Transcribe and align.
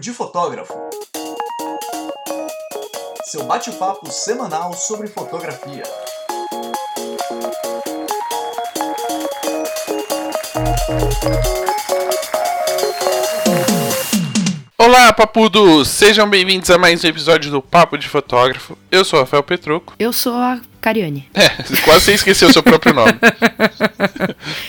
de 0.00 0.14
Fotógrafo. 0.14 0.72
Seu 3.26 3.44
bate-papo 3.44 4.10
semanal 4.10 4.72
sobre 4.72 5.06
fotografia. 5.06 5.82
Olá, 14.92 15.12
papudos! 15.12 15.86
Sejam 15.86 16.28
bem-vindos 16.28 16.68
a 16.68 16.76
mais 16.76 17.04
um 17.04 17.06
episódio 17.06 17.48
do 17.48 17.62
Papo 17.62 17.96
de 17.96 18.08
Fotógrafo. 18.08 18.76
Eu 18.90 19.04
sou 19.04 19.20
o 19.20 19.22
Rafael 19.22 19.40
Petruco. 19.44 19.94
Eu 19.96 20.12
sou 20.12 20.34
a 20.34 20.58
Cariane. 20.80 21.28
É, 21.32 21.48
quase 21.84 22.06
você 22.06 22.14
esqueceu 22.14 22.48
o 22.48 22.52
seu 22.52 22.60
próprio 22.60 22.92
nome. 22.92 23.12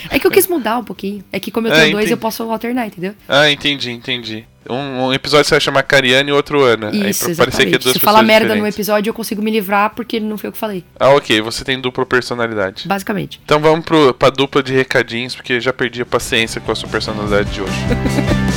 É 0.08 0.20
que 0.20 0.24
eu 0.24 0.30
quis 0.30 0.46
mudar 0.46 0.78
um 0.78 0.84
pouquinho. 0.84 1.24
É 1.32 1.40
que 1.40 1.50
como 1.50 1.66
eu 1.66 1.72
Ah, 1.72 1.74
tenho 1.74 1.90
dois, 1.90 2.04
entendi. 2.04 2.12
eu 2.12 2.18
posso 2.18 2.44
alternar, 2.44 2.86
entendeu? 2.86 3.16
Ah, 3.28 3.50
entendi, 3.50 3.90
entendi. 3.90 4.44
Um, 4.70 5.06
um 5.06 5.12
episódio 5.12 5.44
você 5.44 5.54
vai 5.56 5.60
chamar 5.60 5.82
Cariane 5.82 6.30
e 6.30 6.32
outro 6.32 6.62
Ana. 6.62 6.90
Aí 6.90 7.10
Isso, 7.10 7.24
pra 7.26 7.34
parecer 7.38 7.66
que 7.66 7.74
é 7.74 7.78
duas 7.78 7.92
Se 7.94 7.98
falar 7.98 8.22
merda 8.22 8.50
no 8.50 8.54
diferentes. 8.54 8.76
episódio, 8.76 9.10
eu 9.10 9.14
consigo 9.14 9.42
me 9.42 9.50
livrar 9.50 9.90
porque 9.90 10.20
não 10.20 10.38
foi 10.38 10.46
eu 10.48 10.52
que 10.52 10.58
falei. 10.58 10.84
Ah, 11.00 11.08
ok, 11.10 11.40
você 11.40 11.64
tem 11.64 11.80
dupla 11.80 12.06
personalidade. 12.06 12.86
Basicamente. 12.86 13.40
Então 13.44 13.58
vamos 13.58 13.84
pro, 13.84 14.14
pra 14.14 14.30
dupla 14.30 14.62
de 14.62 14.72
recadinhos, 14.72 15.34
porque 15.34 15.60
já 15.60 15.72
perdi 15.72 16.00
a 16.02 16.06
paciência 16.06 16.60
com 16.60 16.70
a 16.70 16.76
sua 16.76 16.88
personalidade 16.88 17.50
de 17.50 17.60
hoje. 17.60 17.72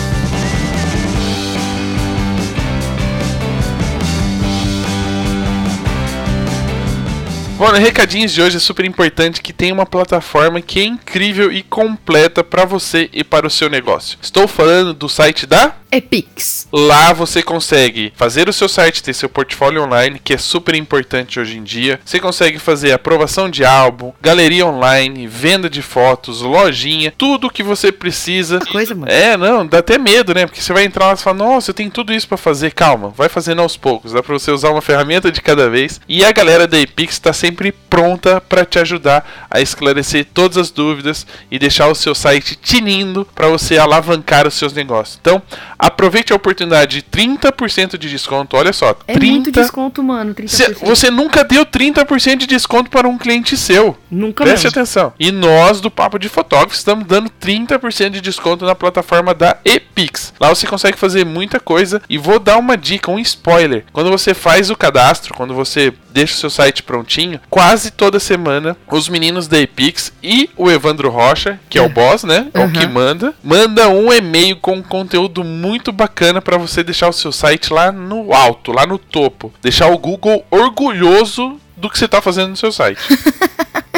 Bom, 7.58 7.72
recadinhos 7.72 8.34
de 8.34 8.42
hoje 8.42 8.58
é 8.58 8.60
super 8.60 8.84
importante 8.84 9.42
que 9.42 9.54
tem 9.54 9.72
uma 9.72 9.86
plataforma 9.86 10.60
que 10.60 10.82
é 10.82 10.84
incrível 10.84 11.54
e 11.54 11.64
completa 11.64 12.44
para 12.44 12.66
você 12.66 13.10
e 13.14 13.24
para 13.24 13.48
o 13.48 13.50
seu 13.50 13.70
negócio. 13.70 14.18
Estou 14.22 14.46
falando 14.46 14.94
do 14.94 15.08
site 15.08 15.46
da 15.46 15.74
Epix. 15.90 16.68
Lá 16.74 17.14
você 17.14 17.42
consegue 17.42 18.12
fazer 18.18 18.50
o 18.50 18.54
seu 18.54 18.68
site, 18.68 19.02
ter 19.02 19.14
seu 19.14 19.30
portfólio 19.30 19.84
online, 19.84 20.20
que 20.22 20.34
é 20.34 20.38
super 20.38 20.76
importante 20.76 21.40
hoje 21.40 21.58
em 21.58 21.64
dia. 21.64 22.02
Você 22.04 22.20
consegue 22.20 22.60
fazer 22.60 22.92
aprovação 22.92 23.50
de 23.50 23.64
álbum, 23.64 24.12
galeria 24.22 24.66
online, 24.66 25.26
venda 25.26 25.70
de 25.70 25.82
fotos, 25.82 26.42
lojinha, 26.42 27.14
tudo 27.18 27.50
que 27.50 27.64
você 27.64 27.92
precisa. 27.92 28.60
Coisa, 28.70 28.94
mano. 28.94 29.10
É, 29.10 29.38
não, 29.38 29.66
dá 29.66 29.78
até 29.80 29.98
medo, 29.98 30.34
né? 30.34 30.46
Porque 30.46 30.62
você 30.62 30.74
vai 30.74 30.84
entrar 30.84 31.08
lá 31.08 31.14
e 31.14 31.18
fala, 31.18 31.38
nossa, 31.38 31.70
eu 31.70 31.74
tenho 31.74 31.90
tudo 31.90 32.14
isso 32.14 32.28
pra 32.28 32.38
fazer. 32.38 32.74
Calma, 32.74 33.14
vai 33.16 33.30
fazendo 33.30 33.62
aos 33.62 33.78
poucos. 33.78 34.12
Dá 34.12 34.22
pra 34.22 34.34
você 34.34 34.52
usar 34.52 34.72
uma 34.72 34.82
ferramenta 34.82 35.32
de 35.32 35.42
cada 35.42 35.70
vez. 35.70 36.02
E 36.10 36.26
a 36.26 36.32
galera 36.34 36.68
da 36.68 36.78
Epix 36.78 37.20
tá 37.20 37.32
sempre 37.32 37.45
pronta 37.52 38.42
pra 38.42 38.66
te 38.66 38.80
ajudar 38.80 39.48
a 39.50 39.62
esclarecer 39.62 40.26
todas 40.34 40.58
as 40.58 40.70
dúvidas 40.72 41.26
e 41.50 41.58
deixar 41.60 41.88
o 41.88 41.96
seu 41.96 42.14
site 42.16 42.56
tinindo 42.56 43.26
pra 43.34 43.48
você 43.48 43.78
alavancar 43.78 44.48
os 44.48 44.54
seus 44.54 44.74
negócios. 44.74 45.18
Então, 45.22 45.42
aproveite 45.78 46.34
a 46.34 46.36
oportunidade 46.36 46.98
de 46.98 47.02
30% 47.04 47.98
de 47.98 48.10
desconto. 48.10 48.56
Olha 48.58 48.74
só, 48.74 48.96
É 49.08 49.14
30 49.14 49.26
muito 49.32 49.52
desconto, 49.52 50.04
mano. 50.04 50.34
30%. 50.34 50.48
Cê- 50.48 50.74
você 50.86 51.10
nunca 51.10 51.44
deu 51.44 51.66
30% 51.66 52.38
de 52.38 52.48
desconto 52.48 52.90
para 52.90 53.08
um 53.08 53.18
cliente 53.18 53.56
seu. 53.58 53.98
Nunca 54.10 54.44
Preste 54.44 54.66
mesmo. 54.66 54.80
atenção. 54.80 55.14
E 55.20 55.32
nós, 55.32 55.82
do 55.82 55.92
Papo 55.92 56.18
de 56.20 56.30
Fotógrafo, 56.30 56.76
estamos 56.76 57.06
dando 57.06 57.30
30% 57.30 58.12
de 58.12 58.22
desconto 58.22 58.66
na 58.66 58.76
plataforma 58.76 59.34
da 59.34 59.58
Epix. 59.66 60.34
Lá 60.40 60.50
você 60.50 60.66
consegue 60.68 60.98
fazer 60.98 61.26
muita 61.26 61.60
coisa. 61.60 62.02
E 62.10 62.18
vou 62.18 62.40
dar 62.40 62.58
uma 62.58 62.78
dica, 62.78 63.12
um 63.12 63.20
spoiler. 63.20 63.86
Quando 63.92 64.10
você 64.10 64.34
faz 64.34 64.70
o 64.70 64.76
cadastro, 64.76 65.34
quando 65.34 65.54
você 65.54 65.94
deixa 66.14 66.34
o 66.34 66.38
seu 66.38 66.50
site 66.50 66.82
prontinho, 66.84 67.35
quase 67.50 67.92
toda 67.92 68.20
semana, 68.20 68.76
os 68.88 69.10
meninos 69.10 69.48
da 69.48 69.60
Epix 69.60 70.14
e 70.22 70.50
o 70.58 70.70
Evandro 70.70 71.10
Rocha, 71.10 71.60
que 71.70 71.78
é, 71.78 71.82
o 71.82 71.90
boss, 71.90 72.24
né? 72.24 72.48
É 72.54 72.64
o 72.64 72.72
que 72.72 72.86
manda, 72.88 73.34
manda 73.44 73.90
um 73.90 74.12
e-mail 74.12 74.58
com 74.58 74.82
conteúdo 74.82 75.44
muito 75.44 75.92
bacana 75.92 76.42
para 76.42 76.58
você 76.58 76.84
deixar 76.84 77.10
o 77.10 77.14
seu 77.14 77.32
site 77.32 77.74
lá 77.74 77.92
no 77.92 78.34
alto, 78.34 78.72
lá 78.72 78.86
no 78.86 78.98
topo. 78.98 79.54
Deixar 79.62 79.88
o 79.88 79.98
Google 79.98 80.46
orgulhoso 80.50 81.60
do 81.76 81.90
que 81.90 81.98
você 81.98 82.08
tá 82.08 82.22
fazendo 82.22 82.50
no 82.50 82.58
seu 82.58 82.72
site. 82.72 83.02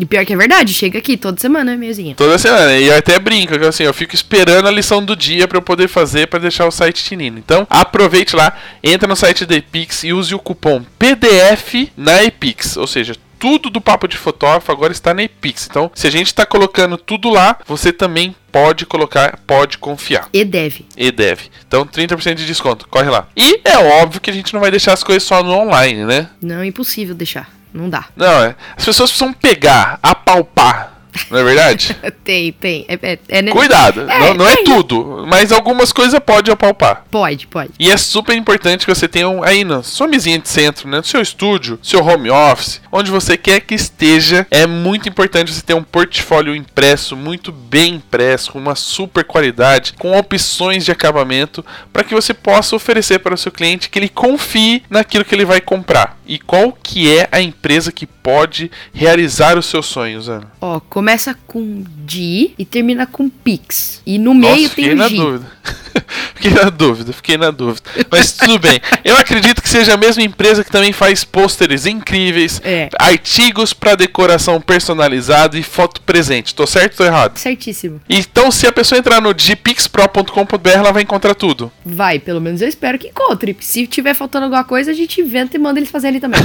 E 0.00 0.06
pior 0.06 0.24
que 0.24 0.32
é 0.32 0.36
verdade, 0.36 0.72
chega 0.72 0.98
aqui 0.98 1.14
toda 1.14 1.38
semana, 1.38 1.76
meuzinha. 1.76 2.14
Toda 2.14 2.38
semana. 2.38 2.74
E 2.78 2.90
até 2.90 3.18
brinco, 3.18 3.58
que 3.58 3.64
assim, 3.66 3.82
eu 3.82 3.92
fico 3.92 4.14
esperando 4.14 4.66
a 4.66 4.70
lição 4.70 5.04
do 5.04 5.14
dia 5.14 5.46
para 5.46 5.58
eu 5.58 5.62
poder 5.62 5.88
fazer 5.88 6.26
para 6.26 6.38
deixar 6.38 6.66
o 6.66 6.70
site 6.70 7.04
tinindo. 7.04 7.38
Então, 7.38 7.66
aproveite 7.68 8.34
lá, 8.34 8.56
entra 8.82 9.06
no 9.06 9.14
site 9.14 9.44
da 9.44 9.56
Epix 9.56 10.02
e 10.04 10.14
use 10.14 10.34
o 10.34 10.38
cupom 10.38 10.82
PDF 10.98 11.90
na 11.98 12.24
Epix, 12.24 12.78
ou 12.78 12.86
seja, 12.86 13.14
tudo 13.38 13.68
do 13.68 13.78
papo 13.78 14.08
de 14.08 14.16
fotógrafo 14.16 14.72
agora 14.72 14.92
está 14.92 15.12
na 15.12 15.22
Epix. 15.22 15.66
Então, 15.68 15.90
se 15.94 16.06
a 16.06 16.10
gente 16.10 16.28
está 16.28 16.46
colocando 16.46 16.96
tudo 16.96 17.28
lá, 17.28 17.58
você 17.66 17.92
também 17.92 18.34
pode 18.50 18.86
colocar, 18.86 19.38
pode 19.46 19.76
confiar. 19.76 20.30
E 20.32 20.46
deve. 20.46 20.86
E 20.96 21.12
deve. 21.12 21.50
Então, 21.66 21.84
30% 21.84 22.34
de 22.36 22.46
desconto. 22.46 22.88
Corre 22.88 23.10
lá. 23.10 23.28
E 23.36 23.60
é 23.64 23.76
óbvio 23.76 24.20
que 24.20 24.30
a 24.30 24.34
gente 24.34 24.54
não 24.54 24.60
vai 24.60 24.70
deixar 24.70 24.94
as 24.94 25.02
coisas 25.02 25.22
só 25.22 25.42
no 25.42 25.52
online, 25.52 26.06
né? 26.06 26.30
Não 26.40 26.60
é 26.60 26.66
impossível 26.66 27.14
deixar. 27.14 27.59
Não 27.72 27.88
dá. 27.88 28.06
Não, 28.16 28.44
é. 28.44 28.54
As 28.76 28.84
pessoas 28.84 29.10
precisam 29.10 29.32
pegar, 29.32 29.98
apalpar. 30.02 30.89
Não 31.30 31.38
é 31.38 31.44
verdade? 31.44 31.96
Tem, 32.24 32.52
tem. 32.52 32.84
É, 32.88 32.94
é, 33.02 33.18
é 33.28 33.42
Cuidado, 33.50 34.02
É, 34.02 34.18
não, 34.18 34.34
não 34.34 34.46
é 34.46 34.56
tem. 34.56 34.64
tudo, 34.64 35.24
mas 35.26 35.50
algumas 35.50 35.92
coisas 35.92 36.18
pode 36.20 36.50
apalpar. 36.50 37.04
Pode, 37.10 37.46
pode. 37.46 37.70
E 37.78 37.90
é 37.90 37.96
super 37.96 38.36
importante 38.36 38.86
que 38.86 38.94
você 38.94 39.08
tenha 39.08 39.28
um, 39.28 39.42
aí 39.42 39.64
na 39.64 39.82
sua 39.82 40.06
mesinha 40.06 40.38
de 40.38 40.48
centro, 40.48 40.88
né, 40.88 40.98
no 40.98 41.04
seu 41.04 41.20
estúdio, 41.20 41.78
seu 41.82 42.04
home 42.04 42.30
office, 42.30 42.80
onde 42.92 43.10
você 43.10 43.36
quer 43.36 43.60
que 43.60 43.74
esteja. 43.74 44.46
É 44.50 44.66
muito 44.66 45.08
importante 45.08 45.52
você 45.52 45.62
ter 45.62 45.74
um 45.74 45.82
portfólio 45.82 46.54
impresso, 46.54 47.16
muito 47.16 47.50
bem 47.50 47.94
impresso, 47.94 48.52
com 48.52 48.58
uma 48.58 48.74
super 48.74 49.24
qualidade, 49.24 49.94
com 49.98 50.16
opções 50.16 50.84
de 50.84 50.92
acabamento, 50.92 51.64
para 51.92 52.04
que 52.04 52.14
você 52.14 52.32
possa 52.32 52.76
oferecer 52.76 53.18
para 53.18 53.34
o 53.34 53.38
seu 53.38 53.50
cliente 53.50 53.88
que 53.88 53.98
ele 53.98 54.08
confie 54.08 54.82
naquilo 54.88 55.24
que 55.24 55.34
ele 55.34 55.44
vai 55.44 55.60
comprar. 55.60 56.18
E 56.26 56.38
qual 56.38 56.76
que 56.80 57.12
é 57.16 57.28
a 57.32 57.40
empresa 57.40 57.90
que 57.90 58.06
pode 58.22 58.70
realizar 58.92 59.58
os 59.58 59.66
seus 59.66 59.86
sonhos, 59.86 60.28
Ana? 60.28 60.50
Ó, 60.60 60.80
começa 60.80 61.36
com 61.46 61.84
D 62.04 62.52
e 62.58 62.64
termina 62.64 63.06
com 63.06 63.28
Pix. 63.28 64.02
E 64.06 64.18
no 64.18 64.34
Nossa, 64.34 64.54
meio 64.54 64.70
tem 64.70 64.94
na 64.94 65.08
G. 65.08 65.16
dúvida. 65.16 65.52
fiquei 66.34 66.50
na 66.50 66.70
dúvida, 66.70 67.12
fiquei 67.12 67.36
na 67.36 67.50
dúvida. 67.50 67.82
Mas 68.10 68.32
tudo 68.32 68.58
bem. 68.58 68.80
Eu 69.04 69.16
acredito 69.16 69.62
que 69.62 69.68
seja 69.68 69.94
a 69.94 69.96
mesma 69.96 70.22
empresa 70.22 70.64
que 70.64 70.70
também 70.70 70.92
faz 70.92 71.24
pôsteres 71.24 71.86
incríveis, 71.86 72.60
É. 72.64 72.88
artigos 72.98 73.72
para 73.72 73.94
decoração 73.94 74.60
personalizada 74.60 75.58
e 75.58 75.62
foto 75.62 76.00
presente. 76.02 76.54
Tô 76.54 76.66
certo 76.66 76.92
ou 76.92 76.96
tô 76.98 77.04
errado? 77.04 77.36
Certíssimo. 77.38 78.00
Então, 78.08 78.50
se 78.50 78.66
a 78.66 78.72
pessoa 78.72 78.98
entrar 78.98 79.20
no 79.20 79.32
gpixpro.com.br, 79.32 80.68
ela 80.70 80.92
vai 80.92 81.02
encontrar 81.02 81.34
tudo. 81.34 81.70
Vai, 81.84 82.18
pelo 82.18 82.40
menos 82.40 82.60
eu 82.62 82.68
espero 82.68 82.98
que 82.98 83.08
encontre. 83.08 83.56
Se 83.60 83.86
tiver 83.86 84.14
faltando 84.14 84.44
alguma 84.44 84.64
coisa, 84.64 84.90
a 84.90 84.94
gente 84.94 85.20
inventa 85.20 85.56
e 85.56 85.60
manda 85.60 85.78
eles 85.78 85.90
fazerem 85.90 86.16
ali 86.16 86.20
também. 86.20 86.40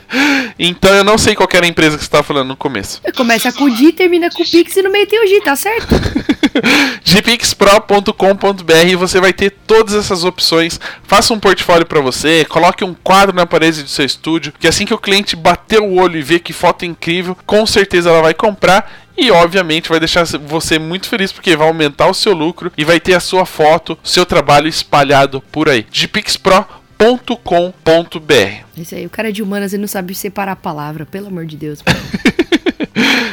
então, 0.58 0.94
eu 0.94 1.04
não 1.04 1.18
sei 1.18 1.34
qual 1.34 1.48
que 1.48 1.56
era 1.56 1.66
a 1.66 1.68
empresa 1.68 1.96
que 1.96 2.02
você 2.02 2.08
estava 2.08 2.22
falando 2.22 2.48
no 2.48 2.56
começo. 2.56 3.00
Começa 3.16 3.52
com 3.52 3.64
o 3.64 3.70
D, 3.70 3.92
termina 3.92 4.30
com 4.30 4.42
o 4.42 4.46
Pix 4.48 4.76
e 4.76 4.82
no 4.82 4.90
meio 4.90 5.06
tem 5.06 5.22
o 5.24 5.28
G, 5.28 5.40
tá 5.40 5.56
certo? 5.56 5.94
gpixpro.com.br 7.04 8.89
e 8.90 8.96
você 8.96 9.20
vai 9.20 9.32
ter 9.32 9.50
todas 9.66 9.94
essas 9.94 10.24
opções. 10.24 10.80
Faça 11.04 11.32
um 11.32 11.40
portfólio 11.40 11.86
para 11.86 12.00
você, 12.00 12.44
coloque 12.44 12.84
um 12.84 12.94
quadro 12.94 13.34
na 13.34 13.46
parede 13.46 13.82
do 13.82 13.88
seu 13.88 14.04
estúdio, 14.04 14.52
que 14.58 14.68
assim 14.68 14.84
que 14.84 14.94
o 14.94 14.98
cliente 14.98 15.36
bater 15.36 15.80
o 15.80 15.94
olho 15.94 16.18
e 16.18 16.22
ver 16.22 16.40
que 16.40 16.52
foto 16.52 16.84
incrível, 16.84 17.36
com 17.46 17.64
certeza 17.66 18.10
ela 18.10 18.22
vai 18.22 18.34
comprar 18.34 18.90
e 19.16 19.30
obviamente 19.30 19.88
vai 19.88 19.98
deixar 19.98 20.24
você 20.24 20.78
muito 20.78 21.08
feliz 21.08 21.30
porque 21.30 21.56
vai 21.56 21.68
aumentar 21.68 22.08
o 22.08 22.14
seu 22.14 22.32
lucro 22.32 22.72
e 22.76 22.84
vai 22.84 22.98
ter 22.98 23.14
a 23.14 23.20
sua 23.20 23.44
foto, 23.44 23.98
seu 24.02 24.24
trabalho 24.24 24.66
espalhado 24.66 25.42
por 25.52 25.68
aí. 25.68 25.86
gpixpro.com.br 25.92 28.64
Isso 28.76 28.94
aí, 28.94 29.06
o 29.06 29.10
cara 29.10 29.28
é 29.28 29.32
de 29.32 29.42
humanas 29.42 29.72
e 29.72 29.78
não 29.78 29.88
sabe 29.88 30.14
separar 30.14 30.52
a 30.52 30.56
palavra, 30.56 31.04
pelo 31.04 31.28
amor 31.28 31.46
de 31.46 31.56
Deus. 31.56 31.80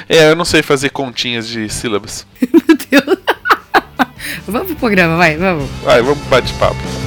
É, 0.09 0.31
eu 0.31 0.37
não 0.37 0.45
sei 0.45 0.61
fazer 0.61 0.89
continhas 0.89 1.49
de 1.49 1.69
sílabas. 1.69 2.25
Meu 2.41 2.77
Deus. 2.89 3.17
Vamos 4.47 4.67
pro 4.67 4.75
programa, 4.75 5.17
vai, 5.17 5.37
vamos. 5.37 5.69
Vai, 5.83 6.01
vamos 6.01 6.19
bate-papo. 6.27 7.06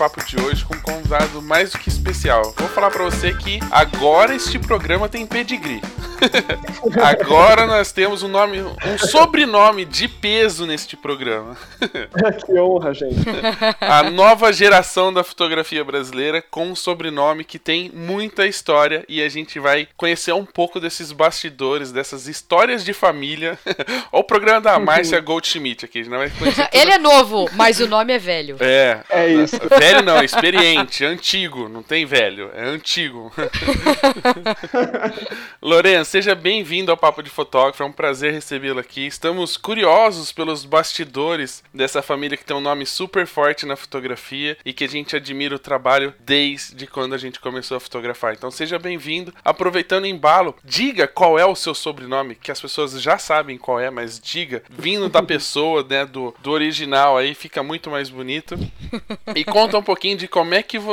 Bate-papo 0.00 0.24
de 0.24 0.40
hoje 0.40 0.64
com 0.64 0.80
convidado 1.10 1.42
mais 1.42 1.72
do 1.72 1.78
que 1.78 1.88
especial. 1.88 2.54
Vou 2.56 2.68
falar 2.68 2.90
para 2.90 3.02
você 3.02 3.34
que 3.34 3.58
agora 3.70 4.34
este 4.34 4.60
programa 4.60 5.08
tem 5.08 5.26
pedigree. 5.26 5.80
Agora 7.02 7.66
nós 7.66 7.92
temos 7.92 8.22
um 8.22 8.28
nome, 8.28 8.60
um 8.60 8.98
sobrenome 8.98 9.84
de 9.84 10.08
peso 10.08 10.66
neste 10.66 10.96
programa. 10.96 11.56
que 12.44 12.58
honra, 12.58 12.94
gente. 12.94 13.20
A 13.80 14.10
nova 14.10 14.52
geração 14.52 15.12
da 15.12 15.24
fotografia 15.24 15.84
brasileira 15.84 16.42
com 16.50 16.68
um 16.68 16.76
sobrenome 16.76 17.44
que 17.44 17.58
tem 17.58 17.90
muita 17.94 18.46
história 18.46 19.04
e 19.08 19.22
a 19.22 19.28
gente 19.28 19.58
vai 19.58 19.88
conhecer 19.96 20.32
um 20.32 20.44
pouco 20.44 20.80
desses 20.80 21.12
bastidores, 21.12 21.92
dessas 21.92 22.26
histórias 22.26 22.84
de 22.84 22.92
família. 22.92 23.58
Olha 24.12 24.20
o 24.20 24.24
programa 24.24 24.60
da 24.60 24.78
Márcia 24.78 25.20
Goldschmidt 25.20 25.84
aqui. 25.84 26.08
Não 26.08 26.18
vai 26.18 26.30
Ele 26.72 26.92
é 26.92 26.98
novo, 26.98 27.48
mas 27.54 27.80
o 27.80 27.86
nome 27.86 28.12
é 28.12 28.18
velho. 28.18 28.56
É. 28.60 29.00
É 29.08 29.28
isso. 29.28 29.56
Velho 29.78 30.02
não, 30.02 30.22
experiente, 30.22 30.99
antigo. 31.04 31.68
Não 31.68 31.82
tem 31.82 32.04
velho, 32.04 32.50
é 32.54 32.64
antigo. 32.64 33.32
Lourenço, 35.60 36.10
seja 36.10 36.34
bem-vindo 36.34 36.90
ao 36.90 36.96
Papo 36.96 37.22
de 37.22 37.30
Fotógrafo, 37.30 37.82
é 37.82 37.86
um 37.86 37.92
prazer 37.92 38.32
recebê-lo 38.32 38.80
aqui. 38.80 39.06
Estamos 39.06 39.56
curiosos 39.56 40.32
pelos 40.32 40.64
bastidores 40.64 41.62
dessa 41.72 42.02
família 42.02 42.36
que 42.36 42.44
tem 42.44 42.56
um 42.56 42.60
nome 42.60 42.86
super 42.86 43.26
forte 43.26 43.66
na 43.66 43.76
fotografia 43.76 44.56
e 44.64 44.72
que 44.72 44.84
a 44.84 44.88
gente 44.88 45.16
admira 45.16 45.54
o 45.54 45.58
trabalho 45.58 46.14
desde 46.20 46.86
quando 46.86 47.14
a 47.14 47.18
gente 47.18 47.40
começou 47.40 47.76
a 47.76 47.80
fotografar. 47.80 48.34
Então 48.34 48.50
seja 48.50 48.78
bem-vindo. 48.78 49.34
Aproveitando 49.44 50.04
o 50.04 50.08
embalo, 50.08 50.54
diga 50.64 51.06
qual 51.06 51.38
é 51.38 51.44
o 51.44 51.54
seu 51.54 51.74
sobrenome, 51.74 52.34
que 52.34 52.50
as 52.50 52.60
pessoas 52.60 53.00
já 53.00 53.18
sabem 53.18 53.58
qual 53.58 53.80
é, 53.80 53.90
mas 53.90 54.20
diga, 54.20 54.62
vindo 54.70 55.08
da 55.08 55.22
pessoa, 55.22 55.84
né, 55.88 56.04
do, 56.04 56.34
do 56.40 56.50
original 56.50 57.16
aí, 57.16 57.34
fica 57.34 57.62
muito 57.62 57.90
mais 57.90 58.08
bonito. 58.08 58.58
E 59.34 59.44
conta 59.44 59.78
um 59.78 59.82
pouquinho 59.82 60.16
de 60.16 60.28
como 60.28 60.54
é 60.54 60.62
que 60.62 60.78
você 60.78 60.89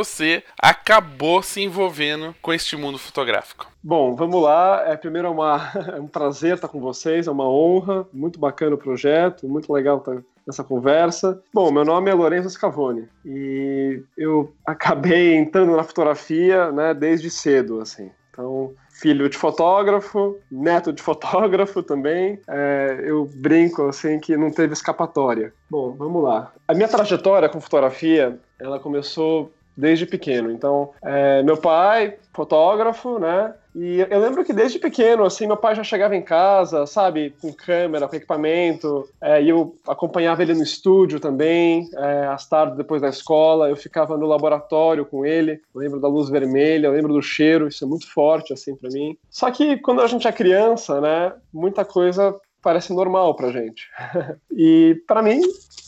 acabou 0.61 1.41
se 1.41 1.61
envolvendo 1.61 2.35
com 2.41 2.53
este 2.53 2.75
mundo 2.75 2.97
fotográfico. 2.97 3.67
Bom, 3.83 4.15
vamos 4.15 4.41
lá. 4.41 4.83
É, 4.85 4.97
primeiro 4.97 5.27
é, 5.27 5.31
uma, 5.31 5.71
é 5.95 5.99
um 5.99 6.07
prazer 6.07 6.55
estar 6.55 6.67
com 6.67 6.79
vocês, 6.79 7.27
é 7.27 7.31
uma 7.31 7.49
honra, 7.49 8.07
muito 8.11 8.39
bacana 8.39 8.75
o 8.75 8.77
projeto, 8.77 9.47
muito 9.47 9.71
legal 9.71 9.97
estar 9.97 10.21
nessa 10.45 10.63
conversa. 10.63 11.41
Bom, 11.53 11.71
meu 11.71 11.83
nome 11.83 12.09
é 12.09 12.13
Lorenzo 12.13 12.49
Scavone 12.49 13.07
e 13.25 14.01
eu 14.17 14.53
acabei 14.65 15.35
entrando 15.35 15.75
na 15.75 15.83
fotografia, 15.83 16.71
né, 16.71 16.93
desde 16.93 17.29
cedo, 17.29 17.81
assim. 17.81 18.09
Então, 18.31 18.73
filho 18.91 19.27
de 19.27 19.35
fotógrafo, 19.35 20.37
neto 20.51 20.93
de 20.93 21.01
fotógrafo 21.01 21.81
também. 21.81 22.39
É, 22.47 23.03
eu 23.03 23.29
brinco 23.35 23.87
assim 23.87 24.19
que 24.19 24.37
não 24.37 24.51
teve 24.51 24.73
escapatória. 24.73 25.51
Bom, 25.69 25.91
vamos 25.91 26.23
lá. 26.23 26.51
A 26.67 26.73
minha 26.73 26.87
trajetória 26.87 27.49
com 27.49 27.59
fotografia, 27.59 28.39
ela 28.59 28.79
começou 28.79 29.51
desde 29.77 30.05
pequeno. 30.05 30.51
Então, 30.51 30.89
é, 31.03 31.43
meu 31.43 31.55
pai, 31.55 32.15
fotógrafo, 32.33 33.19
né? 33.19 33.53
E 33.75 33.99
eu 34.09 34.19
lembro 34.19 34.43
que 34.43 34.53
desde 34.53 34.79
pequeno, 34.79 35.23
assim, 35.23 35.45
meu 35.45 35.55
pai 35.55 35.75
já 35.75 35.83
chegava 35.83 36.15
em 36.15 36.21
casa, 36.21 36.87
sabe, 36.87 37.35
com 37.39 37.53
câmera, 37.53 38.07
com 38.07 38.15
equipamento, 38.15 39.07
é, 39.21 39.41
e 39.41 39.49
eu 39.49 39.75
acompanhava 39.87 40.41
ele 40.41 40.55
no 40.55 40.63
estúdio 40.63 41.19
também, 41.19 41.87
é, 41.95 42.25
às 42.25 42.49
tardes 42.49 42.75
depois 42.75 43.03
da 43.03 43.09
escola, 43.09 43.69
eu 43.69 43.75
ficava 43.75 44.17
no 44.17 44.25
laboratório 44.25 45.05
com 45.05 45.23
ele, 45.23 45.61
eu 45.75 45.81
lembro 45.81 45.99
da 45.99 46.07
luz 46.07 46.27
vermelha, 46.27 46.87
eu 46.87 46.91
lembro 46.91 47.13
do 47.13 47.21
cheiro, 47.21 47.67
isso 47.67 47.85
é 47.85 47.87
muito 47.87 48.11
forte, 48.11 48.51
assim, 48.51 48.75
para 48.75 48.89
mim. 48.89 49.15
Só 49.29 49.51
que 49.51 49.77
quando 49.77 50.01
a 50.01 50.07
gente 50.07 50.27
é 50.27 50.31
criança, 50.31 50.99
né, 50.99 51.33
muita 51.53 51.85
coisa 51.85 52.35
parece 52.63 52.91
normal 52.91 53.35
pra 53.35 53.51
gente. 53.51 53.87
e 54.51 55.01
para 55.07 55.21
mim 55.21 55.39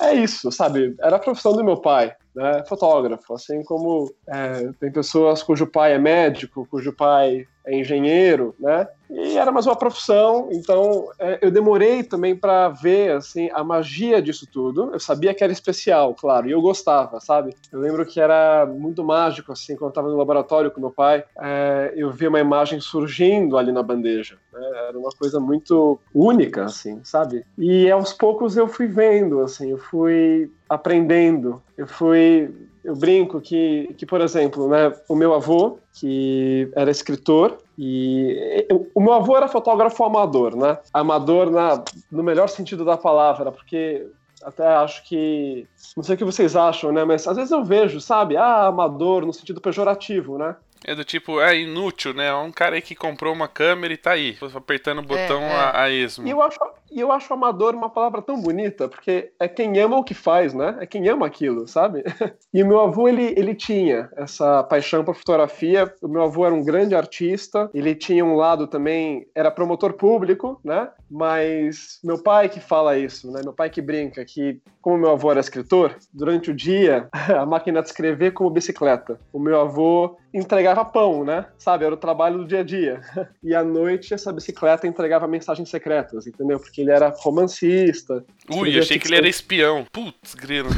é 0.02 0.14
isso, 0.14 0.52
sabe? 0.52 0.96
Era 1.00 1.16
a 1.16 1.20
profissão 1.20 1.54
do 1.54 1.64
meu 1.64 1.78
pai, 1.78 2.14
né? 2.36 2.64
Fotógrafo, 2.68 3.34
assim 3.34 3.64
como 3.64 4.12
é, 4.28 4.72
tem 4.80 4.92
pessoas 4.92 5.44
cujo 5.44 5.68
pai 5.68 5.94
é 5.94 6.00
médico, 6.00 6.68
cujo 6.70 6.94
pai 6.94 7.46
é 7.66 7.78
engenheiro, 7.78 8.56
né? 8.60 8.88
E 9.10 9.38
era 9.38 9.52
mais 9.52 9.66
uma 9.66 9.76
profissão, 9.76 10.50
então 10.52 11.10
é, 11.20 11.40
eu 11.42 11.50
demorei 11.50 12.04
também 12.04 12.36
para 12.36 12.70
ver 12.70 13.12
assim 13.12 13.50
a 13.54 13.64
magia 13.64 14.22
disso 14.22 14.48
tudo. 14.52 14.92
Eu 14.94 15.00
sabia 15.00 15.34
que 15.34 15.44
era 15.44 15.52
especial, 15.52 16.14
claro, 16.14 16.48
e 16.48 16.52
eu 16.52 16.62
gostava, 16.62 17.20
sabe? 17.20 17.56
Eu 17.72 17.80
lembro 17.80 18.06
que 18.06 18.20
era 18.20 18.66
muito 18.66 19.04
mágico 19.04 19.52
assim 19.52 19.76
quando 19.76 19.86
eu 19.86 19.90
estava 19.90 20.10
no 20.10 20.18
laboratório 20.18 20.72
com 20.72 20.80
meu 20.80 20.92
pai, 20.92 21.24
é, 21.42 21.94
eu 21.96 22.12
vi 22.12 22.28
uma 22.28 22.40
imagem 22.40 22.80
surgindo 22.80 23.58
ali 23.58 23.72
na 23.72 23.82
bandeja. 23.82 24.38
Né? 24.54 24.62
Era 24.90 24.98
uma 24.98 25.12
coisa 25.12 25.40
muito 25.40 26.00
única, 26.14 26.66
assim, 26.66 27.02
sabe? 27.04 27.44
E 27.58 27.90
aos 27.90 28.14
poucos 28.14 28.58
eu 28.58 28.68
fui 28.68 28.88
vendo, 28.88 29.42
assim, 29.42 29.72
eu 29.72 29.78
fui 29.78 30.52
aprendendo, 30.70 31.62
eu 31.78 31.88
fui 31.88 32.50
eu 32.84 32.96
brinco 32.96 33.42
que, 33.42 33.94
que, 33.98 34.06
por 34.06 34.22
exemplo, 34.22 34.68
né, 34.70 34.94
o 35.08 35.16
meu 35.16 35.34
avô, 35.34 35.78
que 35.94 36.72
era 36.76 36.90
escritor, 36.90 37.58
e 37.78 38.66
o 38.96 39.02
meu 39.02 39.14
avô 39.14 39.36
era 39.36 39.48
fotógrafo 39.48 40.04
amador, 40.04 40.56
né? 40.56 40.78
Amador 40.94 41.52
na, 41.52 41.84
no 42.12 42.24
melhor 42.24 42.48
sentido 42.48 42.84
da 42.84 42.98
palavra, 42.98 43.52
porque 43.52 44.08
até 44.44 44.66
acho 44.66 45.04
que. 45.06 45.68
Não 45.96 46.04
sei 46.04 46.16
o 46.16 46.18
que 46.18 46.26
vocês 46.26 46.56
acham, 46.56 46.92
né? 46.92 47.04
Mas 47.04 47.28
às 47.28 47.36
vezes 47.36 47.52
eu 47.52 47.64
vejo, 47.64 48.00
sabe? 48.00 48.38
Ah, 48.38 48.68
amador 48.68 49.26
no 49.26 49.34
sentido 49.34 49.62
pejorativo, 49.62 50.38
né? 50.38 50.56
É 50.86 50.96
do 50.96 51.04
tipo, 51.04 51.42
é 51.42 51.58
inútil, 51.60 52.14
né? 52.14 52.28
É 52.28 52.36
um 52.36 52.52
cara 52.52 52.76
aí 52.76 52.82
que 52.82 52.96
comprou 52.96 53.34
uma 53.34 53.48
câmera 53.48 53.94
e 53.94 53.98
tá 53.98 54.12
aí, 54.12 54.38
apertando 54.56 55.00
o 55.00 55.04
botão 55.04 55.42
é, 55.42 55.52
é. 55.52 55.56
A, 55.56 55.84
a 55.84 55.90
esmo. 55.90 56.28
E 56.28 56.30
eu 56.32 56.42
acho, 56.42 56.58
e 56.92 57.00
eu 57.00 57.12
acho 57.12 57.34
amador 57.34 57.76
uma 57.76 57.90
palavra 57.90 58.22
tão 58.22 58.42
bonita, 58.42 58.88
porque 58.88 59.32
é 59.40 59.48
quem 59.48 59.78
ama 59.80 59.98
o 59.98 60.04
que 60.04 60.14
faz, 60.14 60.54
né? 60.54 60.78
É 60.80 60.86
quem 60.86 61.08
ama 61.08 61.26
aquilo, 61.26 61.68
sabe? 61.68 62.04
E 62.52 62.64
o 62.64 62.68
meu 62.68 62.80
avô, 62.80 63.08
ele, 63.08 63.36
ele 63.38 63.54
tinha 63.54 64.10
essa 64.18 64.64
paixão 64.64 65.04
por 65.04 65.16
fotografia. 65.16 65.94
O 66.02 66.08
meu 66.08 66.24
avô 66.24 66.48
era 66.48 66.56
um 66.56 66.64
grande 66.64 66.96
artista, 66.96 67.70
ele 67.76 67.94
tinha 67.94 68.26
um 68.26 68.36
lado 68.36 68.66
também, 68.66 69.28
era 69.36 69.52
promotor 69.52 69.94
público, 69.94 70.60
né? 70.64 70.90
Mas 71.12 72.00
meu 72.04 72.18
pai 72.18 72.50
que 72.50 72.60
fala 72.60 72.98
isso, 72.98 73.32
né? 73.32 73.42
Meu 73.44 73.54
pai 73.54 73.70
que 73.70 73.84
brinca 73.84 74.26
que, 74.26 74.60
como 74.82 74.98
meu 74.98 75.12
avô 75.12 75.30
era 75.30 75.40
escritor, 75.40 75.96
durante 76.12 76.50
o 76.50 76.56
dia, 76.56 77.08
a 77.14 77.46
máquina 77.46 77.84
de 77.84 77.90
escrever 77.90 78.32
como 78.32 78.50
bicicleta. 78.50 79.20
O 79.32 79.40
meu 79.40 79.62
avô 79.62 80.18
entregava 80.34 80.69
pão, 80.86 81.24
né? 81.24 81.46
Sabe? 81.58 81.86
Era 81.86 81.94
o 81.94 81.98
trabalho 81.98 82.40
do 82.40 82.46
dia 82.46 82.60
a 82.60 82.64
dia. 82.64 83.02
E 83.42 83.56
à 83.56 83.64
noite, 83.64 84.14
essa 84.14 84.34
bicicleta 84.34 84.86
entregava 84.86 85.28
mensagens 85.28 85.70
secretas, 85.70 86.28
entendeu? 86.28 86.60
Porque 86.60 86.82
ele 86.82 86.92
era 86.92 87.14
romancista. 87.18 88.24
Ui, 88.52 88.78
achei 88.78 89.00
que 89.00 89.08
ele 89.08 89.16
era 89.16 89.28
espião. 89.28 89.86
Putz, 89.92 90.36
grilo. 90.36 90.70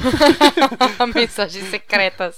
mensagens 1.13 1.65
secretas. 1.65 2.37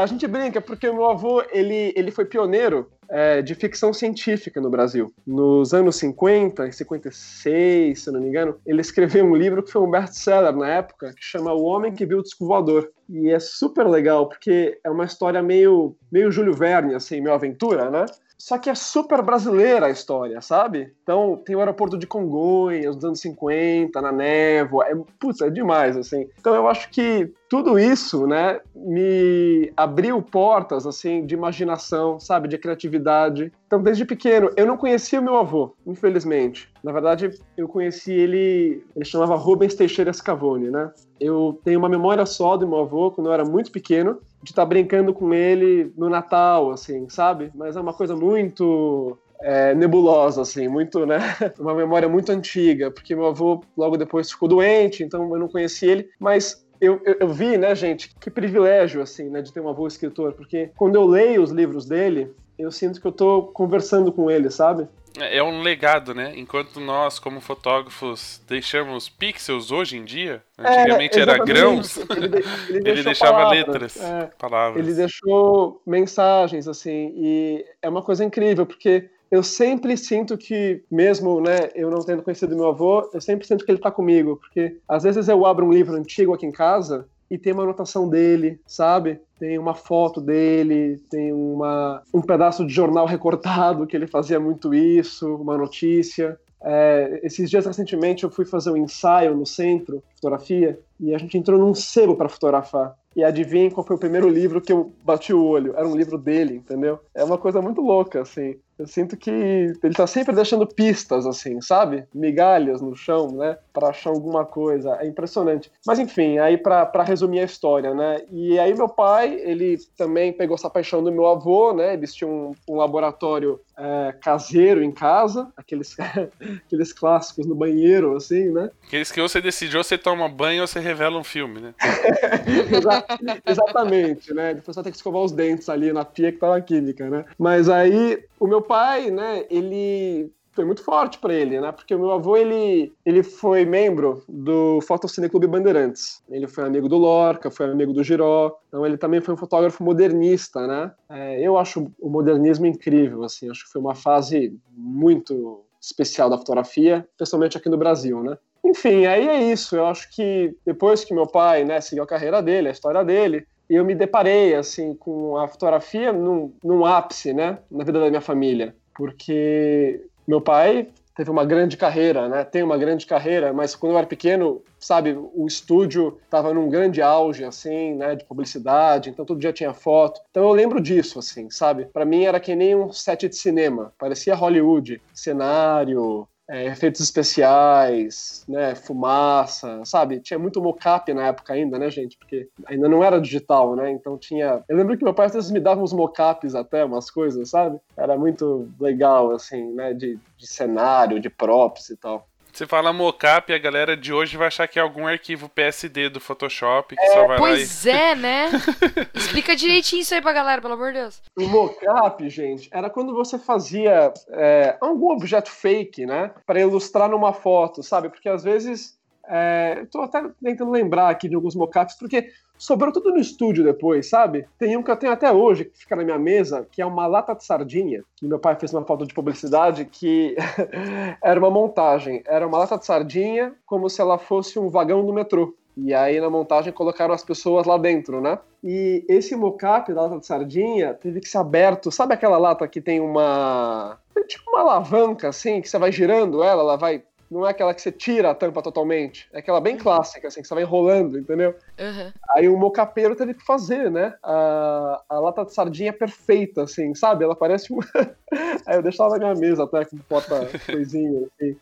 A 0.00 0.06
gente 0.06 0.26
brinca 0.26 0.62
porque 0.62 0.88
o 0.88 0.94
meu 0.94 1.10
avô, 1.10 1.44
ele, 1.52 1.92
ele 1.94 2.10
foi 2.10 2.24
pioneiro 2.24 2.90
é, 3.06 3.42
de 3.42 3.54
ficção 3.54 3.92
científica 3.92 4.58
no 4.58 4.70
Brasil. 4.70 5.12
Nos 5.26 5.74
anos 5.74 5.96
50, 5.96 6.66
em 6.66 6.72
56, 6.72 8.02
se 8.02 8.10
não 8.10 8.18
me 8.18 8.28
engano, 8.28 8.56
ele 8.64 8.80
escreveu 8.80 9.26
um 9.26 9.36
livro 9.36 9.62
que 9.62 9.70
foi 9.70 9.82
um 9.82 9.90
best-seller 9.90 10.56
na 10.56 10.66
época, 10.66 11.12
que 11.14 11.22
chama 11.22 11.52
O 11.52 11.64
Homem 11.64 11.92
que 11.92 12.06
Viu 12.06 12.20
o 12.20 12.22
Disco 12.22 12.46
Voador. 12.46 12.90
E 13.10 13.28
é 13.28 13.38
super 13.38 13.86
legal, 13.86 14.26
porque 14.26 14.80
é 14.82 14.88
uma 14.88 15.04
história 15.04 15.42
meio, 15.42 15.94
meio 16.10 16.32
Júlio 16.32 16.54
Verne, 16.54 16.94
assim, 16.94 17.20
meio 17.20 17.34
aventura, 17.34 17.90
né? 17.90 18.06
Só 18.40 18.56
que 18.56 18.70
é 18.70 18.74
super 18.74 19.20
brasileira 19.20 19.84
a 19.84 19.90
história, 19.90 20.40
sabe? 20.40 20.94
Então, 21.02 21.36
tem 21.44 21.54
o 21.54 21.58
aeroporto 21.58 21.98
de 21.98 22.06
Congonhas, 22.06 22.94
nos 22.96 23.04
anos 23.04 23.20
50, 23.20 24.00
na 24.00 24.10
névoa. 24.10 24.86
É, 24.86 24.94
putz, 25.18 25.42
é 25.42 25.50
demais, 25.50 25.94
assim. 25.94 26.26
Então, 26.40 26.54
eu 26.54 26.66
acho 26.66 26.88
que 26.88 27.30
tudo 27.50 27.78
isso, 27.78 28.26
né, 28.26 28.58
me 28.82 29.72
abriu 29.76 30.20
portas, 30.22 30.86
assim, 30.86 31.24
de 31.24 31.34
imaginação, 31.34 32.18
sabe? 32.18 32.48
De 32.48 32.58
criatividade. 32.58 33.52
Então, 33.66 33.82
desde 33.82 34.04
pequeno, 34.04 34.50
eu 34.56 34.66
não 34.66 34.76
conhecia 34.76 35.20
o 35.20 35.22
meu 35.22 35.36
avô, 35.36 35.74
infelizmente. 35.86 36.68
Na 36.82 36.92
verdade, 36.92 37.30
eu 37.56 37.68
conheci 37.68 38.12
ele, 38.12 38.82
ele 38.96 39.04
chamava 39.04 39.36
Rubens 39.36 39.74
Teixeira 39.74 40.12
Scavone, 40.12 40.70
né? 40.70 40.90
Eu 41.20 41.60
tenho 41.62 41.78
uma 41.78 41.88
memória 41.88 42.24
só 42.24 42.56
do 42.56 42.66
meu 42.66 42.78
avô, 42.78 43.10
quando 43.10 43.26
eu 43.26 43.32
era 43.32 43.44
muito 43.44 43.70
pequeno, 43.70 44.18
de 44.42 44.50
estar 44.50 44.62
tá 44.62 44.66
brincando 44.66 45.12
com 45.12 45.32
ele 45.34 45.92
no 45.96 46.08
Natal, 46.08 46.70
assim, 46.70 47.08
sabe? 47.08 47.50
Mas 47.54 47.76
é 47.76 47.80
uma 47.80 47.92
coisa 47.92 48.16
muito 48.16 49.18
é, 49.42 49.74
nebulosa, 49.74 50.42
assim, 50.42 50.68
muito, 50.68 51.04
né? 51.04 51.18
Uma 51.58 51.74
memória 51.74 52.08
muito 52.08 52.30
antiga, 52.30 52.90
porque 52.90 53.14
meu 53.14 53.26
avô 53.26 53.62
logo 53.76 53.96
depois 53.96 54.30
ficou 54.30 54.48
doente, 54.48 55.02
então 55.02 55.30
eu 55.32 55.38
não 55.38 55.48
conheci 55.48 55.86
ele, 55.86 56.08
mas 56.18 56.66
eu, 56.80 57.00
eu, 57.04 57.16
eu, 57.20 57.28
vi, 57.28 57.58
né, 57.58 57.74
gente, 57.74 58.10
que 58.18 58.30
privilégio, 58.30 59.02
assim, 59.02 59.28
né, 59.28 59.42
de 59.42 59.52
ter 59.52 59.60
um 59.60 59.68
avô 59.68 59.86
escritor, 59.86 60.32
porque 60.32 60.70
quando 60.76 60.96
eu 60.96 61.06
leio 61.06 61.42
os 61.42 61.50
livros 61.50 61.86
dele, 61.86 62.32
eu 62.58 62.70
sinto 62.70 63.00
que 63.00 63.06
eu 63.06 63.12
tô 63.12 63.42
conversando 63.42 64.12
com 64.12 64.30
ele, 64.30 64.50
sabe? 64.50 64.88
É, 65.18 65.38
é 65.38 65.42
um 65.42 65.62
legado, 65.62 66.14
né? 66.14 66.32
Enquanto 66.36 66.78
nós, 66.78 67.18
como 67.18 67.40
fotógrafos, 67.40 68.40
deixamos 68.46 69.08
pixels 69.08 69.72
hoje 69.72 69.96
em 69.96 70.04
dia, 70.04 70.42
antigamente 70.58 71.18
é, 71.18 71.22
era 71.22 71.38
grãos, 71.38 71.96
ele, 71.96 72.28
de, 72.28 72.36
ele, 72.68 72.88
ele 72.90 73.02
deixava 73.02 73.32
palavras, 73.32 73.58
letras, 73.58 73.96
é, 74.00 74.30
palavras. 74.38 74.86
Ele 74.86 74.94
deixou 74.94 75.82
mensagens, 75.86 76.68
assim, 76.68 77.12
e 77.16 77.64
é 77.82 77.88
uma 77.88 78.02
coisa 78.02 78.24
incrível, 78.24 78.64
porque 78.64 79.10
eu 79.30 79.42
sempre 79.42 79.96
sinto 79.96 80.36
que, 80.36 80.82
mesmo 80.90 81.40
né, 81.40 81.70
eu 81.74 81.90
não 81.90 82.00
tendo 82.00 82.22
conhecido 82.22 82.56
meu 82.56 82.68
avô, 82.68 83.08
eu 83.14 83.20
sempre 83.20 83.46
sinto 83.46 83.64
que 83.64 83.70
ele 83.70 83.78
está 83.78 83.90
comigo, 83.90 84.36
porque 84.36 84.78
às 84.88 85.04
vezes 85.04 85.28
eu 85.28 85.46
abro 85.46 85.66
um 85.66 85.72
livro 85.72 85.94
antigo 85.96 86.34
aqui 86.34 86.46
em 86.46 86.52
casa 86.52 87.06
e 87.30 87.38
tem 87.38 87.52
uma 87.52 87.62
anotação 87.62 88.08
dele, 88.08 88.58
sabe? 88.66 89.20
Tem 89.38 89.56
uma 89.56 89.74
foto 89.74 90.20
dele, 90.20 91.00
tem 91.08 91.32
uma, 91.32 92.02
um 92.12 92.20
pedaço 92.20 92.66
de 92.66 92.74
jornal 92.74 93.06
recortado 93.06 93.86
que 93.86 93.96
ele 93.96 94.08
fazia 94.08 94.40
muito 94.40 94.74
isso, 94.74 95.36
uma 95.36 95.56
notícia. 95.56 96.36
É, 96.62 97.20
esses 97.22 97.48
dias 97.48 97.64
recentemente 97.64 98.24
eu 98.24 98.30
fui 98.30 98.44
fazer 98.44 98.70
um 98.70 98.76
ensaio 98.76 99.34
no 99.34 99.46
centro, 99.46 100.02
fotografia, 100.16 100.78
e 100.98 101.14
a 101.14 101.18
gente 101.18 101.38
entrou 101.38 101.58
num 101.58 101.74
sebo 101.74 102.16
para 102.16 102.28
fotografar. 102.28 102.98
E 103.14 103.24
adivinha 103.24 103.70
qual 103.70 103.84
foi 103.84 103.96
o 103.96 103.98
primeiro 103.98 104.28
livro 104.28 104.60
que 104.60 104.72
eu 104.72 104.92
bati 105.04 105.32
o 105.32 105.44
olho? 105.44 105.74
Era 105.76 105.88
um 105.88 105.96
livro 105.96 106.16
dele, 106.16 106.54
entendeu? 106.54 107.00
É 107.14 107.24
uma 107.24 107.38
coisa 107.38 107.60
muito 107.60 107.80
louca, 107.80 108.22
assim. 108.22 108.56
Eu 108.80 108.86
sinto 108.86 109.14
que 109.14 109.30
ele 109.30 109.94
tá 109.94 110.06
sempre 110.06 110.34
deixando 110.34 110.66
pistas, 110.66 111.26
assim, 111.26 111.60
sabe? 111.60 112.04
Migalhas 112.14 112.80
no 112.80 112.96
chão, 112.96 113.30
né? 113.30 113.58
Pra 113.74 113.88
achar 113.88 114.08
alguma 114.08 114.46
coisa. 114.46 114.96
É 115.00 115.06
impressionante. 115.06 115.70
Mas 115.86 115.98
enfim, 115.98 116.38
aí 116.38 116.56
pra, 116.56 116.90
resumir 117.04 117.40
a 117.40 117.44
história, 117.44 117.94
né? 117.94 118.22
E 118.30 118.58
aí 118.58 118.72
meu 118.72 118.88
pai, 118.88 119.34
ele 119.34 119.76
também 119.98 120.32
pegou 120.32 120.54
essa 120.54 120.70
paixão 120.70 121.04
do 121.04 121.12
meu 121.12 121.26
avô, 121.26 121.74
né? 121.74 121.92
Eles 121.92 122.14
tinham 122.14 122.30
um, 122.30 122.72
um 122.72 122.76
laboratório 122.76 123.60
é, 123.76 124.14
caseiro 124.20 124.82
em 124.82 124.90
casa, 124.90 125.52
aqueles, 125.54 125.94
aqueles 126.66 126.92
clássicos 126.94 127.46
no 127.46 127.54
banheiro, 127.54 128.16
assim, 128.16 128.50
né? 128.50 128.70
Aqueles 128.86 129.12
que 129.12 129.20
você 129.20 129.42
decidiu, 129.42 129.84
você 129.84 129.98
toma 129.98 130.26
banho 130.26 130.62
ou 130.62 130.66
você 130.66 130.80
revela 130.80 131.18
um 131.18 131.24
filme, 131.24 131.60
né? 131.60 131.74
Exatamente, 133.46 134.32
né? 134.32 134.54
Depois 134.54 134.74
você 134.74 134.78
vai 134.78 134.84
ter 134.84 134.90
que 134.90 134.96
escovar 134.96 135.22
os 135.22 135.32
dentes 135.32 135.68
ali 135.68 135.92
na 135.92 136.04
pia 136.04 136.32
que 136.32 136.38
tá 136.38 136.48
na 136.48 136.62
química, 136.62 137.10
né? 137.10 137.26
Mas 137.38 137.68
aí 137.68 138.24
o 138.40 138.46
meu 138.46 138.62
pai, 138.62 139.10
né, 139.10 139.44
ele 139.50 140.32
foi 140.52 140.64
muito 140.64 140.82
forte 140.82 141.18
para 141.18 141.32
ele, 141.32 141.60
né? 141.60 141.70
Porque 141.70 141.94
o 141.94 141.98
meu 141.98 142.10
avô 142.10 142.36
ele, 142.36 142.92
ele 143.06 143.22
foi 143.22 143.64
membro 143.64 144.22
do 144.28 144.80
Fotocine 144.82 145.28
Clube 145.28 145.46
Bandeirantes. 145.46 146.22
Ele 146.28 146.48
foi 146.48 146.64
amigo 146.64 146.88
do 146.88 146.96
Lorca, 146.96 147.50
foi 147.50 147.66
amigo 147.66 147.92
do 147.92 148.02
Giró. 148.02 148.56
Então 148.68 148.84
ele 148.84 148.98
também 148.98 149.20
foi 149.20 149.34
um 149.34 149.36
fotógrafo 149.36 149.82
modernista, 149.84 150.66
né? 150.66 150.92
É, 151.08 151.40
eu 151.40 151.56
acho 151.56 151.90
o 152.00 152.10
modernismo 152.10 152.66
incrível, 152.66 153.22
assim. 153.22 153.48
Acho 153.48 153.64
que 153.64 153.72
foi 153.72 153.80
uma 153.80 153.94
fase 153.94 154.58
muito 154.72 155.64
especial 155.80 156.28
da 156.28 156.36
fotografia, 156.36 157.08
principalmente 157.16 157.56
aqui 157.56 157.68
no 157.68 157.78
Brasil, 157.78 158.22
né? 158.22 158.36
Enfim, 158.64 159.06
aí 159.06 159.28
é 159.28 159.42
isso. 159.52 159.76
Eu 159.76 159.86
acho 159.86 160.10
que 160.10 160.54
depois 160.66 161.04
que 161.04 161.14
meu 161.14 161.26
pai, 161.26 161.64
né, 161.64 161.80
seguiu 161.80 162.04
a 162.04 162.06
carreira 162.06 162.42
dele, 162.42 162.68
a 162.68 162.72
história 162.72 163.02
dele, 163.04 163.46
eu 163.76 163.84
me 163.84 163.94
deparei 163.94 164.54
assim 164.54 164.94
com 164.94 165.36
a 165.36 165.48
fotografia 165.48 166.12
num, 166.12 166.52
num 166.62 166.84
ápice, 166.84 167.32
né, 167.32 167.58
na 167.70 167.84
vida 167.84 168.00
da 168.00 168.08
minha 168.08 168.20
família, 168.20 168.74
porque 168.94 170.04
meu 170.26 170.40
pai 170.40 170.88
teve 171.20 171.30
uma 171.30 171.44
grande 171.44 171.76
carreira, 171.76 172.28
né? 172.28 172.44
Tem 172.44 172.62
uma 172.62 172.78
grande 172.78 173.04
carreira, 173.04 173.52
mas 173.52 173.74
quando 173.74 173.92
eu 173.92 173.98
era 173.98 174.06
pequeno, 174.06 174.62
sabe, 174.78 175.12
o 175.34 175.46
estúdio 175.46 176.18
estava 176.24 176.54
num 176.54 176.70
grande 176.70 177.02
auge, 177.02 177.44
assim, 177.44 177.94
né, 177.94 178.14
de 178.14 178.24
publicidade, 178.24 179.10
então 179.10 179.24
todo 179.26 179.38
dia 179.38 179.52
tinha 179.52 179.74
foto. 179.74 180.18
Então 180.30 180.44
eu 180.44 180.52
lembro 180.52 180.80
disso, 180.80 181.18
assim, 181.18 181.50
sabe? 181.50 181.84
Para 181.92 182.06
mim 182.06 182.24
era 182.24 182.40
que 182.40 182.56
nem 182.56 182.74
um 182.74 182.90
set 182.90 183.28
de 183.28 183.36
cinema, 183.36 183.92
parecia 183.98 184.34
Hollywood, 184.34 184.98
cenário, 185.12 186.26
é, 186.50 186.66
efeitos 186.66 187.00
especiais, 187.00 188.44
né, 188.48 188.74
fumaça, 188.74 189.84
sabe? 189.84 190.18
Tinha 190.18 190.38
muito 190.38 190.60
mocap 190.60 191.14
na 191.14 191.28
época 191.28 191.52
ainda, 191.52 191.78
né, 191.78 191.88
gente? 191.88 192.18
Porque 192.18 192.48
ainda 192.66 192.88
não 192.88 193.04
era 193.04 193.20
digital, 193.20 193.76
né? 193.76 193.92
Então 193.92 194.18
tinha. 194.18 194.64
Eu 194.68 194.76
lembro 194.76 194.98
que 194.98 195.04
meu 195.04 195.14
pai 195.14 195.26
às 195.26 195.34
vezes 195.34 195.52
me 195.52 195.60
dava 195.60 195.80
uns 195.80 195.92
mocaps 195.92 196.56
até, 196.56 196.84
umas 196.84 197.08
coisas, 197.08 197.50
sabe? 197.50 197.78
Era 197.96 198.18
muito 198.18 198.68
legal, 198.80 199.30
assim, 199.30 199.72
né? 199.74 199.94
De, 199.94 200.18
de 200.36 200.46
cenário, 200.46 201.20
de 201.20 201.30
props 201.30 201.90
e 201.90 201.96
tal. 201.96 202.26
Você 202.60 202.66
fala 202.66 202.92
mocap 202.92 203.50
e 203.50 203.54
a 203.54 203.58
galera 203.58 203.96
de 203.96 204.12
hoje 204.12 204.36
vai 204.36 204.48
achar 204.48 204.68
que 204.68 204.78
é 204.78 204.82
algum 204.82 205.06
arquivo 205.06 205.48
PSD 205.48 206.10
do 206.10 206.20
Photoshop 206.20 206.94
que 206.94 207.02
é, 207.02 207.14
só 207.14 207.26
vai 207.26 207.38
Pois 207.38 207.86
lá 207.86 207.90
e... 207.90 207.96
é, 207.96 208.14
né? 208.14 208.50
Explica 209.16 209.56
direitinho 209.56 210.02
isso 210.02 210.14
aí 210.14 210.20
pra 210.20 210.34
galera, 210.34 210.60
pelo 210.60 210.74
amor 210.74 210.92
de 210.92 210.98
Deus. 210.98 211.22
O 211.38 211.48
mocap, 211.48 212.28
gente, 212.28 212.68
era 212.70 212.90
quando 212.90 213.14
você 213.14 213.38
fazia 213.38 214.12
é, 214.28 214.76
algum 214.78 215.10
objeto 215.10 215.50
fake, 215.50 216.04
né? 216.04 216.32
Pra 216.44 216.60
ilustrar 216.60 217.08
numa 217.08 217.32
foto, 217.32 217.82
sabe? 217.82 218.10
Porque 218.10 218.28
às 218.28 218.44
vezes. 218.44 219.00
É, 219.26 219.86
tô 219.90 220.02
até 220.02 220.22
tentando 220.42 220.70
lembrar 220.70 221.08
aqui 221.08 221.30
de 221.30 221.36
alguns 221.36 221.54
mockups, 221.54 221.96
porque 221.98 222.30
sobrou 222.60 222.92
tudo 222.92 223.10
no 223.10 223.18
estúdio 223.18 223.64
depois, 223.64 224.10
sabe? 224.10 224.46
Tem 224.58 224.76
um 224.76 224.82
que 224.82 224.90
eu 224.90 224.96
tenho 224.96 225.12
até 225.14 225.32
hoje, 225.32 225.64
que 225.64 225.78
fica 225.78 225.96
na 225.96 226.04
minha 226.04 226.18
mesa, 226.18 226.68
que 226.70 226.82
é 226.82 226.86
uma 226.86 227.06
lata 227.06 227.34
de 227.34 227.42
sardinha, 227.42 228.04
que 228.14 228.26
meu 228.26 228.38
pai 228.38 228.54
fez 228.54 228.74
uma 228.74 228.84
foto 228.84 229.06
de 229.06 229.14
publicidade, 229.14 229.86
que 229.86 230.36
era 231.24 231.40
uma 231.40 231.50
montagem. 231.50 232.22
Era 232.26 232.46
uma 232.46 232.58
lata 232.58 232.76
de 232.76 232.84
sardinha, 232.84 233.54
como 233.64 233.88
se 233.88 234.02
ela 234.02 234.18
fosse 234.18 234.58
um 234.58 234.68
vagão 234.68 235.04
do 235.04 235.12
metrô. 235.12 235.54
E 235.74 235.94
aí 235.94 236.20
na 236.20 236.28
montagem 236.28 236.70
colocaram 236.70 237.14
as 237.14 237.24
pessoas 237.24 237.66
lá 237.66 237.78
dentro, 237.78 238.20
né? 238.20 238.38
E 238.62 239.06
esse 239.08 239.34
mocap 239.34 239.90
da 239.94 240.02
lata 240.02 240.18
de 240.18 240.26
sardinha 240.26 240.92
teve 240.92 241.20
que 241.20 241.28
ser 241.28 241.38
aberto. 241.38 241.90
Sabe 241.90 242.12
aquela 242.12 242.36
lata 242.36 242.68
que 242.68 242.82
tem 242.82 243.00
uma. 243.00 243.98
Tipo 244.28 244.50
uma 244.50 244.60
alavanca, 244.60 245.28
assim, 245.28 245.62
que 245.62 245.68
você 245.68 245.78
vai 245.78 245.90
girando 245.90 246.42
ela, 246.42 246.62
ela 246.62 246.76
vai 246.76 247.02
não 247.30 247.46
é 247.46 247.50
aquela 247.50 247.72
que 247.72 247.80
você 247.80 247.92
tira 247.92 248.30
a 248.30 248.34
tampa 248.34 248.60
totalmente. 248.60 249.28
É 249.32 249.38
aquela 249.38 249.60
bem 249.60 249.74
uhum. 249.74 249.80
clássica, 249.80 250.26
assim, 250.26 250.42
que 250.42 250.48
você 250.48 250.54
vai 250.54 250.64
enrolando, 250.64 251.18
entendeu? 251.18 251.54
Uhum. 251.78 252.12
Aí 252.30 252.48
o 252.48 252.58
mocapeiro 252.58 253.14
teve 253.14 253.34
que 253.34 253.44
fazer, 253.44 253.90
né? 253.90 254.14
A, 254.22 255.02
a 255.08 255.20
lata 255.20 255.44
de 255.44 255.54
sardinha 255.54 255.92
perfeita, 255.92 256.64
assim, 256.64 256.94
sabe? 256.94 257.24
Ela 257.24 257.36
parece 257.36 257.72
uma. 257.72 257.84
Aí 258.66 258.76
eu 258.76 258.82
deixava 258.82 259.10
na 259.10 259.18
minha 259.18 259.34
mesa 259.34 259.64
até 259.64 259.84
com 259.84 259.96
bota 260.08 260.48
coisinha, 260.66 261.26
assim. 261.26 261.56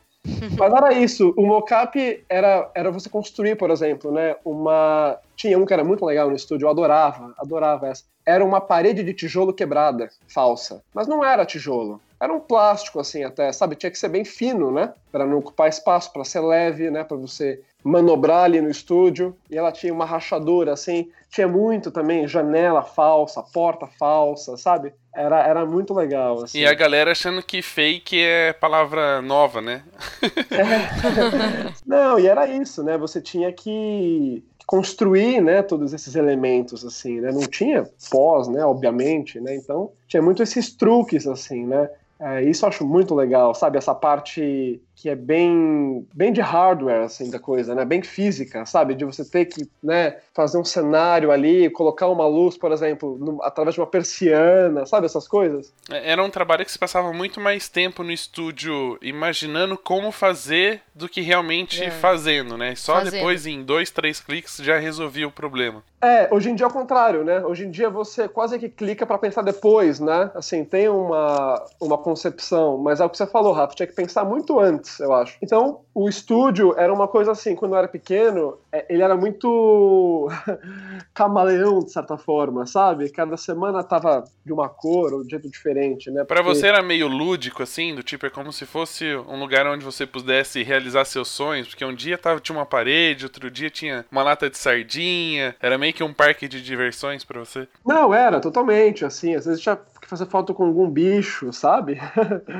Mas 0.58 0.72
era 0.72 0.92
isso. 0.94 1.34
O 1.36 1.46
mocap 1.46 2.24
era, 2.28 2.70
era 2.74 2.90
você 2.90 3.08
construir, 3.08 3.56
por 3.56 3.70
exemplo, 3.70 4.10
né? 4.10 4.36
Uma. 4.44 5.18
Tinha 5.36 5.58
um 5.58 5.66
que 5.66 5.74
era 5.74 5.84
muito 5.84 6.04
legal 6.04 6.30
no 6.30 6.36
estúdio, 6.36 6.64
eu 6.66 6.70
adorava, 6.70 7.34
adorava 7.38 7.88
essa. 7.88 8.04
Era 8.24 8.44
uma 8.44 8.60
parede 8.60 9.02
de 9.02 9.14
tijolo 9.14 9.52
quebrada, 9.52 10.08
falsa. 10.26 10.82
Mas 10.94 11.06
não 11.06 11.24
era 11.24 11.46
tijolo 11.46 12.00
era 12.20 12.32
um 12.32 12.40
plástico 12.40 12.98
assim 12.98 13.22
até, 13.22 13.52
sabe? 13.52 13.76
Tinha 13.76 13.90
que 13.90 13.98
ser 13.98 14.08
bem 14.08 14.24
fino, 14.24 14.72
né? 14.72 14.92
Para 15.12 15.24
não 15.24 15.38
ocupar 15.38 15.68
espaço, 15.68 16.12
para 16.12 16.24
ser 16.24 16.40
leve, 16.40 16.90
né? 16.90 17.04
Para 17.04 17.16
você 17.16 17.60
manobrar 17.84 18.44
ali 18.44 18.60
no 18.60 18.70
estúdio. 18.70 19.36
E 19.48 19.56
ela 19.56 19.70
tinha 19.70 19.92
uma 19.92 20.04
rachadura 20.04 20.72
assim, 20.72 21.10
tinha 21.30 21.46
muito 21.46 21.90
também 21.90 22.26
janela 22.26 22.82
falsa, 22.82 23.42
porta 23.42 23.86
falsa, 23.86 24.56
sabe? 24.56 24.92
Era, 25.14 25.46
era 25.46 25.64
muito 25.64 25.94
legal. 25.94 26.42
Assim. 26.42 26.58
E 26.58 26.66
a 26.66 26.74
galera 26.74 27.12
achando 27.12 27.42
que 27.42 27.62
fake 27.62 28.20
é 28.20 28.52
palavra 28.52 29.22
nova, 29.22 29.60
né? 29.60 29.82
É. 30.22 31.72
Não, 31.86 32.18
e 32.18 32.26
era 32.26 32.48
isso, 32.48 32.82
né? 32.82 32.98
Você 32.98 33.20
tinha 33.20 33.52
que 33.52 34.42
construir, 34.66 35.40
né, 35.40 35.62
todos 35.62 35.94
esses 35.94 36.14
elementos 36.14 36.84
assim, 36.84 37.22
né? 37.22 37.32
Não 37.32 37.46
tinha 37.46 37.88
pós, 38.10 38.48
né, 38.48 38.62
obviamente, 38.62 39.40
né? 39.40 39.56
Então, 39.56 39.90
tinha 40.06 40.22
muito 40.22 40.42
esses 40.42 40.70
truques 40.74 41.26
assim, 41.26 41.64
né? 41.64 41.88
É, 42.20 42.42
isso 42.44 42.64
eu 42.64 42.68
acho 42.68 42.86
muito 42.86 43.14
legal, 43.14 43.54
sabe? 43.54 43.78
Essa 43.78 43.94
parte 43.94 44.82
que 45.00 45.08
é 45.08 45.14
bem, 45.14 46.04
bem 46.12 46.32
de 46.32 46.40
hardware, 46.40 47.04
assim, 47.04 47.30
da 47.30 47.38
coisa, 47.38 47.72
né? 47.72 47.84
Bem 47.84 48.02
física, 48.02 48.66
sabe? 48.66 48.96
De 48.96 49.04
você 49.04 49.24
ter 49.24 49.44
que, 49.44 49.64
né, 49.80 50.16
fazer 50.34 50.58
um 50.58 50.64
cenário 50.64 51.30
ali, 51.30 51.70
colocar 51.70 52.08
uma 52.08 52.26
luz, 52.26 52.58
por 52.58 52.72
exemplo, 52.72 53.16
no, 53.16 53.40
através 53.44 53.74
de 53.74 53.80
uma 53.80 53.86
persiana, 53.86 54.84
sabe? 54.86 55.06
Essas 55.06 55.28
coisas. 55.28 55.72
É, 55.88 56.10
era 56.10 56.24
um 56.24 56.30
trabalho 56.30 56.64
que 56.64 56.72
se 56.72 56.78
passava 56.78 57.12
muito 57.12 57.40
mais 57.40 57.68
tempo 57.68 58.02
no 58.02 58.10
estúdio 58.10 58.98
imaginando 59.00 59.78
como 59.78 60.10
fazer 60.10 60.82
do 60.92 61.08
que 61.08 61.20
realmente 61.20 61.84
é. 61.84 61.92
fazendo, 61.92 62.58
né? 62.58 62.74
Só 62.74 62.94
fazendo. 62.94 63.12
depois, 63.12 63.46
em 63.46 63.62
dois, 63.62 63.90
três 63.90 64.18
cliques, 64.18 64.56
já 64.56 64.78
resolvia 64.78 65.28
o 65.28 65.30
problema. 65.30 65.80
É, 66.00 66.28
hoje 66.32 66.50
em 66.50 66.54
dia 66.54 66.64
é 66.64 66.68
o 66.68 66.72
contrário, 66.72 67.24
né? 67.24 67.44
Hoje 67.44 67.64
em 67.64 67.70
dia 67.70 67.90
você 67.90 68.28
quase 68.28 68.58
que 68.58 68.68
clica 68.68 69.04
para 69.04 69.18
pensar 69.18 69.42
depois, 69.42 69.98
né? 69.98 70.30
Assim, 70.34 70.64
tem 70.64 70.88
uma, 70.88 71.64
uma 71.80 71.98
concepção, 71.98 72.78
mas 72.78 73.00
é 73.00 73.04
o 73.04 73.10
que 73.10 73.16
você 73.16 73.26
falou, 73.26 73.52
Rafa, 73.52 73.74
tinha 73.74 73.86
que 73.86 73.94
pensar 73.94 74.24
muito 74.24 74.60
antes, 74.60 74.87
eu 75.00 75.12
acho. 75.12 75.36
Então, 75.42 75.80
o 75.94 76.08
estúdio 76.08 76.74
era 76.76 76.92
uma 76.92 77.08
coisa 77.08 77.32
assim, 77.32 77.54
quando 77.54 77.72
eu 77.72 77.78
era 77.78 77.88
pequeno, 77.88 78.56
é, 78.72 78.86
ele 78.88 79.02
era 79.02 79.16
muito 79.16 80.28
camaleão, 81.12 81.80
de 81.80 81.90
certa 81.92 82.16
forma, 82.16 82.66
sabe? 82.66 83.10
Cada 83.10 83.36
semana 83.36 83.82
tava 83.82 84.24
de 84.44 84.52
uma 84.52 84.68
cor 84.68 85.12
ou 85.12 85.20
de 85.20 85.26
um 85.26 85.30
jeito 85.30 85.50
diferente, 85.50 86.10
né? 86.10 86.20
Porque... 86.20 86.34
Pra 86.34 86.42
você 86.42 86.66
era 86.66 86.82
meio 86.82 87.08
lúdico, 87.08 87.62
assim, 87.62 87.94
do 87.94 88.02
tipo, 88.02 88.26
é 88.26 88.30
como 88.30 88.52
se 88.52 88.64
fosse 88.64 89.16
um 89.28 89.38
lugar 89.38 89.66
onde 89.66 89.84
você 89.84 90.06
pudesse 90.06 90.62
realizar 90.62 91.04
seus 91.04 91.28
sonhos, 91.28 91.68
porque 91.68 91.84
um 91.84 91.94
dia 91.94 92.16
tava, 92.16 92.40
tinha 92.40 92.56
uma 92.56 92.66
parede, 92.66 93.24
outro 93.24 93.50
dia 93.50 93.70
tinha 93.70 94.04
uma 94.10 94.22
lata 94.22 94.48
de 94.48 94.58
sardinha, 94.58 95.54
era 95.60 95.78
meio 95.78 95.92
que 95.92 96.04
um 96.04 96.12
parque 96.12 96.48
de 96.48 96.62
diversões 96.62 97.24
para 97.24 97.40
você? 97.40 97.66
Não, 97.84 98.14
era, 98.14 98.40
totalmente, 98.40 99.04
assim, 99.04 99.34
às 99.34 99.46
vezes 99.46 99.60
tinha 99.60 99.78
fazer 100.08 100.26
foto 100.26 100.54
com 100.54 100.64
algum 100.64 100.88
bicho, 100.88 101.52
sabe? 101.52 102.00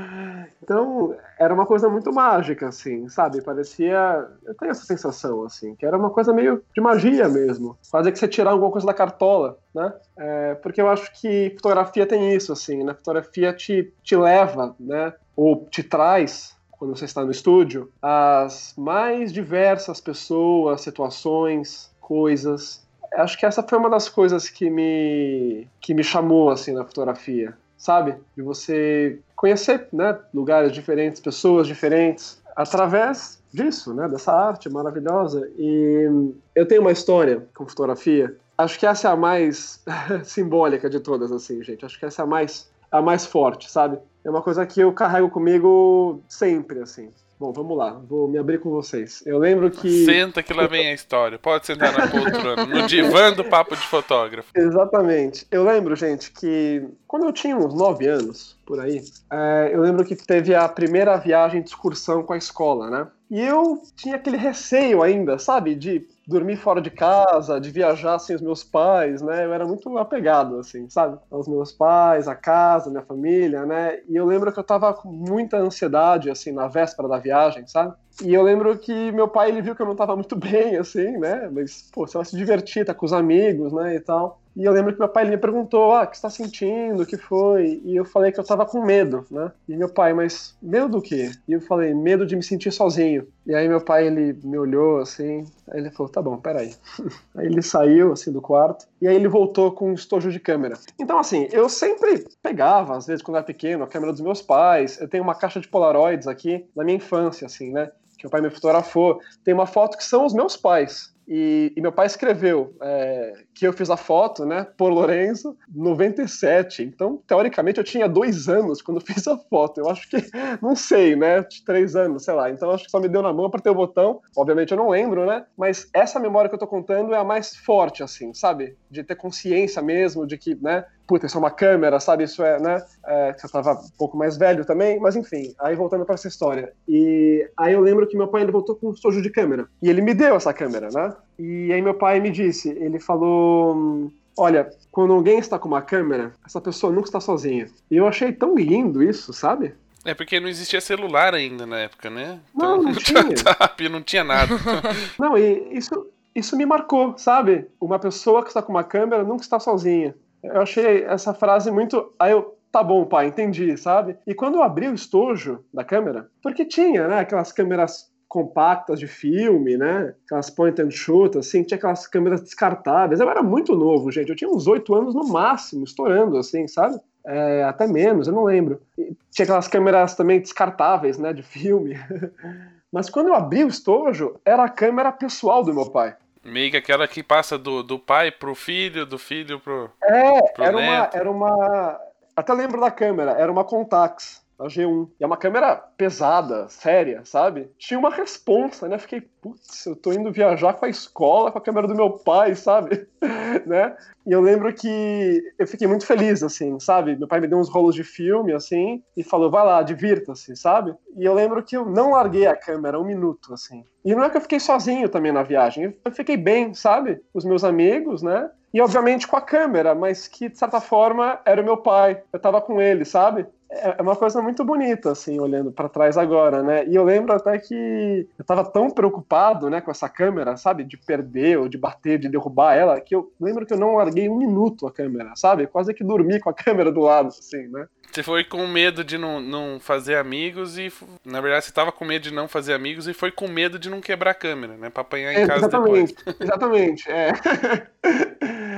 então, 0.62 1.16
era 1.38 1.52
uma 1.52 1.66
coisa 1.66 1.88
muito 1.88 2.12
mágica, 2.12 2.68
assim, 2.68 3.08
sabe? 3.08 3.40
Parecia. 3.40 4.28
Eu 4.44 4.54
tenho 4.54 4.70
essa 4.70 4.84
sensação, 4.84 5.44
assim, 5.44 5.74
que 5.74 5.86
era 5.86 5.96
uma 5.96 6.10
coisa 6.10 6.32
meio 6.32 6.62
de 6.74 6.80
magia 6.80 7.28
mesmo. 7.28 7.76
Quase 7.90 8.12
que 8.12 8.18
você 8.18 8.28
tirar 8.28 8.50
alguma 8.50 8.70
coisa 8.70 8.86
da 8.86 8.94
cartola, 8.94 9.58
né? 9.74 9.92
É, 10.16 10.54
porque 10.56 10.80
eu 10.80 10.88
acho 10.88 11.10
que 11.20 11.50
fotografia 11.56 12.06
tem 12.06 12.34
isso, 12.34 12.52
assim, 12.52 12.84
né? 12.84 12.94
Fotografia 12.94 13.52
te, 13.52 13.92
te 14.02 14.16
leva, 14.16 14.74
né? 14.78 15.12
Ou 15.34 15.66
te 15.70 15.82
traz 15.82 16.56
quando 16.70 16.96
você 16.96 17.06
está 17.06 17.24
no 17.24 17.30
estúdio, 17.32 17.90
as 18.00 18.72
mais 18.78 19.32
diversas 19.32 20.00
pessoas, 20.00 20.80
situações, 20.80 21.92
coisas 22.00 22.87
acho 23.14 23.38
que 23.38 23.46
essa 23.46 23.62
foi 23.62 23.78
uma 23.78 23.90
das 23.90 24.08
coisas 24.08 24.48
que 24.48 24.70
me, 24.70 25.66
que 25.80 25.94
me 25.94 26.04
chamou, 26.04 26.50
assim, 26.50 26.72
na 26.72 26.84
fotografia, 26.84 27.54
sabe? 27.76 28.16
De 28.36 28.42
você 28.42 29.18
conhecer, 29.36 29.88
né, 29.92 30.18
lugares 30.34 30.72
diferentes, 30.72 31.20
pessoas 31.20 31.66
diferentes, 31.66 32.42
através 32.56 33.40
disso, 33.52 33.94
né, 33.94 34.08
dessa 34.08 34.32
arte 34.32 34.68
maravilhosa. 34.68 35.48
E 35.56 36.32
eu 36.54 36.66
tenho 36.66 36.80
uma 36.80 36.92
história 36.92 37.46
com 37.54 37.66
fotografia. 37.66 38.36
Acho 38.56 38.78
que 38.78 38.86
essa 38.86 39.08
é 39.08 39.12
a 39.12 39.16
mais 39.16 39.82
simbólica 40.24 40.90
de 40.90 41.00
todas, 41.00 41.30
assim, 41.30 41.62
gente. 41.62 41.84
Acho 41.84 41.98
que 41.98 42.06
essa 42.06 42.22
é 42.22 42.24
a 42.24 42.26
mais, 42.26 42.68
a 42.90 43.00
mais 43.00 43.24
forte, 43.24 43.70
sabe? 43.70 43.98
É 44.24 44.30
uma 44.30 44.42
coisa 44.42 44.66
que 44.66 44.80
eu 44.80 44.92
carrego 44.92 45.30
comigo 45.30 46.20
sempre, 46.28 46.80
assim. 46.80 47.10
Bom, 47.38 47.52
vamos 47.52 47.78
lá, 47.78 47.92
vou 47.92 48.26
me 48.26 48.36
abrir 48.36 48.58
com 48.58 48.68
vocês. 48.70 49.22
Eu 49.24 49.38
lembro 49.38 49.70
que. 49.70 50.04
Senta 50.04 50.42
que 50.42 50.52
lá 50.52 50.66
vem 50.66 50.88
a 50.88 50.92
história. 50.92 51.38
Pode 51.38 51.66
sentar 51.66 51.96
na 51.96 52.08
poltrona, 52.08 52.66
no 52.66 52.86
divã 52.88 53.32
do 53.32 53.44
papo 53.44 53.76
de 53.76 53.82
fotógrafo. 53.82 54.50
Exatamente. 54.56 55.46
Eu 55.48 55.62
lembro, 55.62 55.94
gente, 55.94 56.32
que 56.32 56.84
quando 57.06 57.26
eu 57.26 57.32
tinha 57.32 57.56
uns 57.56 57.72
9 57.72 58.06
anos, 58.06 58.58
por 58.66 58.80
aí, 58.80 59.02
é, 59.32 59.70
eu 59.72 59.80
lembro 59.80 60.04
que 60.04 60.16
teve 60.16 60.52
a 60.52 60.68
primeira 60.68 61.16
viagem 61.16 61.62
de 61.62 61.68
excursão 61.68 62.24
com 62.24 62.32
a 62.32 62.38
escola, 62.38 62.90
né? 62.90 63.06
E 63.30 63.40
eu 63.40 63.80
tinha 63.94 64.16
aquele 64.16 64.36
receio 64.36 65.00
ainda, 65.00 65.38
sabe? 65.38 65.76
De 65.76 66.08
dormir 66.28 66.56
fora 66.56 66.78
de 66.82 66.90
casa, 66.90 67.58
de 67.58 67.70
viajar 67.70 68.18
sem 68.18 68.36
os 68.36 68.42
meus 68.42 68.62
pais, 68.62 69.22
né? 69.22 69.46
Eu 69.46 69.54
era 69.54 69.66
muito 69.66 69.96
apegado, 69.96 70.58
assim, 70.58 70.86
sabe? 70.90 71.18
Aos 71.30 71.48
meus 71.48 71.72
pais, 71.72 72.28
à 72.28 72.34
casa, 72.34 72.90
minha 72.90 73.02
família, 73.02 73.64
né? 73.64 74.00
E 74.06 74.14
eu 74.14 74.26
lembro 74.26 74.52
que 74.52 74.58
eu 74.58 74.64
tava 74.64 74.92
com 74.92 75.10
muita 75.10 75.56
ansiedade, 75.56 76.30
assim, 76.30 76.52
na 76.52 76.68
véspera 76.68 77.08
da 77.08 77.16
viagem, 77.16 77.66
sabe? 77.66 77.94
E 78.22 78.34
eu 78.34 78.42
lembro 78.42 78.76
que 78.78 79.10
meu 79.10 79.26
pai, 79.26 79.48
ele 79.48 79.62
viu 79.62 79.74
que 79.74 79.80
eu 79.80 79.86
não 79.86 79.96
tava 79.96 80.14
muito 80.14 80.36
bem, 80.36 80.76
assim, 80.76 81.16
né? 81.16 81.48
Mas, 81.50 81.88
pô, 81.90 82.06
você 82.06 82.18
vai 82.18 82.26
se 82.26 82.36
divertir, 82.36 82.84
tá 82.84 82.92
com 82.92 83.06
os 83.06 83.12
amigos, 83.12 83.72
né, 83.72 83.96
e 83.96 84.00
tal. 84.00 84.38
E 84.58 84.64
eu 84.64 84.72
lembro 84.72 84.92
que 84.92 84.98
meu 84.98 85.08
pai 85.08 85.22
ele 85.22 85.30
me 85.30 85.36
perguntou, 85.36 85.94
ah, 85.94 86.02
o 86.02 86.06
que 86.08 86.16
você 86.16 86.22
tá 86.22 86.30
sentindo, 86.30 87.04
o 87.04 87.06
que 87.06 87.16
foi? 87.16 87.80
E 87.84 87.94
eu 87.94 88.04
falei 88.04 88.32
que 88.32 88.40
eu 88.40 88.44
tava 88.44 88.66
com 88.66 88.84
medo, 88.84 89.24
né? 89.30 89.52
E 89.68 89.76
meu 89.76 89.88
pai, 89.88 90.12
mas 90.12 90.58
medo 90.60 90.88
do 90.88 91.00
quê? 91.00 91.30
E 91.46 91.52
eu 91.52 91.60
falei, 91.60 91.94
medo 91.94 92.26
de 92.26 92.34
me 92.34 92.42
sentir 92.42 92.72
sozinho. 92.72 93.28
E 93.46 93.54
aí 93.54 93.68
meu 93.68 93.80
pai, 93.80 94.08
ele 94.08 94.36
me 94.42 94.58
olhou, 94.58 94.98
assim, 94.98 95.44
aí 95.70 95.78
ele 95.78 95.92
falou, 95.92 96.10
tá 96.10 96.20
bom, 96.20 96.36
peraí. 96.38 96.74
aí 97.36 97.46
ele 97.46 97.62
saiu, 97.62 98.12
assim, 98.12 98.32
do 98.32 98.42
quarto, 98.42 98.84
e 99.00 99.06
aí 99.06 99.14
ele 99.14 99.28
voltou 99.28 99.70
com 99.70 99.90
um 99.90 99.94
estojo 99.94 100.32
de 100.32 100.40
câmera. 100.40 100.76
Então, 100.98 101.20
assim, 101.20 101.46
eu 101.52 101.68
sempre 101.68 102.26
pegava, 102.42 102.96
às 102.96 103.06
vezes, 103.06 103.22
quando 103.22 103.36
era 103.36 103.46
pequeno, 103.46 103.84
a 103.84 103.86
câmera 103.86 104.10
dos 104.10 104.20
meus 104.20 104.42
pais, 104.42 105.00
eu 105.00 105.06
tenho 105.06 105.22
uma 105.22 105.36
caixa 105.36 105.60
de 105.60 105.68
polaroids 105.68 106.26
aqui, 106.26 106.66
na 106.74 106.82
minha 106.82 106.96
infância, 106.96 107.46
assim, 107.46 107.70
né? 107.70 107.92
que 108.18 108.24
meu 108.24 108.30
pai 108.32 108.40
me 108.40 108.50
fotografou, 108.50 109.20
tem 109.44 109.54
uma 109.54 109.66
foto 109.66 109.96
que 109.96 110.04
são 110.04 110.26
os 110.26 110.34
meus 110.34 110.56
pais. 110.56 111.14
E, 111.28 111.74
e 111.76 111.80
meu 111.82 111.92
pai 111.92 112.06
escreveu 112.06 112.74
é, 112.80 113.34
que 113.52 113.66
eu 113.66 113.72
fiz 113.74 113.90
a 113.90 113.98
foto, 113.98 114.46
né, 114.46 114.66
por 114.78 114.90
Lorenzo, 114.90 115.54
97. 115.74 116.82
Então, 116.82 117.22
teoricamente, 117.26 117.76
eu 117.76 117.84
tinha 117.84 118.08
dois 118.08 118.48
anos 118.48 118.80
quando 118.80 119.00
fiz 119.04 119.28
a 119.28 119.36
foto. 119.36 119.78
Eu 119.78 119.90
acho 119.90 120.08
que, 120.08 120.16
não 120.62 120.74
sei, 120.74 121.14
né, 121.14 121.44
três 121.66 121.94
anos, 121.94 122.24
sei 122.24 122.32
lá. 122.32 122.50
Então, 122.50 122.70
acho 122.70 122.84
que 122.84 122.90
só 122.90 122.98
me 122.98 123.08
deu 123.08 123.20
na 123.20 123.32
mão, 123.32 123.44
apertei 123.44 123.70
o 123.70 123.74
botão. 123.74 124.22
Obviamente, 124.34 124.70
eu 124.70 124.78
não 124.78 124.88
lembro, 124.88 125.26
né? 125.26 125.44
Mas 125.54 125.90
essa 125.92 126.18
memória 126.18 126.48
que 126.48 126.54
eu 126.54 126.58
tô 126.58 126.66
contando 126.66 127.12
é 127.12 127.18
a 127.18 127.24
mais 127.24 127.54
forte, 127.54 128.02
assim, 128.02 128.32
sabe? 128.32 128.76
De 128.90 129.04
ter 129.04 129.14
consciência 129.14 129.82
mesmo 129.82 130.26
de 130.26 130.38
que, 130.38 130.54
né, 130.54 130.86
puta, 131.08 131.24
isso 131.26 131.38
é 131.38 131.40
uma 131.40 131.50
câmera, 131.50 131.98
sabe? 131.98 132.24
Isso 132.24 132.44
é, 132.44 132.60
né? 132.60 132.84
É, 133.06 133.32
você 133.32 133.48
tava 133.48 133.72
um 133.72 133.90
pouco 133.96 134.16
mais 134.16 134.36
velho 134.36 134.64
também, 134.64 135.00
mas 135.00 135.16
enfim, 135.16 135.54
aí 135.58 135.74
voltando 135.74 136.04
para 136.04 136.14
essa 136.14 136.28
história. 136.28 136.72
E 136.86 137.48
aí 137.56 137.72
eu 137.72 137.80
lembro 137.80 138.06
que 138.06 138.16
meu 138.16 138.28
pai 138.28 138.42
ele 138.42 138.52
voltou 138.52 138.76
com 138.76 138.88
um 138.88 138.92
estojo 138.92 139.22
de 139.22 139.30
câmera. 139.30 139.66
E 139.82 139.88
ele 139.88 140.02
me 140.02 140.12
deu 140.12 140.36
essa 140.36 140.52
câmera, 140.52 140.90
né? 140.92 141.16
E 141.38 141.72
aí 141.72 141.80
meu 141.80 141.94
pai 141.94 142.20
me 142.20 142.30
disse, 142.30 142.68
ele 142.70 143.00
falou. 143.00 144.12
Olha, 144.36 144.70
quando 144.92 145.12
alguém 145.14 145.38
está 145.40 145.58
com 145.58 145.66
uma 145.66 145.82
câmera, 145.82 146.32
essa 146.46 146.60
pessoa 146.60 146.92
nunca 146.92 147.08
está 147.08 147.18
sozinha. 147.18 147.68
E 147.90 147.96
eu 147.96 148.06
achei 148.06 148.30
tão 148.30 148.54
lindo 148.54 149.02
isso, 149.02 149.32
sabe? 149.32 149.74
É 150.04 150.14
porque 150.14 150.38
não 150.38 150.48
existia 150.48 150.80
celular 150.80 151.34
ainda 151.34 151.66
na 151.66 151.78
época, 151.80 152.08
né? 152.08 152.38
Então, 152.54 152.76
não, 152.76 152.82
não, 152.84 152.92
não 152.92 152.98
tinha. 153.00 153.20
WhatsApp, 153.20 153.88
não 153.88 154.02
tinha 154.02 154.22
nada. 154.22 154.54
não, 155.18 155.36
e 155.36 155.76
isso, 155.76 156.06
isso 156.34 156.56
me 156.56 156.64
marcou, 156.64 157.18
sabe? 157.18 157.66
Uma 157.80 157.98
pessoa 157.98 158.42
que 158.42 158.48
está 158.48 158.62
com 158.62 158.70
uma 158.70 158.84
câmera 158.84 159.24
nunca 159.24 159.42
está 159.42 159.58
sozinha. 159.58 160.14
Eu 160.42 160.62
achei 160.62 161.04
essa 161.04 161.34
frase 161.34 161.70
muito. 161.70 162.12
Aí 162.18 162.32
eu, 162.32 162.56
tá 162.70 162.82
bom, 162.82 163.04
pai, 163.04 163.26
entendi, 163.26 163.76
sabe? 163.76 164.16
E 164.26 164.34
quando 164.34 164.56
eu 164.56 164.62
abri 164.62 164.88
o 164.88 164.94
estojo 164.94 165.64
da 165.72 165.84
câmera, 165.84 166.28
porque 166.42 166.64
tinha, 166.64 167.08
né, 167.08 167.20
aquelas 167.20 167.52
câmeras 167.52 168.08
compactas 168.28 169.00
de 169.00 169.06
filme, 169.06 169.76
né? 169.76 170.14
Aquelas 170.26 170.50
point 170.50 170.80
and 170.80 170.90
shoot, 170.90 171.38
assim, 171.38 171.62
tinha 171.62 171.78
aquelas 171.78 172.06
câmeras 172.06 172.42
descartáveis. 172.42 173.20
Eu 173.20 173.30
era 173.30 173.42
muito 173.42 173.74
novo, 173.74 174.10
gente. 174.10 174.28
Eu 174.28 174.36
tinha 174.36 174.50
uns 174.50 174.66
oito 174.66 174.94
anos 174.94 175.14
no 175.14 175.26
máximo, 175.26 175.84
estourando, 175.84 176.36
assim, 176.36 176.68
sabe? 176.68 177.00
É, 177.26 177.64
até 177.64 177.86
menos, 177.86 178.28
eu 178.28 178.34
não 178.34 178.44
lembro. 178.44 178.80
E 178.98 179.16
tinha 179.30 179.44
aquelas 179.44 179.66
câmeras 179.66 180.14
também 180.14 180.40
descartáveis, 180.40 181.18
né, 181.18 181.32
de 181.32 181.42
filme. 181.42 181.96
Mas 182.92 183.10
quando 183.10 183.28
eu 183.28 183.34
abri 183.34 183.64
o 183.64 183.68
estojo, 183.68 184.36
era 184.44 184.64
a 184.64 184.68
câmera 184.68 185.12
pessoal 185.12 185.62
do 185.62 185.74
meu 185.74 185.90
pai. 185.90 186.16
Meio 186.48 186.70
que 186.70 186.76
aquela 186.76 187.06
que 187.06 187.22
passa 187.22 187.58
do, 187.58 187.82
do 187.82 187.98
pai 187.98 188.30
pro 188.30 188.54
filho, 188.54 189.06
do 189.06 189.18
filho 189.18 189.60
pro. 189.60 189.90
É, 190.02 190.42
pro 190.52 190.64
era, 190.64 190.76
neto. 190.76 190.88
uma, 190.88 191.20
era 191.20 191.30
uma. 191.30 192.00
Até 192.36 192.52
lembro 192.52 192.80
da 192.80 192.90
câmera, 192.90 193.32
era 193.32 193.50
uma 193.50 193.64
Contax, 193.64 194.42
a 194.58 194.64
G1. 194.68 195.08
E 195.20 195.24
é 195.24 195.26
uma 195.26 195.36
câmera 195.36 195.76
pesada, 195.96 196.68
séria, 196.68 197.22
sabe? 197.24 197.70
Tinha 197.78 197.98
uma 197.98 198.10
responsa, 198.10 198.88
né? 198.88 198.98
Fiquei, 198.98 199.20
putz, 199.20 199.86
eu 199.86 199.94
tô 199.94 200.12
indo 200.12 200.32
viajar 200.32 200.74
com 200.74 200.84
a 200.84 200.88
escola 200.88 201.52
com 201.52 201.58
a 201.58 201.62
câmera 201.62 201.86
do 201.86 201.94
meu 201.94 202.10
pai, 202.10 202.54
sabe? 202.54 203.06
né? 203.66 203.96
E 204.26 204.32
eu 204.32 204.40
lembro 204.40 204.72
que 204.74 205.42
eu 205.58 205.66
fiquei 205.66 205.86
muito 205.86 206.04
feliz, 206.04 206.42
assim, 206.42 206.78
sabe? 206.80 207.16
Meu 207.16 207.28
pai 207.28 207.40
me 207.40 207.46
deu 207.46 207.58
uns 207.58 207.68
rolos 207.68 207.94
de 207.94 208.04
filme, 208.04 208.52
assim, 208.52 209.02
e 209.16 209.22
falou, 209.22 209.50
vai 209.50 209.64
lá, 209.64 209.82
divirta-se, 209.82 210.54
sabe? 210.56 210.94
E 211.16 211.24
eu 211.24 211.34
lembro 211.34 211.62
que 211.62 211.76
eu 211.76 211.86
não 211.86 212.12
larguei 212.12 212.46
a 212.46 212.56
câmera 212.56 213.00
um 213.00 213.04
minuto, 213.04 213.54
assim. 213.54 213.84
E 214.04 214.14
não 214.14 214.24
é 214.24 214.30
que 214.30 214.36
eu 214.36 214.42
fiquei 214.42 214.60
sozinho 214.60 215.08
também 215.08 215.32
na 215.32 215.42
viagem, 215.42 215.96
eu 216.04 216.12
fiquei 216.12 216.36
bem, 216.36 216.74
sabe? 216.74 217.20
Os 217.32 217.44
meus 217.44 217.64
amigos, 217.64 218.22
né? 218.22 218.50
E 218.72 218.80
obviamente 218.80 219.26
com 219.26 219.36
a 219.36 219.40
câmera, 219.40 219.94
mas 219.94 220.28
que 220.28 220.48
de 220.48 220.58
certa 220.58 220.80
forma 220.80 221.40
era 221.44 221.60
o 221.60 221.64
meu 221.64 221.78
pai, 221.78 222.22
eu 222.32 222.38
tava 222.38 222.60
com 222.60 222.80
ele, 222.80 223.04
sabe? 223.04 223.46
É 223.70 224.00
uma 224.00 224.16
coisa 224.16 224.40
muito 224.40 224.64
bonita, 224.64 225.12
assim, 225.12 225.38
olhando 225.38 225.70
para 225.70 225.90
trás 225.90 226.16
agora, 226.16 226.62
né? 226.62 226.86
E 226.86 226.94
eu 226.94 227.04
lembro 227.04 227.34
até 227.34 227.58
que 227.58 228.26
eu 228.38 228.44
tava 228.44 228.64
tão 228.64 228.88
preocupado, 228.90 229.68
né, 229.68 229.80
com 229.82 229.90
essa 229.90 230.08
câmera, 230.08 230.56
sabe? 230.56 230.84
De 230.84 230.96
perder, 230.96 231.58
ou 231.58 231.68
de 231.68 231.76
bater, 231.76 232.18
de 232.18 232.30
derrubar 232.30 232.74
ela, 232.74 232.98
que 232.98 233.14
eu 233.14 233.30
lembro 233.38 233.66
que 233.66 233.74
eu 233.74 233.78
não 233.78 233.96
larguei 233.96 234.26
um 234.28 234.38
minuto 234.38 234.86
a 234.86 234.92
câmera, 234.92 235.32
sabe? 235.36 235.66
Quase 235.66 235.92
que 235.92 236.02
dormi 236.02 236.40
com 236.40 236.48
a 236.48 236.54
câmera 236.54 236.90
do 236.90 237.00
lado, 237.00 237.28
assim, 237.28 237.68
né? 237.68 237.86
Você 238.10 238.22
foi 238.22 238.42
com 238.42 238.66
medo 238.66 239.04
de 239.04 239.18
não, 239.18 239.38
não 239.38 239.78
fazer 239.78 240.16
amigos 240.16 240.78
e, 240.78 240.90
na 241.22 241.42
verdade, 241.42 241.66
você 241.66 241.72
tava 241.72 241.92
com 241.92 242.06
medo 242.06 242.22
de 242.22 242.32
não 242.32 242.48
fazer 242.48 242.72
amigos 242.72 243.06
e 243.06 243.12
foi 243.12 243.30
com 243.30 243.46
medo 243.46 243.78
de 243.78 243.90
não 243.90 244.00
quebrar 244.00 244.30
a 244.30 244.34
câmera, 244.34 244.78
né? 244.78 244.88
Pra 244.88 245.02
apanhar 245.02 245.34
em 245.34 245.42
É, 245.42 245.46
casa 245.46 245.66
exatamente, 245.66 246.14
depois. 246.14 246.36
exatamente, 246.40 247.10
é. 247.10 247.32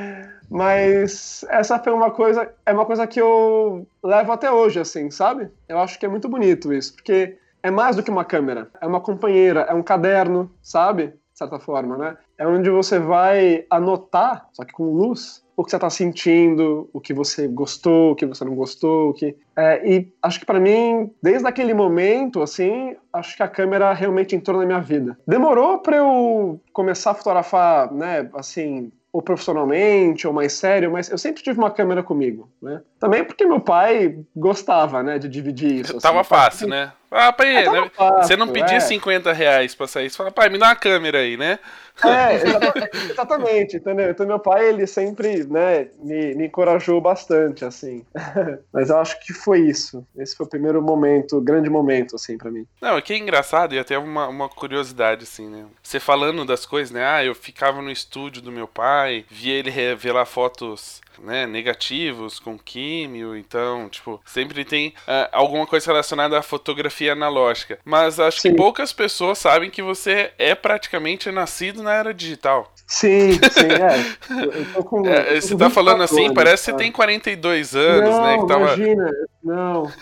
Mas 0.51 1.45
essa 1.49 1.79
foi 1.79 1.93
uma 1.93 2.11
coisa, 2.11 2.53
é 2.67 2.73
uma 2.73 2.85
coisa 2.85 3.07
que 3.07 3.21
eu 3.21 3.87
levo 4.03 4.33
até 4.33 4.51
hoje, 4.51 4.81
assim, 4.81 5.11
sabe? 5.11 5.49
Eu 5.69 5.79
acho 5.79 5.99
que 5.99 6.05
é 6.05 6.09
muito 6.09 6.29
bonito 6.29 6.73
isso, 6.73 6.95
porque 6.95 7.37
é 7.63 7.71
mais 7.71 7.97
do 7.97 8.03
que 8.03 8.11
uma 8.11 8.25
câmera, 8.25 8.69
é 8.81 8.87
uma 8.87 9.01
companheira, 9.01 9.61
é 9.61 9.75
um 9.75 9.83
caderno, 9.83 10.51
sabe? 10.61 11.09
De 11.09 11.39
certa 11.39 11.61
forma, 11.61 11.97
né? 11.97 12.17
É 12.37 12.47
onde 12.47 12.69
você 12.69 12.99
vai 12.99 13.65
anotar, 13.71 14.49
só 14.53 14.65
que 14.65 14.73
com 14.73 14.93
luz, 14.93 15.45
o 15.57 15.65
que 15.65 15.71
você 15.71 15.77
está 15.77 15.91
sentindo, 15.91 16.89
o 16.93 17.01
que 17.01 17.13
você 17.13 17.47
gostou, 17.47 18.13
o 18.13 18.17
que 18.17 18.25
você 18.25 18.45
não 18.45 18.55
gostou, 18.55 19.11
o 19.11 19.15
que 19.15 19.37
é, 19.55 19.87
e 19.87 20.13
acho 20.23 20.41
que 20.41 20.47
para 20.47 20.59
mim, 20.59 21.11
desde 21.23 21.47
aquele 21.47 21.75
momento, 21.75 22.41
assim, 22.41 22.97
acho 23.13 23.37
que 23.37 23.43
a 23.43 23.49
câmera 23.49 23.93
realmente 23.93 24.35
entrou 24.35 24.59
na 24.59 24.67
minha 24.67 24.81
vida. 24.81 25.19
Demorou 25.27 25.79
para 25.79 25.99
eu 25.99 26.59
começar 26.73 27.11
a 27.11 27.15
fotografar, 27.15 27.93
né, 27.93 28.29
assim, 28.33 28.91
ou 29.13 29.23
profissionalmente, 29.23 30.27
ou 30.27 30.33
mais 30.33 30.53
sério, 30.53 30.93
mas 30.93 31.11
eu 31.11 31.19
sempre 31.19 31.43
tive 31.43 31.59
uma 31.59 31.71
câmera 31.71 32.03
comigo, 32.03 32.53
né? 32.63 32.83
Também 33.01 33.25
porque 33.25 33.47
meu 33.47 33.61
pai 33.61 34.15
gostava, 34.37 35.03
né, 35.03 35.19
de 35.19 35.27
dividir 35.27 35.81
isso. 35.81 35.99
Tava 35.99 36.21
assim, 36.21 36.29
fácil, 36.29 36.69
né? 36.69 36.93
Ah, 37.11 37.33
pai, 37.33 37.57
É, 37.57 37.65
tava 37.65 37.81
né? 37.81 37.91
fácil, 37.95 38.23
você 38.23 38.37
não 38.37 38.49
pedia 38.49 38.77
é. 38.77 38.81
50 38.81 39.33
reais 39.33 39.75
pra 39.75 39.89
sair, 39.89 40.11
você 40.11 40.17
fala, 40.19 40.31
pai, 40.31 40.51
me 40.51 40.59
dá 40.59 40.67
uma 40.67 40.77
câmera 40.77 41.19
aí, 41.19 41.35
né? 41.37 41.59
É, 42.05 42.35
exatamente, 42.47 43.11
exatamente, 43.11 43.77
entendeu? 43.79 44.11
Então 44.11 44.27
meu 44.27 44.39
pai, 44.39 44.69
ele 44.69 44.87
sempre, 44.87 45.45
né, 45.45 45.89
me, 45.99 46.35
me 46.35 46.47
encorajou 46.47 47.01
bastante, 47.01 47.65
assim. 47.65 48.05
Mas 48.71 48.91
eu 48.91 48.99
acho 48.99 49.19
que 49.25 49.33
foi 49.33 49.61
isso. 49.61 50.07
Esse 50.17 50.37
foi 50.37 50.45
o 50.47 50.49
primeiro 50.49 50.83
momento, 50.83 51.41
grande 51.41 51.71
momento, 51.71 52.17
assim, 52.17 52.37
pra 52.37 52.51
mim. 52.51 52.67
Não, 52.83 52.97
aqui 52.97 53.15
é 53.15 53.19
engraçado 53.19 53.75
e 53.75 53.79
até 53.79 53.99
uma, 53.99 54.29
uma 54.29 54.49
curiosidade, 54.49 55.25
assim, 55.25 55.49
né? 55.49 55.65
Você 55.83 55.99
falando 55.99 56.45
das 56.45 56.67
coisas, 56.67 56.91
né? 56.91 57.05
Ah, 57.05 57.25
eu 57.25 57.35
ficava 57.35 57.81
no 57.81 57.91
estúdio 57.91 58.43
do 58.43 58.53
meu 58.53 58.69
pai, 58.69 59.25
via 59.31 59.55
ele 59.55 59.71
revelar 59.71 60.27
fotos, 60.27 61.01
né, 61.19 61.47
negativos 61.47 62.39
com 62.39 62.59
filme, 62.59 63.39
então, 63.39 63.89
tipo, 63.89 64.21
sempre 64.25 64.65
tem 64.65 64.89
uh, 64.89 65.29
alguma 65.33 65.67
coisa 65.67 65.87
relacionada 65.87 66.39
à 66.39 66.43
fotografia 66.43 67.13
analógica. 67.13 67.79
Mas 67.85 68.19
acho 68.21 68.41
Sim. 68.41 68.51
que 68.51 68.57
poucas 68.57 68.93
pessoas 68.93 69.39
sabem 69.39 69.71
que 69.71 69.83
você 69.83 70.33
é 70.39 70.55
praticamente 70.55 71.31
nascido 71.31 71.83
na 71.83 71.93
era 71.95 72.15
digital. 72.15 72.73
Sim, 72.87 73.33
sim, 73.51 73.69
é. 73.71 74.43
Eu, 74.43 74.53
eu 74.53 74.73
tô 74.73 74.85
com, 74.85 75.07
eu 75.07 75.13
É, 75.13 75.35
tô 75.35 75.41
você 75.41 75.57
tá 75.57 75.71
falando 75.71 76.01
24 76.01 76.05
assim, 76.05 76.25
anos, 76.25 76.35
parece 76.35 76.65
que 76.65 76.71
você 76.71 76.77
tem 76.77 76.93
42 76.93 77.77
anos, 77.77 78.11
não, 78.11 78.23
né? 78.23 78.39
Que 78.39 78.47
tava... 78.47 78.65
imagina, 78.65 79.11
não. 79.43 79.93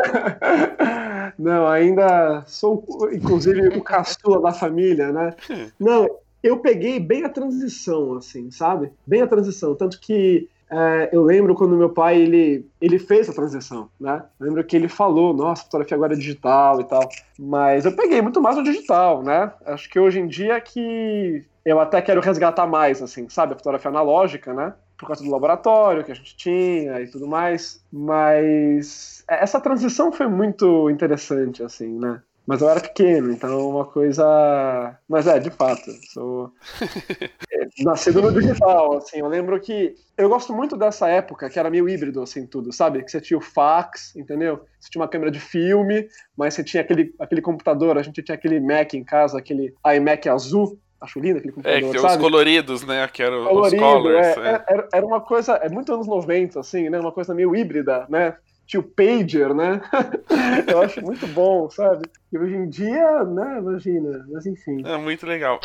não, 1.38 1.68
ainda 1.68 2.42
sou, 2.46 2.84
inclusive, 3.12 3.68
o 3.68 3.82
caçula 3.82 4.40
da 4.40 4.52
família, 4.52 5.12
né? 5.12 5.34
Não, 5.78 6.08
eu 6.42 6.58
peguei 6.58 6.98
bem 6.98 7.24
a 7.24 7.28
transição, 7.28 8.14
assim, 8.14 8.50
sabe? 8.50 8.90
Bem 9.06 9.22
a 9.22 9.26
transição, 9.26 9.74
tanto 9.74 10.00
que 10.00 10.48
é, 10.70 11.10
eu 11.12 11.22
lembro 11.22 11.54
quando 11.54 11.76
meu 11.76 11.90
pai, 11.90 12.20
ele, 12.20 12.64
ele 12.80 12.98
fez 12.98 13.28
a 13.28 13.32
transição, 13.32 13.90
né? 14.00 14.22
Eu 14.38 14.46
lembro 14.46 14.64
que 14.64 14.76
ele 14.76 14.88
falou, 14.88 15.34
nossa, 15.34 15.64
fotografia 15.64 15.96
agora 15.96 16.14
é 16.14 16.16
digital 16.16 16.80
e 16.80 16.84
tal, 16.84 17.08
mas 17.36 17.84
eu 17.84 17.92
peguei 17.96 18.22
muito 18.22 18.40
mais 18.40 18.56
o 18.56 18.62
digital, 18.62 19.22
né? 19.22 19.52
Acho 19.66 19.90
que 19.90 19.98
hoje 19.98 20.20
em 20.20 20.28
dia 20.28 20.54
é 20.54 20.60
que 20.60 21.44
eu 21.64 21.80
até 21.80 22.00
quero 22.00 22.20
resgatar 22.20 22.66
mais, 22.66 23.02
assim, 23.02 23.28
sabe? 23.28 23.54
A 23.54 23.56
fotografia 23.56 23.90
analógica, 23.90 24.54
né? 24.54 24.72
Por 24.96 25.06
causa 25.06 25.24
do 25.24 25.30
laboratório 25.30 26.04
que 26.04 26.12
a 26.12 26.14
gente 26.14 26.36
tinha 26.36 27.00
e 27.00 27.10
tudo 27.10 27.26
mais. 27.26 27.84
Mas 27.92 29.24
essa 29.26 29.60
transição 29.60 30.12
foi 30.12 30.28
muito 30.28 30.88
interessante, 30.88 31.62
assim, 31.62 31.98
né? 31.98 32.22
Mas 32.50 32.62
eu 32.62 32.68
era 32.68 32.80
pequeno, 32.80 33.30
então 33.30 33.70
uma 33.70 33.84
coisa. 33.84 34.98
Mas 35.08 35.28
é, 35.28 35.38
de 35.38 35.50
fato, 35.50 35.88
sou 36.12 36.50
nascido 37.78 38.20
no 38.20 38.32
digital, 38.32 38.96
assim. 38.96 39.20
Eu 39.20 39.28
lembro 39.28 39.60
que 39.60 39.94
eu 40.18 40.28
gosto 40.28 40.52
muito 40.52 40.76
dessa 40.76 41.08
época 41.08 41.48
que 41.48 41.60
era 41.60 41.70
meio 41.70 41.88
híbrido, 41.88 42.20
assim, 42.20 42.44
tudo, 42.48 42.72
sabe? 42.72 43.04
Que 43.04 43.10
você 43.12 43.20
tinha 43.20 43.38
o 43.38 43.40
fax, 43.40 44.16
entendeu? 44.16 44.64
Você 44.80 44.90
tinha 44.90 45.00
uma 45.00 45.06
câmera 45.06 45.30
de 45.30 45.38
filme, 45.38 46.08
mas 46.36 46.54
você 46.54 46.64
tinha 46.64 46.80
aquele, 46.80 47.14
aquele 47.20 47.40
computador, 47.40 47.96
a 47.96 48.02
gente 48.02 48.20
tinha 48.20 48.34
aquele 48.34 48.58
Mac 48.58 48.94
em 48.94 49.04
casa, 49.04 49.38
aquele 49.38 49.72
iMac 49.94 50.28
azul. 50.28 50.76
Acho 51.00 51.20
lindo 51.20 51.38
aquele 51.38 51.52
É, 51.52 51.54
computador, 51.54 51.80
que 51.82 51.90
tem 51.92 52.00
sabe? 52.00 52.14
os 52.16 52.20
coloridos, 52.20 52.84
né? 52.84 53.08
Que 53.12 53.22
eram 53.22 53.42
os 53.42 53.48
colorido, 53.48 53.80
colors. 53.80 54.26
é, 54.26 54.32
é. 54.40 54.64
Era, 54.68 54.88
era 54.92 55.06
uma 55.06 55.20
coisa, 55.20 55.52
é 55.54 55.68
muito 55.68 55.94
anos 55.94 56.08
90, 56.08 56.58
assim, 56.58 56.90
né? 56.90 56.98
Uma 56.98 57.12
coisa 57.12 57.32
meio 57.32 57.54
híbrida, 57.54 58.06
né? 58.10 58.34
Tinha 58.70 58.80
o 58.80 58.84
pager, 58.84 59.52
né? 59.52 59.80
Eu 60.70 60.80
acho 60.82 61.02
muito 61.02 61.26
bom, 61.26 61.68
sabe? 61.68 62.08
E 62.32 62.38
hoje 62.38 62.54
em 62.54 62.68
dia, 62.68 63.24
né? 63.24 63.58
Imagina, 63.58 64.24
mas 64.30 64.46
enfim. 64.46 64.86
É 64.86 64.96
muito 64.96 65.26
legal. 65.26 65.58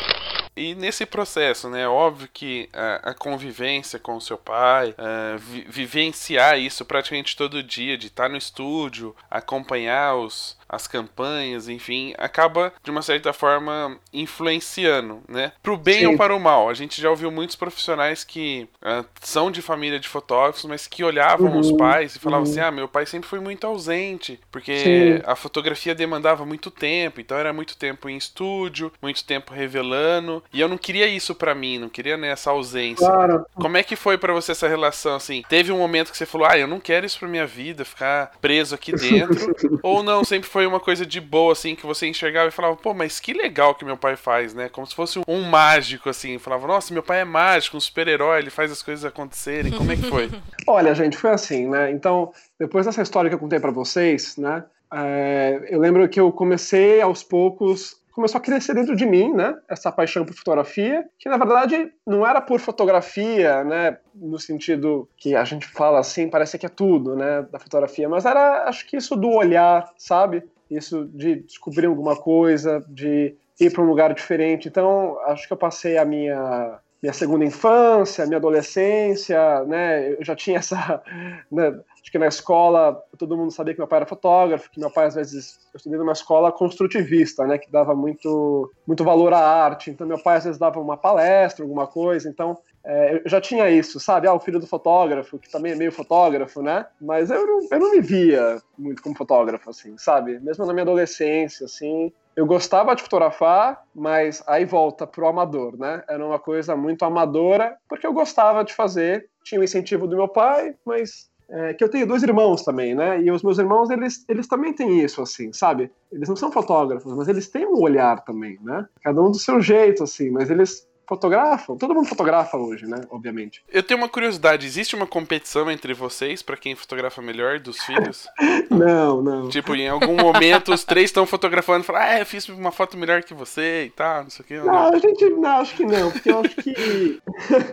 E 0.56 0.74
nesse 0.74 1.06
processo, 1.06 1.70
né? 1.70 1.86
Óbvio 1.86 2.28
que 2.32 2.68
a, 2.72 3.10
a 3.10 3.14
convivência 3.14 4.00
com 4.00 4.16
o 4.16 4.20
seu 4.20 4.36
pai, 4.36 4.92
é, 4.98 5.36
vi- 5.36 5.66
vivenciar 5.68 6.58
isso 6.58 6.84
praticamente 6.84 7.36
todo 7.36 7.62
dia, 7.62 7.96
de 7.96 8.08
estar 8.08 8.28
no 8.28 8.36
estúdio, 8.36 9.14
acompanhar 9.30 10.16
os, 10.16 10.58
as 10.68 10.86
campanhas, 10.86 11.68
enfim, 11.68 12.14
acaba 12.18 12.72
de 12.82 12.90
uma 12.90 13.02
certa 13.02 13.32
forma 13.32 13.98
influenciando, 14.12 15.22
né? 15.28 15.52
Pro 15.62 15.76
bem 15.76 16.00
Sim. 16.00 16.06
ou 16.06 16.14
para 16.14 16.34
o 16.34 16.40
mal. 16.40 16.68
A 16.68 16.74
gente 16.74 17.00
já 17.00 17.10
ouviu 17.10 17.30
muitos 17.30 17.56
profissionais 17.56 18.24
que 18.24 18.68
ah, 18.82 19.04
são 19.20 19.50
de 19.50 19.60
família 19.62 19.98
de 20.00 20.08
fotógrafos, 20.08 20.64
mas 20.64 20.86
que 20.86 21.04
olhavam 21.04 21.36
Uhum, 21.36 21.58
os 21.58 21.70
pais 21.72 22.16
e 22.16 22.18
falavam 22.18 22.44
uhum. 22.44 22.50
assim: 22.50 22.60
ah, 22.60 22.70
meu 22.70 22.88
pai 22.88 23.06
sempre 23.06 23.28
foi 23.28 23.40
muito 23.40 23.66
ausente, 23.66 24.40
porque 24.50 24.72
Sim. 24.76 25.22
a 25.24 25.36
fotografia 25.36 25.94
demandava 25.94 26.44
muito 26.46 26.70
tempo, 26.70 27.20
então 27.20 27.36
era 27.36 27.52
muito 27.52 27.76
tempo 27.76 28.08
em 28.08 28.16
estúdio, 28.16 28.92
muito 29.02 29.24
tempo 29.24 29.52
revelando, 29.52 30.42
e 30.52 30.60
eu 30.60 30.68
não 30.68 30.78
queria 30.78 31.06
isso 31.06 31.34
pra 31.34 31.54
mim, 31.54 31.78
não 31.78 31.88
queria 31.88 32.16
né, 32.16 32.28
essa 32.28 32.50
ausência. 32.50 33.06
Claro. 33.06 33.46
Como 33.54 33.76
é 33.76 33.82
que 33.82 33.96
foi 33.96 34.16
pra 34.18 34.32
você 34.32 34.52
essa 34.52 34.68
relação 34.68 35.14
assim? 35.14 35.42
Teve 35.48 35.72
um 35.72 35.78
momento 35.78 36.10
que 36.10 36.16
você 36.16 36.26
falou: 36.26 36.46
"Ah, 36.46 36.58
eu 36.58 36.66
não 36.66 36.80
quero 36.80 37.04
isso 37.06 37.18
pra 37.18 37.28
minha 37.28 37.46
vida, 37.46 37.84
ficar 37.84 38.32
preso 38.40 38.74
aqui 38.74 38.92
dentro", 38.92 39.54
ou 39.82 40.02
não, 40.02 40.24
sempre 40.24 40.48
foi 40.48 40.55
uma 40.64 40.78
coisa 40.78 41.04
de 41.04 41.20
boa 41.20 41.52
assim 41.52 41.74
que 41.74 41.84
você 41.84 42.06
enxergava 42.06 42.48
e 42.48 42.52
falava: 42.52 42.76
"Pô, 42.76 42.94
mas 42.94 43.18
que 43.18 43.32
legal 43.32 43.74
que 43.74 43.84
meu 43.84 43.96
pai 43.96 44.14
faz, 44.14 44.54
né? 44.54 44.68
Como 44.68 44.86
se 44.86 44.94
fosse 44.94 45.20
um 45.26 45.42
mágico 45.42 46.08
assim". 46.08 46.38
Falava: 46.38 46.68
"Nossa, 46.68 46.94
meu 46.94 47.02
pai 47.02 47.22
é 47.22 47.24
mágico, 47.24 47.76
um 47.76 47.80
super-herói, 47.80 48.38
ele 48.38 48.50
faz 48.50 48.70
as 48.70 48.82
coisas 48.82 49.04
acontecerem". 49.04 49.72
Como 49.72 49.90
é 49.90 49.96
que 49.96 50.02
foi? 50.02 50.30
Olha, 50.66 50.94
gente, 50.94 51.16
foi 51.16 51.30
assim, 51.30 51.68
né? 51.68 51.90
Então, 51.90 52.32
depois 52.58 52.86
dessa 52.86 53.02
história 53.02 53.28
que 53.28 53.34
eu 53.34 53.40
contei 53.40 53.58
pra 53.58 53.72
vocês, 53.72 54.36
né? 54.36 54.64
é, 54.92 55.66
eu 55.68 55.80
lembro 55.80 56.08
que 56.08 56.20
eu 56.20 56.30
comecei 56.30 57.00
aos 57.00 57.22
poucos, 57.22 57.96
começou 58.16 58.38
a 58.38 58.42
crescer 58.42 58.74
dentro 58.74 58.96
de 58.96 59.04
mim, 59.04 59.30
né? 59.34 59.54
Essa 59.68 59.92
paixão 59.92 60.24
por 60.24 60.34
fotografia, 60.34 61.06
que 61.18 61.28
na 61.28 61.36
verdade 61.36 61.92
não 62.06 62.26
era 62.26 62.40
por 62.40 62.58
fotografia, 62.58 63.62
né? 63.62 63.98
No 64.14 64.38
sentido 64.38 65.06
que 65.18 65.36
a 65.36 65.44
gente 65.44 65.66
fala 65.66 65.98
assim, 65.98 66.26
parece 66.26 66.58
que 66.58 66.64
é 66.64 66.70
tudo, 66.70 67.14
né? 67.14 67.42
Da 67.52 67.58
fotografia, 67.58 68.08
mas 68.08 68.24
era, 68.24 68.64
acho 68.70 68.86
que 68.86 68.96
isso 68.96 69.14
do 69.14 69.28
olhar, 69.28 69.92
sabe? 69.98 70.42
Isso 70.70 71.04
de 71.12 71.42
descobrir 71.42 71.84
alguma 71.84 72.16
coisa, 72.16 72.82
de 72.88 73.36
ir 73.60 73.70
para 73.70 73.82
um 73.82 73.86
lugar 73.86 74.14
diferente. 74.14 74.66
Então, 74.66 75.18
acho 75.26 75.46
que 75.46 75.52
eu 75.52 75.58
passei 75.58 75.98
a 75.98 76.04
minha 76.06 76.80
minha 77.02 77.12
segunda 77.12 77.44
infância, 77.44 78.26
minha 78.26 78.38
adolescência, 78.38 79.64
né? 79.64 80.12
Eu 80.12 80.24
já 80.24 80.34
tinha 80.34 80.58
essa, 80.58 81.02
né? 81.50 81.78
acho 82.06 82.12
que 82.12 82.18
na 82.18 82.26
escola 82.26 83.02
todo 83.18 83.36
mundo 83.36 83.50
sabia 83.50 83.74
que 83.74 83.80
meu 83.80 83.88
pai 83.88 83.98
era 83.98 84.06
fotógrafo, 84.06 84.70
que 84.70 84.78
meu 84.78 84.90
pai 84.90 85.06
às 85.06 85.14
vezes 85.16 85.58
eu 85.74 85.78
estudei 85.78 85.98
numa 85.98 86.12
escola 86.12 86.52
construtivista, 86.52 87.44
né? 87.46 87.58
Que 87.58 87.70
dava 87.70 87.94
muito 87.94 88.72
muito 88.86 89.02
valor 89.02 89.32
à 89.32 89.38
arte. 89.38 89.90
Então 89.90 90.06
meu 90.06 90.22
pai 90.22 90.38
às 90.38 90.44
vezes 90.44 90.58
dava 90.58 90.80
uma 90.80 90.96
palestra, 90.96 91.64
alguma 91.64 91.86
coisa. 91.86 92.28
Então 92.28 92.56
é, 92.84 93.16
eu 93.16 93.28
já 93.28 93.40
tinha 93.40 93.68
isso, 93.68 93.98
sabe? 93.98 94.28
Ah, 94.28 94.32
o 94.32 94.38
filho 94.38 94.60
do 94.60 94.66
fotógrafo, 94.66 95.38
que 95.40 95.50
também 95.50 95.72
é 95.72 95.74
meio 95.74 95.90
fotógrafo, 95.90 96.62
né? 96.62 96.86
Mas 97.00 97.30
eu 97.30 97.44
não, 97.44 97.68
eu 97.72 97.80
não 97.80 97.90
me 97.90 98.00
via 98.00 98.62
muito 98.78 99.02
como 99.02 99.16
fotógrafo, 99.16 99.68
assim, 99.68 99.98
sabe? 99.98 100.38
Mesmo 100.38 100.64
na 100.64 100.72
minha 100.72 100.84
adolescência, 100.84 101.64
assim, 101.66 102.12
eu 102.36 102.44
gostava 102.44 102.94
de 102.94 103.02
fotografar, 103.02 103.82
mas 103.94 104.44
aí 104.46 104.66
volta 104.66 105.06
pro 105.06 105.26
amador, 105.26 105.78
né? 105.78 106.04
Era 106.06 106.24
uma 106.24 106.38
coisa 106.38 106.76
muito 106.76 107.02
amadora, 107.02 107.76
porque 107.88 108.06
eu 108.06 108.12
gostava 108.12 108.62
de 108.62 108.74
fazer, 108.74 109.30
tinha 109.42 109.60
o 109.60 109.64
incentivo 109.64 110.06
do 110.06 110.16
meu 110.16 110.28
pai, 110.28 110.74
mas 110.84 111.30
é, 111.48 111.72
que 111.72 111.82
eu 111.82 111.88
tenho 111.88 112.06
dois 112.06 112.22
irmãos 112.22 112.62
também, 112.62 112.94
né? 112.94 113.22
E 113.22 113.30
os 113.30 113.42
meus 113.42 113.58
irmãos, 113.58 113.88
eles, 113.88 114.24
eles 114.28 114.46
também 114.46 114.74
têm 114.74 115.00
isso, 115.00 115.22
assim, 115.22 115.50
sabe? 115.52 115.90
Eles 116.12 116.28
não 116.28 116.36
são 116.36 116.52
fotógrafos, 116.52 117.10
mas 117.16 117.26
eles 117.26 117.48
têm 117.48 117.66
um 117.66 117.80
olhar 117.80 118.22
também, 118.22 118.58
né? 118.62 118.86
Cada 119.02 119.22
um 119.22 119.30
do 119.30 119.38
seu 119.38 119.58
jeito, 119.60 120.02
assim, 120.02 120.30
mas 120.30 120.50
eles 120.50 120.86
fotografam. 121.08 121.76
Todo 121.76 121.94
mundo 121.94 122.08
fotografa 122.08 122.56
hoje, 122.56 122.86
né? 122.86 123.00
Obviamente. 123.10 123.62
Eu 123.72 123.82
tenho 123.82 123.98
uma 124.00 124.08
curiosidade, 124.08 124.66
existe 124.66 124.94
uma 124.96 125.06
competição 125.06 125.70
entre 125.70 125.94
vocês 125.94 126.42
pra 126.42 126.56
quem 126.56 126.74
fotografa 126.74 127.22
melhor 127.22 127.58
dos 127.60 127.78
filhos? 127.82 128.26
Não, 128.70 129.22
não. 129.22 129.48
Tipo, 129.48 129.74
em 129.74 129.88
algum 129.88 130.16
momento 130.16 130.72
os 130.72 130.84
três 130.84 131.06
estão 131.06 131.24
fotografando 131.24 131.80
e 131.80 131.86
falam, 131.86 132.02
ah, 132.02 132.18
eu 132.18 132.26
fiz 132.26 132.48
uma 132.48 132.72
foto 132.72 132.96
melhor 132.96 133.22
que 133.22 133.32
você 133.32 133.84
e 133.86 133.90
tal, 133.90 134.24
não 134.24 134.30
sei 134.30 134.44
o 134.44 134.48
que. 134.48 134.54
Não, 134.58 134.88
a 134.92 134.98
gente. 134.98 135.24
Não, 135.30 135.50
acho 135.60 135.74
que 135.76 135.84
não, 135.84 136.10
porque 136.10 136.30
eu 136.30 136.40
acho 136.40 136.56
que. 136.56 137.20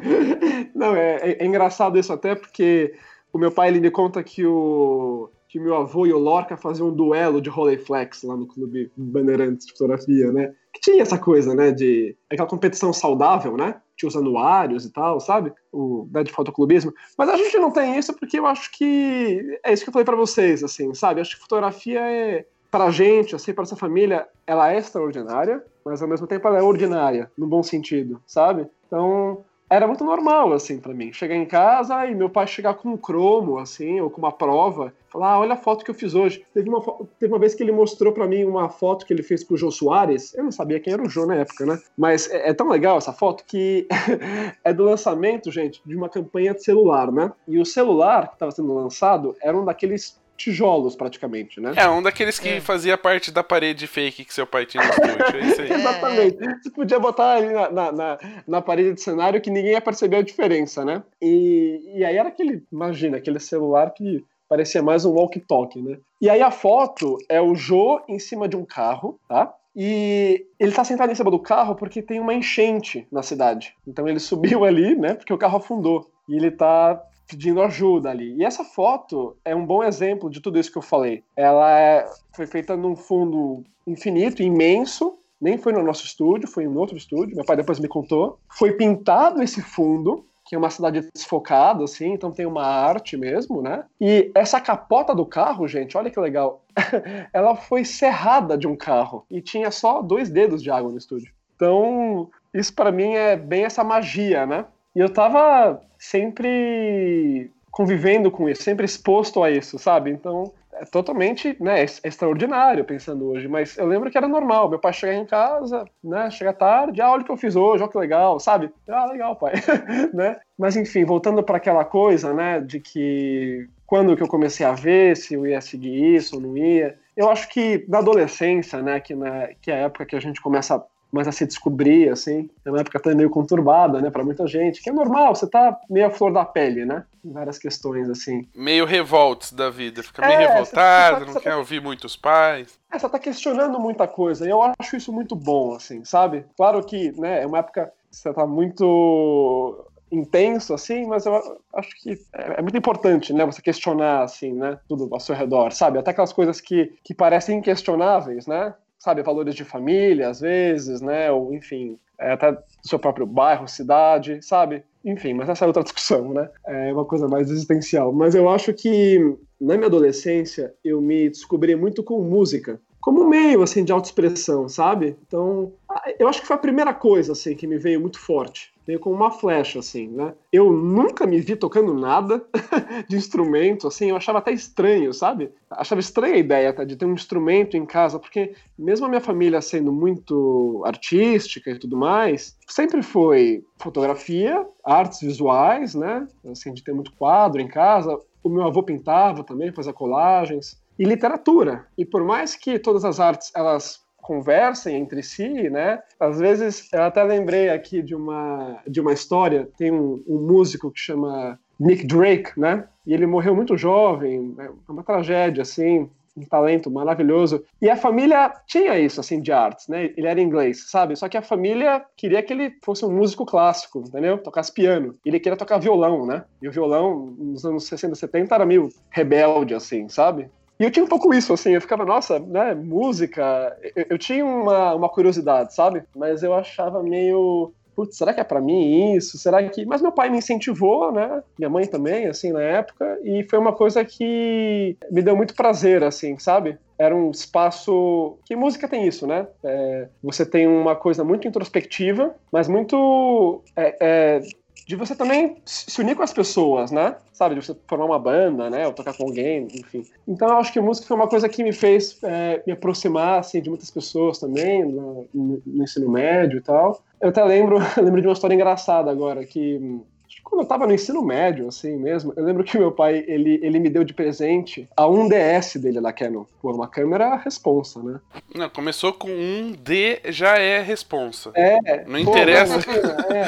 não, 0.73 0.95
é, 0.95 1.15
é- 1.17 1.43
é 1.43 1.45
engraçado 1.45 1.97
isso 1.97 2.13
até 2.13 2.35
porque 2.35 2.93
o 3.31 3.37
meu 3.37 3.51
pai 3.51 3.69
ele 3.69 3.79
me 3.79 3.91
conta 3.91 4.23
que 4.23 4.45
o. 4.45 5.29
Que 5.53 5.59
meu 5.59 5.75
avô 5.75 6.07
e 6.07 6.11
o 6.11 6.17
Lorca 6.17 6.57
faziam 6.57 6.87
um 6.87 6.95
duelo 6.95 7.39
de 7.39 7.47
Rolleiflex 7.47 8.23
lá 8.23 8.35
no 8.35 8.47
Clube 8.47 8.91
Bandeirantes 8.97 9.67
de 9.67 9.73
Fotografia, 9.73 10.31
né? 10.31 10.51
Que 10.73 10.81
tinha 10.81 11.03
essa 11.03 11.15
coisa, 11.15 11.53
né? 11.53 11.71
De. 11.71 12.17
aquela 12.27 12.49
competição 12.49 12.91
saudável, 12.91 13.55
né? 13.55 13.79
Tinha 13.95 14.09
os 14.09 14.15
anuários 14.15 14.83
e 14.83 14.91
tal, 14.91 15.19
sabe? 15.19 15.53
O 15.71 16.09
né, 16.11 16.23
de 16.23 16.31
fotoclubismo. 16.31 16.91
Mas 17.15 17.29
a 17.29 17.37
gente 17.37 17.55
não 17.59 17.69
tem 17.69 17.99
isso 17.99 18.15
porque 18.15 18.39
eu 18.39 18.47
acho 18.47 18.71
que. 18.71 19.59
É 19.63 19.71
isso 19.71 19.83
que 19.83 19.89
eu 19.89 19.93
falei 19.93 20.05
pra 20.05 20.15
vocês, 20.15 20.63
assim, 20.63 20.91
sabe? 20.95 21.19
Eu 21.19 21.21
acho 21.21 21.35
que 21.35 21.43
fotografia 21.43 21.99
é. 21.99 22.47
Pra 22.71 22.89
gente, 22.89 23.35
assim, 23.35 23.53
pra 23.53 23.61
essa 23.61 23.75
família, 23.75 24.27
ela 24.47 24.73
é 24.73 24.79
extraordinária, 24.79 25.63
mas 25.85 26.01
ao 26.01 26.07
mesmo 26.07 26.25
tempo 26.25 26.47
ela 26.47 26.57
é 26.57 26.63
ordinária, 26.63 27.31
no 27.37 27.45
bom 27.45 27.61
sentido, 27.61 28.19
sabe? 28.25 28.65
Então, 28.87 29.45
era 29.73 29.87
muito 29.87 30.03
normal, 30.03 30.53
assim, 30.53 30.79
pra 30.79 30.93
mim. 30.93 31.11
Chegar 31.11 31.35
em 31.35 31.45
casa 31.45 32.05
e 32.05 32.13
meu 32.13 32.29
pai 32.29 32.45
chegar 32.45 32.75
com 32.75 32.89
um 32.89 32.97
cromo, 32.97 33.57
assim, 33.57 33.99
ou 33.99 34.09
com 34.09 34.19
uma 34.19 34.31
prova, 34.31 34.93
falar, 35.09 35.33
ah, 35.33 35.39
olha 35.39 35.53
a 35.53 35.57
foto 35.57 35.83
que 35.83 35.89
eu 35.89 35.95
fiz 35.95 36.13
hoje. 36.13 36.45
Teve 36.53 36.69
uma, 36.69 36.81
teve 37.19 37.33
uma 37.33 37.39
vez 37.39 37.55
que 37.55 37.63
ele 37.63 37.71
mostrou 37.71 38.13
pra 38.13 38.27
mim 38.27 38.43
uma 38.43 38.69
foto 38.69 39.05
que 39.05 39.11
ele 39.11 39.23
fez 39.23 39.43
com 39.43 39.55
o 39.55 39.57
Jô 39.57 39.71
Soares. 39.71 40.33
Eu 40.35 40.43
não 40.43 40.51
sabia 40.51 40.79
quem 40.79 40.93
era 40.93 41.01
o 41.01 41.09
Jô 41.09 41.25
na 41.25 41.35
época, 41.35 41.65
né? 41.65 41.79
Mas 41.97 42.29
é, 42.29 42.49
é 42.49 42.53
tão 42.53 42.69
legal 42.69 42.97
essa 42.97 43.13
foto 43.13 43.43
que 43.45 43.87
é 44.63 44.73
do 44.73 44.83
lançamento, 44.83 45.51
gente, 45.51 45.81
de 45.85 45.95
uma 45.95 46.09
campanha 46.09 46.53
de 46.53 46.63
celular, 46.63 47.11
né? 47.11 47.31
E 47.47 47.57
o 47.59 47.65
celular 47.65 48.27
que 48.27 48.35
estava 48.35 48.51
sendo 48.51 48.73
lançado 48.73 49.35
era 49.41 49.57
um 49.57 49.65
daqueles 49.65 50.21
tijolos, 50.37 50.95
praticamente, 50.95 51.61
né? 51.61 51.73
É, 51.75 51.87
um 51.87 52.01
daqueles 52.01 52.39
que 52.39 52.49
É. 52.49 52.59
fazia 52.61 52.97
parte 52.97 53.31
da 53.31 53.43
parede 53.43 53.87
fake 53.87 54.25
que 54.25 54.33
seu 54.33 54.45
pai 54.47 54.65
tinha 54.65 54.83
no 54.83 54.89
estúdio. 54.89 55.37
É 55.37 55.39
isso 55.47 55.61
aí. 55.61 55.71
Exatamente. 55.73 56.37
Você 56.63 56.69
podia 56.71 56.99
botar 56.99 57.33
ali 57.35 57.49
na, 57.53 57.71
na, 57.71 57.91
na, 57.91 58.17
na 58.47 58.61
parede 58.61 58.93
de 58.93 59.01
cenário 59.01 59.39
que 59.41 59.49
ninguém 59.49 59.71
ia 59.71 59.81
perceber 59.81 60.17
a 60.17 60.21
diferença, 60.21 60.83
né? 60.83 61.03
E, 61.21 61.93
e 61.95 62.03
aí 62.05 62.17
era 62.17 62.29
aquele, 62.29 62.63
imagina, 62.71 63.17
aquele 63.17 63.39
celular 63.39 63.91
que 63.91 64.23
parecia 64.49 64.81
mais 64.83 65.05
um 65.05 65.11
walkie-talkie, 65.13 65.81
né? 65.81 65.97
E 66.21 66.29
aí 66.29 66.41
a 66.41 66.51
foto 66.51 67.17
é 67.29 67.41
o 67.41 67.55
Jô 67.55 68.01
em 68.07 68.19
cima 68.19 68.47
de 68.47 68.55
um 68.55 68.65
carro, 68.65 69.19
tá? 69.27 69.53
E 69.75 70.45
ele 70.59 70.71
tá 70.71 70.83
sentado 70.83 71.11
em 71.11 71.15
cima 71.15 71.31
do 71.31 71.39
carro 71.39 71.73
porque 71.75 72.01
tem 72.01 72.19
uma 72.19 72.33
enchente 72.33 73.07
na 73.11 73.23
cidade. 73.23 73.75
Então 73.87 74.07
ele 74.07 74.19
subiu 74.19 74.63
ali, 74.65 74.95
né? 74.95 75.15
Porque 75.15 75.33
o 75.33 75.37
carro 75.37 75.57
afundou. 75.57 76.09
E 76.29 76.35
ele 76.35 76.51
tá 76.51 77.01
pedindo 77.27 77.61
ajuda 77.61 78.09
ali. 78.09 78.35
E 78.35 78.43
essa 78.43 78.63
foto 78.63 79.35
é 79.43 79.55
um 79.55 79.65
bom 79.65 79.83
exemplo 79.83 80.29
de 80.29 80.39
tudo 80.39 80.59
isso 80.59 80.71
que 80.71 80.77
eu 80.77 80.81
falei. 80.81 81.23
Ela 81.35 81.79
é, 81.79 82.05
foi 82.35 82.45
feita 82.45 82.75
num 82.75 82.95
fundo 82.95 83.63
infinito, 83.85 84.41
imenso, 84.41 85.17
nem 85.39 85.57
foi 85.57 85.73
no 85.73 85.83
nosso 85.83 86.05
estúdio, 86.05 86.47
foi 86.47 86.63
em 86.63 86.75
outro 86.75 86.95
estúdio, 86.95 87.35
meu 87.35 87.45
pai 87.45 87.57
depois 87.57 87.79
me 87.79 87.87
contou. 87.87 88.39
Foi 88.49 88.71
pintado 88.73 89.41
esse 89.41 89.61
fundo, 89.61 90.25
que 90.45 90.55
é 90.55 90.57
uma 90.57 90.69
cidade 90.69 91.09
desfocada, 91.13 91.83
assim, 91.83 92.13
então 92.13 92.31
tem 92.31 92.45
uma 92.45 92.65
arte 92.65 93.17
mesmo, 93.17 93.61
né? 93.61 93.85
E 93.99 94.31
essa 94.35 94.59
capota 94.59 95.15
do 95.15 95.25
carro, 95.25 95.67
gente, 95.67 95.97
olha 95.97 96.09
que 96.09 96.19
legal. 96.19 96.63
ela 97.33 97.55
foi 97.55 97.83
serrada 97.83 98.57
de 98.57 98.67
um 98.67 98.75
carro 98.75 99.25
e 99.29 99.41
tinha 99.41 99.71
só 99.71 100.01
dois 100.01 100.29
dedos 100.29 100.61
de 100.61 100.69
água 100.69 100.91
no 100.91 100.97
estúdio. 100.97 101.33
Então, 101.55 102.29
isso 102.53 102.73
para 102.73 102.91
mim 102.91 103.13
é 103.13 103.35
bem 103.35 103.63
essa 103.63 103.83
magia, 103.83 104.45
né? 104.45 104.65
E 104.95 104.99
eu 104.99 105.09
tava 105.09 105.81
sempre 105.97 107.51
convivendo 107.71 108.29
com 108.29 108.47
isso, 108.47 108.61
sempre 108.61 108.85
exposto 108.85 109.43
a 109.43 109.49
isso, 109.49 109.79
sabe? 109.79 110.11
Então, 110.11 110.53
é 110.73 110.85
totalmente, 110.85 111.55
né, 111.59 111.83
extraordinário 111.83 112.83
pensando 112.83 113.27
hoje, 113.29 113.47
mas 113.47 113.77
eu 113.77 113.85
lembro 113.85 114.09
que 114.11 114.17
era 114.17 114.27
normal, 114.27 114.69
meu 114.69 114.79
pai 114.79 114.93
chegar 114.93 115.15
em 115.15 115.25
casa, 115.25 115.85
né, 116.03 116.29
chega 116.31 116.53
tarde, 116.53 117.01
ah, 117.01 117.11
olha 117.11 117.21
o 117.21 117.25
que 117.25 117.31
eu 117.31 117.37
fiz 117.37 117.55
hoje, 117.55 117.83
olha 117.83 117.91
que 117.91 117.97
legal, 117.97 118.39
sabe? 118.39 118.71
Ah, 118.87 119.05
legal, 119.05 119.35
pai, 119.35 119.53
né? 120.13 120.37
Mas 120.57 120.75
enfim, 120.75 121.03
voltando 121.03 121.43
para 121.43 121.57
aquela 121.57 121.85
coisa, 121.85 122.33
né, 122.33 122.59
de 122.59 122.79
que 122.79 123.67
quando 123.85 124.15
que 124.15 124.23
eu 124.23 124.27
comecei 124.27 124.65
a 124.65 124.73
ver 124.73 125.15
se 125.15 125.35
eu 125.35 125.45
ia 125.45 125.61
seguir 125.61 126.15
isso 126.15 126.35
ou 126.35 126.41
não 126.41 126.57
ia, 126.57 126.97
eu 127.15 127.29
acho 127.29 127.47
que 127.49 127.85
na 127.87 127.99
adolescência, 127.99 128.81
né, 128.81 128.99
que, 128.99 129.15
né, 129.15 129.53
que 129.61 129.71
é 129.71 129.75
a 129.75 129.85
época 129.85 130.05
que 130.05 130.15
a 130.15 130.19
gente 130.19 130.41
começa 130.41 130.83
mais 131.13 131.27
a 131.27 131.31
se 131.31 131.45
descobrir, 131.45 132.09
assim. 132.09 132.49
É 132.65 132.69
uma 132.69 132.79
época 132.79 132.97
até 132.97 133.13
meio 133.13 133.29
conturbada, 133.29 134.01
né, 134.01 134.09
para 134.09 134.23
muita 134.23 134.47
gente, 134.47 134.81
que 134.81 134.89
é 134.89 134.93
normal, 134.93 135.35
você 135.35 135.47
tá 135.47 135.79
meio 135.89 136.07
à 136.07 136.09
flor 136.09 136.33
da 136.33 136.43
pele, 136.43 136.85
né? 136.85 137.03
Em 137.23 137.31
várias 137.31 137.59
questões, 137.59 138.09
assim. 138.09 138.47
Meio 138.55 138.85
revoltos 138.85 139.53
da 139.53 139.69
vida, 139.69 140.01
fica 140.01 140.25
meio 140.25 140.39
é, 140.39 140.47
revoltado, 140.47 141.19
você, 141.19 141.25
você, 141.25 141.33
não 141.33 141.41
quer 141.41 141.51
tá... 141.51 141.57
ouvir 141.57 141.81
muitos 141.81 142.15
pais. 142.15 142.79
É, 142.91 142.97
você 142.97 143.07
tá 143.07 143.19
questionando 143.19 143.79
muita 143.79 144.07
coisa, 144.07 144.45
e 144.45 144.49
eu 144.49 144.61
acho 144.61 144.97
isso 144.97 145.13
muito 145.13 145.35
bom, 145.35 145.75
assim, 145.75 146.03
sabe? 146.03 146.45
Claro 146.57 146.83
que, 146.83 147.11
né, 147.19 147.43
é 147.43 147.45
uma 147.45 147.59
época 147.59 147.93
que 148.09 148.17
você 148.17 148.33
tá 148.33 148.47
muito 148.47 149.87
intenso, 150.11 150.73
assim, 150.73 151.05
mas 151.05 151.25
eu 151.25 151.59
acho 151.73 151.89
que 152.01 152.11
é, 152.33 152.59
é, 152.59 152.61
muito 152.61 152.77
importante, 152.77 153.33
né, 153.33 153.45
você 153.45 153.61
questionar, 153.61 154.23
assim, 154.23 154.53
né, 154.53 154.79
tudo 154.87 155.09
ao 155.11 155.19
seu 155.19 155.35
redor, 155.35 155.71
sabe? 155.71 155.97
Até 155.97 156.11
aquelas 156.11 156.33
coisas 156.33 156.61
que, 156.61 156.93
que 157.03 157.13
parecem 157.13 157.59
inquestionáveis, 157.59 158.45
né? 158.45 158.73
Sabe, 159.03 159.21
valores 159.21 159.53
de 159.53 159.65
família, 159.65 160.29
às 160.29 160.39
vezes, 160.39 161.01
né, 161.01 161.29
ou 161.29 161.53
enfim, 161.53 161.99
é, 162.17 162.31
até 162.31 162.57
seu 162.81 162.97
próprio 162.97 163.25
bairro, 163.25 163.67
cidade, 163.67 164.39
sabe? 164.41 164.81
Enfim, 165.03 165.33
mas 165.33 165.49
essa 165.49 165.65
é 165.65 165.67
outra 165.67 165.83
discussão, 165.83 166.33
né? 166.33 166.49
É 166.65 166.93
uma 166.93 167.03
coisa 167.03 167.27
mais 167.27 167.51
existencial. 167.51 168.13
Mas 168.13 168.33
eu 168.33 168.47
acho 168.47 168.73
que 168.73 169.19
na 169.59 169.75
minha 169.75 169.87
adolescência 169.87 170.73
eu 170.81 171.01
me 171.01 171.29
descobri 171.29 171.75
muito 171.75 172.01
com 172.01 172.21
música, 172.21 172.79
como 173.01 173.27
meio 173.27 173.61
assim 173.61 173.83
de 173.83 173.91
autoexpressão, 173.91 174.69
sabe? 174.69 175.17
Então, 175.27 175.73
eu 176.17 176.29
acho 176.29 176.39
que 176.39 176.47
foi 176.47 176.55
a 176.55 176.59
primeira 176.59 176.93
coisa 176.93 177.33
assim 177.33 177.57
que 177.57 177.67
me 177.67 177.77
veio 177.77 177.99
muito 177.99 178.17
forte 178.17 178.72
veio 178.85 178.99
com 178.99 179.11
uma 179.11 179.31
flecha, 179.31 179.79
assim, 179.79 180.07
né? 180.07 180.33
Eu 180.51 180.71
nunca 180.71 181.25
me 181.25 181.39
vi 181.39 181.55
tocando 181.55 181.93
nada 181.93 182.43
de 183.07 183.15
instrumento, 183.15 183.87
assim, 183.87 184.09
eu 184.09 184.15
achava 184.15 184.39
até 184.39 184.51
estranho, 184.51 185.13
sabe? 185.13 185.51
Achava 185.69 186.01
estranha 186.01 186.35
a 186.35 186.39
ideia 186.39 186.73
tá, 186.73 186.83
de 186.83 186.95
ter 186.95 187.05
um 187.05 187.13
instrumento 187.13 187.77
em 187.77 187.85
casa, 187.85 188.19
porque 188.19 188.53
mesmo 188.77 189.05
a 189.05 189.09
minha 189.09 189.21
família 189.21 189.61
sendo 189.61 189.91
muito 189.91 190.83
artística 190.85 191.71
e 191.71 191.79
tudo 191.79 191.97
mais, 191.97 192.57
sempre 192.67 193.01
foi 193.01 193.63
fotografia, 193.77 194.65
artes 194.83 195.21
visuais, 195.21 195.95
né? 195.95 196.27
Assim, 196.49 196.73
de 196.73 196.83
ter 196.83 196.93
muito 196.93 197.13
quadro 197.13 197.61
em 197.61 197.67
casa. 197.67 198.17
O 198.43 198.49
meu 198.49 198.63
avô 198.63 198.83
pintava 198.83 199.43
também, 199.43 199.71
fazia 199.71 199.93
colagens. 199.93 200.81
E 200.99 201.05
literatura. 201.05 201.87
E 201.97 202.05
por 202.05 202.23
mais 202.23 202.55
que 202.55 202.77
todas 202.77 203.03
as 203.03 203.19
artes 203.19 203.51
elas 203.55 204.02
conversem 204.23 204.95
entre 204.95 205.21
si, 205.21 205.69
né? 205.69 206.01
Às 206.19 206.39
vezes, 206.39 206.91
eu 206.91 207.03
até 207.03 207.21
lembrei 207.23 207.69
aqui 207.69 208.01
de 208.01 208.15
uma, 208.15 208.81
de 208.87 208.99
uma 208.99 209.13
história, 209.13 209.69
tem 209.77 209.91
um, 209.91 210.23
um 210.27 210.39
músico 210.39 210.89
que 210.89 210.99
chama 210.99 211.59
Nick 211.79 212.07
Drake, 212.07 212.59
né? 212.59 212.87
E 213.05 213.13
ele 213.13 213.27
morreu 213.27 213.53
muito 213.55 213.77
jovem, 213.77 214.55
é 214.57 214.91
uma 214.91 215.03
tragédia, 215.03 215.61
assim, 215.61 216.09
um 216.35 216.45
talento 216.45 216.89
maravilhoso. 216.89 217.63
E 217.81 217.89
a 217.89 217.95
família 217.95 218.51
tinha 218.65 218.97
isso, 218.97 219.19
assim, 219.19 219.41
de 219.41 219.51
artes, 219.51 219.87
né? 219.87 220.11
Ele 220.17 220.27
era 220.27 220.41
inglês, 220.41 220.89
sabe? 220.89 221.15
Só 221.15 221.29
que 221.29 221.37
a 221.37 221.41
família 221.41 222.03
queria 222.15 222.41
que 222.41 222.51
ele 222.51 222.73
fosse 222.81 223.05
um 223.05 223.11
músico 223.11 223.45
clássico, 223.45 223.99
entendeu? 223.99 224.37
Tocasse 224.37 224.71
piano. 224.71 225.13
Ele 225.25 225.39
queria 225.39 225.57
tocar 225.57 225.77
violão, 225.77 226.25
né? 226.25 226.43
E 226.61 226.67
o 226.67 226.71
violão, 226.71 227.35
nos 227.37 227.65
anos 227.65 227.85
60, 227.85 228.15
70, 228.15 228.55
era 228.55 228.65
meio 228.65 228.89
rebelde, 229.09 229.75
assim, 229.75 230.09
sabe? 230.09 230.49
E 230.79 230.83
eu 230.83 230.91
tinha 230.91 231.05
um 231.05 231.07
pouco 231.07 231.33
isso, 231.33 231.53
assim, 231.53 231.71
eu 231.71 231.81
ficava, 231.81 232.05
nossa, 232.05 232.39
né, 232.39 232.73
música. 232.73 233.77
Eu, 233.95 234.05
eu 234.11 234.17
tinha 234.17 234.45
uma, 234.45 234.95
uma 234.95 235.09
curiosidade, 235.09 235.73
sabe? 235.73 236.03
Mas 236.15 236.43
eu 236.43 236.53
achava 236.53 237.01
meio. 237.01 237.71
Putz, 237.95 238.17
será 238.17 238.33
que 238.33 238.39
é 238.39 238.43
para 238.43 238.59
mim 238.59 239.13
isso? 239.15 239.37
Será 239.37 239.63
que. 239.69 239.85
Mas 239.85 240.01
meu 240.01 240.11
pai 240.11 240.29
me 240.29 240.37
incentivou, 240.37 241.11
né? 241.11 241.43
Minha 241.57 241.69
mãe 241.69 241.85
também, 241.85 242.25
assim, 242.25 242.51
na 242.51 242.61
época. 242.61 243.19
E 243.23 243.45
foi 243.47 243.59
uma 243.59 243.71
coisa 243.71 244.03
que 244.03 244.97
me 245.11 245.21
deu 245.21 245.35
muito 245.35 245.53
prazer, 245.53 246.03
assim, 246.03 246.37
sabe? 246.39 246.77
era 246.97 247.15
um 247.15 247.31
espaço 247.31 248.37
que 248.45 248.55
música 248.55 248.87
tem 248.87 249.07
isso, 249.07 249.27
né? 249.27 249.47
É, 249.63 250.07
você 250.21 250.45
tem 250.45 250.67
uma 250.67 250.95
coisa 250.95 251.23
muito 251.23 251.47
introspectiva, 251.47 252.35
mas 252.51 252.67
muito 252.67 253.61
é, 253.75 253.97
é, 253.99 254.41
de 254.85 254.95
você 254.95 255.15
também 255.15 255.57
se 255.65 256.01
unir 256.01 256.15
com 256.15 256.23
as 256.23 256.33
pessoas, 256.33 256.91
né? 256.91 257.15
Sabe, 257.31 257.55
de 257.55 257.65
você 257.65 257.75
formar 257.87 258.05
uma 258.05 258.19
banda, 258.19 258.69
né? 258.69 258.85
Ou 258.85 258.93
tocar 258.93 259.15
com 259.15 259.23
alguém, 259.23 259.67
enfim. 259.73 260.05
Então 260.27 260.47
eu 260.49 260.57
acho 260.57 260.73
que 260.73 260.79
música 260.79 261.07
foi 261.07 261.15
uma 261.15 261.27
coisa 261.27 261.47
que 261.47 261.63
me 261.63 261.71
fez 261.71 262.17
é, 262.23 262.61
me 262.65 262.73
aproximar, 262.73 263.39
assim, 263.39 263.61
de 263.61 263.69
muitas 263.69 263.89
pessoas 263.89 264.39
também, 264.39 264.85
no, 264.85 265.25
no, 265.33 265.83
ensino 265.83 266.09
médio 266.09 266.57
e 266.57 266.61
tal. 266.61 267.01
Eu 267.21 267.29
até 267.29 267.43
lembro, 267.43 267.77
lembro 267.97 268.21
de 268.21 268.27
uma 268.27 268.33
história 268.33 268.55
engraçada 268.55 269.09
agora, 269.09 269.45
que 269.45 270.01
quando 270.43 270.61
eu 270.61 270.67
tava 270.67 270.85
no 270.85 270.93
ensino 270.93 271.21
médio, 271.23 271.67
assim 271.67 271.97
mesmo, 271.97 272.33
eu 272.35 272.43
lembro 272.43 272.63
que 272.63 272.77
meu 272.77 272.91
pai, 272.91 273.23
ele, 273.27 273.59
ele 273.63 273.79
me 273.79 273.89
deu 273.89 274.03
de 274.03 274.13
presente 274.13 274.87
a 274.95 275.03
1DS 275.03 275.79
dele 275.79 275.99
da 275.99 276.13
Canon. 276.13 276.45
Pô, 276.61 276.71
uma 276.71 276.87
câmera 276.87 277.35
responsa, 277.37 278.01
né? 278.03 278.19
Não, 278.53 278.69
começou 278.69 279.13
com 279.13 279.29
um 279.29 279.71
D, 279.71 280.19
já 280.25 280.57
é 280.57 280.81
responsa. 280.81 281.51
É. 281.55 282.05
Não 282.05 282.23
pô, 282.23 282.31
interessa. 282.31 282.77
Não, 282.77 283.35
é. 283.35 283.45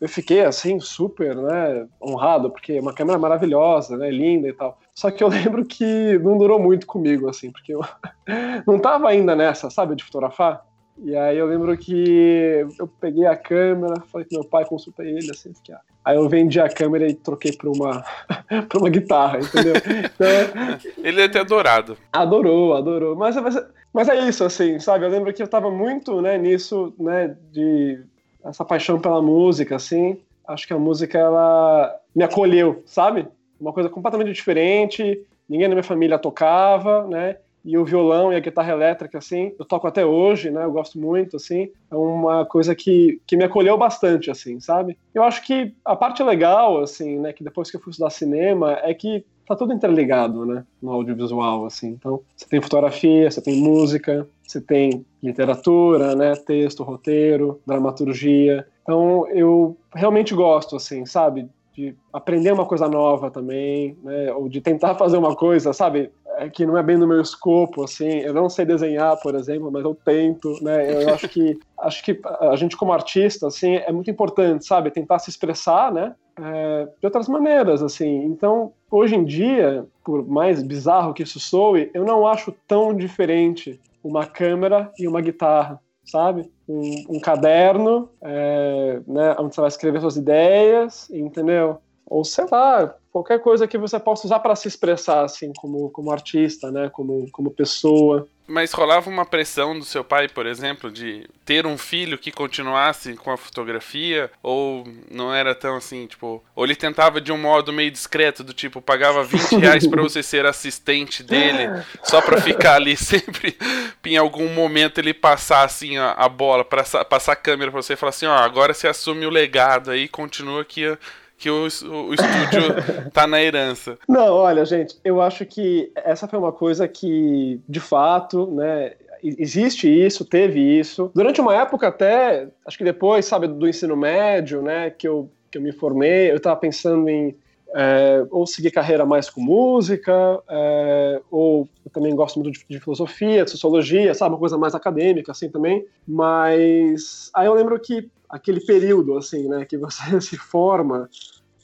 Eu 0.00 0.08
fiquei, 0.08 0.44
assim, 0.44 0.80
super, 0.80 1.36
né, 1.36 1.86
honrado, 2.00 2.50
porque 2.50 2.74
é 2.74 2.80
uma 2.80 2.94
câmera 2.94 3.18
maravilhosa, 3.18 3.96
né, 3.96 4.10
linda 4.10 4.48
e 4.48 4.52
tal. 4.52 4.78
Só 4.94 5.10
que 5.10 5.22
eu 5.22 5.28
lembro 5.28 5.64
que 5.64 6.18
não 6.22 6.38
durou 6.38 6.58
muito 6.58 6.86
comigo, 6.86 7.28
assim, 7.28 7.50
porque 7.50 7.74
eu 7.74 7.82
não 8.66 8.78
tava 8.78 9.08
ainda 9.08 9.36
nessa, 9.36 9.68
sabe, 9.68 9.94
de 9.94 10.04
fotografar. 10.04 10.64
E 10.98 11.14
aí 11.14 11.36
eu 11.36 11.46
lembro 11.46 11.76
que 11.76 12.66
eu 12.78 12.88
peguei 12.88 13.26
a 13.26 13.36
câmera, 13.36 14.00
falei 14.10 14.26
com 14.26 14.36
meu 14.36 14.44
pai, 14.44 14.64
consultei 14.64 15.08
ele, 15.08 15.30
assim, 15.30 15.52
que 15.62 15.72
ah. 15.72 15.80
Aí 16.04 16.16
eu 16.16 16.28
vendi 16.28 16.60
a 16.60 16.68
câmera 16.68 17.06
e 17.06 17.14
troquei 17.14 17.52
por 17.52 17.68
uma, 17.76 18.04
por 18.70 18.80
uma 18.80 18.88
guitarra, 18.88 19.40
entendeu? 19.40 19.74
Então, 19.76 20.94
ele 21.04 21.20
é 21.20 21.24
até 21.24 21.40
adorado. 21.40 21.98
Adorou, 22.12 22.74
adorou. 22.74 23.14
Mas, 23.14 23.36
mas, 23.36 23.62
mas 23.92 24.08
é 24.08 24.16
isso, 24.28 24.44
assim, 24.44 24.78
sabe? 24.78 25.04
Eu 25.04 25.10
lembro 25.10 25.32
que 25.34 25.42
eu 25.42 25.48
tava 25.48 25.70
muito, 25.70 26.22
né, 26.22 26.38
nisso, 26.38 26.94
né, 26.98 27.36
de 27.52 28.00
essa 28.44 28.64
paixão 28.64 29.00
pela 29.00 29.20
música, 29.20 29.76
assim. 29.76 30.18
Acho 30.46 30.66
que 30.66 30.72
a 30.72 30.78
música, 30.78 31.18
ela 31.18 31.94
me 32.14 32.24
acolheu, 32.24 32.82
sabe? 32.86 33.26
Uma 33.60 33.72
coisa 33.72 33.88
completamente 33.88 34.32
diferente, 34.32 35.20
ninguém 35.48 35.68
na 35.68 35.74
minha 35.74 35.82
família 35.82 36.18
tocava, 36.18 37.06
né? 37.06 37.36
E 37.66 37.76
o 37.76 37.84
violão 37.84 38.32
e 38.32 38.36
a 38.36 38.40
guitarra 38.40 38.72
elétrica, 38.72 39.18
assim, 39.18 39.52
eu 39.58 39.64
toco 39.64 39.88
até 39.88 40.06
hoje, 40.06 40.50
né? 40.50 40.64
Eu 40.64 40.70
gosto 40.70 41.00
muito, 41.00 41.36
assim. 41.36 41.68
É 41.90 41.96
uma 41.96 42.46
coisa 42.46 42.76
que, 42.76 43.20
que 43.26 43.36
me 43.36 43.42
acolheu 43.42 43.76
bastante, 43.76 44.30
assim, 44.30 44.60
sabe? 44.60 44.96
Eu 45.12 45.24
acho 45.24 45.44
que 45.44 45.74
a 45.84 45.96
parte 45.96 46.22
legal, 46.22 46.80
assim, 46.80 47.18
né, 47.18 47.32
que 47.32 47.42
depois 47.42 47.68
que 47.68 47.76
eu 47.76 47.80
fui 47.80 47.90
estudar 47.90 48.10
cinema, 48.10 48.78
é 48.84 48.94
que 48.94 49.24
tá 49.44 49.56
tudo 49.56 49.72
interligado, 49.72 50.46
né, 50.46 50.64
no 50.80 50.92
audiovisual, 50.92 51.66
assim. 51.66 51.88
Então, 51.88 52.20
você 52.36 52.46
tem 52.48 52.60
fotografia, 52.60 53.28
você 53.30 53.42
tem 53.42 53.60
música, 53.60 54.28
você 54.46 54.60
tem 54.60 55.04
literatura, 55.20 56.14
né, 56.14 56.34
texto, 56.36 56.84
roteiro, 56.84 57.60
dramaturgia. 57.66 58.64
Então, 58.82 59.26
eu 59.28 59.76
realmente 59.92 60.34
gosto, 60.34 60.76
assim, 60.76 61.04
sabe, 61.04 61.48
de 61.76 61.94
aprender 62.12 62.52
uma 62.52 62.64
coisa 62.64 62.88
nova 62.88 63.30
também, 63.30 63.96
né, 64.02 64.32
ou 64.32 64.48
de 64.48 64.60
tentar 64.60 64.94
fazer 64.96 65.16
uma 65.16 65.36
coisa, 65.36 65.72
sabe, 65.72 66.10
que 66.52 66.66
não 66.66 66.76
é 66.76 66.82
bem 66.82 66.96
no 66.96 67.06
meu 67.06 67.20
escopo, 67.20 67.84
assim, 67.84 68.18
eu 68.18 68.34
não 68.34 68.48
sei 68.48 68.64
desenhar, 68.64 69.18
por 69.20 69.34
exemplo, 69.34 69.70
mas 69.70 69.84
eu 69.84 69.94
tento, 69.94 70.62
né, 70.62 71.04
eu 71.04 71.08
acho 71.14 71.28
que 71.28 71.58
acho 71.80 72.04
que 72.04 72.20
a 72.40 72.56
gente 72.56 72.76
como 72.76 72.92
artista, 72.92 73.46
assim, 73.46 73.76
é 73.76 73.90
muito 73.92 74.10
importante, 74.10 74.66
sabe, 74.66 74.90
tentar 74.90 75.18
se 75.18 75.30
expressar, 75.30 75.92
né, 75.92 76.14
é, 76.38 76.88
de 77.00 77.06
outras 77.06 77.28
maneiras, 77.28 77.82
assim, 77.82 78.24
então, 78.24 78.72
hoje 78.90 79.14
em 79.14 79.24
dia, 79.24 79.86
por 80.04 80.26
mais 80.26 80.62
bizarro 80.62 81.14
que 81.14 81.22
isso 81.22 81.40
soe, 81.40 81.90
eu 81.94 82.04
não 82.04 82.26
acho 82.26 82.54
tão 82.66 82.94
diferente 82.94 83.80
uma 84.02 84.26
câmera 84.26 84.92
e 84.98 85.08
uma 85.08 85.20
guitarra, 85.20 85.80
sabe? 86.04 86.48
Um, 86.68 87.16
um 87.16 87.20
caderno, 87.20 88.08
é, 88.22 89.00
né, 89.06 89.34
onde 89.38 89.54
você 89.54 89.60
vai 89.60 89.68
escrever 89.68 90.00
suas 90.00 90.16
ideias, 90.16 91.10
entendeu? 91.10 91.78
Ou 92.06 92.24
sei 92.24 92.46
lá, 92.50 92.94
qualquer 93.16 93.40
coisa 93.40 93.66
que 93.66 93.78
você 93.78 93.98
possa 93.98 94.26
usar 94.26 94.40
para 94.40 94.54
se 94.54 94.68
expressar, 94.68 95.24
assim, 95.24 95.50
como, 95.56 95.88
como 95.88 96.12
artista, 96.12 96.70
né? 96.70 96.90
Como, 96.90 97.26
como 97.30 97.50
pessoa. 97.50 98.28
Mas 98.46 98.72
rolava 98.72 99.08
uma 99.08 99.24
pressão 99.24 99.76
do 99.76 99.84
seu 99.84 100.04
pai, 100.04 100.28
por 100.28 100.46
exemplo, 100.46 100.90
de 100.90 101.26
ter 101.44 101.66
um 101.66 101.78
filho 101.78 102.18
que 102.18 102.30
continuasse 102.30 103.14
com 103.14 103.32
a 103.32 103.36
fotografia? 103.36 104.30
Ou 104.42 104.86
não 105.10 105.34
era 105.34 105.54
tão 105.54 105.76
assim, 105.76 106.06
tipo. 106.06 106.44
Ou 106.54 106.64
ele 106.64 106.76
tentava 106.76 107.20
de 107.20 107.32
um 107.32 107.38
modo 107.38 107.72
meio 107.72 107.90
discreto, 107.90 108.44
do 108.44 108.52
tipo, 108.52 108.82
pagava 108.82 109.24
20 109.24 109.56
reais 109.56 109.86
pra 109.86 110.02
você 110.02 110.22
ser 110.22 110.44
assistente 110.44 111.22
dele, 111.22 111.82
só 112.04 112.20
pra 112.20 112.40
ficar 112.40 112.74
ali 112.74 112.94
sempre. 112.98 113.56
em 114.04 114.16
algum 114.16 114.48
momento 114.52 114.98
ele 114.98 115.14
passar 115.14 115.64
assim 115.64 115.96
a, 115.96 116.12
a 116.12 116.28
bola, 116.28 116.64
pra, 116.64 116.84
passar 117.04 117.32
a 117.32 117.36
câmera 117.36 117.72
pra 117.72 117.82
você 117.82 117.94
e 117.94 117.96
falar 117.96 118.10
assim: 118.10 118.26
ó, 118.26 118.36
agora 118.36 118.74
você 118.74 118.86
assume 118.86 119.26
o 119.26 119.30
legado 119.30 119.90
aí, 119.90 120.06
continua 120.06 120.60
aqui 120.60 120.96
que 121.36 121.50
o, 121.50 121.64
o 121.64 122.14
estúdio 122.14 123.10
tá 123.12 123.26
na 123.26 123.42
herança. 123.42 123.98
Não, 124.08 124.32
olha, 124.32 124.64
gente, 124.64 124.96
eu 125.04 125.20
acho 125.20 125.44
que 125.44 125.92
essa 125.94 126.26
foi 126.26 126.38
uma 126.38 126.52
coisa 126.52 126.88
que, 126.88 127.60
de 127.68 127.80
fato, 127.80 128.46
né, 128.46 128.92
existe 129.22 129.88
isso, 129.88 130.24
teve 130.24 130.60
isso. 130.60 131.10
Durante 131.14 131.40
uma 131.40 131.54
época 131.54 131.88
até, 131.88 132.48
acho 132.64 132.78
que 132.78 132.84
depois, 132.84 133.26
sabe, 133.26 133.46
do 133.46 133.68
ensino 133.68 133.96
médio, 133.96 134.62
né, 134.62 134.90
que 134.90 135.06
eu, 135.06 135.30
que 135.50 135.58
eu 135.58 135.62
me 135.62 135.72
formei, 135.72 136.30
eu 136.30 136.36
estava 136.36 136.56
pensando 136.56 137.08
em 137.08 137.36
é, 137.74 138.26
ou 138.30 138.46
seguir 138.46 138.70
carreira 138.70 139.04
mais 139.04 139.28
com 139.28 139.40
música, 139.40 140.42
é, 140.48 141.20
ou 141.30 141.68
eu 141.84 141.90
também 141.90 142.14
gosto 142.14 142.40
muito 142.40 142.52
de, 142.52 142.64
de, 142.68 142.80
filosofia, 142.80 143.44
de 143.44 143.50
sociologia, 143.50 144.14
sabe, 144.14 144.34
uma 144.34 144.38
coisa 144.38 144.56
mais 144.56 144.74
acadêmica, 144.74 145.32
assim, 145.32 145.50
também. 145.50 145.86
Mas 146.06 147.30
aí 147.34 147.46
eu 147.46 147.54
lembro 147.54 147.78
que 147.80 148.08
aquele 148.28 148.60
período, 148.60 149.16
assim, 149.16 149.48
né, 149.48 149.64
que 149.64 149.76
você 149.76 150.20
se 150.20 150.36
forma 150.36 151.08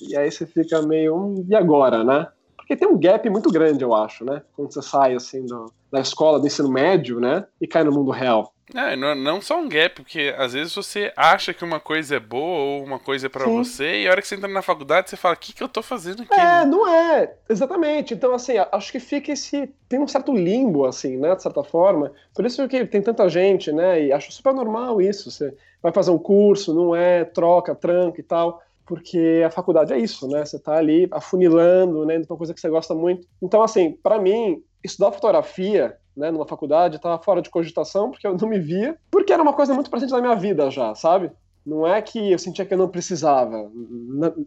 e 0.00 0.16
aí 0.16 0.30
você 0.30 0.46
fica 0.46 0.82
meio, 0.82 1.16
hum, 1.16 1.46
e 1.48 1.54
agora, 1.54 2.02
né? 2.02 2.26
Porque 2.56 2.76
tem 2.76 2.88
um 2.88 2.98
gap 2.98 3.28
muito 3.30 3.50
grande, 3.50 3.84
eu 3.84 3.94
acho, 3.94 4.24
né? 4.24 4.42
Quando 4.54 4.72
você 4.72 4.82
sai, 4.82 5.14
assim, 5.14 5.44
do, 5.46 5.72
da 5.90 6.00
escola, 6.00 6.40
do 6.40 6.46
ensino 6.46 6.70
médio, 6.70 7.20
né? 7.20 7.44
E 7.60 7.66
cai 7.66 7.84
no 7.84 7.92
mundo 7.92 8.10
real. 8.10 8.52
É, 8.74 8.96
não, 8.96 9.14
não 9.14 9.40
só 9.40 9.58
um 9.60 9.68
gap, 9.68 9.96
porque 9.96 10.34
às 10.36 10.52
vezes 10.52 10.74
você 10.74 11.12
acha 11.16 11.52
que 11.52 11.64
uma 11.64 11.78
coisa 11.78 12.16
é 12.16 12.20
boa 12.20 12.58
ou 12.58 12.84
uma 12.84 12.98
coisa 12.98 13.26
é 13.26 13.28
para 13.28 13.46
você, 13.46 14.02
e 14.02 14.08
a 14.08 14.10
hora 14.10 14.20
que 14.22 14.28
você 14.28 14.34
entra 14.34 14.48
na 14.48 14.62
faculdade 14.62 15.10
você 15.10 15.16
fala, 15.16 15.34
o 15.34 15.38
que, 15.38 15.52
que 15.52 15.62
eu 15.62 15.68
tô 15.68 15.82
fazendo 15.82 16.22
aqui? 16.22 16.34
É, 16.34 16.64
não 16.64 16.88
é, 16.88 17.34
exatamente. 17.48 18.14
Então, 18.14 18.34
assim, 18.34 18.54
acho 18.72 18.92
que 18.92 19.00
fica 19.00 19.32
esse. 19.32 19.72
Tem 19.88 20.00
um 20.00 20.08
certo 20.08 20.32
limbo, 20.34 20.86
assim, 20.86 21.18
né, 21.18 21.34
de 21.34 21.42
certa 21.42 21.62
forma. 21.62 22.12
Por 22.34 22.46
isso 22.46 22.66
que 22.66 22.86
tem 22.86 23.02
tanta 23.02 23.28
gente, 23.28 23.70
né, 23.72 24.04
e 24.04 24.12
acho 24.12 24.32
super 24.32 24.54
normal 24.54 25.00
isso. 25.00 25.30
Você 25.30 25.54
vai 25.82 25.92
fazer 25.92 26.10
um 26.10 26.18
curso, 26.18 26.74
não 26.74 26.94
é, 26.96 27.24
troca, 27.24 27.74
tranca 27.74 28.20
e 28.20 28.24
tal 28.24 28.62
porque 28.84 29.42
a 29.46 29.50
faculdade 29.50 29.92
é 29.92 29.98
isso, 29.98 30.28
né? 30.28 30.44
Você 30.44 30.56
está 30.56 30.76
ali 30.76 31.08
afunilando, 31.10 32.04
né, 32.04 32.20
uma 32.28 32.36
coisa 32.36 32.52
que 32.52 32.60
você 32.60 32.68
gosta 32.68 32.94
muito. 32.94 33.26
Então, 33.40 33.62
assim, 33.62 33.92
para 33.92 34.20
mim, 34.20 34.62
estudar 34.84 35.12
fotografia 35.12 35.96
né, 36.16 36.30
numa 36.30 36.46
faculdade, 36.46 36.96
estava 36.96 37.22
fora 37.22 37.42
de 37.42 37.50
cogitação, 37.50 38.10
porque 38.10 38.26
eu 38.26 38.36
não 38.36 38.48
me 38.48 38.58
via, 38.58 38.96
porque 39.10 39.32
era 39.32 39.42
uma 39.42 39.52
coisa 39.52 39.74
muito 39.74 39.90
presente 39.90 40.12
na 40.12 40.20
minha 40.20 40.36
vida 40.36 40.70
já, 40.70 40.94
sabe? 40.94 41.30
Não 41.64 41.86
é 41.86 42.02
que 42.02 42.32
eu 42.32 42.38
sentia 42.38 42.64
que 42.64 42.74
eu 42.74 42.78
não 42.78 42.88
precisava, 42.88 43.70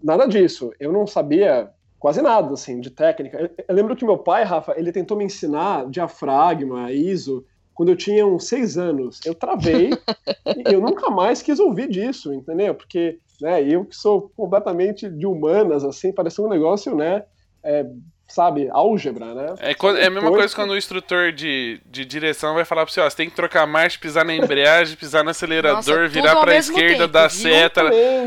nada 0.04 0.28
disso. 0.28 0.72
Eu 0.80 0.92
não 0.92 1.08
sabia 1.08 1.72
quase 1.98 2.22
nada, 2.22 2.54
assim, 2.54 2.80
de 2.80 2.90
técnica. 2.90 3.40
Eu, 3.40 3.50
eu 3.68 3.76
lembro 3.76 3.96
que 3.96 4.06
meu 4.06 4.18
pai, 4.18 4.44
Rafa, 4.44 4.74
ele 4.78 4.92
tentou 4.92 5.18
me 5.18 5.24
ensinar 5.24 5.90
diafragma, 5.90 6.92
ISO, 6.92 7.46
quando 7.74 7.90
eu 7.90 7.96
tinha 7.96 8.26
uns 8.26 8.48
seis 8.48 8.78
anos. 8.78 9.20
Eu 9.26 9.34
travei 9.34 9.90
e 10.70 10.74
eu 10.74 10.82
nunca 10.82 11.10
mais 11.10 11.42
quis 11.42 11.60
ouvir 11.60 11.90
disso, 11.90 12.34
entendeu? 12.34 12.76
Porque 12.76 13.20
né, 13.42 13.64
eu 13.64 13.86
que 13.86 13.96
sou 13.96 14.32
completamente 14.36 15.10
de 15.10 15.26
humanas, 15.26 15.84
assim, 15.84 16.12
parecia 16.12 16.44
um 16.44 16.50
negócio, 16.50 16.96
né, 16.96 17.24
é, 17.64 17.86
sabe, 18.28 18.70
álgebra, 18.72 19.34
né? 19.34 19.56
É, 19.60 19.72
é 19.72 20.06
a 20.08 20.10
mesma 20.10 20.32
coisa 20.32 20.54
quando 20.56 20.72
o 20.72 20.78
instrutor 20.78 21.32
de, 21.32 21.80
de 21.86 22.04
direção 22.04 22.54
vai 22.54 22.66
falar 22.66 22.86
pra 22.86 22.94
você, 22.94 23.00
ó, 23.00 23.10
você 23.10 23.16
tem 23.16 23.30
que 23.30 23.36
trocar 23.36 23.66
marcha, 23.68 24.00
pisar 24.00 24.26
na 24.26 24.34
embreagem, 24.36 24.96
pisar 24.98 25.24
no 25.24 25.30
acelerador, 25.30 26.02
Nossa, 26.02 26.08
virar 26.08 26.36
pra 26.38 26.56
esquerda, 26.58 26.98
tempo, 27.04 27.08
dar 27.08 27.30
seta, 27.30 27.84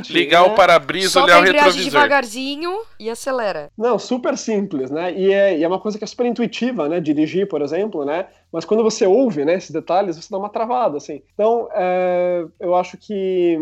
ligar 0.09 0.43
né? 0.43 0.49
o 0.49 0.55
para-brisa, 0.55 1.23
olhar 1.23 1.41
o 1.41 1.45
retrovisor. 1.45 1.85
devagarzinho 1.85 2.81
e 2.99 3.11
acelera. 3.11 3.71
Não, 3.77 3.99
super 3.99 4.37
simples, 4.37 4.91
né? 4.91 5.13
E 5.13 5.33
é, 5.33 5.59
e 5.59 5.65
é 5.65 5.69
uma 5.69 5.81
coisa 5.81 5.99
que 5.99 6.05
é 6.05 6.07
super 6.07 6.27
intuitiva, 6.27 6.89
né? 6.89 7.01
Dirigir, 7.01 7.49
por 7.49 7.61
exemplo, 7.61 8.05
né? 8.05 8.27
Mas 8.53 8.65
quando 8.65 8.83
você 8.83 9.07
ouve, 9.07 9.45
né, 9.45 9.55
esses 9.55 9.71
detalhes, 9.71 10.17
você 10.17 10.29
dá 10.31 10.39
uma 10.39 10.49
travada, 10.49 10.97
assim. 10.97 11.23
Então, 11.35 11.69
é, 11.75 12.45
eu 12.59 12.75
acho 12.75 12.97
que 12.97 13.59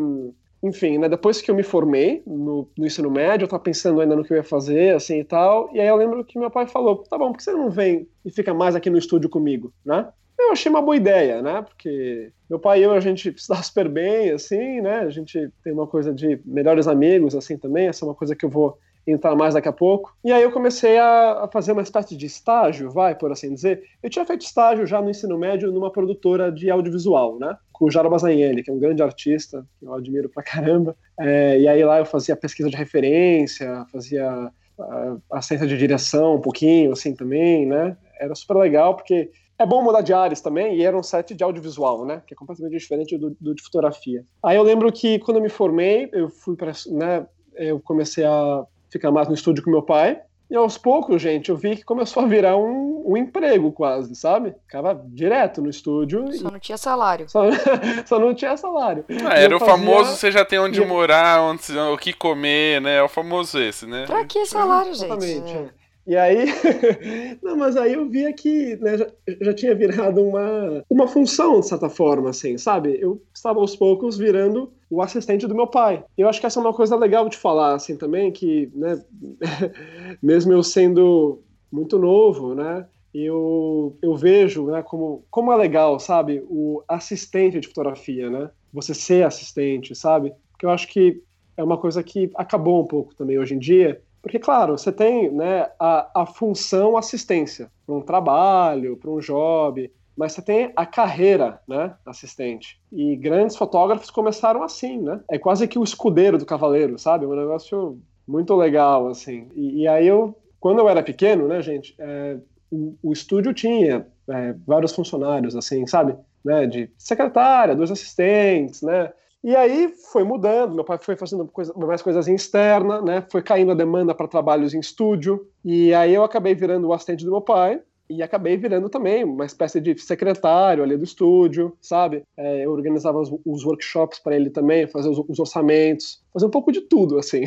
enfim, 0.62 0.99
né, 0.99 1.09
depois 1.09 1.40
que 1.40 1.51
eu 1.51 1.55
me 1.55 1.62
formei 1.62 2.23
no, 2.27 2.69
no, 2.77 2.87
ensino 2.87 3.11
médio, 3.11 3.45
eu 3.45 3.49
tava 3.49 3.62
pensando 3.62 4.01
ainda 4.01 4.16
no 4.16 4.25
que 4.25 4.33
eu 4.33 4.37
ia 4.37 4.42
fazer, 4.42 4.95
assim 4.95 5.21
e 5.21 5.25
tal, 5.25 5.71
e 5.73 5.81
aí 5.81 5.87
eu 5.87 5.97
lembro 5.97 6.25
que 6.25 6.38
meu 6.38 6.51
pai 6.51 6.66
falou, 6.66 6.99
tá 6.99 7.19
bom, 7.19 7.31
por 7.31 7.38
que 7.38 7.45
você 7.45 7.53
não 7.53 7.71
vem 7.71 8.09
e 8.25 8.31
fica 8.31 8.53
mais 8.55 8.75
aqui 8.75 8.90
no 8.90 8.99
estúdio 8.99 9.29
comigo, 9.29 9.73
né? 9.85 10.09
Eu 10.38 10.53
achei 10.53 10.69
uma 10.69 10.83
boa 10.83 10.97
ideia, 10.97 11.40
né, 11.40 11.62
porque 11.62 12.33
meu 12.49 12.59
pai 12.59 12.81
e 12.81 12.83
eu, 12.83 12.92
a 12.92 13.01
gente 13.01 13.35
se 13.38 13.49
dá 13.49 13.62
super 13.62 13.88
bem, 13.88 14.31
assim, 14.31 14.81
né, 14.81 15.01
a 15.01 15.11
gente 15.11 15.51
tem 15.62 15.73
uma 15.73 15.87
coisa 15.87 16.12
de 16.12 16.40
melhores 16.45 16.88
amigos, 16.88 17.35
assim, 17.35 17.57
também, 17.57 17.88
essa 17.88 18.05
é 18.05 18.09
uma 18.09 18.14
coisa 18.14 18.35
que 18.35 18.45
eu 18.45 18.51
vou 18.51 18.79
entrar 19.07 19.37
mais 19.37 19.55
daqui 19.55 19.69
a 19.69 19.73
pouco. 19.73 20.16
E 20.25 20.33
aí 20.33 20.42
eu 20.42 20.51
comecei 20.51 20.99
a, 20.99 21.45
a, 21.45 21.49
fazer 21.49 21.73
uma 21.73 21.83
espécie 21.83 22.16
de 22.16 22.27
estágio, 22.27 22.90
vai, 22.90 23.14
por 23.14 23.31
assim 23.31 23.55
dizer. 23.55 23.85
Eu 24.03 24.11
tinha 24.11 24.25
feito 24.25 24.45
estágio 24.45 24.87
já 24.87 25.01
no 25.01 25.11
ensino 25.11 25.38
médio 25.38 25.71
numa 25.71 25.90
produtora 25.90 26.51
de 26.51 26.71
audiovisual, 26.71 27.38
né? 27.38 27.57
Com 27.73 27.87
o 27.87 27.90
Jara 27.90 28.11
Bazanelli, 28.11 28.62
que 28.62 28.71
é 28.71 28.75
um 28.75 28.79
grande 28.79 29.03
artista, 29.03 29.64
que 29.79 29.87
eu 29.87 29.95
admiro 29.95 30.29
pra 30.29 30.42
caramba. 30.42 30.97
É, 31.19 31.61
e 31.61 31.69
aí 31.69 31.85
lá 31.85 31.99
eu 31.99 32.07
fazia 32.07 32.35
pesquisa 32.35 32.69
de 32.69 32.77
referência, 32.77 33.87
fazia 33.92 34.51
a, 34.79 35.16
assistência 35.31 35.66
de 35.66 35.79
direção 35.79 36.37
um 36.37 36.40
pouquinho, 36.40 36.92
assim, 36.92 37.14
também, 37.14 37.66
né? 37.66 37.97
Era 38.19 38.35
super 38.35 38.57
legal, 38.57 38.97
porque 38.97 39.31
é 39.59 39.64
bom 39.64 39.83
mudar 39.83 40.03
de 40.03 40.12
áreas 40.12 40.40
também, 40.40 40.77
e 40.77 40.83
era 40.83 40.97
um 40.97 41.03
set 41.03 41.35
de 41.35 41.45
audiovisual, 41.45 42.05
né? 42.05 42.23
Que 42.27 42.35
é 42.35 42.37
completamente 42.37 42.77
diferente 42.79 43.16
do, 43.16 43.37
do 43.40 43.55
de 43.55 43.62
fotografia. 43.62 44.25
Aí 44.42 44.57
eu 44.57 44.62
lembro 44.62 44.90
que 44.92 45.19
quando 45.21 45.38
eu 45.38 45.42
me 45.42 45.49
formei, 45.49 46.09
eu 46.12 46.29
fui 46.29 46.57
para, 46.57 46.73
né? 46.90 47.27
Eu 47.55 47.81
comecei 47.81 48.25
a 48.25 48.66
ficar 48.96 49.11
mais 49.11 49.28
no 49.28 49.35
estúdio 49.35 49.62
com 49.62 49.70
meu 49.70 49.82
pai. 49.82 50.20
E 50.48 50.54
aos 50.54 50.78
poucos, 50.78 51.20
gente, 51.20 51.48
eu 51.48 51.56
vi 51.56 51.76
que 51.76 51.85
começou 51.85 52.22
a 52.22 52.26
virar 52.26 52.56
um, 52.56 53.02
um 53.04 53.16
emprego 53.16 53.72
quase, 53.72 54.14
sabe? 54.14 54.54
Ficava 54.62 54.94
direto 55.09 55.61
no 55.61 55.68
estúdio. 55.68 56.32
Só 56.32 56.48
e... 56.48 56.52
não 56.52 56.61
tinha 56.61 56.78
salário. 56.78 57.28
Só, 57.28 57.42
só 58.06 58.18
não 58.20 58.32
tinha 58.32 58.56
salário. 58.56 59.04
Ah, 59.28 59.35
era 59.35 59.56
o 59.56 59.59
fazia... 59.59 59.74
famoso 59.74 60.14
você 60.14 60.30
já 60.30 60.44
tem 60.44 60.61
onde 60.61 60.80
e... 60.80 60.87
morar, 60.87 61.42
onde, 61.42 61.76
o 61.76 61.98
que 61.98 62.12
comer, 62.12 62.80
né? 62.80 62.98
É 62.98 63.02
o 63.02 63.09
famoso 63.09 63.59
esse, 63.59 63.87
né? 63.87 64.04
Pra 64.06 64.24
que 64.24 64.46
salário, 64.46 64.94
gente? 64.94 65.06
Exatamente. 65.06 65.52
É. 65.52 65.87
E 66.06 66.16
aí, 66.16 66.46
não, 67.42 67.56
mas 67.56 67.76
aí 67.76 67.94
eu 67.94 68.09
via 68.09 68.32
que 68.32 68.76
né, 68.76 68.96
já, 68.96 69.06
já, 69.40 69.52
tinha 69.52 69.74
virado 69.74 70.22
uma, 70.22 70.85
uma 70.88 71.09
função, 71.09 71.59
de 71.59 71.68
certa 71.68 71.90
forma, 71.90 72.30
assim, 72.30 72.56
sabe? 72.56 72.96
Eu 73.00 73.20
estava 73.35 73.59
aos 73.59 73.74
poucos 73.74 74.16
virando 74.16 74.72
o 74.88 75.03
assistente 75.03 75.46
do 75.46 75.55
meu 75.55 75.66
pai. 75.66 76.05
Eu 76.16 76.29
acho 76.29 76.40
que 76.40 76.46
essa 76.46 76.59
é 76.59 76.62
uma 76.62 76.72
coisa 76.72 76.96
legal 76.96 77.29
de 77.29 77.37
falar, 77.37 77.75
assim, 77.75 77.96
também, 77.96 78.31
que, 78.31 78.70
né, 78.75 79.03
mesmo 80.22 80.53
eu 80.53 80.62
sendo 80.62 81.42
muito 81.70 81.99
novo, 81.99 82.55
né, 82.55 82.87
eu, 83.12 83.96
eu 84.03 84.14
vejo, 84.14 84.66
né, 84.66 84.83
como, 84.83 85.25
como 85.31 85.53
é 85.53 85.57
legal, 85.57 85.99
sabe, 85.99 86.44
o 86.49 86.83
assistente 86.87 87.61
de 87.61 87.68
fotografia, 87.68 88.31
né, 88.31 88.51
você 88.72 88.94
ser 88.94 89.27
assistente, 89.27 89.94
sabe? 89.94 90.33
Porque 90.53 90.66
eu 90.66 90.70
acho 90.70 90.87
que 90.88 91.22
é 91.57 91.64
uma 91.64 91.79
coisa 91.79 92.03
que 92.03 92.31
acabou 92.35 92.83
um 92.83 92.87
pouco 92.87 93.14
também 93.14 93.38
hoje 93.38 93.55
em 93.55 93.59
dia, 93.59 94.01
porque, 94.22 94.38
claro, 94.38 94.77
você 94.77 94.90
tem 94.90 95.31
né, 95.31 95.70
a, 95.79 96.22
a 96.22 96.27
função 96.27 96.96
assistência 96.96 97.70
para 97.87 97.94
um 97.94 98.01
trabalho, 98.01 98.96
para 98.96 99.11
um 99.11 99.20
job, 99.20 99.90
mas 100.16 100.33
você 100.33 100.42
tem 100.42 100.72
a 100.74 100.87
carreira, 100.87 101.61
né, 101.68 101.94
assistente. 102.07 102.81
E 102.90 103.14
grandes 103.16 103.57
fotógrafos 103.57 104.11
começaram 104.11 104.62
assim, 104.62 104.98
né? 104.98 105.20
É 105.31 105.38
quase 105.38 105.68
que 105.68 105.79
o 105.79 105.85
escudeiro 105.85 106.38
do 106.38 106.46
cavaleiro, 106.46 106.98
sabe? 106.98 107.24
É 107.24 107.29
um 107.29 107.37
negócio 107.37 108.01
muito 108.26 108.55
legal, 108.57 109.09
assim. 109.09 109.49
E, 109.55 109.82
e 109.82 109.88
aí 109.88 110.07
eu, 110.07 110.34
quando 110.59 110.78
eu 110.78 110.88
era 110.88 111.03
pequeno, 111.03 111.47
né, 111.47 111.61
gente, 111.61 111.95
é, 111.99 112.38
o, 112.70 112.95
o, 113.03 113.12
estúdio 113.12 113.53
tinha 113.53 114.07
é, 114.28 114.55
vários 114.66 114.95
funcionários, 114.95 115.55
assim, 115.55 115.86
sabe? 115.86 116.16
Né, 116.43 116.66
de 116.66 116.91
secretária, 116.97 117.76
dois 117.76 117.91
assistentes, 117.91 118.80
né? 118.80 119.12
E 119.45 119.55
aí 119.55 119.95
foi 120.11 120.24
mudando, 120.24 120.74
meu 120.74 120.84
pai 120.84 120.99
foi 120.99 121.14
fazendo 121.14 121.47
coisa, 121.47 121.72
mais 121.74 122.03
coisas 122.03 122.26
em 122.26 122.34
externa, 122.34 123.01
né? 123.03 123.24
Foi 123.30 123.43
caindo 123.43 123.70
a 123.70 123.76
demanda 123.76 124.14
para 124.14 124.26
trabalhos 124.26 124.74
em 124.74 124.80
estúdio. 124.80 125.47
E 125.64 125.95
aí 125.95 126.14
eu 126.14 126.24
acabei 126.24 126.55
virando 126.55 126.88
o 126.88 126.93
assistente 126.93 127.24
do 127.24 127.30
meu 127.30 127.41
pai 127.41 127.80
e 128.09 128.22
acabei 128.22 128.57
virando 128.57 128.88
também 128.88 129.24
uma 129.24 129.44
espécie 129.44 129.80
de 129.80 129.98
secretário 129.98 130.82
ali 130.82 130.96
do 130.96 131.04
estúdio, 131.04 131.76
sabe? 131.80 132.22
É, 132.36 132.64
eu 132.64 132.72
organizava 132.72 133.18
os, 133.18 133.30
os 133.44 133.64
workshops 133.64 134.18
para 134.18 134.36
ele 134.36 134.50
também, 134.50 134.86
fazer 134.86 135.09
os, 135.09 135.22
os, 135.28 135.38
orçamentos, 135.38 136.22
fazer 136.32 136.46
um 136.46 136.50
pouco 136.50 136.70
de 136.70 136.82
tudo, 136.82 137.18
assim. 137.18 137.42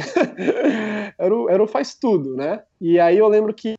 era, 1.18 1.36
o, 1.36 1.50
era 1.50 1.64
o 1.64 1.68
faz 1.68 1.96
tudo, 1.96 2.36
né? 2.36 2.62
E 2.80 3.00
aí 3.00 3.18
eu 3.18 3.28
lembro 3.28 3.54
que 3.54 3.76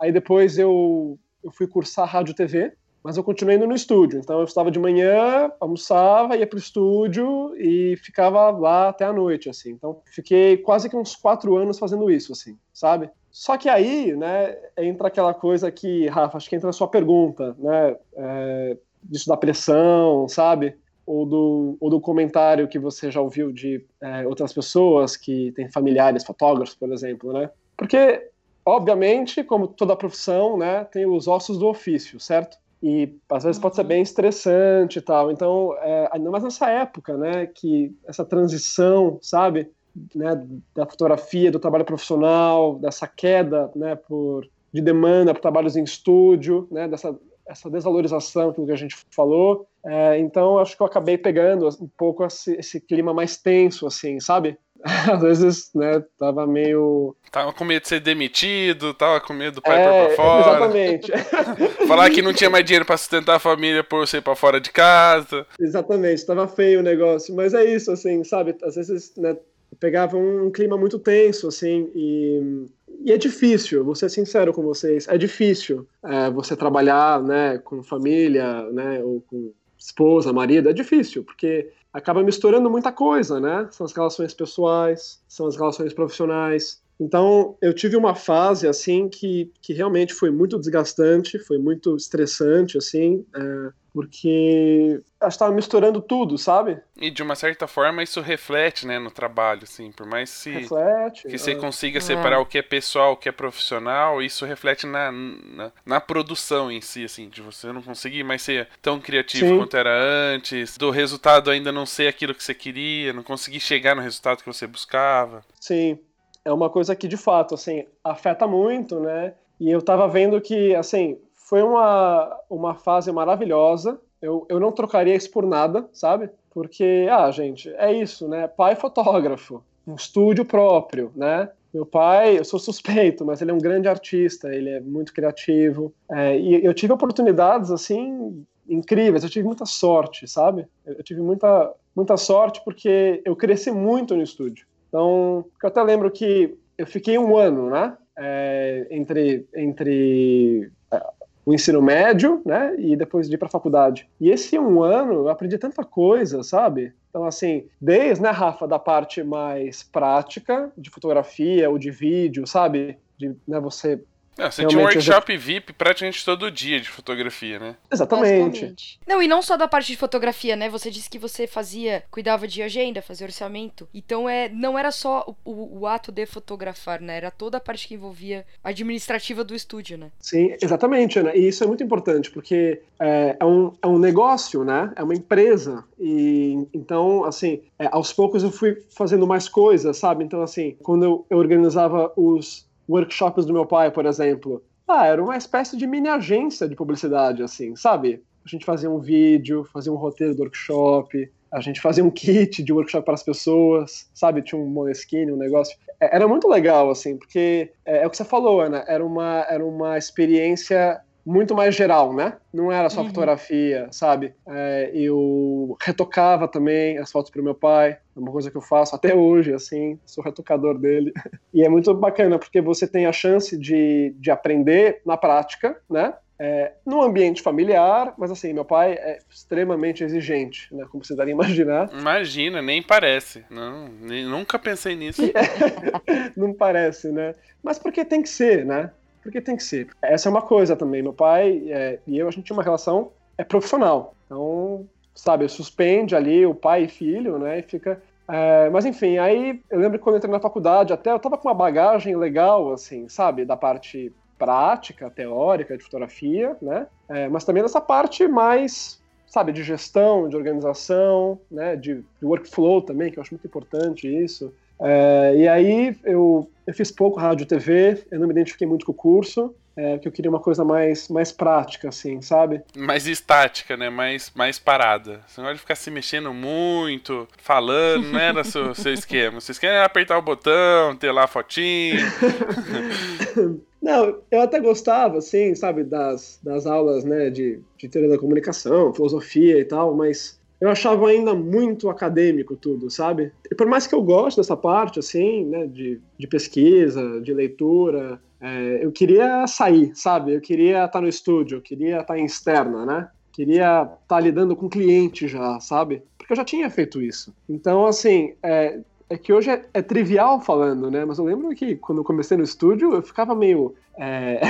aí 0.00 0.12
depois 0.12 0.58
eu, 0.58 1.18
eu 1.42 1.50
fui 1.50 1.66
cursar 1.66 2.08
rádio 2.08 2.34
TV 2.34 2.72
mas 3.06 3.16
eu 3.16 3.22
continuei 3.22 3.56
indo 3.56 3.68
no 3.68 3.74
estúdio. 3.74 4.18
Então 4.18 4.40
eu 4.40 4.44
estava 4.44 4.68
de 4.68 4.80
manhã, 4.80 5.48
almoçava, 5.60 6.36
ia 6.36 6.44
pro 6.44 6.58
estúdio 6.58 7.54
e 7.56 7.96
ficava 7.98 8.50
lá 8.50 8.88
até 8.88 9.04
a 9.04 9.12
noite, 9.12 9.48
assim. 9.48 9.70
Então 9.70 10.00
fiquei 10.06 10.56
quase 10.56 10.90
que 10.90 10.96
uns 10.96 11.14
quatro 11.14 11.56
anos 11.56 11.78
fazendo 11.78 12.10
isso, 12.10 12.32
assim, 12.32 12.58
sabe? 12.74 13.08
Só 13.30 13.56
que 13.56 13.68
aí, 13.68 14.12
né, 14.16 14.56
entra 14.76 15.06
aquela 15.06 15.32
coisa 15.32 15.70
que, 15.70 16.08
Rafa, 16.08 16.36
acho 16.36 16.50
que 16.50 16.56
entra 16.56 16.70
a 16.70 16.72
sua 16.72 16.88
pergunta, 16.88 17.54
né, 17.60 17.96
é, 18.16 18.76
disso 19.00 19.28
da 19.28 19.36
pressão, 19.36 20.28
sabe? 20.28 20.74
Ou 21.06 21.24
do, 21.24 21.76
ou 21.78 21.88
do 21.88 22.00
comentário 22.00 22.66
que 22.66 22.78
você 22.78 23.08
já 23.08 23.20
ouviu 23.20 23.52
de 23.52 23.86
é, 24.00 24.26
outras 24.26 24.52
pessoas 24.52 25.16
que 25.16 25.52
têm 25.52 25.70
familiares 25.70 26.24
fotógrafos, 26.24 26.74
por 26.74 26.92
exemplo, 26.92 27.32
né? 27.32 27.50
Porque, 27.76 28.30
obviamente, 28.64 29.44
como 29.44 29.68
toda 29.68 29.94
profissão, 29.94 30.58
né, 30.58 30.82
tem 30.86 31.06
os 31.06 31.28
ossos 31.28 31.56
do 31.56 31.68
ofício, 31.68 32.18
certo? 32.18 32.58
E 32.82 33.16
às 33.30 33.44
vezes 33.44 33.60
pode 33.60 33.76
ser 33.76 33.84
bem 33.84 34.02
estressante 34.02 34.98
e 34.98 35.02
tal. 35.02 35.30
Então, 35.30 35.74
é, 35.80 36.08
ainda 36.12 36.30
mais 36.30 36.44
nessa 36.44 36.68
época, 36.68 37.16
né, 37.16 37.46
que 37.46 37.96
essa 38.06 38.24
transição, 38.24 39.18
sabe, 39.22 39.70
né, 40.14 40.46
da 40.74 40.86
fotografia, 40.86 41.50
do 41.50 41.58
trabalho 41.58 41.84
profissional, 41.84 42.78
dessa 42.78 43.06
queda, 43.06 43.70
né, 43.74 43.96
por 43.96 44.46
de 44.72 44.82
demanda 44.82 45.32
para 45.32 45.40
trabalhos 45.40 45.74
em 45.74 45.84
estúdio, 45.84 46.68
né, 46.70 46.86
dessa 46.86 47.18
essa 47.46 47.70
desvalorização 47.70 48.52
que 48.52 48.72
a 48.72 48.76
gente 48.76 48.96
falou. 49.10 49.68
É, 49.84 50.18
então, 50.18 50.58
acho 50.58 50.76
que 50.76 50.82
eu 50.82 50.86
acabei 50.86 51.16
pegando 51.16 51.68
um 51.80 51.88
pouco 51.96 52.24
esse, 52.24 52.54
esse 52.54 52.80
clima 52.80 53.14
mais 53.14 53.36
tenso, 53.36 53.86
assim, 53.86 54.18
sabe? 54.18 54.58
Às 55.12 55.22
vezes, 55.22 55.70
né, 55.74 56.02
tava 56.18 56.46
meio. 56.46 57.14
Tava 57.30 57.52
com 57.52 57.64
medo 57.64 57.82
de 57.82 57.88
ser 57.88 58.00
demitido, 58.00 58.94
tava 58.94 59.20
com 59.20 59.32
medo 59.32 59.56
do 59.56 59.62
pai 59.62 59.80
É, 59.80 59.84
por 59.84 60.06
pra 60.06 60.16
fora. 60.16 60.50
Exatamente. 60.50 61.12
Falar 61.86 62.10
que 62.10 62.22
não 62.22 62.32
tinha 62.32 62.50
mais 62.50 62.64
dinheiro 62.64 62.84
pra 62.84 62.96
sustentar 62.96 63.36
a 63.36 63.40
família 63.40 63.82
por 63.82 64.06
ser 64.06 64.22
pra 64.22 64.36
fora 64.36 64.60
de 64.60 64.70
casa. 64.70 65.46
Exatamente, 65.60 66.24
tava 66.24 66.46
feio 66.48 66.80
o 66.80 66.82
negócio. 66.82 67.34
Mas 67.34 67.54
é 67.54 67.64
isso, 67.64 67.90
assim, 67.90 68.22
sabe? 68.24 68.56
Às 68.62 68.76
vezes, 68.76 69.12
né, 69.16 69.36
pegava 69.78 70.16
um 70.16 70.50
clima 70.50 70.76
muito 70.76 70.98
tenso, 70.98 71.48
assim, 71.48 71.90
e, 71.94 72.66
e 73.04 73.12
é 73.12 73.18
difícil, 73.18 73.84
vou 73.84 73.94
ser 73.94 74.08
sincero 74.08 74.52
com 74.52 74.62
vocês, 74.62 75.06
é 75.08 75.18
difícil 75.18 75.86
é, 76.04 76.30
você 76.30 76.56
trabalhar, 76.56 77.22
né, 77.22 77.58
com 77.58 77.82
família, 77.82 78.62
né, 78.70 79.02
ou 79.02 79.20
com 79.28 79.52
esposa, 79.78 80.32
marido, 80.32 80.68
é 80.68 80.72
difícil, 80.72 81.22
porque 81.22 81.70
acaba 81.96 82.22
misturando 82.22 82.70
muita 82.70 82.92
coisa, 82.92 83.40
né? 83.40 83.66
São 83.70 83.86
as 83.86 83.92
relações 83.92 84.34
pessoais, 84.34 85.22
são 85.26 85.46
as 85.46 85.56
relações 85.56 85.94
profissionais. 85.94 86.82
Então, 86.98 87.56
eu 87.60 87.74
tive 87.74 87.96
uma 87.96 88.14
fase, 88.14 88.66
assim, 88.66 89.08
que, 89.08 89.52
que 89.60 89.72
realmente 89.72 90.14
foi 90.14 90.30
muito 90.30 90.58
desgastante, 90.58 91.38
foi 91.38 91.58
muito 91.58 91.94
estressante, 91.94 92.78
assim, 92.78 93.24
é, 93.34 93.70
porque 93.92 95.00
eu 95.22 95.28
estava 95.28 95.54
misturando 95.54 96.02
tudo, 96.02 96.36
sabe? 96.36 96.78
E 96.98 97.10
de 97.10 97.22
uma 97.22 97.34
certa 97.34 97.66
forma 97.66 98.02
isso 98.02 98.20
reflete, 98.20 98.86
né, 98.86 98.98
no 98.98 99.10
trabalho, 99.10 99.62
assim, 99.64 99.90
por 99.90 100.06
mais 100.06 100.28
se 100.28 100.50
Reflete. 100.50 101.28
que 101.28 101.38
você 101.38 101.52
é. 101.52 101.54
consiga 101.54 101.98
separar 102.00 102.40
o 102.40 102.44
que 102.44 102.58
é 102.58 102.62
pessoal, 102.62 103.12
o 103.12 103.16
que 103.16 103.28
é 103.28 103.32
profissional, 103.32 104.22
isso 104.22 104.44
reflete 104.44 104.86
na, 104.86 105.10
na, 105.10 105.72
na 105.84 105.98
produção 105.98 106.70
em 106.70 106.82
si, 106.82 107.04
assim, 107.04 107.30
de 107.30 107.40
você 107.40 107.72
não 107.72 107.80
conseguir 107.80 108.22
mais 108.22 108.42
ser 108.42 108.68
tão 108.82 109.00
criativo 109.00 109.48
Sim. 109.48 109.58
quanto 109.58 109.76
era 109.76 109.90
antes, 110.34 110.76
do 110.76 110.90
resultado 110.90 111.50
ainda 111.50 111.72
não 111.72 111.86
ser 111.86 112.08
aquilo 112.08 112.34
que 112.34 112.44
você 112.44 112.54
queria, 112.54 113.14
não 113.14 113.22
conseguir 113.22 113.60
chegar 113.60 113.94
no 113.94 114.02
resultado 114.02 114.42
que 114.42 114.52
você 114.52 114.66
buscava. 114.66 115.42
Sim, 115.58 115.98
é 116.46 116.52
uma 116.52 116.70
coisa 116.70 116.94
que 116.94 117.08
de 117.08 117.16
fato, 117.16 117.54
assim, 117.54 117.84
afeta 118.04 118.46
muito, 118.46 119.00
né? 119.00 119.34
E 119.58 119.68
eu 119.68 119.82
tava 119.82 120.06
vendo 120.06 120.40
que, 120.40 120.72
assim, 120.76 121.18
foi 121.34 121.60
uma, 121.60 122.40
uma 122.48 122.74
fase 122.76 123.10
maravilhosa. 123.10 124.00
Eu, 124.22 124.46
eu 124.48 124.60
não 124.60 124.70
trocaria 124.70 125.16
isso 125.16 125.28
por 125.30 125.44
nada, 125.44 125.88
sabe? 125.92 126.30
Porque, 126.50 127.08
ah, 127.10 127.28
gente, 127.32 127.68
é 127.76 127.92
isso, 127.92 128.28
né? 128.28 128.46
Pai 128.46 128.76
fotógrafo, 128.76 129.60
um 129.84 129.96
estúdio 129.96 130.44
próprio, 130.44 131.10
né? 131.16 131.50
Meu 131.74 131.84
pai, 131.84 132.38
eu 132.38 132.44
sou 132.44 132.60
suspeito, 132.60 133.24
mas 133.24 133.42
ele 133.42 133.50
é 133.50 133.54
um 133.54 133.58
grande 133.58 133.88
artista, 133.88 134.54
ele 134.54 134.70
é 134.70 134.80
muito 134.80 135.12
criativo. 135.12 135.92
É, 136.08 136.38
e 136.38 136.64
eu 136.64 136.72
tive 136.72 136.92
oportunidades, 136.92 137.72
assim, 137.72 138.46
incríveis, 138.68 139.24
eu 139.24 139.30
tive 139.30 139.44
muita 139.44 139.66
sorte, 139.66 140.28
sabe? 140.28 140.64
Eu, 140.86 140.94
eu 140.94 141.02
tive 141.02 141.20
muita, 141.20 141.72
muita 141.94 142.16
sorte 142.16 142.62
porque 142.64 143.20
eu 143.24 143.34
cresci 143.34 143.72
muito 143.72 144.14
no 144.14 144.22
estúdio. 144.22 144.64
Então, 144.96 145.44
eu 145.62 145.68
até 145.68 145.82
lembro 145.82 146.10
que 146.10 146.56
eu 146.78 146.86
fiquei 146.86 147.18
um 147.18 147.36
ano, 147.36 147.68
né? 147.68 147.94
É, 148.16 148.86
entre 148.90 149.46
entre 149.54 150.72
é, 150.90 151.06
o 151.44 151.52
ensino 151.52 151.82
médio, 151.82 152.40
né? 152.46 152.74
E 152.78 152.96
depois 152.96 153.28
de 153.28 153.34
ir 153.34 153.38
para 153.38 153.46
a 153.46 153.50
faculdade. 153.50 154.08
E 154.18 154.30
esse 154.30 154.58
um 154.58 154.82
ano 154.82 155.12
eu 155.12 155.28
aprendi 155.28 155.58
tanta 155.58 155.84
coisa, 155.84 156.42
sabe? 156.42 156.94
Então, 157.10 157.26
assim, 157.26 157.66
desde, 157.78 158.22
né, 158.22 158.30
Rafa, 158.30 158.66
da 158.66 158.78
parte 158.78 159.22
mais 159.22 159.82
prática 159.82 160.72
de 160.78 160.88
fotografia 160.88 161.68
ou 161.68 161.76
de 161.76 161.90
vídeo, 161.90 162.46
sabe? 162.46 162.96
De 163.18 163.36
né, 163.46 163.60
você. 163.60 164.02
Não, 164.38 164.50
você 164.50 164.64
tinha 164.66 164.78
um 164.80 164.84
workshop 164.84 165.36
VIP 165.36 165.72
praticamente 165.72 166.24
todo 166.24 166.50
dia 166.50 166.80
de 166.80 166.88
fotografia, 166.88 167.58
né? 167.58 167.76
Exatamente. 167.90 168.98
Não, 169.06 169.22
e 169.22 169.26
não 169.28 169.40
só 169.42 169.56
da 169.56 169.66
parte 169.68 169.88
de 169.88 169.96
fotografia, 169.96 170.54
né? 170.56 170.68
Você 170.68 170.90
disse 170.90 171.08
que 171.08 171.18
você 171.18 171.46
fazia, 171.46 172.04
cuidava 172.10 172.46
de 172.46 172.62
agenda, 172.62 173.00
fazia 173.02 173.26
orçamento. 173.26 173.88
Então 173.94 174.28
é, 174.28 174.48
não 174.48 174.78
era 174.78 174.90
só 174.90 175.24
o, 175.44 175.50
o- 175.50 175.78
o 175.80 175.86
ato 175.86 176.12
de 176.12 176.26
fotografar, 176.26 177.00
né? 177.00 177.16
Era 177.16 177.30
toda 177.30 177.56
a 177.56 177.60
parte 177.60 177.88
que 177.88 177.94
envolvia 177.94 178.44
a 178.62 178.68
administrativa 178.70 179.42
do 179.42 179.54
estúdio, 179.54 179.96
né? 179.96 180.10
Sim, 180.20 180.54
exatamente, 180.60 181.18
Ana. 181.18 181.34
E 181.34 181.48
isso 181.48 181.64
é 181.64 181.66
muito 181.66 181.82
importante, 181.82 182.30
porque 182.30 182.82
é, 183.00 183.36
é 183.40 183.44
um, 183.44 183.72
é 183.82 183.86
um 183.86 183.98
negócio, 183.98 184.64
né? 184.64 184.92
É 184.96 185.02
uma 185.02 185.14
empresa. 185.14 185.84
E 185.98 186.66
então, 186.74 187.24
assim, 187.24 187.62
é, 187.78 187.88
aos 187.90 188.12
poucos 188.12 188.42
eu 188.42 188.50
fui 188.50 188.82
fazendo 188.90 189.26
mais 189.26 189.48
coisas, 189.48 189.96
sabe? 189.96 190.24
Então, 190.24 190.42
assim, 190.42 190.76
quando 190.82 191.04
eu, 191.04 191.26
eu 191.30 191.38
organizava 191.38 192.12
os 192.16 192.65
workshops 192.88 193.44
do 193.44 193.52
meu 193.52 193.66
pai, 193.66 193.90
por 193.90 194.06
exemplo, 194.06 194.62
ah, 194.86 195.06
era 195.06 195.22
uma 195.22 195.36
espécie 195.36 195.76
de 195.76 195.86
mini 195.86 196.08
agência 196.08 196.68
de 196.68 196.76
publicidade, 196.76 197.42
assim, 197.42 197.74
sabe? 197.74 198.22
A 198.44 198.48
gente 198.48 198.64
fazia 198.64 198.88
um 198.88 199.00
vídeo, 199.00 199.64
fazia 199.64 199.92
um 199.92 199.96
roteiro 199.96 200.34
do 200.34 200.42
workshop, 200.42 201.30
a 201.50 201.60
gente 201.60 201.80
fazia 201.80 202.04
um 202.04 202.10
kit 202.10 202.62
de 202.62 202.72
workshop 202.72 203.04
para 203.04 203.14
as 203.14 203.22
pessoas, 203.22 204.08
sabe? 204.14 204.42
Tinha 204.42 204.60
um 204.60 204.66
Moleskine, 204.66 205.32
um 205.32 205.36
negócio. 205.36 205.76
É, 206.00 206.14
Era 206.14 206.28
muito 206.28 206.48
legal, 206.48 206.90
assim, 206.90 207.16
porque 207.16 207.72
é, 207.84 208.02
é 208.02 208.06
o 208.06 208.10
que 208.10 208.16
você 208.16 208.24
falou, 208.24 208.60
Ana, 208.60 208.84
era 208.86 209.04
uma, 209.04 209.44
era 209.48 209.64
uma 209.64 209.98
experiência 209.98 211.00
muito 211.26 211.54
mais 211.56 211.74
geral, 211.74 212.14
né? 212.14 212.34
Não 212.54 212.70
era 212.70 212.88
só 212.88 213.00
Uhum. 213.00 213.08
fotografia, 213.08 213.88
sabe? 213.90 214.32
É, 214.48 214.90
eu 214.94 215.76
retocava 215.82 216.46
também 216.46 216.98
as 216.98 217.10
fotos 217.10 217.30
para 217.32 217.42
meu 217.42 217.54
pai, 217.54 217.98
é 218.16 218.18
uma 218.20 218.30
coisa 218.30 218.48
que 218.50 218.56
eu 218.56 218.62
faço 218.62 218.94
até 218.94 219.12
hoje, 219.14 219.52
assim, 219.52 219.98
sou 220.06 220.22
retocador 220.22 220.78
dele. 220.78 221.12
E 221.52 221.64
é 221.64 221.68
muito 221.70 221.92
bacana, 221.94 222.38
porque 222.38 222.60
você 222.60 222.86
tem 222.86 223.06
a 223.06 223.12
chance 223.12 223.56
de, 223.58 224.14
de 224.18 224.30
aprender 224.30 225.00
na 225.06 225.16
prática, 225.16 225.76
né? 225.90 226.14
É, 226.38 226.72
no 226.84 227.00
ambiente 227.00 227.40
familiar, 227.40 228.12
mas 228.18 228.30
assim, 228.30 228.52
meu 228.52 228.64
pai 228.64 228.92
é 228.92 229.18
extremamente 229.30 230.04
exigente, 230.04 230.68
né? 230.70 230.84
Como 230.92 231.02
você 231.02 231.16
daria 231.16 231.32
imaginar. 231.34 231.88
Imagina, 231.98 232.60
nem 232.60 232.82
parece. 232.82 233.42
Não, 233.50 233.88
nem- 233.88 234.26
nunca 234.26 234.58
pensei 234.58 234.94
nisso. 234.94 235.22
Não 236.36 236.52
parece, 236.52 237.10
né? 237.10 237.34
Mas 237.62 237.78
porque 237.78 238.04
tem 238.04 238.22
que 238.22 238.28
ser, 238.28 238.66
né? 238.66 238.90
Porque 239.26 239.40
tem 239.40 239.56
que 239.56 239.64
ser. 239.64 239.88
Essa 240.00 240.28
é 240.28 240.30
uma 240.30 240.40
coisa 240.40 240.76
também. 240.76 241.02
Meu 241.02 241.12
pai 241.12 241.64
é, 241.66 241.98
e 242.06 242.16
eu, 242.16 242.28
a 242.28 242.30
gente 242.30 242.44
tinha 242.44 242.56
uma 242.56 242.62
relação 242.62 243.10
é 243.36 243.42
profissional. 243.42 244.14
Então, 244.24 244.86
sabe, 245.12 245.48
suspende 245.48 246.14
ali 246.14 246.46
o 246.46 246.54
pai 246.54 246.84
e 246.84 246.88
filho, 246.88 247.36
né? 247.36 247.58
E 247.58 247.62
fica. 247.62 248.00
é, 248.28 248.70
mas 248.70 248.86
enfim, 248.86 249.18
aí 249.18 249.60
eu 249.68 249.80
lembro 249.80 249.98
que 249.98 250.04
quando 250.04 250.14
eu 250.14 250.18
entrei 250.18 250.32
na 250.32 250.38
faculdade, 250.38 250.92
até 250.92 251.10
eu 251.10 251.18
tava 251.18 251.36
com 251.36 251.48
uma 251.48 251.54
bagagem 251.54 252.16
legal, 252.16 252.72
assim, 252.72 253.08
sabe, 253.08 253.44
da 253.44 253.56
parte 253.56 254.12
prática, 254.38 255.10
teórica 255.10 255.76
de 255.76 255.82
fotografia, 255.82 256.56
né? 256.62 256.86
É, 257.08 257.28
mas 257.28 257.44
também 257.44 257.64
dessa 257.64 257.80
parte 257.80 258.28
mais, 258.28 259.02
sabe, 259.26 259.50
de 259.50 259.64
gestão, 259.64 260.28
de 260.28 260.36
organização, 260.36 261.36
né? 261.50 261.74
De, 261.74 261.96
de 261.96 262.24
workflow 262.24 262.80
também, 262.80 263.10
que 263.10 263.18
eu 263.18 263.22
acho 263.22 263.34
muito 263.34 263.46
importante 263.48 264.06
isso. 264.06 264.54
É, 264.80 265.34
e 265.36 265.48
aí 265.48 265.96
eu, 266.04 266.50
eu 266.66 266.74
fiz 266.74 266.90
pouco 266.90 267.18
rádio 267.18 267.44
e 267.44 267.46
TV, 267.46 268.04
eu 268.10 268.18
não 268.18 268.26
me 268.26 268.32
identifiquei 268.32 268.66
muito 268.66 268.84
com 268.84 268.92
o 268.92 268.94
curso, 268.94 269.54
é, 269.76 269.92
porque 269.92 270.08
eu 270.08 270.12
queria 270.12 270.30
uma 270.30 270.40
coisa 270.40 270.64
mais, 270.64 271.08
mais 271.08 271.30
prática, 271.30 271.90
assim, 271.90 272.22
sabe? 272.22 272.62
Mais 272.74 273.06
estática, 273.06 273.76
né? 273.76 273.90
Mais, 273.90 274.32
mais 274.34 274.58
parada. 274.58 275.20
Você 275.26 275.40
não 275.40 275.48
pode 275.48 275.60
ficar 275.60 275.74
se 275.74 275.90
mexendo 275.90 276.32
muito, 276.32 277.28
falando, 277.36 278.10
não 278.10 278.18
era 278.18 278.42
seu, 278.42 278.72
seu 278.74 278.92
esquema. 278.94 279.38
Seu 279.40 279.52
esquema 279.52 279.74
era 279.74 279.84
apertar 279.84 280.16
o 280.16 280.22
botão, 280.22 280.96
ter 280.96 281.12
lá 281.12 281.24
a 281.24 281.28
fotinho. 281.28 282.00
Não, 283.86 284.20
eu 284.32 284.40
até 284.40 284.58
gostava, 284.58 285.18
assim, 285.18 285.54
sabe, 285.54 285.84
das, 285.84 286.40
das 286.42 286.66
aulas, 286.66 287.04
né, 287.04 287.30
de, 287.30 287.60
de 287.78 287.88
teoria 287.88 288.10
da 288.10 288.18
comunicação, 288.18 288.92
filosofia 288.92 289.60
e 289.60 289.64
tal, 289.64 289.94
mas 289.94 290.40
eu 290.60 290.70
achava 290.70 291.08
ainda 291.08 291.34
muito 291.34 291.90
acadêmico 291.90 292.56
tudo, 292.56 292.90
sabe? 292.90 293.32
E 293.50 293.54
por 293.54 293.66
mais 293.66 293.86
que 293.86 293.94
eu 293.94 294.02
goste 294.02 294.40
dessa 294.40 294.56
parte, 294.56 294.98
assim, 294.98 295.44
né, 295.44 295.66
de, 295.66 296.00
de 296.18 296.26
pesquisa, 296.26 297.20
de 297.20 297.32
leitura, 297.34 298.20
é, 298.40 298.80
eu 298.82 298.90
queria 298.92 299.46
sair, 299.46 299.92
sabe? 299.94 300.34
Eu 300.34 300.40
queria 300.40 300.84
estar 300.84 301.00
no 301.00 301.08
estúdio, 301.08 301.56
eu 301.56 301.62
queria 301.62 302.00
estar 302.00 302.18
em 302.18 302.24
externa, 302.24 302.86
né? 302.86 303.08
Queria 303.32 303.88
estar 304.02 304.20
lidando 304.20 304.56
com 304.56 304.68
cliente 304.68 305.28
já, 305.28 305.60
sabe? 305.60 306.02
Porque 306.16 306.32
eu 306.32 306.36
já 306.36 306.44
tinha 306.44 306.70
feito 306.70 307.02
isso. 307.02 307.34
Então, 307.48 307.84
assim, 307.84 308.34
é, 308.42 308.80
é 309.08 309.16
que 309.16 309.32
hoje 309.32 309.50
é, 309.50 309.62
é, 309.74 309.82
trivial 309.82 310.40
falando, 310.40 310.90
né? 310.90 311.04
Mas 311.04 311.18
eu 311.18 311.24
lembro 311.24 311.54
que 311.54 311.76
quando 311.76 311.98
eu 311.98 312.04
comecei 312.04 312.36
no 312.36 312.42
estúdio, 312.42 312.94
eu 312.94 313.02
ficava 313.02 313.34
meio 313.34 313.74
é, 313.98 314.40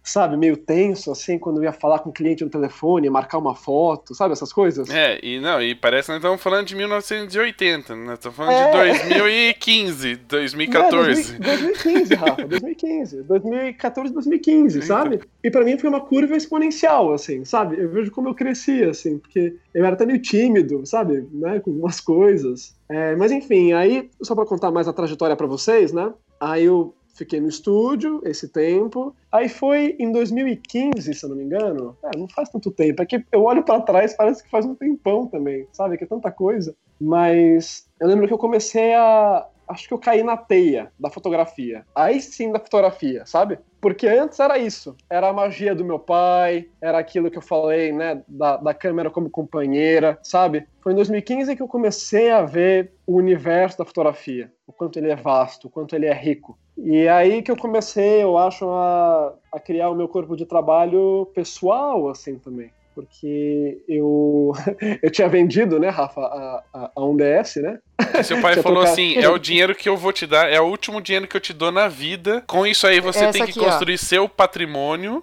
sabe, 0.02 0.36
meio 0.36 0.56
tenso, 0.56 1.12
assim, 1.12 1.38
quando 1.38 1.58
eu 1.58 1.64
ia 1.64 1.72
falar 1.72 2.00
com 2.00 2.10
o 2.10 2.12
cliente 2.12 2.44
no 2.44 2.50
telefone, 2.50 3.08
marcar 3.08 3.38
uma 3.38 3.54
foto, 3.54 4.14
sabe, 4.14 4.32
essas 4.32 4.52
coisas? 4.52 4.90
É, 4.90 5.18
e 5.22 5.38
não, 5.40 5.62
e 5.62 5.74
parece 5.74 6.06
que 6.06 6.12
nós 6.12 6.18
estamos 6.18 6.42
falando 6.42 6.66
de 6.66 6.74
1980, 6.74 7.94
nós 7.96 8.14
estamos 8.14 8.36
falando 8.36 8.52
é. 8.54 8.92
de 8.92 9.08
2015, 9.08 10.16
2014. 10.16 11.32
Não, 11.32 11.38
2015, 11.40 12.14
Rafa, 12.14 12.46
2015, 12.46 13.22
2014, 13.22 14.12
2015, 14.12 14.76
então. 14.76 14.88
sabe? 14.88 15.20
E 15.42 15.50
para 15.50 15.64
mim 15.64 15.78
foi 15.78 15.88
uma 15.88 16.00
curva 16.00 16.36
exponencial, 16.36 17.12
assim, 17.12 17.44
sabe? 17.44 17.80
Eu 17.80 17.90
vejo 17.90 18.10
como 18.10 18.28
eu 18.28 18.34
cresci, 18.34 18.82
assim, 18.82 19.18
porque 19.18 19.54
eu 19.72 19.84
era 19.84 19.94
até 19.94 20.04
meio 20.04 20.20
tímido, 20.20 20.84
sabe, 20.86 21.26
né, 21.32 21.60
com 21.60 21.70
algumas 21.70 22.00
coisas. 22.00 22.74
É, 22.88 23.14
mas 23.14 23.30
enfim, 23.30 23.72
aí, 23.72 24.10
só 24.22 24.34
para 24.34 24.46
contar 24.46 24.70
mais 24.70 24.88
a 24.88 24.92
trajetória 24.92 25.36
para 25.36 25.46
vocês, 25.46 25.92
né? 25.92 26.12
Aí 26.40 26.64
eu 26.64 26.94
fiquei 27.16 27.40
no 27.40 27.48
estúdio 27.48 28.20
esse 28.24 28.48
tempo. 28.48 29.14
Aí 29.32 29.48
foi 29.48 29.96
em 29.98 30.12
2015, 30.12 31.14
se 31.14 31.24
eu 31.24 31.30
não 31.30 31.36
me 31.36 31.44
engano. 31.44 31.96
É, 32.04 32.16
não 32.16 32.28
faz 32.28 32.48
tanto 32.48 32.70
tempo. 32.70 33.02
É 33.02 33.06
que 33.06 33.24
eu 33.32 33.44
olho 33.44 33.62
para 33.62 33.80
trás, 33.80 34.14
parece 34.14 34.42
que 34.42 34.50
faz 34.50 34.64
um 34.64 34.74
tempão 34.74 35.26
também, 35.26 35.66
sabe? 35.72 35.96
Que 35.96 36.04
é 36.04 36.06
tanta 36.06 36.30
coisa. 36.30 36.74
Mas 37.00 37.88
eu 38.00 38.08
lembro 38.08 38.26
que 38.26 38.32
eu 38.32 38.38
comecei 38.38 38.94
a. 38.94 39.46
Acho 39.68 39.88
que 39.88 39.94
eu 39.94 39.98
caí 39.98 40.22
na 40.22 40.36
teia 40.36 40.92
da 40.98 41.10
fotografia. 41.10 41.84
Aí 41.92 42.20
sim 42.20 42.52
da 42.52 42.60
fotografia, 42.60 43.26
sabe? 43.26 43.58
Porque 43.80 44.06
antes 44.06 44.38
era 44.38 44.56
isso. 44.58 44.96
Era 45.10 45.28
a 45.28 45.32
magia 45.32 45.74
do 45.74 45.84
meu 45.84 45.98
pai, 45.98 46.68
era 46.80 46.98
aquilo 46.98 47.30
que 47.30 47.38
eu 47.38 47.42
falei, 47.42 47.90
né? 47.90 48.22
Da, 48.28 48.58
da 48.58 48.72
câmera 48.72 49.10
como 49.10 49.28
companheira, 49.28 50.20
sabe? 50.22 50.68
Foi 50.80 50.92
em 50.92 50.96
2015 50.96 51.56
que 51.56 51.62
eu 51.62 51.66
comecei 51.66 52.30
a 52.30 52.42
ver 52.42 52.92
o 53.04 53.16
universo 53.16 53.78
da 53.78 53.84
fotografia. 53.84 54.52
O 54.68 54.72
quanto 54.72 55.00
ele 55.00 55.10
é 55.10 55.16
vasto, 55.16 55.66
o 55.66 55.70
quanto 55.70 55.96
ele 55.96 56.06
é 56.06 56.14
rico. 56.14 56.56
E 56.76 57.08
aí 57.08 57.42
que 57.42 57.50
eu 57.50 57.56
comecei, 57.56 58.22
eu 58.22 58.36
acho, 58.36 58.68
a, 58.68 59.32
a 59.52 59.58
criar 59.58 59.90
o 59.90 59.94
meu 59.94 60.08
corpo 60.08 60.36
de 60.36 60.44
trabalho 60.44 61.26
pessoal, 61.34 62.08
assim, 62.08 62.38
também. 62.38 62.70
Porque 62.94 63.82
eu, 63.88 64.52
eu 65.02 65.10
tinha 65.10 65.28
vendido, 65.28 65.78
né, 65.78 65.88
Rafa, 65.88 66.20
a, 66.20 66.62
a, 66.72 66.90
a 66.96 67.00
1DS, 67.00 67.60
né? 67.60 67.78
E 68.18 68.24
seu 68.24 68.40
pai 68.40 68.56
falou 68.62 68.82
assim: 68.82 69.16
é 69.16 69.28
o 69.28 69.38
dinheiro 69.38 69.74
que 69.74 69.88
eu 69.88 69.96
vou 69.96 70.12
te 70.12 70.26
dar, 70.26 70.50
é 70.50 70.58
o 70.60 70.64
último 70.64 71.00
dinheiro 71.00 71.28
que 71.28 71.36
eu 71.36 71.40
te 71.40 71.52
dou 71.52 71.70
na 71.70 71.88
vida. 71.88 72.42
Com 72.46 72.66
isso 72.66 72.86
aí 72.86 73.00
você 73.00 73.24
Essa 73.24 73.32
tem 73.32 73.44
que 73.44 73.50
aqui, 73.50 73.60
construir 73.60 73.94
ó. 73.94 73.98
seu 73.98 74.28
patrimônio. 74.28 75.22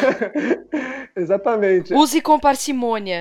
Exatamente. 1.14 1.92
Use 1.92 2.22
com 2.22 2.38
parcimônia. 2.38 3.20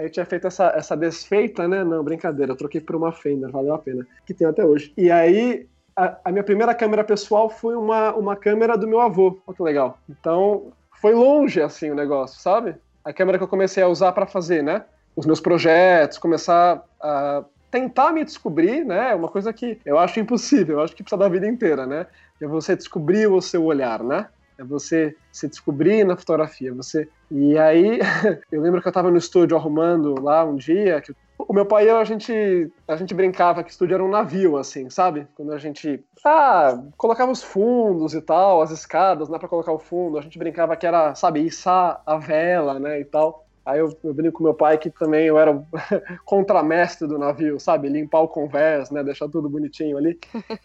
Aí 0.00 0.06
eu 0.06 0.10
tinha 0.10 0.24
feito 0.24 0.46
essa, 0.46 0.72
essa 0.74 0.96
desfeita, 0.96 1.68
né? 1.68 1.84
Não, 1.84 2.02
brincadeira, 2.02 2.52
eu 2.52 2.56
troquei 2.56 2.80
por 2.80 2.96
uma 2.96 3.12
Fender, 3.12 3.50
valeu 3.50 3.74
a 3.74 3.78
pena, 3.78 4.06
que 4.24 4.32
tem 4.32 4.46
até 4.46 4.64
hoje. 4.64 4.94
E 4.96 5.10
aí, 5.10 5.68
a, 5.94 6.16
a, 6.24 6.32
minha 6.32 6.42
primeira 6.42 6.74
câmera 6.74 7.04
pessoal 7.04 7.50
foi 7.50 7.76
uma, 7.76 8.14
uma 8.14 8.34
câmera 8.34 8.78
do 8.78 8.88
meu 8.88 8.98
avô, 8.98 9.38
olha 9.46 9.54
que 9.54 9.62
legal. 9.62 9.98
Então, 10.08 10.72
foi 11.02 11.12
longe, 11.12 11.60
assim, 11.60 11.90
o 11.90 11.94
negócio, 11.94 12.40
sabe? 12.40 12.76
A 13.04 13.12
câmera 13.12 13.36
que 13.36 13.44
eu 13.44 13.48
comecei 13.48 13.82
a 13.82 13.88
usar 13.88 14.12
para 14.12 14.26
fazer, 14.26 14.62
né? 14.62 14.84
Os 15.14 15.26
meus 15.26 15.38
projetos, 15.38 16.16
começar 16.16 16.82
a 16.98 17.44
tentar 17.70 18.10
me 18.10 18.24
descobrir, 18.24 18.86
né? 18.86 19.10
É 19.10 19.14
uma 19.14 19.28
coisa 19.28 19.52
que 19.52 19.78
eu 19.84 19.98
acho 19.98 20.18
impossível, 20.18 20.78
eu 20.78 20.82
acho 20.82 20.96
que 20.96 21.02
precisa 21.02 21.18
da 21.18 21.28
vida 21.28 21.46
inteira, 21.46 21.86
né? 21.86 22.06
É 22.40 22.46
você 22.46 22.74
descobrir 22.74 23.26
o 23.26 23.42
seu 23.42 23.64
olhar, 23.64 24.02
né? 24.02 24.28
É 24.60 24.64
você 24.64 25.16
se 25.32 25.48
descobrir 25.48 26.04
na 26.04 26.16
fotografia. 26.16 26.74
Você 26.74 27.08
e 27.30 27.56
aí 27.56 27.98
eu 28.52 28.60
lembro 28.60 28.82
que 28.82 28.86
eu 28.86 28.90
estava 28.90 29.10
no 29.10 29.16
estúdio 29.16 29.56
arrumando 29.56 30.20
lá 30.20 30.44
um 30.44 30.54
dia 30.54 31.00
que 31.00 31.14
o 31.38 31.54
meu 31.54 31.64
pai 31.64 31.88
a 31.88 32.04
gente 32.04 32.70
a 32.86 32.96
gente 32.96 33.14
brincava 33.14 33.64
que 33.64 33.70
estúdio 33.70 33.94
era 33.94 34.04
um 34.04 34.10
navio 34.10 34.58
assim, 34.58 34.90
sabe? 34.90 35.26
Quando 35.34 35.52
a 35.52 35.58
gente 35.58 36.04
ah, 36.24 36.78
colocava 36.96 37.32
os 37.32 37.42
fundos 37.42 38.12
e 38.12 38.20
tal, 38.20 38.60
as 38.60 38.70
escadas, 38.70 39.30
né, 39.30 39.38
para 39.38 39.48
colocar 39.48 39.72
o 39.72 39.78
fundo, 39.78 40.18
a 40.18 40.20
gente 40.20 40.38
brincava 40.38 40.76
que 40.76 40.86
era, 40.86 41.14
sabe, 41.14 41.40
içar 41.40 42.02
a 42.04 42.18
vela, 42.18 42.78
né, 42.78 43.00
e 43.00 43.04
tal. 43.04 43.46
Aí 43.64 43.78
eu, 43.78 43.96
eu 44.02 44.14
brinco 44.14 44.38
com 44.38 44.44
meu 44.44 44.54
pai 44.54 44.78
que 44.78 44.90
também 44.90 45.26
eu 45.26 45.38
era 45.38 45.52
o 45.52 45.66
contramestre 46.24 47.06
do 47.06 47.18
navio, 47.18 47.60
sabe? 47.60 47.88
Limpar 47.88 48.20
o 48.20 48.28
convés, 48.28 48.90
né? 48.90 49.04
Deixar 49.04 49.28
tudo 49.28 49.48
bonitinho 49.48 49.96
ali. 49.96 50.18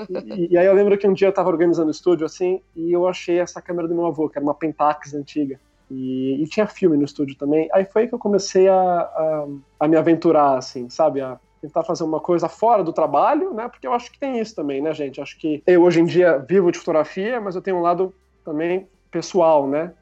E, 0.10 0.54
e, 0.54 0.58
aí 0.58 0.66
eu 0.66 0.74
lembro 0.74 0.98
que 0.98 1.08
um 1.08 1.14
dia 1.14 1.28
eu 1.28 1.34
tava 1.34 1.50
organizando 1.50 1.90
o 1.90 1.92
estúdio 1.92 2.26
assim 2.26 2.62
e 2.76 2.92
eu 2.92 3.08
achei 3.08 3.40
essa 3.40 3.62
câmera 3.62 3.88
do 3.88 3.96
meu 3.96 4.06
avô, 4.06 4.30
que 4.30 4.38
era 4.38 4.46
uma 4.46 4.56
Pentax 4.56 5.14
antiga. 5.14 5.60
E, 5.92 6.42
e 6.42 6.48
tinha 6.48 6.66
filme 6.66 6.98
no 6.98 7.04
estúdio 7.04 7.38
também. 7.38 7.70
Aí 7.72 7.86
foi 7.86 8.08
que 8.08 8.16
eu 8.16 8.20
comecei 8.20 8.68
a, 8.68 8.76
a, 8.76 9.48
a 9.82 9.88
me 9.88 9.98
aventurar, 9.98 10.58
assim, 10.58 10.90
sabe? 10.90 11.22
A, 11.22 11.40
tentar 11.62 11.84
fazer 11.84 12.04
uma 12.04 12.20
coisa 12.20 12.48
fora 12.48 12.84
do 12.84 12.94
trabalho, 12.94 13.54
né? 13.54 13.68
Porque 13.68 13.88
eu 13.88 13.94
acho 13.94 14.12
que 14.12 14.20
tem 14.20 14.40
isso 14.40 14.56
também, 14.56 14.82
né, 14.82 14.94
gente? 14.94 15.22
Acho 15.22 15.38
que 15.38 15.64
eu 15.66 15.84
hoje 15.84 16.00
em 16.00 16.06
dia 16.06 16.38
vivo 16.38 16.72
de 16.72 16.80
fotografia, 16.80 17.42
mas 17.42 17.56
eu 17.56 17.62
tenho 17.62 17.78
um 17.78 17.82
lado 17.82 18.14
também 18.44 18.88
pessoal, 19.12 19.68
né? 19.68 19.94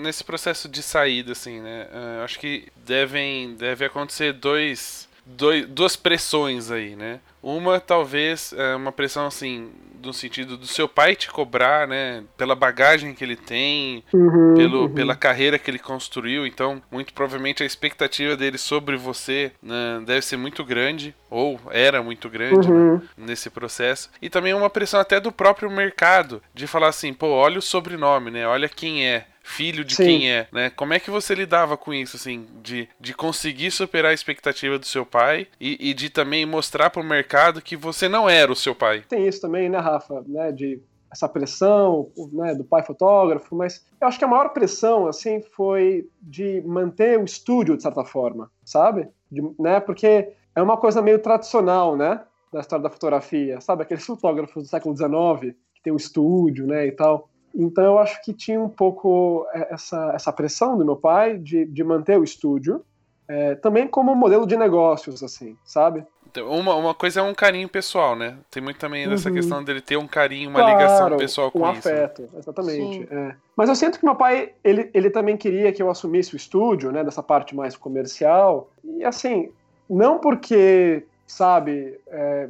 Nesse 0.00 0.24
processo 0.24 0.68
de 0.68 0.82
saída, 0.82 1.32
assim, 1.32 1.60
né? 1.60 1.86
Uh, 1.92 2.24
acho 2.24 2.38
que 2.38 2.68
devem 2.84 3.54
deve 3.54 3.84
acontecer 3.84 4.32
dois, 4.32 5.08
dois, 5.24 5.66
duas 5.66 5.96
pressões 5.96 6.70
aí, 6.70 6.96
né? 6.96 7.20
Uma, 7.42 7.80
talvez, 7.80 8.52
é 8.52 8.76
uma 8.76 8.92
pressão 8.92 9.26
assim, 9.26 9.70
no 10.02 10.12
sentido 10.12 10.56
do 10.56 10.66
seu 10.66 10.88
pai 10.88 11.14
te 11.14 11.30
cobrar, 11.30 11.86
né? 11.86 12.22
Pela 12.36 12.54
bagagem 12.54 13.14
que 13.14 13.24
ele 13.24 13.36
tem, 13.36 14.04
uhum, 14.12 14.54
pelo, 14.54 14.82
uhum. 14.82 14.94
pela 14.94 15.16
carreira 15.16 15.58
que 15.58 15.70
ele 15.70 15.78
construiu. 15.78 16.46
Então, 16.46 16.82
muito 16.90 17.12
provavelmente 17.12 17.62
a 17.62 17.66
expectativa 17.66 18.36
dele 18.36 18.58
sobre 18.58 18.96
você 18.96 19.52
né, 19.62 20.02
deve 20.04 20.22
ser 20.22 20.36
muito 20.36 20.64
grande, 20.64 21.14
ou 21.28 21.60
era 21.70 22.02
muito 22.02 22.28
grande 22.28 22.68
uhum. 22.68 22.96
né, 22.96 23.02
nesse 23.16 23.50
processo. 23.50 24.10
E 24.20 24.28
também 24.28 24.54
uma 24.54 24.70
pressão 24.70 25.00
até 25.00 25.20
do 25.20 25.32
próprio 25.32 25.70
mercado, 25.70 26.42
de 26.54 26.66
falar 26.66 26.88
assim, 26.88 27.12
pô, 27.12 27.28
olha 27.28 27.58
o 27.58 27.62
sobrenome, 27.62 28.30
né? 28.30 28.46
Olha 28.46 28.68
quem 28.68 29.06
é 29.06 29.26
filho 29.50 29.84
de 29.84 29.96
Sim. 29.96 30.04
quem 30.04 30.32
é, 30.32 30.46
né? 30.52 30.70
Como 30.70 30.94
é 30.94 31.00
que 31.00 31.10
você 31.10 31.34
lidava 31.34 31.76
com 31.76 31.92
isso, 31.92 32.16
assim, 32.16 32.46
de, 32.62 32.88
de 32.98 33.12
conseguir 33.12 33.70
superar 33.70 34.12
a 34.12 34.14
expectativa 34.14 34.78
do 34.78 34.86
seu 34.86 35.04
pai 35.04 35.48
e, 35.60 35.90
e 35.90 35.92
de 35.92 36.08
também 36.08 36.46
mostrar 36.46 36.88
para 36.90 37.02
o 37.02 37.04
mercado 37.04 37.60
que 37.60 37.76
você 37.76 38.08
não 38.08 38.28
era 38.28 38.50
o 38.50 38.56
seu 38.56 38.74
pai? 38.74 39.04
Tem 39.08 39.26
isso 39.26 39.40
também, 39.40 39.68
né, 39.68 39.78
Rafa, 39.78 40.24
né, 40.26 40.52
de 40.52 40.80
essa 41.12 41.28
pressão, 41.28 42.08
né, 42.32 42.54
do 42.54 42.62
pai 42.62 42.84
fotógrafo, 42.84 43.54
mas 43.56 43.84
eu 44.00 44.06
acho 44.06 44.18
que 44.18 44.24
a 44.24 44.28
maior 44.28 44.50
pressão, 44.50 45.08
assim, 45.08 45.42
foi 45.56 46.08
de 46.22 46.62
manter 46.64 47.18
o 47.18 47.24
estúdio, 47.24 47.76
de 47.76 47.82
certa 47.82 48.04
forma, 48.04 48.48
sabe? 48.64 49.08
De, 49.30 49.42
né, 49.58 49.80
porque 49.80 50.32
é 50.54 50.62
uma 50.62 50.76
coisa 50.76 51.02
meio 51.02 51.18
tradicional, 51.18 51.96
né, 51.96 52.20
da 52.52 52.60
história 52.60 52.82
da 52.84 52.90
fotografia, 52.90 53.60
sabe? 53.60 53.82
Aqueles 53.82 54.06
fotógrafos 54.06 54.62
do 54.62 54.68
século 54.68 54.96
XIX, 54.96 55.56
que 55.74 55.82
tem 55.82 55.92
um 55.92 55.96
estúdio, 55.96 56.66
né, 56.66 56.86
e 56.86 56.92
tal. 56.92 57.28
Então 57.54 57.84
eu 57.84 57.98
acho 57.98 58.22
que 58.22 58.32
tinha 58.32 58.60
um 58.60 58.68
pouco 58.68 59.46
é, 59.52 59.74
essa, 59.74 60.12
essa 60.14 60.32
pressão 60.32 60.76
do 60.78 60.84
meu 60.84 60.96
pai 60.96 61.36
de, 61.38 61.64
de 61.64 61.84
manter 61.84 62.18
o 62.18 62.24
estúdio, 62.24 62.84
é, 63.28 63.54
também 63.54 63.86
como 63.86 64.14
modelo 64.14 64.46
de 64.46 64.56
negócios, 64.56 65.22
assim, 65.22 65.56
sabe? 65.64 66.04
Então, 66.30 66.48
uma, 66.48 66.74
uma 66.74 66.94
coisa 66.94 67.20
é 67.20 67.22
um 67.22 67.34
carinho 67.34 67.68
pessoal, 67.68 68.14
né? 68.16 68.36
Tem 68.50 68.62
muito 68.62 68.78
também 68.78 69.08
dessa 69.08 69.28
uhum. 69.28 69.34
questão 69.34 69.64
dele 69.64 69.80
ter 69.80 69.96
um 69.96 70.06
carinho, 70.06 70.50
uma 70.50 70.60
claro, 70.60 70.78
ligação 70.78 71.16
pessoal 71.16 71.50
com 71.50 71.60
um 71.60 71.72
isso. 71.72 71.88
Um 71.88 71.92
afeto, 71.92 72.28
exatamente. 72.36 73.08
É. 73.10 73.34
Mas 73.56 73.68
eu 73.68 73.74
sinto 73.74 73.98
que 73.98 74.04
meu 74.04 74.14
pai, 74.14 74.52
ele, 74.62 74.90
ele 74.94 75.10
também 75.10 75.36
queria 75.36 75.72
que 75.72 75.82
eu 75.82 75.90
assumisse 75.90 76.34
o 76.34 76.36
estúdio, 76.36 76.92
né? 76.92 77.02
Dessa 77.02 77.22
parte 77.22 77.54
mais 77.54 77.76
comercial. 77.76 78.70
E 78.84 79.04
assim, 79.04 79.50
não 79.88 80.18
porque, 80.18 81.04
sabe, 81.26 81.98
é, 82.08 82.48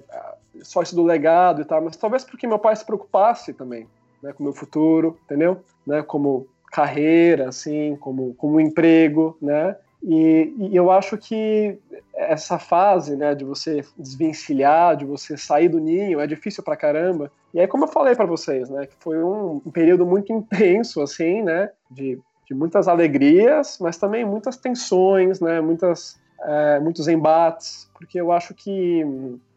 só 0.62 0.82
isso 0.82 0.94
do 0.94 1.03
legado 1.03 1.62
e 1.62 1.64
tal, 1.64 1.82
mas 1.82 1.96
talvez 1.96 2.24
porque 2.24 2.46
meu 2.46 2.59
pai 2.59 2.76
se 2.76 2.84
preocupasse 2.84 3.55
também 3.55 3.86
né, 4.23 4.33
com 4.33 4.43
o 4.43 4.45
meu 4.45 4.53
futuro, 4.53 5.18
entendeu? 5.25 5.62
Né, 5.87 6.03
como 6.03 6.47
carreira, 6.71 7.49
assim, 7.49 7.97
como, 7.97 8.35
como 8.35 8.61
emprego, 8.61 9.37
né? 9.43 9.77
E, 10.03 10.55
e, 10.57 10.75
eu 10.75 10.91
acho 10.91 11.18
que 11.18 11.79
essa 12.14 12.59
fase, 12.59 13.16
né, 13.16 13.35
de 13.35 13.45
você 13.45 13.85
desvencilhar, 13.99 14.97
de 14.97 15.05
você 15.05 15.37
sair 15.37 15.68
do 15.68 15.79
ninho, 15.79 16.21
é 16.21 16.27
difícil 16.27 16.64
pra 16.64 16.77
caramba. 16.77 17.31
E 17.53 17.61
aí, 17.61 17.66
como 17.66 17.85
eu 17.85 17.89
falei 17.89 18.14
para 18.14 18.25
vocês, 18.25 18.71
né, 18.71 18.87
que 18.87 18.95
foi 18.99 19.23
um, 19.23 19.61
um, 19.64 19.71
período 19.71 20.07
muito 20.07 20.33
intenso, 20.33 21.03
assim, 21.03 21.43
né, 21.43 21.71
de, 21.91 22.18
de 22.47 22.55
muitas 22.55 22.89
alegrias, 22.89 23.79
mas 23.81 23.99
também 23.99 24.25
muitas 24.25 24.57
tensões, 24.57 25.41
né, 25.41 25.61
muitas, 25.61 26.18
é, 26.43 26.81
muitos 26.81 27.07
embates, 27.07 27.91
porque 27.95 28.18
eu 28.18 28.33
acho 28.33 28.55
que 28.55 29.05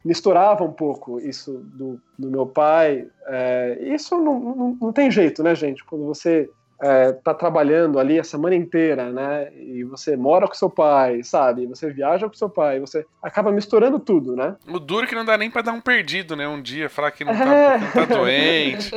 misturava 0.03 0.63
um 0.63 0.71
pouco 0.71 1.19
isso 1.19 1.61
do, 1.73 1.99
do 2.17 2.29
meu 2.29 2.45
pai. 2.45 3.07
É, 3.27 3.77
isso 3.81 4.17
não, 4.17 4.39
não, 4.39 4.77
não, 4.81 4.93
tem 4.93 5.09
jeito, 5.09 5.41
né, 5.41 5.55
gente? 5.55 5.83
Quando 5.83 6.05
você 6.05 6.49
é, 6.81 7.13
tá 7.13 7.33
trabalhando 7.33 7.97
ali 7.97 8.19
a 8.19 8.23
semana 8.23 8.55
inteira, 8.55 9.09
né? 9.09 9.49
E 9.55 9.85
você 9.85 10.17
mora 10.17 10.47
com 10.47 10.53
seu 10.53 10.69
pai, 10.69 11.23
sabe? 11.23 11.65
Você 11.67 11.89
viaja 11.89 12.27
com 12.27 12.33
seu 12.33 12.49
pai, 12.49 12.79
você 12.81 13.05
acaba 13.21 13.51
misturando 13.53 13.99
tudo, 13.99 14.35
né? 14.35 14.57
O 14.67 14.79
duro 14.79 15.05
é 15.05 15.07
que 15.07 15.15
não 15.15 15.23
dá 15.23 15.37
nem 15.37 15.49
pra 15.49 15.61
dar 15.61 15.71
um 15.71 15.79
perdido, 15.79 16.35
né? 16.35 16.45
Um 16.45 16.61
dia, 16.61 16.89
falar 16.89 17.11
que 17.11 17.23
não 17.23 17.33
tá, 17.33 17.45
É. 17.45 17.77
não 17.77 17.91
tá 17.91 18.05
doente. 18.05 18.91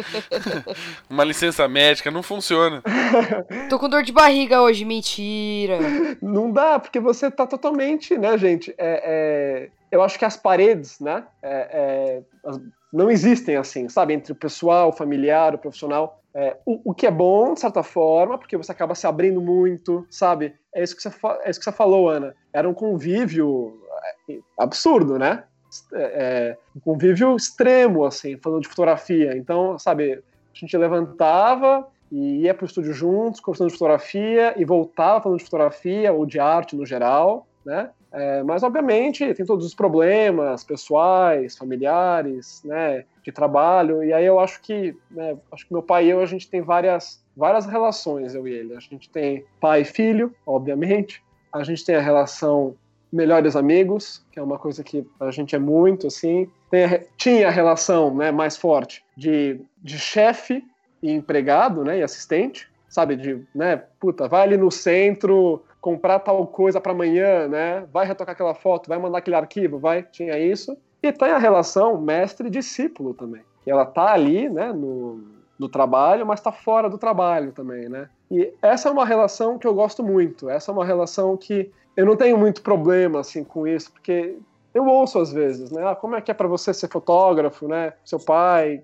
Uma 1.09 1.23
licença 1.23 1.69
médica, 1.69 2.11
não 2.11 2.25
funciona. 2.25 2.83
Tô 3.71 3.79
com 3.79 3.89
dor 3.89 4.03
de 4.03 4.13
barriga 4.13 4.61
hoje, 4.61 4.85
mentira. 4.85 5.79
Não 6.21 6.51
dá, 6.51 6.81
porque 6.81 6.99
você 6.99 7.31
tá 7.31 7.47
totalmente, 7.47 8.19
né, 8.19 8.37
gente? 8.37 8.75
É, 8.77 9.69
é, 9.69 9.71
eu 9.91 10.03
acho 10.03 10.19
que 10.19 10.25
as 10.25 10.37
paredes, 10.37 11.01
né? 11.01 11.27
é, 11.43 12.23
é, 12.45 12.53
não 12.93 13.11
existem 13.11 13.57
assim, 13.57 13.89
sabe? 13.89 14.15
Entre 14.15 14.33
o 14.33 14.37
pessoal, 14.37 14.89
o 14.89 14.93
familiar, 14.93 15.55
o 15.55 15.59
profissional. 15.59 16.21
É, 16.35 16.57
o, 16.67 16.91
o 16.91 16.95
que 16.95 17.07
é 17.07 17.11
bom, 17.11 17.55
de 17.55 17.61
certa 17.61 17.83
forma, 17.83 18.37
porque 18.39 18.57
você 18.57 18.71
acaba 18.71 18.95
se 18.95 19.07
abrindo 19.07 19.41
muito, 19.41 20.07
sabe? 20.11 20.55
É 20.75 20.83
isso 20.83 20.95
que 20.95 21.03
você, 21.03 21.11
é 21.43 21.51
isso 21.51 21.59
que 21.59 21.65
você 21.65 21.73
falou, 21.73 22.09
Ana. 22.09 22.35
Era 22.53 22.69
um 22.69 22.75
convívio 22.75 23.81
é, 24.29 24.39
absurdo, 24.59 25.19
né? 25.19 25.45
É, 25.93 26.03
é, 26.03 26.59
um 26.75 26.81
convívio 26.81 27.35
extremo, 27.37 28.05
assim, 28.05 28.37
falando 28.39 28.63
de 28.63 28.69
fotografia. 28.69 29.37
Então, 29.37 29.79
sabe, 29.79 30.13
a 30.15 30.59
gente 30.59 30.77
levantava 30.77 31.87
e 32.11 32.43
ia 32.43 32.55
pro 32.55 32.67
estúdio 32.67 32.93
juntos, 32.93 33.41
conversando 33.41 33.69
de 33.69 33.75
fotografia, 33.75 34.55
e 34.57 34.65
voltava 34.65 35.23
falando 35.23 35.39
de 35.39 35.45
fotografia 35.45 36.13
ou 36.13 36.25
de 36.25 36.39
arte 36.39 36.77
no 36.77 36.87
geral, 36.87 37.47
né? 37.65 37.91
É, 38.17 38.43
mas, 38.43 38.63
obviamente, 38.63 39.35
tem 39.35 39.45
todos 39.45 39.67
os 39.67 39.75
problemas 39.75 40.65
pessoais, 40.65 41.55
familiares, 41.55 42.63
né, 42.65 43.05
de 43.23 43.31
trabalho, 43.31 44.03
e 44.03 44.11
aí 44.11 44.25
eu 44.25 44.41
acho 44.41 44.59
que, 44.63 44.97
né, 45.11 45.37
acho 45.53 45.67
que 45.67 45.73
meu 45.75 45.83
pai 45.83 46.07
e 46.07 46.11
eu, 46.11 46.21
a 46.23 46.25
gente 46.25 46.49
tem 46.49 46.63
várias, 46.63 47.23
várias 47.37 47.67
relações, 47.67 48.35
eu 48.35 48.49
e 48.49 48.55
ele. 48.55 48.75
A 48.75 48.81
gente 48.81 49.11
tem 49.11 49.45
pai 49.61 49.83
e 49.83 49.85
filho, 49.85 50.35
obviamente, 50.47 51.23
a 51.53 51.63
gente 51.63 51.85
tem 51.85 51.95
a 51.95 52.01
relação 52.01 52.75
melhores 53.13 53.55
amigos, 53.55 54.25
que 54.33 54.39
é 54.39 54.43
uma 54.43 54.59
coisa 54.59 54.83
que 54.83 55.07
a 55.21 55.31
gente 55.31 55.55
é 55.55 55.59
muito, 55.59 56.07
assim, 56.07 56.51
a 56.73 57.05
tinha 57.19 57.49
a 57.49 57.51
relação, 57.51 58.15
né, 58.15 58.33
mais 58.33 58.57
forte 58.57 59.05
de, 59.15 59.61
de 59.83 59.99
chefe 59.99 60.65
e 61.03 61.13
empregado, 61.13 61.85
né, 61.85 61.99
e 61.99 62.03
assistente, 62.03 62.67
sabe, 62.89 63.15
de, 63.15 63.45
né, 63.55 63.83
puta, 64.01 64.27
vai 64.27 64.43
ali 64.43 64.57
no 64.57 64.71
centro 64.71 65.63
comprar 65.81 66.19
tal 66.21 66.47
coisa 66.47 66.81
para 66.81 66.93
amanhã, 66.93 67.49
né, 67.49 67.87
vai 67.93 68.07
retocar 68.07 68.33
aquela 68.33 68.55
foto, 68.55 68.89
vai 68.89 68.99
mandar 68.99 69.19
aquele 69.19 69.37
arquivo, 69.37 69.79
vai, 69.79 70.03
tinha 70.03 70.39
isso. 70.39 70.77
E 71.03 71.13
tem 71.13 71.31
a 71.31 71.39
relação 71.39 72.01
mestre-discípulo 72.01 73.15
também, 73.15 73.43
ela 73.67 73.85
tá 73.85 74.13
ali, 74.13 74.49
né, 74.49 74.73
no, 74.73 75.23
no 75.59 75.69
trabalho, 75.69 76.27
mas 76.27 76.41
tá 76.41 76.51
fora 76.51 76.89
do 76.89 76.99
trabalho 76.99 77.53
também, 77.53 77.89
né. 77.89 78.09
E 78.31 78.53
essa 78.61 78.89
é 78.89 78.93
uma 78.93 79.05
relação 79.07 79.59
que 79.59 79.67
eu 79.67 79.75
gosto 79.75 80.03
muito, 80.03 80.51
essa 80.51 80.71
é 80.71 80.75
uma 80.75 80.85
relação 80.85 81.37
que 81.37 81.71
eu 81.97 82.05
não 82.05 82.17
tenho 82.17 82.37
muito 82.37 82.63
problema, 82.63 83.21
assim, 83.21 83.45
com 83.45 83.67
isso, 83.67 83.93
porque 83.93 84.37
eu 84.75 84.85
ouço 84.87 85.19
às 85.19 85.33
vezes, 85.33 85.71
né, 85.71 85.87
ah, 85.87 85.95
como 85.95 86.17
é 86.17 86.21
que 86.21 86.31
é 86.31 86.35
para 86.35 86.49
você 86.49 86.75
ser 86.75 86.89
fotógrafo, 86.89 87.69
né, 87.69 87.93
seu 88.05 88.19
pai, 88.19 88.83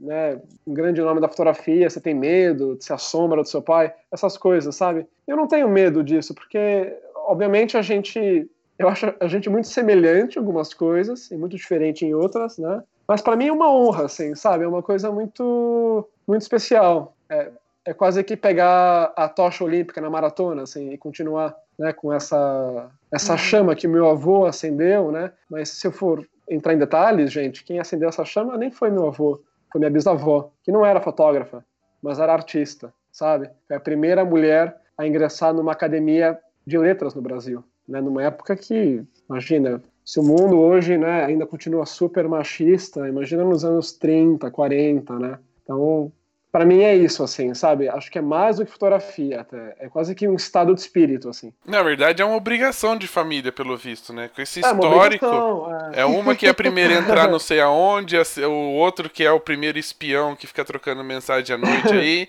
né, 0.00 0.40
um 0.66 0.72
grande 0.72 1.00
nome 1.00 1.20
da 1.20 1.28
fotografia, 1.28 1.88
você 1.88 2.00
tem 2.00 2.14
medo 2.14 2.76
de 2.76 2.84
ser 2.84 2.94
a 2.94 2.98
sombra 2.98 3.42
do 3.42 3.48
seu 3.48 3.62
pai, 3.62 3.92
essas 4.10 4.36
coisas, 4.36 4.74
sabe? 4.74 5.06
Eu 5.26 5.36
não 5.36 5.46
tenho 5.46 5.68
medo 5.68 6.02
disso, 6.02 6.34
porque, 6.34 6.96
obviamente, 7.26 7.76
a 7.76 7.82
gente, 7.82 8.48
eu 8.78 8.88
acho 8.88 9.12
a 9.20 9.28
gente 9.28 9.50
muito 9.50 9.68
semelhante 9.68 10.36
em 10.36 10.38
algumas 10.38 10.72
coisas 10.72 11.30
e 11.30 11.36
muito 11.36 11.56
diferente 11.56 12.04
em 12.04 12.14
outras, 12.14 12.58
né? 12.58 12.82
Mas 13.06 13.22
para 13.22 13.36
mim 13.36 13.48
é 13.48 13.52
uma 13.52 13.72
honra, 13.72 14.04
assim, 14.04 14.34
sabe? 14.34 14.64
É 14.64 14.68
uma 14.68 14.82
coisa 14.82 15.10
muito, 15.10 16.08
muito 16.26 16.42
especial. 16.42 17.14
É, 17.28 17.50
é 17.86 17.94
quase 17.94 18.22
que 18.22 18.36
pegar 18.36 19.12
a 19.16 19.28
tocha 19.28 19.64
olímpica 19.64 20.00
na 20.00 20.10
maratona, 20.10 20.62
assim, 20.62 20.90
e 20.92 20.98
continuar, 20.98 21.56
né, 21.78 21.92
com 21.92 22.12
essa 22.12 22.90
essa 23.10 23.34
chama 23.38 23.74
que 23.74 23.88
meu 23.88 24.06
avô 24.06 24.44
acendeu, 24.44 25.10
né? 25.10 25.32
Mas 25.50 25.70
se 25.70 25.86
eu 25.86 25.92
for 25.92 26.28
entrar 26.48 26.74
em 26.74 26.78
detalhes, 26.78 27.32
gente, 27.32 27.64
quem 27.64 27.78
acendeu 27.78 28.10
essa 28.10 28.24
chama 28.24 28.58
nem 28.58 28.70
foi 28.70 28.90
meu 28.90 29.06
avô, 29.06 29.40
foi 29.70 29.78
minha 29.78 29.90
bisavó, 29.90 30.50
que 30.62 30.72
não 30.72 30.84
era 30.84 31.00
fotógrafa, 31.00 31.64
mas 32.02 32.18
era 32.18 32.32
artista, 32.32 32.92
sabe? 33.12 33.50
Foi 33.66 33.76
a 33.76 33.80
primeira 33.80 34.24
mulher 34.24 34.76
a 34.96 35.06
ingressar 35.06 35.52
numa 35.54 35.72
academia 35.72 36.38
de 36.66 36.78
letras 36.78 37.14
no 37.14 37.22
Brasil, 37.22 37.62
né? 37.86 38.00
Numa 38.00 38.22
época 38.22 38.56
que, 38.56 39.02
imagina, 39.28 39.82
se 40.04 40.18
o 40.18 40.22
mundo 40.22 40.58
hoje, 40.58 40.96
né, 40.96 41.24
ainda 41.24 41.46
continua 41.46 41.84
super 41.84 42.26
machista, 42.28 43.06
imagina 43.08 43.44
nos 43.44 43.64
anos 43.64 43.92
30, 43.92 44.50
40, 44.50 45.18
né? 45.18 45.38
Então, 45.62 46.10
para 46.50 46.64
mim 46.64 46.80
é 46.82 46.94
isso, 46.96 47.22
assim, 47.22 47.54
sabe? 47.54 47.88
Acho 47.88 48.10
que 48.10 48.18
é 48.18 48.22
mais 48.22 48.56
do 48.56 48.64
que 48.64 48.72
fotografia, 48.72 49.40
até. 49.40 49.76
É 49.78 49.88
quase 49.88 50.14
que 50.14 50.26
um 50.28 50.34
estado 50.34 50.74
de 50.74 50.80
espírito, 50.80 51.28
assim. 51.28 51.52
Na 51.66 51.82
verdade, 51.82 52.22
é 52.22 52.24
uma 52.24 52.36
obrigação 52.36 52.96
de 52.96 53.06
família, 53.06 53.52
pelo 53.52 53.76
visto, 53.76 54.12
né? 54.12 54.28
Com 54.34 54.40
esse 54.40 54.60
É 54.62 54.72
uma 54.72 54.74
histórico. 54.74 55.26
obrigação, 55.26 55.92
é. 55.92 56.00
É 56.00 56.04
uma 56.06 56.34
que 56.34 56.46
é 56.46 56.50
a 56.50 56.54
primeira 56.54 56.94
a 56.94 56.98
entrar 57.02 57.28
não 57.28 57.38
sei 57.38 57.60
aonde, 57.60 58.22
se- 58.24 58.42
o 58.44 58.52
outro 58.52 59.10
que 59.10 59.22
é 59.24 59.30
o 59.30 59.38
primeiro 59.40 59.78
espião 59.78 60.34
que 60.34 60.46
fica 60.46 60.64
trocando 60.64 61.04
mensagem 61.04 61.54
à 61.54 61.58
noite 61.58 61.94
aí. 61.94 62.28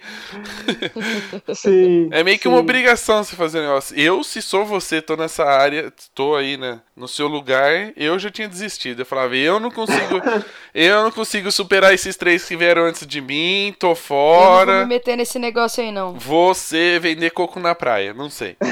Sim, 1.54 2.10
É 2.12 2.24
meio 2.24 2.40
que 2.40 2.48
sim. 2.48 2.50
uma 2.50 2.58
obrigação 2.58 3.24
você 3.24 3.36
fazer 3.36 3.60
um 3.60 3.64
negócio. 3.64 3.98
Eu, 3.98 4.24
se 4.24 4.42
sou 4.42 4.66
você, 4.66 5.02
tô 5.02 5.16
nessa 5.16 5.44
área, 5.46 5.92
tô 6.14 6.36
aí, 6.36 6.58
né? 6.58 6.82
No 7.00 7.08
seu 7.08 7.30
lugar, 7.30 7.94
eu 7.96 8.20
já 8.20 8.30
tinha 8.30 8.50
desistido. 8.50 9.04
Eu 9.04 9.06
falava, 9.06 9.34
eu 9.34 9.58
não 9.58 9.72
consigo. 9.72 10.20
eu 10.76 11.02
não 11.04 11.12
consigo 11.12 11.50
superar 11.50 11.94
esses 11.94 12.18
três 12.18 12.44
que 12.44 12.58
vieram 12.58 12.82
antes 12.84 13.08
de 13.08 13.22
mim, 13.22 13.74
tô 13.80 13.88
Eu 13.88 13.90
não 13.92 13.96
vou 13.96 13.96
fora. 13.96 14.80
me 14.82 14.86
meter 14.88 15.16
nesse 15.16 15.40
negócio 15.40 15.82
aí, 15.82 15.94
não. 15.94 16.16
Você 16.16 17.00
vender 17.00 17.30
coco 17.30 17.58
na 17.58 17.74
praia, 17.74 18.14
não 18.14 18.30
sei. 18.30 18.58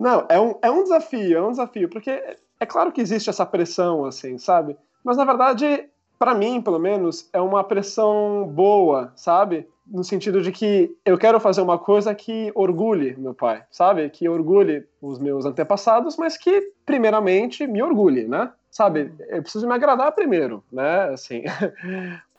Não, 0.00 0.26
é 0.30 0.40
um, 0.40 0.58
é 0.62 0.70
um 0.70 0.82
desafio, 0.82 1.36
é 1.36 1.42
um 1.42 1.50
desafio, 1.50 1.88
porque 1.88 2.10
é 2.58 2.64
claro 2.64 2.90
que 2.90 3.02
existe 3.02 3.28
essa 3.28 3.44
pressão, 3.44 4.06
assim, 4.06 4.38
sabe? 4.38 4.74
Mas 5.04 5.18
na 5.18 5.26
verdade, 5.26 5.84
para 6.22 6.36
mim, 6.36 6.62
pelo 6.62 6.78
menos, 6.78 7.28
é 7.32 7.40
uma 7.40 7.64
pressão 7.64 8.46
boa, 8.46 9.12
sabe? 9.16 9.66
No 9.84 10.04
sentido 10.04 10.40
de 10.40 10.52
que 10.52 10.96
eu 11.04 11.18
quero 11.18 11.40
fazer 11.40 11.60
uma 11.60 11.76
coisa 11.76 12.14
que 12.14 12.52
orgulhe 12.54 13.16
meu 13.18 13.34
pai, 13.34 13.64
sabe? 13.72 14.08
Que 14.08 14.28
orgulhe 14.28 14.86
os 15.00 15.18
meus 15.18 15.44
antepassados, 15.44 16.16
mas 16.16 16.38
que, 16.38 16.70
primeiramente, 16.86 17.66
me 17.66 17.82
orgulhe, 17.82 18.28
né? 18.28 18.52
Sabe? 18.70 19.12
Eu 19.30 19.42
preciso 19.42 19.66
me 19.66 19.74
agradar 19.74 20.12
primeiro, 20.12 20.62
né? 20.70 21.08
Assim. 21.12 21.42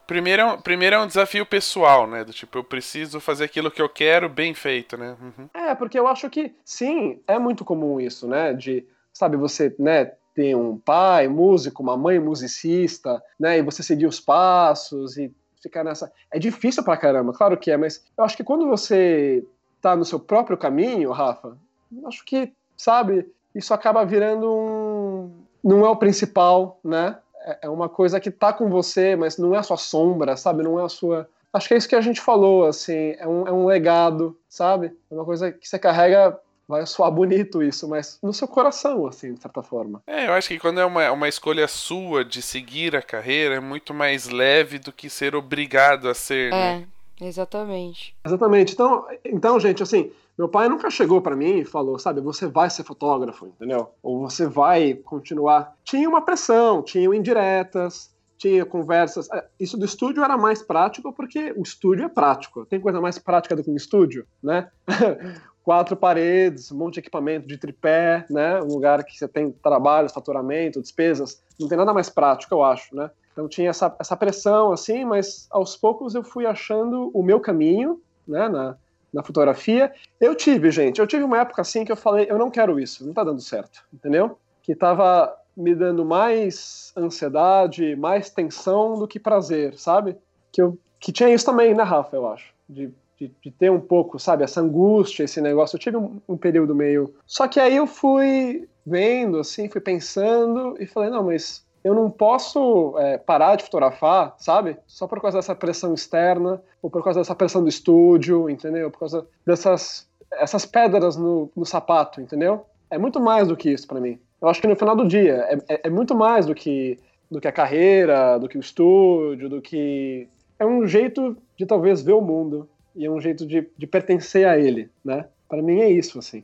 Primeiro 0.08 0.42
é, 0.42 0.46
um, 0.46 0.62
primeiro 0.62 0.98
é 0.98 1.00
um 1.00 1.08
desafio 1.08 1.46
pessoal, 1.46 2.06
né? 2.06 2.26
Do 2.26 2.34
tipo, 2.34 2.58
eu 2.58 2.64
preciso 2.64 3.22
fazer 3.22 3.46
aquilo 3.46 3.72
que 3.72 3.82
eu 3.82 3.88
quero 3.88 4.28
bem 4.28 4.54
feito, 4.54 4.98
né? 4.98 5.16
Uhum. 5.22 5.50
É, 5.54 5.74
porque 5.74 5.98
eu 5.98 6.08
acho 6.08 6.30
que, 6.30 6.54
sim, 6.64 7.22
é 7.26 7.40
muito 7.40 7.64
comum 7.64 8.02
isso, 8.02 8.28
né? 8.28 8.52
De, 8.52 8.86
sabe, 9.14 9.38
você, 9.38 9.74
né, 9.80 10.12
tem 10.34 10.56
um 10.56 10.78
pai 10.78 11.28
músico, 11.28 11.82
uma 11.84 11.96
mãe 11.98 12.20
musicista, 12.20 13.22
né? 13.40 13.58
E 13.58 13.62
você 13.62 13.82
seguir 13.84 14.06
os 14.08 14.20
passos 14.20 15.18
e 15.18 15.32
ficar 15.62 15.84
nessa. 15.84 16.12
É 16.32 16.40
difícil 16.40 16.84
pra 16.84 16.98
caramba, 16.98 17.34
claro 17.34 17.58
que 17.58 17.72
é, 17.72 17.78
mas 17.78 18.04
eu 18.18 18.24
acho 18.24 18.36
que 18.38 18.44
quando 18.44 18.68
você 18.68 19.44
tá 19.82 19.96
no 19.96 20.06
seu 20.06 20.20
próprio 20.20 20.58
caminho, 20.58 21.12
Rafa, 21.12 21.58
acho 22.06 22.24
que, 22.26 22.52
sabe, 22.78 23.28
isso 23.54 23.74
acaba 23.74 24.06
virando 24.06 24.52
um. 24.52 25.32
Não 25.64 25.86
é 25.86 25.90
o 25.90 25.96
principal, 25.96 26.80
né? 26.84 27.18
É- 27.46 27.60
É 27.64 27.70
uma 27.70 27.88
coisa 27.90 28.20
que 28.20 28.32
tá 28.32 28.52
com 28.54 28.70
você, 28.70 29.16
mas 29.16 29.38
não 29.38 29.54
é 29.54 29.58
a 29.60 29.64
sua 29.64 29.78
sombra, 29.78 30.36
sabe? 30.36 30.64
Não 30.64 30.80
é 30.80 30.84
a 30.84 30.90
sua. 30.90 31.30
Acho 31.52 31.68
que 31.68 31.74
é 31.76 31.78
isso 31.78 31.88
que 31.90 31.96
a 31.96 32.02
gente 32.02 32.20
falou, 32.20 32.66
assim, 32.66 33.16
é 33.20 33.28
um, 33.28 33.48
é 33.48 33.52
um 33.52 33.66
legado, 33.66 34.36
sabe? 34.50 34.92
É 35.12 35.14
uma 35.14 35.24
coisa 35.24 35.52
que 35.52 35.68
você 35.68 35.78
carrega, 35.78 36.38
vai 36.68 36.86
soar 36.86 37.12
bonito 37.12 37.62
isso, 37.62 37.88
mas 37.88 38.20
no 38.22 38.34
seu 38.34 38.48
coração, 38.48 39.06
assim, 39.08 39.34
de 39.34 39.42
certa 39.42 39.62
forma. 39.62 40.02
É, 40.08 40.28
eu 40.28 40.34
acho 40.34 40.48
que 40.48 40.60
quando 40.60 40.80
é 40.80 40.86
uma, 40.86 41.12
uma 41.12 41.28
escolha 41.28 41.68
sua 41.68 42.24
de 42.24 42.42
seguir 42.42 42.96
a 42.96 43.02
carreira, 43.02 43.56
é 43.56 43.60
muito 43.60 43.94
mais 43.94 44.30
leve 44.30 44.80
do 44.80 44.92
que 44.92 45.10
ser 45.10 45.36
obrigado 45.36 46.10
a 46.10 46.14
ser, 46.14 46.52
né? 46.52 46.88
É, 47.20 47.26
exatamente. 47.26 48.16
Exatamente. 48.26 48.74
Então, 48.74 49.06
então 49.26 49.60
gente, 49.60 49.84
assim, 49.84 50.12
meu 50.38 50.50
pai 50.50 50.68
nunca 50.68 50.90
chegou 50.90 51.22
pra 51.22 51.36
mim 51.36 51.60
e 51.60 51.66
falou, 51.66 52.00
sabe, 52.00 52.22
você 52.22 52.48
vai 52.48 52.70
ser 52.70 52.84
fotógrafo, 52.84 53.48
entendeu? 53.48 53.90
Ou 54.02 54.22
você 54.22 54.48
vai 54.48 54.96
continuar. 54.96 55.76
Tinha 55.84 56.10
uma 56.10 56.22
pressão, 56.22 56.82
tinham 56.82 57.14
indiretas, 57.14 58.12
tinha 58.38 58.66
conversas. 58.66 59.30
É, 59.32 59.46
Isso 59.60 59.78
do 59.78 59.86
estúdio 59.86 60.24
era 60.24 60.38
mais 60.38 60.62
prático 60.62 61.14
porque 61.14 61.54
o 61.56 61.62
estúdio 61.62 62.06
é 62.06 62.10
prático. 62.10 62.66
Tem 62.66 62.80
coisa 62.80 63.00
mais 63.00 63.20
prática 63.20 63.56
do 63.56 63.64
que 63.64 63.70
um 63.70 63.76
estúdio, 63.76 64.26
né? 64.42 64.70
Quatro 65.64 65.96
paredes, 65.96 66.72
um 66.72 66.78
monte 66.78 66.96
de 66.96 67.00
equipamento 67.00 67.48
de 67.48 67.58
tripé, 67.58 68.26
né? 68.30 68.62
Um 68.62 68.68
lugar 68.68 69.04
que 69.04 69.18
você 69.18 69.28
tem 69.28 69.52
trabalho, 69.52 70.10
faturamento, 70.10 70.82
despesas. 70.82 71.42
Não 71.60 71.68
tem 71.68 71.78
nada 71.78 71.94
mais 71.94 72.10
prático, 72.10 72.54
eu 72.54 72.64
acho, 72.64 72.96
né? 72.96 73.10
Então 73.32 73.48
tinha 73.48 73.70
essa, 73.70 73.94
essa 74.00 74.16
pressão, 74.16 74.72
assim, 74.72 75.04
mas 75.04 75.48
aos 75.50 75.76
poucos 75.76 76.16
eu 76.16 76.24
fui 76.24 76.46
achando 76.46 77.10
o 77.14 77.24
meu 77.24 77.40
caminho, 77.40 78.02
né, 78.28 78.48
na, 78.48 78.78
na 79.12 79.24
fotografia. 79.24 79.92
Eu 80.20 80.36
tive, 80.36 80.72
gente, 80.72 81.00
eu 81.00 81.08
tive 81.08 81.24
uma 81.24 81.40
época 81.40 81.62
assim 81.62 81.84
que 81.84 81.92
eu 81.92 81.96
falei, 81.96 82.28
eu 82.30 82.38
não 82.38 82.52
quero 82.52 82.80
isso, 82.80 83.06
não 83.06 83.14
tá 83.14 83.24
dando 83.24 83.42
certo, 83.42 83.84
entendeu? 83.92 84.38
Que 84.62 84.76
tava 84.76 85.36
me 85.56 85.76
dando 85.76 86.06
mais 86.06 86.94
ansiedade, 86.96 87.96
mais 87.96 88.30
tensão 88.30 88.98
do 88.98 89.08
que 89.08 89.20
prazer, 89.20 89.78
sabe? 89.78 90.16
Que, 90.52 90.62
eu, 90.62 90.78
que 91.00 91.12
tinha 91.12 91.34
isso 91.34 91.46
também, 91.46 91.74
né, 91.74 91.84
Rafa, 91.84 92.16
eu 92.16 92.28
acho, 92.28 92.54
de, 92.70 92.92
de 93.28 93.36
de, 93.42 93.52
ter 93.52 93.72
um 93.72 93.80
pouco, 93.80 94.20
sabe, 94.20 94.44
essa 94.44 94.62
angústia, 94.62 95.24
esse 95.24 95.42
negócio. 95.42 95.76
Eu 95.76 95.80
tive 95.80 95.98
um, 95.98 96.22
um 96.28 96.38
período 96.38 96.76
meio. 96.76 97.14
Só 97.26 97.48
que 97.48 97.60
aí 97.60 97.76
eu 97.76 97.88
fui 97.88 98.68
vendo, 98.86 99.40
assim, 99.40 99.70
fui 99.70 99.82
pensando 99.82 100.76
e 100.80 100.86
falei, 100.86 101.10
não, 101.10 101.24
mas 101.24 101.66
eu 101.84 101.94
não 101.94 102.10
posso 102.10 102.96
é, 102.98 103.18
parar 103.18 103.56
de 103.56 103.64
fotografar, 103.64 104.36
sabe? 104.38 104.78
Só 104.88 105.06
por 105.06 105.22
causa 105.22 105.38
dessa 105.38 105.56
pressão 105.56 105.94
externa, 105.94 106.62
ou 106.82 106.90
por 106.90 107.04
causa 107.04 107.20
dessa 107.20 107.36
pressão 107.36 107.62
do 107.62 107.70
estúdio, 107.70 108.50
entendeu? 108.50 108.90
Por 108.90 109.00
causa 109.00 109.28
dessas 109.46 110.08
essas 110.40 110.66
pedras 110.66 111.16
no, 111.16 111.52
no 111.56 111.66
sapato, 111.66 112.20
entendeu? 112.20 112.66
É 112.90 112.98
muito 112.98 113.20
mais 113.20 113.48
do 113.48 113.56
que 113.56 113.70
isso 113.70 113.88
para 113.88 114.00
mim. 114.00 114.20
Eu 114.42 114.48
acho 114.48 114.60
que 114.60 114.68
no 114.68 114.76
final 114.76 114.96
do 114.96 115.08
dia 115.08 115.46
é, 115.50 115.58
é, 115.76 115.82
é, 115.84 115.90
muito 115.90 116.16
mais 116.16 116.46
do 116.46 116.56
que 116.56 117.00
do 117.30 117.42
que 117.42 117.48
a 117.48 117.52
carreira, 117.52 118.38
do 118.38 118.48
que 118.48 118.58
o 118.58 118.62
estúdio, 118.62 119.50
do 119.50 119.62
que 119.62 120.28
é 120.60 120.66
um 120.66 120.86
jeito 120.86 121.36
de 121.58 121.66
talvez 121.66 122.02
ver 122.02 122.14
o 122.14 122.22
mundo 122.22 122.70
e 122.96 123.06
é 123.06 123.10
um 123.10 123.20
jeito 123.20 123.46
de, 123.46 123.68
de 123.78 123.88
pertencer 123.88 124.48
a 124.48 124.58
ele, 124.58 124.90
né? 125.04 125.26
Para 125.48 125.62
mim 125.62 125.80
é 125.80 125.90
isso 125.90 126.20
assim. 126.20 126.44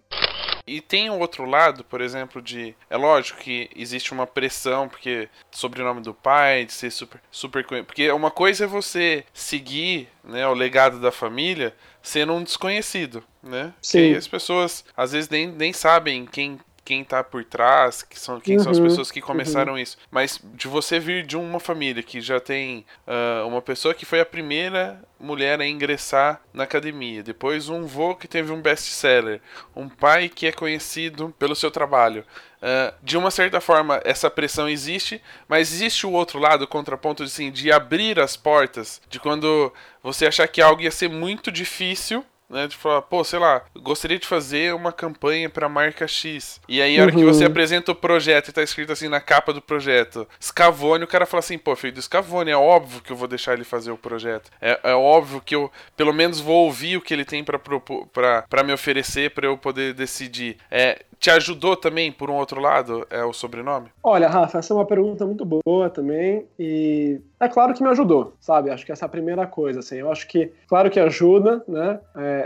E 0.69 0.81
tem 0.81 1.09
um 1.09 1.17
outro 1.17 1.45
lado, 1.45 1.83
por 1.83 1.99
exemplo, 1.99 2.39
de. 2.39 2.75
É 2.91 2.95
lógico 2.95 3.39
que 3.39 3.67
existe 3.75 4.11
uma 4.11 4.27
pressão, 4.27 4.87
porque 4.87 5.27
sobrenome 5.49 5.99
do 5.99 6.13
pai, 6.13 6.63
de 6.63 6.73
ser 6.73 6.91
super. 6.91 7.19
super 7.31 7.65
porque 7.83 8.11
uma 8.11 8.29
coisa 8.29 8.65
é 8.65 8.67
você 8.67 9.23
seguir 9.33 10.07
né, 10.23 10.47
o 10.47 10.53
legado 10.53 10.99
da 10.99 11.11
família 11.11 11.73
sendo 12.03 12.33
um 12.33 12.43
desconhecido, 12.43 13.23
né? 13.41 13.73
Sim. 13.81 14.13
as 14.13 14.27
pessoas 14.27 14.85
às 14.95 15.11
vezes 15.11 15.27
nem, 15.27 15.47
nem 15.47 15.73
sabem 15.73 16.25
quem 16.27 16.59
quem 16.89 17.03
tá 17.03 17.23
por 17.23 17.45
trás, 17.45 18.01
que 18.01 18.19
são, 18.19 18.39
quem 18.39 18.57
uhum, 18.57 18.63
são 18.63 18.71
as 18.71 18.79
uhum, 18.79 18.85
pessoas 18.85 19.11
que 19.11 19.21
começaram 19.21 19.73
uhum. 19.73 19.77
isso. 19.77 19.95
Mas 20.09 20.41
de 20.55 20.67
você 20.67 20.99
vir 20.99 21.23
de 21.23 21.37
uma 21.37 21.59
família 21.59 22.01
que 22.01 22.19
já 22.19 22.39
tem 22.39 22.83
uh, 23.05 23.47
uma 23.47 23.61
pessoa 23.61 23.93
que 23.93 24.07
foi 24.07 24.19
a 24.19 24.25
primeira 24.25 24.99
mulher 25.19 25.61
a 25.61 25.67
ingressar 25.67 26.41
na 26.51 26.63
academia, 26.63 27.21
depois 27.21 27.69
um 27.69 27.85
vô 27.85 28.15
que 28.15 28.27
teve 28.27 28.51
um 28.51 28.59
best-seller, 28.59 29.39
um 29.75 29.87
pai 29.87 30.29
que 30.29 30.47
é 30.47 30.51
conhecido 30.51 31.31
pelo 31.37 31.55
seu 31.55 31.69
trabalho. 31.69 32.25
Uh, 32.57 32.91
de 33.03 33.15
uma 33.19 33.29
certa 33.29 33.61
forma, 33.61 34.01
essa 34.03 34.27
pressão 34.27 34.67
existe, 34.67 35.21
mas 35.47 35.71
existe 35.71 36.07
o 36.07 36.11
outro 36.11 36.39
lado, 36.39 36.63
o 36.63 36.67
contraponto 36.67 37.21
assim, 37.21 37.51
de 37.51 37.71
abrir 37.71 38.19
as 38.19 38.35
portas, 38.35 38.99
de 39.07 39.19
quando 39.19 39.71
você 40.01 40.25
achar 40.25 40.47
que 40.47 40.59
algo 40.59 40.81
ia 40.81 40.89
ser 40.89 41.07
muito 41.07 41.51
difícil 41.51 42.25
né? 42.49 42.67
De 42.67 42.75
falar, 42.75 43.01
pô, 43.03 43.23
sei 43.23 43.39
lá, 43.39 43.63
gostaria 43.77 44.17
de 44.17 44.27
fazer 44.27 44.73
uma 44.73 44.91
campanha 44.91 45.49
para 45.49 45.69
marca 45.69 46.07
X. 46.07 46.59
E 46.67 46.81
aí, 46.81 46.97
a 46.97 47.03
hora 47.03 47.13
uhum. 47.13 47.19
que 47.19 47.25
você 47.25 47.45
apresenta 47.45 47.91
o 47.91 47.95
projeto 47.95 48.49
e 48.49 48.53
tá 48.53 48.63
escrito 48.63 48.91
assim 48.91 49.07
na 49.07 49.21
capa 49.21 49.53
do 49.53 49.61
projeto, 49.61 50.27
Scavone, 50.41 51.03
o 51.03 51.07
cara 51.07 51.25
fala 51.25 51.39
assim, 51.39 51.57
pô, 51.57 51.75
filho 51.75 51.93
do 51.93 52.01
Scavone, 52.01 52.51
é 52.51 52.57
óbvio 52.57 53.01
que 53.01 53.11
eu 53.11 53.15
vou 53.15 53.27
deixar 53.27 53.53
ele 53.53 53.63
fazer 53.63 53.91
o 53.91 53.97
projeto. 53.97 54.49
É, 54.61 54.79
é 54.83 54.93
óbvio 54.93 55.41
que 55.41 55.55
eu, 55.55 55.71
pelo 55.95 56.13
menos, 56.13 56.39
vou 56.39 56.65
ouvir 56.65 56.97
o 56.97 57.01
que 57.01 57.13
ele 57.13 57.25
tem 57.25 57.43
para 57.43 58.63
me 58.63 58.73
oferecer 58.73 59.31
para 59.31 59.47
eu 59.47 59.57
poder 59.57 59.93
decidir. 59.93 60.57
É, 60.71 61.03
te 61.19 61.29
ajudou 61.29 61.75
também, 61.75 62.11
por 62.11 62.29
um 62.29 62.35
outro 62.35 62.61
lado, 62.61 63.05
é 63.09 63.23
o 63.23 63.33
sobrenome? 63.33 63.89
Olha, 64.01 64.29
Rafa, 64.29 64.59
essa 64.59 64.73
é 64.73 64.75
uma 64.75 64.85
pergunta 64.85 65.25
muito 65.25 65.45
boa 65.45 65.89
também. 65.89 66.45
E 66.57 67.19
é 67.37 67.49
claro 67.49 67.73
que 67.73 67.83
me 67.83 67.89
ajudou, 67.89 68.33
sabe? 68.39 68.69
Acho 68.69 68.85
que 68.85 68.91
essa 68.91 69.03
é 69.03 69.07
a 69.07 69.09
primeira 69.09 69.45
coisa, 69.45 69.79
assim. 69.79 69.97
Eu 69.97 70.09
acho 70.09 70.25
que, 70.27 70.53
claro 70.67 70.89
que 70.89 70.99
ajuda, 70.99 71.61
né? 71.67 71.99
É... 72.15 72.45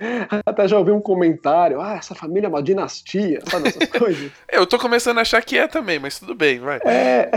Até 0.46 0.66
já 0.66 0.78
ouvi 0.78 0.90
um 0.90 1.02
comentário, 1.02 1.80
ah, 1.82 1.96
essa 1.96 2.14
família 2.14 2.46
é 2.46 2.48
uma 2.48 2.62
dinastia, 2.62 3.42
sabe? 3.46 3.68
Essas 3.68 3.88
coisas. 3.92 4.32
eu 4.50 4.66
tô 4.66 4.78
começando 4.78 5.18
a 5.18 5.22
achar 5.22 5.44
que 5.44 5.58
é 5.58 5.68
também, 5.68 5.98
mas 5.98 6.18
tudo 6.18 6.34
bem, 6.34 6.58
vai. 6.58 6.80
É... 6.82 7.28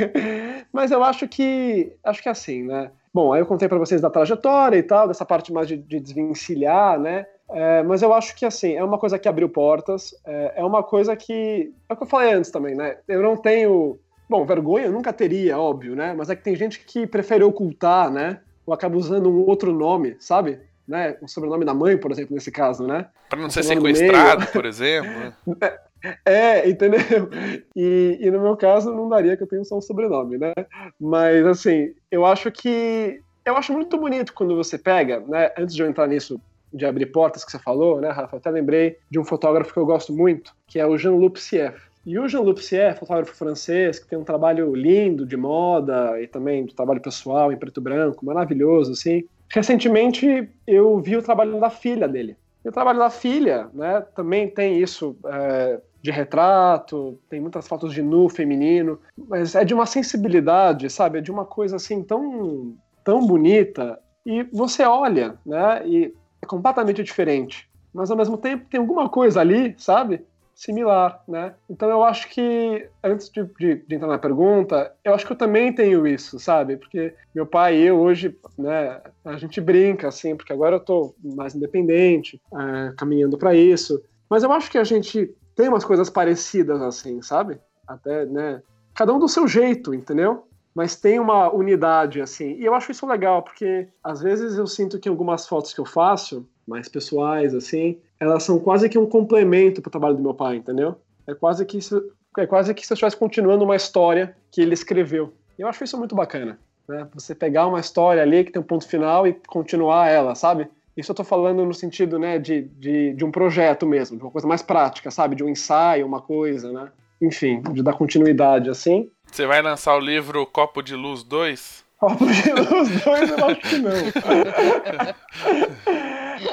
mas 0.72 0.90
eu 0.90 1.04
acho 1.04 1.28
que, 1.28 1.92
acho 2.02 2.22
que 2.22 2.28
é 2.28 2.32
assim, 2.32 2.62
né? 2.62 2.90
Bom, 3.12 3.34
aí 3.34 3.42
eu 3.42 3.46
contei 3.46 3.68
para 3.68 3.76
vocês 3.76 4.00
da 4.00 4.08
trajetória 4.08 4.78
e 4.78 4.82
tal, 4.82 5.06
dessa 5.06 5.26
parte 5.26 5.52
mais 5.52 5.68
de, 5.68 5.76
de 5.76 6.00
desvencilhar, 6.00 6.98
né? 6.98 7.26
É, 7.54 7.82
mas 7.82 8.02
eu 8.02 8.12
acho 8.12 8.34
que, 8.34 8.44
assim, 8.44 8.74
é 8.74 8.82
uma 8.82 8.98
coisa 8.98 9.18
que 9.18 9.28
abriu 9.28 9.48
portas, 9.48 10.14
é, 10.24 10.54
é, 10.56 10.64
uma 10.64 10.82
coisa 10.82 11.14
que. 11.16 11.72
É 11.88 11.92
o 11.92 11.96
que 11.96 12.02
eu 12.02 12.08
falei 12.08 12.32
antes 12.32 12.50
também, 12.50 12.74
né? 12.74 12.96
Eu 13.06 13.22
não 13.22 13.36
tenho. 13.36 13.98
Bom, 14.28 14.46
vergonha 14.46 14.86
eu 14.86 14.92
nunca 14.92 15.12
teria, 15.12 15.58
óbvio, 15.58 15.94
né? 15.94 16.14
Mas 16.16 16.30
é 16.30 16.36
que 16.36 16.42
tem 16.42 16.56
gente 16.56 16.80
que 16.80 17.06
prefere 17.06 17.44
ocultar, 17.44 18.10
né? 18.10 18.40
Ou 18.64 18.72
acaba 18.72 18.96
usando 18.96 19.30
um 19.30 19.46
outro 19.46 19.72
nome, 19.72 20.16
sabe? 20.18 20.60
Né? 20.88 21.16
O 21.20 21.28
sobrenome 21.28 21.64
da 21.64 21.74
mãe, 21.74 21.96
por 21.96 22.10
exemplo, 22.10 22.34
nesse 22.34 22.50
caso, 22.50 22.86
né? 22.86 23.06
Para 23.28 23.40
não 23.40 23.50
ser 23.50 23.62
sequestrado, 23.62 24.46
por 24.48 24.64
exemplo. 24.64 25.32
É, 26.26 26.68
entendeu? 26.68 27.30
E, 27.76 28.18
e, 28.20 28.28
no 28.28 28.40
meu 28.40 28.56
caso 28.56 28.92
não 28.92 29.08
daria 29.08 29.36
que 29.36 29.42
eu 29.44 29.46
tenho 29.46 29.64
só 29.64 29.78
um 29.78 29.80
sobrenome, 29.80 30.36
né? 30.36 30.52
Mas 31.00 31.46
assim, 31.46 31.94
eu 32.10 32.26
acho 32.26 32.50
que 32.50 33.20
eu 33.44 33.56
acho 33.56 33.72
muito 33.72 33.96
bonito 33.98 34.32
quando 34.32 34.56
você 34.56 34.76
pega, 34.76 35.20
né? 35.20 35.52
Antes 35.56 35.74
de 35.74 35.82
eu 35.82 35.88
entrar 35.88 36.08
nisso 36.08 36.40
de 36.72 36.84
abrir 36.84 37.06
portas 37.06 37.44
que 37.44 37.50
você 37.50 37.58
falou, 37.58 38.00
né, 38.00 38.10
Rafa? 38.10 38.36
Até 38.36 38.50
lembrei 38.50 38.98
de 39.10 39.18
um 39.18 39.24
fotógrafo 39.24 39.72
que 39.72 39.78
eu 39.78 39.86
gosto 39.86 40.12
muito, 40.12 40.52
que 40.66 40.78
é 40.78 40.86
o 40.86 40.96
Jean-Luc 40.96 41.40
Sieff. 41.40 41.80
E 42.04 42.18
o 42.18 42.28
Jean-Luc 42.28 42.62
Sieff, 42.62 42.98
fotógrafo 42.98 43.34
francês, 43.34 43.98
que 43.98 44.08
tem 44.08 44.18
um 44.18 44.24
trabalho 44.24 44.74
lindo 44.74 45.24
de 45.24 45.36
moda 45.36 46.20
e 46.20 46.26
também 46.26 46.66
de 46.66 46.74
trabalho 46.74 47.00
pessoal 47.00 47.52
em 47.52 47.56
preto 47.56 47.80
e 47.80 47.82
branco, 47.82 48.26
maravilhoso, 48.26 48.92
assim. 48.92 49.24
Recentemente 49.48 50.48
eu 50.66 50.98
vi 50.98 51.16
o 51.16 51.22
trabalho 51.22 51.60
da 51.60 51.70
filha 51.70 52.08
dele. 52.08 52.36
E 52.64 52.68
o 52.68 52.72
trabalho 52.72 52.98
da 52.98 53.10
filha, 53.10 53.68
né, 53.72 54.04
também 54.14 54.48
tem 54.48 54.80
isso 54.80 55.16
é, 55.26 55.80
de 56.00 56.10
retrato, 56.10 57.18
tem 57.28 57.40
muitas 57.40 57.66
fotos 57.68 57.92
de 57.92 58.02
nu 58.02 58.28
feminino, 58.28 58.98
mas 59.16 59.54
é 59.54 59.64
de 59.64 59.74
uma 59.74 59.86
sensibilidade, 59.86 60.90
sabe? 60.90 61.18
É 61.18 61.20
de 61.20 61.30
uma 61.30 61.44
coisa 61.44 61.76
assim 61.76 62.02
tão, 62.02 62.74
tão 63.04 63.24
bonita. 63.26 63.98
E 64.26 64.42
você 64.52 64.84
olha, 64.84 65.34
né? 65.44 65.82
E 65.86 66.14
é 66.42 66.46
completamente 66.46 67.02
diferente. 67.02 67.70
Mas 67.94 68.10
ao 68.10 68.16
mesmo 68.16 68.36
tempo 68.36 68.66
tem 68.68 68.80
alguma 68.80 69.08
coisa 69.08 69.40
ali, 69.40 69.74
sabe? 69.78 70.24
Similar, 70.54 71.22
né? 71.26 71.54
Então 71.68 71.88
eu 71.88 72.02
acho 72.02 72.28
que, 72.28 72.88
antes 73.02 73.30
de, 73.30 73.44
de, 73.58 73.76
de, 73.86 73.94
entrar 73.94 74.08
na 74.08 74.18
pergunta, 74.18 74.92
eu 75.04 75.14
acho 75.14 75.26
que 75.26 75.32
eu 75.32 75.36
também 75.36 75.72
tenho 75.72 76.06
isso, 76.06 76.38
sabe? 76.38 76.76
Porque 76.76 77.14
meu 77.34 77.46
pai 77.46 77.78
e 77.78 77.86
eu 77.86 77.98
hoje, 77.98 78.36
né, 78.58 79.00
a 79.24 79.36
gente 79.36 79.60
brinca, 79.60 80.08
assim, 80.08 80.36
porque 80.36 80.52
agora 80.52 80.76
eu 80.76 80.80
tô 80.80 81.14
mais 81.22 81.54
independente, 81.54 82.40
é, 82.54 82.92
caminhando 82.96 83.38
para 83.38 83.54
isso. 83.54 84.02
Mas 84.28 84.42
eu 84.42 84.52
acho 84.52 84.70
que 84.70 84.78
a 84.78 84.84
gente 84.84 85.34
tem 85.54 85.68
umas 85.68 85.84
coisas 85.84 86.10
parecidas, 86.10 86.80
assim, 86.80 87.22
sabe? 87.22 87.58
Até, 87.86 88.26
né? 88.26 88.62
Cada 88.94 89.12
um 89.12 89.18
do 89.18 89.28
seu 89.28 89.48
jeito, 89.48 89.94
entendeu? 89.94 90.46
Mas 90.74 90.96
tem 90.96 91.18
uma 91.18 91.52
unidade, 91.52 92.20
assim. 92.20 92.56
E 92.58 92.64
eu 92.64 92.74
acho 92.74 92.90
isso 92.90 93.06
legal, 93.06 93.42
porque 93.42 93.88
às 94.02 94.20
vezes 94.20 94.56
eu 94.56 94.66
sinto 94.66 94.98
que 94.98 95.08
algumas 95.08 95.46
fotos 95.46 95.72
que 95.72 95.80
eu 95.80 95.84
faço, 95.84 96.46
mais 96.66 96.88
pessoais, 96.88 97.54
assim, 97.54 97.98
elas 98.18 98.42
são 98.42 98.58
quase 98.58 98.88
que 98.88 98.98
um 98.98 99.06
complemento 99.06 99.82
para 99.82 99.88
o 99.88 99.90
trabalho 99.90 100.16
do 100.16 100.22
meu 100.22 100.34
pai, 100.34 100.56
entendeu? 100.56 100.96
É 101.26 101.34
quase 101.34 101.64
que 101.66 101.80
se, 101.80 102.00
é 102.38 102.46
quase 102.46 102.72
que 102.72 102.86
se 102.86 102.92
eu 102.92 102.94
estivesse 102.94 103.16
continuando 103.16 103.64
uma 103.64 103.76
história 103.76 104.36
que 104.50 104.60
ele 104.60 104.74
escreveu. 104.74 105.32
E 105.58 105.62
eu 105.62 105.68
acho 105.68 105.84
isso 105.84 105.98
muito 105.98 106.14
bacana, 106.14 106.58
né? 106.88 107.06
Você 107.14 107.34
pegar 107.34 107.66
uma 107.66 107.80
história 107.80 108.22
ali 108.22 108.44
que 108.44 108.52
tem 108.52 108.62
um 108.62 108.64
ponto 108.64 108.86
final 108.86 109.26
e 109.26 109.36
continuar 109.46 110.08
ela, 110.08 110.34
sabe? 110.34 110.68
Isso 110.96 111.10
eu 111.10 111.16
tô 111.16 111.24
falando 111.24 111.64
no 111.64 111.72
sentido, 111.72 112.18
né, 112.18 112.38
de, 112.38 112.62
de, 112.62 113.14
de 113.14 113.24
um 113.24 113.30
projeto 113.30 113.86
mesmo, 113.86 114.16
de 114.16 114.22
uma 114.22 114.30
coisa 114.30 114.46
mais 114.46 114.62
prática, 114.62 115.10
sabe? 115.10 115.34
De 115.34 115.42
um 115.42 115.48
ensaio, 115.48 116.06
uma 116.06 116.20
coisa, 116.20 116.70
né? 116.70 116.90
Enfim, 117.20 117.62
de 117.72 117.82
dar 117.82 117.94
continuidade, 117.94 118.68
assim. 118.68 119.10
Você 119.32 119.46
vai 119.46 119.62
lançar 119.62 119.96
o 119.96 119.98
livro 119.98 120.44
Copo 120.44 120.82
de 120.82 120.94
Luz 120.94 121.22
2? 121.22 121.82
Copo 121.98 122.26
de 122.26 122.52
Luz 122.52 123.02
2 123.02 123.30
eu 123.30 123.46
acho 123.46 123.60
que 123.62 123.78
não. 123.78 123.92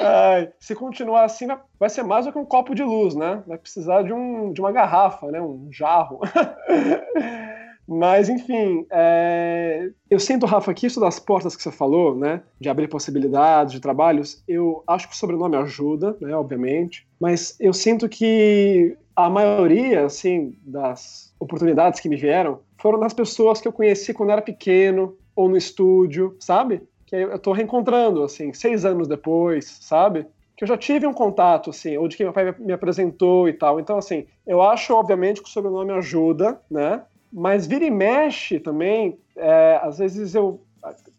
Ai, 0.00 0.50
se 0.58 0.74
continuar 0.74 1.24
assim, 1.24 1.46
vai 1.78 1.90
ser 1.90 2.02
mais 2.02 2.24
do 2.24 2.32
que 2.32 2.38
um 2.38 2.44
copo 2.46 2.74
de 2.74 2.82
luz, 2.82 3.14
né? 3.14 3.42
Vai 3.46 3.58
precisar 3.58 4.02
de, 4.02 4.14
um, 4.14 4.50
de 4.50 4.62
uma 4.62 4.72
garrafa, 4.72 5.30
né? 5.30 5.42
Um 5.42 5.68
jarro. 5.70 6.20
Mas, 7.86 8.30
enfim, 8.30 8.86
é... 8.90 9.90
eu 10.08 10.18
sinto, 10.18 10.46
Rafa, 10.46 10.72
que 10.72 10.86
isso 10.86 11.00
das 11.00 11.18
portas 11.18 11.54
que 11.54 11.62
você 11.62 11.72
falou, 11.72 12.16
né? 12.16 12.40
De 12.58 12.70
abrir 12.70 12.88
possibilidades 12.88 13.74
de 13.74 13.80
trabalhos, 13.80 14.42
eu 14.48 14.82
acho 14.86 15.06
que 15.06 15.14
o 15.14 15.18
sobrenome 15.18 15.56
ajuda, 15.56 16.16
né? 16.18 16.34
Obviamente. 16.34 17.06
Mas 17.20 17.56
eu 17.60 17.74
sinto 17.74 18.08
que 18.08 18.96
a 19.14 19.28
maioria, 19.28 20.06
assim, 20.06 20.56
das 20.62 21.34
oportunidades 21.38 22.00
que 22.00 22.08
me 22.08 22.16
vieram 22.16 22.60
foram 22.80 22.98
das 22.98 23.12
pessoas 23.12 23.60
que 23.60 23.68
eu 23.68 23.72
conheci 23.72 24.12
quando 24.12 24.30
era 24.30 24.42
pequeno 24.42 25.16
ou 25.36 25.48
no 25.48 25.56
estúdio, 25.56 26.36
sabe? 26.40 26.82
Que 27.06 27.16
eu 27.16 27.38
tô 27.38 27.52
reencontrando, 27.52 28.22
assim, 28.22 28.52
seis 28.52 28.84
anos 28.84 29.06
depois, 29.06 29.66
sabe? 29.80 30.26
Que 30.56 30.64
eu 30.64 30.68
já 30.68 30.76
tive 30.76 31.06
um 31.06 31.12
contato, 31.12 31.70
assim, 31.70 31.96
ou 31.96 32.08
de 32.08 32.16
que 32.16 32.24
meu 32.24 32.32
pai 32.32 32.54
me 32.58 32.72
apresentou 32.72 33.48
e 33.48 33.52
tal. 33.52 33.80
Então, 33.80 33.98
assim, 33.98 34.26
eu 34.46 34.62
acho, 34.62 34.94
obviamente, 34.94 35.42
que 35.42 35.48
o 35.48 35.52
sobrenome 35.52 35.92
ajuda, 35.92 36.60
né? 36.70 37.02
Mas 37.32 37.66
vira 37.66 37.84
e 37.84 37.90
mexe 37.90 38.58
também, 38.58 39.18
é, 39.36 39.80
às 39.82 39.98
vezes 39.98 40.34
eu 40.34 40.60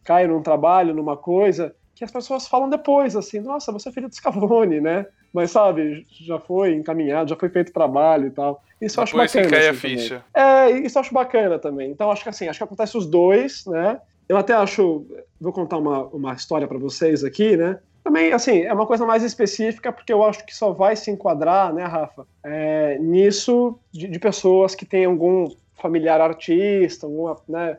caio 0.03 0.27
num 0.27 0.41
trabalho, 0.41 0.93
numa 0.93 1.15
coisa, 1.15 1.75
que 1.95 2.03
as 2.03 2.11
pessoas 2.11 2.47
falam 2.47 2.69
depois, 2.69 3.15
assim, 3.15 3.39
nossa, 3.39 3.71
você 3.71 3.89
é 3.89 3.91
filho 3.91 4.09
de 4.09 4.15
Scavone, 4.15 4.81
né? 4.81 5.05
Mas 5.33 5.51
sabe, 5.51 6.05
já 6.09 6.39
foi 6.39 6.73
encaminhado, 6.73 7.29
já 7.29 7.35
foi 7.35 7.49
feito 7.49 7.71
trabalho 7.71 8.27
e 8.27 8.31
tal. 8.31 8.63
Isso 8.81 8.99
eu 8.99 9.03
acho 9.03 9.15
bacana. 9.15 9.45
Que 9.45 9.51
cai 9.51 9.67
assim, 9.67 9.77
a 9.77 9.79
ficha. 9.79 10.25
É, 10.33 10.69
isso 10.71 10.97
eu 10.97 11.01
acho 11.01 11.13
bacana 11.13 11.59
também. 11.59 11.91
Então 11.91 12.11
acho 12.11 12.23
que 12.23 12.29
assim, 12.29 12.47
acho 12.47 12.59
que 12.59 12.63
acontece 12.63 12.97
os 12.97 13.05
dois, 13.05 13.65
né? 13.65 13.99
Eu 14.27 14.37
até 14.37 14.53
acho, 14.53 15.05
vou 15.39 15.51
contar 15.53 15.77
uma, 15.77 16.03
uma 16.05 16.33
história 16.33 16.67
para 16.67 16.77
vocês 16.77 17.23
aqui, 17.23 17.55
né? 17.55 17.79
Também, 18.03 18.33
assim, 18.33 18.61
é 18.61 18.73
uma 18.73 18.87
coisa 18.87 19.05
mais 19.05 19.23
específica, 19.23 19.91
porque 19.91 20.11
eu 20.11 20.23
acho 20.23 20.45
que 20.45 20.55
só 20.55 20.71
vai 20.71 20.95
se 20.95 21.11
enquadrar, 21.11 21.71
né, 21.71 21.83
Rafa, 21.83 22.25
é, 22.43 22.97
nisso 22.97 23.77
de, 23.91 24.07
de, 24.07 24.17
pessoas 24.17 24.73
que 24.73 24.85
têm 24.85 25.05
algum 25.05 25.51
familiar 25.75 26.19
artista, 26.19 27.05
alguma, 27.05 27.37
né, 27.47 27.77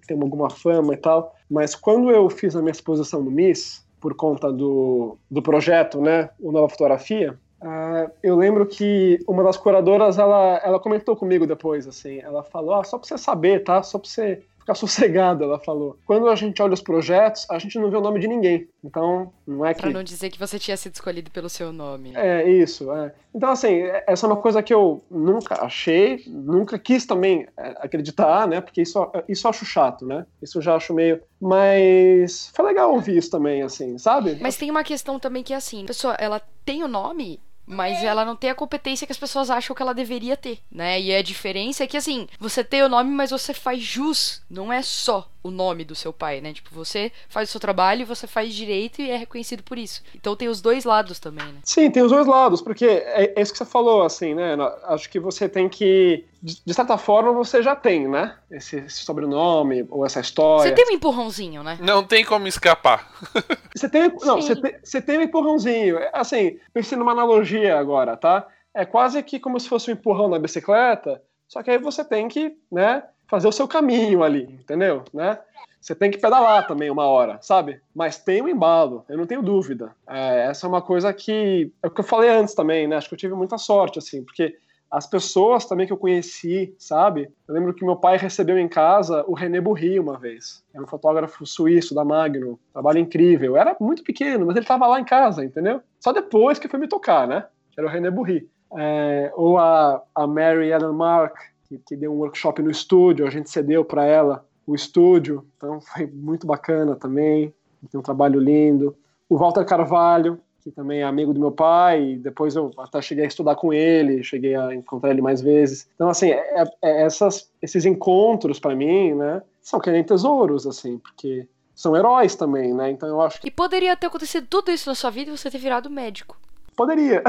que 0.00 0.06
tem 0.06 0.20
alguma 0.20 0.50
fama 0.50 0.92
e 0.92 0.96
tal. 0.98 1.34
Mas 1.48 1.74
quando 1.74 2.10
eu 2.10 2.28
fiz 2.28 2.54
a 2.54 2.60
minha 2.60 2.72
exposição 2.72 3.22
no 3.22 3.30
MIS, 3.30 3.81
por 4.02 4.14
conta 4.16 4.52
do, 4.52 5.16
do 5.30 5.40
projeto, 5.40 6.00
né, 6.00 6.28
o 6.40 6.50
Nova 6.50 6.68
Fotografia, 6.68 7.38
uh, 7.62 8.10
eu 8.20 8.34
lembro 8.34 8.66
que 8.66 9.20
uma 9.28 9.44
das 9.44 9.56
curadoras, 9.56 10.18
ela, 10.18 10.60
ela 10.64 10.80
comentou 10.80 11.14
comigo 11.14 11.46
depois, 11.46 11.86
assim, 11.86 12.18
ela 12.18 12.42
falou, 12.42 12.74
ah, 12.74 12.82
só 12.82 12.98
pra 12.98 13.06
você 13.06 13.16
saber, 13.16 13.62
tá, 13.62 13.80
só 13.80 14.00
pra 14.00 14.08
você 14.08 14.42
ficar 14.62 14.74
sossegada, 14.74 15.44
ela 15.44 15.58
falou. 15.58 15.98
Quando 16.06 16.28
a 16.28 16.34
gente 16.34 16.62
olha 16.62 16.74
os 16.74 16.80
projetos, 16.80 17.46
a 17.50 17.58
gente 17.58 17.78
não 17.78 17.90
vê 17.90 17.96
o 17.96 18.00
nome 18.00 18.20
de 18.20 18.28
ninguém. 18.28 18.68
Então, 18.82 19.32
não 19.46 19.64
é 19.64 19.74
que. 19.74 19.82
Pra 19.82 19.90
não 19.90 20.02
dizer 20.02 20.30
que 20.30 20.38
você 20.38 20.58
tinha 20.58 20.76
sido 20.76 20.94
escolhido 20.94 21.30
pelo 21.30 21.48
seu 21.48 21.72
nome. 21.72 22.12
É, 22.14 22.48
isso. 22.48 22.90
É. 22.92 23.12
Então, 23.34 23.50
assim, 23.50 23.82
essa 24.06 24.26
é 24.26 24.28
uma 24.28 24.36
coisa 24.36 24.62
que 24.62 24.72
eu 24.72 25.02
nunca 25.10 25.62
achei, 25.64 26.22
nunca 26.26 26.78
quis 26.78 27.06
também 27.06 27.46
é, 27.56 27.76
acreditar, 27.78 28.46
né? 28.46 28.60
Porque 28.60 28.82
isso, 28.82 29.10
isso 29.28 29.46
eu 29.46 29.50
acho 29.50 29.64
chato, 29.64 30.06
né? 30.06 30.26
Isso 30.40 30.58
eu 30.58 30.62
já 30.62 30.76
acho 30.76 30.94
meio. 30.94 31.20
Mas 31.40 32.50
foi 32.54 32.64
legal 32.64 32.92
ouvir 32.92 33.16
isso 33.16 33.30
também, 33.30 33.62
assim, 33.62 33.98
sabe? 33.98 34.38
Mas 34.40 34.56
tem 34.56 34.70
uma 34.70 34.84
questão 34.84 35.18
também 35.18 35.42
que 35.42 35.52
é 35.52 35.56
assim: 35.56 35.84
a 35.84 35.86
pessoa, 35.86 36.14
ela 36.14 36.40
tem 36.64 36.82
o 36.82 36.88
nome 36.88 37.40
mas 37.66 38.02
ela 38.02 38.24
não 38.24 38.36
tem 38.36 38.50
a 38.50 38.54
competência 38.54 39.06
que 39.06 39.12
as 39.12 39.18
pessoas 39.18 39.50
acham 39.50 39.74
que 39.74 39.82
ela 39.82 39.94
deveria 39.94 40.36
ter, 40.36 40.60
né? 40.70 41.00
E 41.00 41.14
a 41.14 41.22
diferença 41.22 41.84
é 41.84 41.86
que, 41.86 41.96
assim, 41.96 42.28
você 42.38 42.62
tem 42.62 42.82
o 42.82 42.88
nome, 42.88 43.10
mas 43.10 43.30
você 43.30 43.54
faz 43.54 43.80
jus, 43.82 44.42
não 44.50 44.72
é 44.72 44.82
só 44.82 45.31
o 45.42 45.50
nome 45.50 45.84
do 45.84 45.94
seu 45.94 46.12
pai, 46.12 46.40
né? 46.40 46.52
Tipo, 46.52 46.70
você 46.72 47.10
faz 47.28 47.48
o 47.48 47.52
seu 47.52 47.60
trabalho, 47.60 48.06
você 48.06 48.26
faz 48.26 48.54
direito 48.54 49.02
e 49.02 49.10
é 49.10 49.16
reconhecido 49.16 49.62
por 49.62 49.76
isso. 49.76 50.02
Então 50.14 50.36
tem 50.36 50.48
os 50.48 50.60
dois 50.60 50.84
lados 50.84 51.18
também, 51.18 51.44
né? 51.46 51.60
Sim, 51.64 51.90
tem 51.90 52.02
os 52.02 52.12
dois 52.12 52.26
lados, 52.26 52.62
porque 52.62 52.86
é, 52.86 53.32
é 53.36 53.42
isso 53.42 53.52
que 53.52 53.58
você 53.58 53.64
falou, 53.64 54.02
assim, 54.02 54.34
né? 54.34 54.56
Acho 54.84 55.10
que 55.10 55.18
você 55.18 55.48
tem 55.48 55.68
que, 55.68 56.24
de 56.42 56.72
certa 56.72 56.96
forma, 56.96 57.32
você 57.32 57.62
já 57.62 57.74
tem, 57.74 58.06
né? 58.08 58.36
Esse, 58.50 58.76
esse 58.76 59.04
sobrenome 59.04 59.86
ou 59.90 60.06
essa 60.06 60.20
história. 60.20 60.70
Você 60.70 60.74
tem 60.74 60.92
um 60.92 60.96
empurrãozinho, 60.96 61.62
né? 61.62 61.78
Não 61.80 62.04
tem 62.04 62.24
como 62.24 62.46
escapar. 62.46 63.10
você 63.74 63.88
tem, 63.88 64.12
não, 64.22 64.40
você 64.40 64.54
tem, 64.54 64.74
você 64.82 65.02
tem 65.02 65.18
um 65.18 65.22
empurrãozinho. 65.22 65.98
Assim, 66.12 66.58
pensei 66.72 66.96
numa 66.96 67.12
analogia 67.12 67.78
agora, 67.78 68.16
tá? 68.16 68.46
É 68.74 68.84
quase 68.84 69.22
que 69.22 69.38
como 69.38 69.58
se 69.60 69.68
fosse 69.68 69.90
um 69.90 69.94
empurrão 69.94 70.28
na 70.28 70.38
bicicleta, 70.38 71.20
só 71.52 71.62
que 71.62 71.70
aí 71.70 71.76
você 71.76 72.02
tem 72.02 72.28
que, 72.28 72.56
né? 72.70 73.02
Fazer 73.32 73.48
o 73.48 73.52
seu 73.52 73.66
caminho 73.66 74.22
ali, 74.22 74.42
entendeu? 74.42 75.04
Né? 75.10 75.38
Você 75.80 75.94
tem 75.94 76.10
que 76.10 76.18
pedalar 76.18 76.66
também 76.66 76.90
uma 76.90 77.06
hora, 77.06 77.38
sabe? 77.40 77.80
Mas 77.94 78.18
tem 78.18 78.42
um 78.42 78.48
embalo, 78.48 79.06
eu 79.08 79.16
não 79.16 79.26
tenho 79.26 79.40
dúvida. 79.40 79.96
É, 80.06 80.48
essa 80.48 80.66
é 80.66 80.68
uma 80.68 80.82
coisa 80.82 81.10
que. 81.14 81.72
É 81.82 81.86
o 81.86 81.90
que 81.90 82.00
eu 82.00 82.04
falei 82.04 82.28
antes 82.28 82.54
também, 82.54 82.86
né? 82.86 82.96
Acho 82.96 83.08
que 83.08 83.14
eu 83.14 83.18
tive 83.18 83.34
muita 83.34 83.56
sorte, 83.56 83.98
assim, 83.98 84.22
porque 84.22 84.54
as 84.90 85.06
pessoas 85.06 85.64
também 85.64 85.86
que 85.86 85.92
eu 85.94 85.96
conheci, 85.96 86.74
sabe? 86.78 87.30
Eu 87.48 87.54
lembro 87.54 87.72
que 87.72 87.86
meu 87.86 87.96
pai 87.96 88.18
recebeu 88.18 88.58
em 88.58 88.68
casa 88.68 89.24
o 89.26 89.32
René 89.32 89.62
Burri 89.62 89.98
uma 89.98 90.18
vez. 90.18 90.62
Era 90.74 90.84
um 90.84 90.86
fotógrafo 90.86 91.46
suíço 91.46 91.94
da 91.94 92.04
Magnum. 92.04 92.58
Trabalho 92.70 92.98
incrível. 92.98 93.52
Eu 93.52 93.56
era 93.56 93.74
muito 93.80 94.04
pequeno, 94.04 94.44
mas 94.44 94.56
ele 94.56 94.64
estava 94.64 94.86
lá 94.86 95.00
em 95.00 95.04
casa, 95.06 95.42
entendeu? 95.42 95.80
Só 95.98 96.12
depois 96.12 96.58
que 96.58 96.68
foi 96.68 96.78
me 96.78 96.86
tocar, 96.86 97.26
né? 97.26 97.46
Era 97.74 97.86
o 97.86 97.90
René 97.90 98.10
Burri. 98.10 98.46
É, 98.76 99.32
ou 99.34 99.58
a, 99.58 100.02
a 100.14 100.26
Mary 100.26 100.70
Ellen 100.70 100.92
Mark, 100.92 101.34
que, 101.72 101.78
que 101.86 101.96
deu 101.96 102.12
um 102.12 102.18
workshop 102.18 102.62
no 102.62 102.70
estúdio, 102.70 103.26
a 103.26 103.30
gente 103.30 103.50
cedeu 103.50 103.84
para 103.84 104.04
ela 104.04 104.46
o 104.66 104.74
estúdio, 104.74 105.46
então 105.56 105.80
foi 105.92 106.06
muito 106.06 106.46
bacana 106.46 106.96
também, 106.96 107.54
tem 107.90 107.98
um 107.98 108.02
trabalho 108.02 108.38
lindo. 108.38 108.96
O 109.28 109.36
Walter 109.36 109.64
Carvalho, 109.64 110.38
que 110.62 110.70
também 110.70 111.00
é 111.00 111.04
amigo 111.04 111.32
do 111.32 111.40
meu 111.40 111.50
pai, 111.50 112.16
depois 112.20 112.54
eu 112.54 112.70
até 112.78 113.02
cheguei 113.02 113.24
a 113.24 113.28
estudar 113.28 113.56
com 113.56 113.72
ele, 113.72 114.22
cheguei 114.22 114.54
a 114.54 114.72
encontrar 114.74 115.10
ele 115.10 115.22
mais 115.22 115.40
vezes. 115.40 115.88
Então, 115.94 116.08
assim, 116.08 116.30
é, 116.30 116.64
é 116.82 117.02
essas, 117.02 117.50
esses 117.60 117.84
encontros 117.84 118.60
para 118.60 118.76
mim, 118.76 119.14
né, 119.14 119.42
são 119.60 119.80
que 119.80 119.90
nem 119.90 120.04
tesouros, 120.04 120.66
assim, 120.66 120.98
porque 120.98 121.48
são 121.74 121.96
heróis 121.96 122.36
também, 122.36 122.72
né, 122.72 122.90
então 122.90 123.08
eu 123.08 123.20
acho 123.20 123.40
que... 123.40 123.48
E 123.48 123.50
poderia 123.50 123.96
ter 123.96 124.06
acontecido 124.06 124.46
tudo 124.48 124.70
isso 124.70 124.88
na 124.88 124.94
sua 124.94 125.10
vida 125.10 125.30
e 125.30 125.36
você 125.36 125.50
ter 125.50 125.58
virado 125.58 125.90
médico. 125.90 126.36
Poderia. 126.82 127.22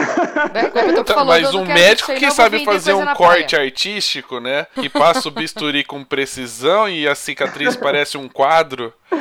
Então, 1.00 1.26
mas 1.26 1.54
um 1.54 1.64
médico 1.64 2.12
que 2.16 2.32
sabe 2.32 2.66
fazer 2.66 2.94
um 2.94 3.06
corte 3.14 3.56
praia. 3.56 3.66
artístico, 3.66 4.40
né? 4.40 4.66
Que 4.74 4.90
passa 4.90 5.28
o 5.28 5.32
bisturi 5.32 5.84
com 5.84 6.04
precisão 6.04 6.90
e 6.90 7.08
a 7.08 7.14
cicatriz 7.14 7.76
parece 7.76 8.18
um 8.18 8.28
quadro. 8.28 8.92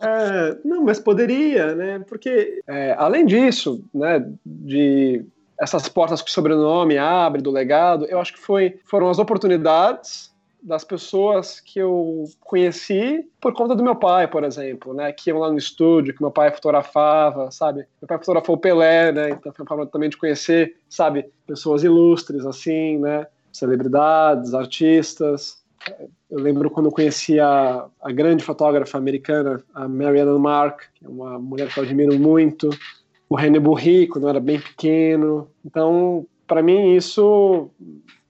é, 0.00 0.56
não, 0.64 0.82
mas 0.84 0.98
poderia, 0.98 1.74
né? 1.74 2.02
Porque, 2.08 2.62
é, 2.66 2.94
além 2.96 3.26
disso, 3.26 3.84
né, 3.92 4.24
de 4.44 5.22
essas 5.60 5.86
portas 5.86 6.22
que 6.22 6.30
o 6.30 6.32
sobrenome 6.32 6.96
abre 6.96 7.42
do 7.42 7.50
legado, 7.50 8.06
eu 8.06 8.18
acho 8.18 8.32
que 8.32 8.40
foi, 8.40 8.80
foram 8.86 9.10
as 9.10 9.18
oportunidades 9.18 10.31
das 10.62 10.84
pessoas 10.84 11.58
que 11.58 11.80
eu 11.80 12.24
conheci 12.40 13.28
por 13.40 13.52
conta 13.52 13.74
do 13.74 13.82
meu 13.82 13.96
pai, 13.96 14.28
por 14.28 14.44
exemplo, 14.44 14.94
né? 14.94 15.12
Que 15.12 15.30
iam 15.30 15.38
lá 15.38 15.50
no 15.50 15.58
estúdio, 15.58 16.14
que 16.14 16.22
meu 16.22 16.30
pai 16.30 16.52
fotografava, 16.52 17.50
sabe? 17.50 17.84
Meu 18.00 18.06
pai 18.06 18.18
fotografou 18.18 18.54
o 18.54 18.58
Pelé, 18.58 19.10
né? 19.10 19.30
Então 19.30 19.52
foi 19.52 19.64
uma 19.64 19.68
forma 19.68 19.86
também 19.86 20.08
de 20.08 20.16
conhecer, 20.16 20.76
sabe? 20.88 21.26
Pessoas 21.46 21.82
ilustres, 21.82 22.46
assim, 22.46 22.98
né? 22.98 23.26
Celebridades, 23.52 24.54
artistas. 24.54 25.60
Eu 26.30 26.38
lembro 26.38 26.70
quando 26.70 26.86
eu 26.86 26.92
conheci 26.92 27.40
a, 27.40 27.86
a 28.00 28.12
grande 28.12 28.44
fotógrafa 28.44 28.96
americana, 28.96 29.62
a 29.74 29.88
Marianne 29.88 30.38
Mark, 30.38 30.82
que 30.94 31.04
é 31.04 31.08
uma 31.08 31.38
mulher 31.40 31.68
que 31.68 31.78
eu 31.78 31.84
admiro 31.84 32.16
muito. 32.18 32.70
O 33.28 33.34
René 33.34 33.58
Burri, 33.58 34.06
quando 34.06 34.24
eu 34.24 34.30
era 34.30 34.40
bem 34.40 34.60
pequeno. 34.60 35.48
Então, 35.64 36.24
para 36.46 36.62
mim, 36.62 36.94
isso 36.94 37.68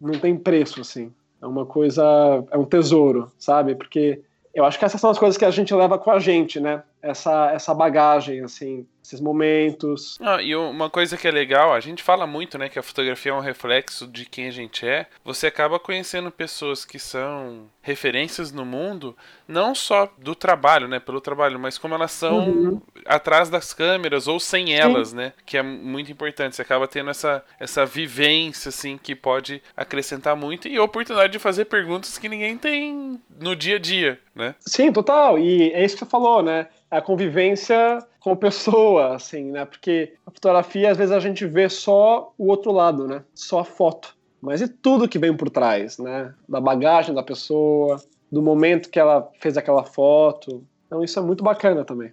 não 0.00 0.18
tem 0.18 0.34
preço, 0.36 0.80
assim. 0.80 1.12
É 1.42 1.46
uma 1.46 1.66
coisa, 1.66 2.04
é 2.52 2.56
um 2.56 2.64
tesouro, 2.64 3.30
sabe? 3.36 3.74
Porque 3.74 4.22
eu 4.54 4.64
acho 4.64 4.78
que 4.78 4.84
essas 4.84 5.00
são 5.00 5.10
as 5.10 5.18
coisas 5.18 5.36
que 5.36 5.44
a 5.44 5.50
gente 5.50 5.74
leva 5.74 5.98
com 5.98 6.10
a 6.10 6.20
gente, 6.20 6.60
né? 6.60 6.84
Essa, 7.02 7.50
essa 7.50 7.74
bagagem, 7.74 8.44
assim, 8.44 8.86
esses 9.02 9.20
momentos. 9.20 10.18
Ah, 10.20 10.40
e 10.40 10.54
uma 10.54 10.88
coisa 10.88 11.16
que 11.16 11.26
é 11.26 11.30
legal, 11.30 11.74
a 11.74 11.80
gente 11.80 12.02
fala 12.02 12.26
muito, 12.26 12.56
né, 12.56 12.68
que 12.68 12.78
a 12.78 12.82
fotografia 12.82 13.32
é 13.32 13.34
um 13.34 13.40
reflexo 13.40 14.06
de 14.06 14.24
quem 14.24 14.46
a 14.46 14.50
gente 14.50 14.86
é. 14.86 15.06
Você 15.24 15.46
acaba 15.46 15.78
conhecendo 15.78 16.30
pessoas 16.30 16.84
que 16.84 16.98
são 16.98 17.66
referências 17.82 18.52
no 18.52 18.64
mundo, 18.64 19.16
não 19.46 19.74
só 19.74 20.12
do 20.16 20.34
trabalho, 20.34 20.86
né, 20.86 21.00
pelo 21.00 21.20
trabalho, 21.20 21.58
mas 21.58 21.76
como 21.76 21.94
elas 21.94 22.12
são 22.12 22.48
uhum. 22.48 22.82
atrás 23.04 23.50
das 23.50 23.74
câmeras 23.74 24.28
ou 24.28 24.38
sem 24.38 24.72
elas, 24.74 25.08
Sim. 25.08 25.16
né, 25.16 25.32
que 25.44 25.56
é 25.56 25.62
muito 25.62 26.12
importante. 26.12 26.54
Você 26.54 26.62
acaba 26.62 26.86
tendo 26.86 27.10
essa, 27.10 27.44
essa 27.58 27.84
vivência, 27.84 28.68
assim, 28.68 28.96
que 28.96 29.16
pode 29.16 29.60
acrescentar 29.76 30.36
muito 30.36 30.68
e 30.68 30.76
a 30.76 30.84
oportunidade 30.84 31.32
de 31.32 31.38
fazer 31.40 31.64
perguntas 31.64 32.18
que 32.18 32.28
ninguém 32.28 32.56
tem 32.56 33.20
no 33.40 33.56
dia 33.56 33.76
a 33.76 33.78
dia, 33.80 34.20
né? 34.34 34.54
Sim, 34.60 34.92
total. 34.92 35.38
E 35.38 35.72
é 35.72 35.84
isso 35.84 35.96
que 35.96 36.04
você 36.04 36.10
falou, 36.10 36.42
né? 36.42 36.68
A 36.92 37.00
convivência 37.00 37.98
como 38.20 38.36
pessoa, 38.36 39.16
assim, 39.16 39.50
né? 39.50 39.64
Porque 39.64 40.14
a 40.26 40.30
fotografia, 40.30 40.90
às 40.90 40.98
vezes, 40.98 41.12
a 41.12 41.18
gente 41.18 41.46
vê 41.46 41.68
só 41.68 42.32
o 42.38 42.48
outro 42.48 42.70
lado, 42.70 43.08
né? 43.08 43.24
Só 43.34 43.60
a 43.60 43.64
foto. 43.64 44.14
Mas 44.40 44.60
e 44.60 44.68
tudo 44.68 45.08
que 45.08 45.18
vem 45.18 45.34
por 45.34 45.48
trás, 45.48 45.98
né? 45.98 46.34
Da 46.48 46.60
bagagem 46.60 47.14
da 47.14 47.22
pessoa, 47.22 48.00
do 48.30 48.42
momento 48.42 48.90
que 48.90 48.98
ela 48.98 49.30
fez 49.40 49.56
aquela 49.56 49.84
foto. 49.84 50.64
Então 50.86 51.02
isso 51.02 51.18
é 51.18 51.22
muito 51.22 51.42
bacana 51.42 51.84
também. 51.84 52.12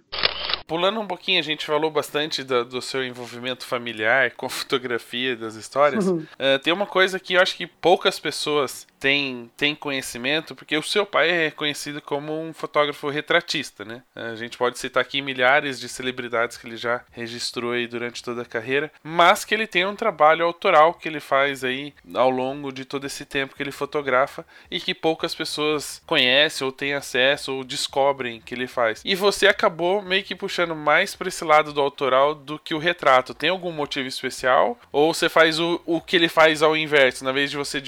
Pulando 0.66 1.00
um 1.00 1.06
pouquinho, 1.06 1.40
a 1.40 1.42
gente 1.42 1.66
falou 1.66 1.90
bastante 1.90 2.44
do, 2.44 2.64
do 2.64 2.80
seu 2.80 3.04
envolvimento 3.04 3.66
familiar 3.66 4.30
com 4.38 4.48
fotografia 4.48 5.36
das 5.36 5.56
histórias. 5.56 6.06
Uhum. 6.06 6.18
Uh, 6.18 6.58
tem 6.62 6.72
uma 6.72 6.86
coisa 6.86 7.18
que 7.18 7.34
eu 7.34 7.40
acho 7.42 7.56
que 7.56 7.66
poucas 7.66 8.20
pessoas 8.20 8.86
tem, 9.00 9.50
tem 9.56 9.74
conhecimento, 9.74 10.54
porque 10.54 10.76
o 10.76 10.82
seu 10.82 11.06
pai 11.06 11.30
é 11.30 11.50
conhecido 11.50 12.02
como 12.02 12.38
um 12.38 12.52
fotógrafo 12.52 13.08
retratista, 13.08 13.84
né? 13.84 14.02
A 14.14 14.34
gente 14.34 14.58
pode 14.58 14.78
citar 14.78 15.00
aqui 15.00 15.22
milhares 15.22 15.80
de 15.80 15.88
celebridades 15.88 16.58
que 16.58 16.66
ele 16.66 16.76
já 16.76 17.02
registrou 17.10 17.72
aí 17.72 17.86
durante 17.86 18.22
toda 18.22 18.42
a 18.42 18.44
carreira, 18.44 18.92
mas 19.02 19.44
que 19.44 19.54
ele 19.54 19.66
tem 19.66 19.86
um 19.86 19.96
trabalho 19.96 20.44
autoral 20.44 20.92
que 20.94 21.08
ele 21.08 21.20
faz 21.20 21.64
aí 21.64 21.94
ao 22.14 22.28
longo 22.28 22.70
de 22.70 22.84
todo 22.84 23.06
esse 23.06 23.24
tempo 23.24 23.54
que 23.54 23.62
ele 23.62 23.72
fotografa 23.72 24.44
e 24.70 24.78
que 24.78 24.94
poucas 24.94 25.34
pessoas 25.34 26.02
conhecem 26.06 26.64
ou 26.64 26.72
têm 26.72 26.92
acesso 26.92 27.54
ou 27.54 27.64
descobrem 27.64 28.40
que 28.40 28.54
ele 28.54 28.66
faz. 28.66 29.00
E 29.04 29.14
você 29.14 29.46
acabou 29.46 30.02
meio 30.02 30.22
que 30.22 30.34
puxando 30.34 30.76
mais 30.76 31.14
para 31.14 31.28
esse 31.28 31.44
lado 31.44 31.72
do 31.72 31.80
autoral 31.80 32.34
do 32.34 32.58
que 32.58 32.74
o 32.74 32.78
retrato. 32.78 33.32
Tem 33.32 33.48
algum 33.48 33.72
motivo 33.72 34.06
especial? 34.06 34.78
Ou 34.92 35.14
você 35.14 35.28
faz 35.28 35.58
o, 35.58 35.80
o 35.86 36.00
que 36.00 36.16
ele 36.16 36.28
faz 36.28 36.62
ao 36.62 36.76
inverso? 36.76 37.24
Na 37.24 37.32
vez 37.32 37.50
de 37.50 37.56
você 37.56 37.80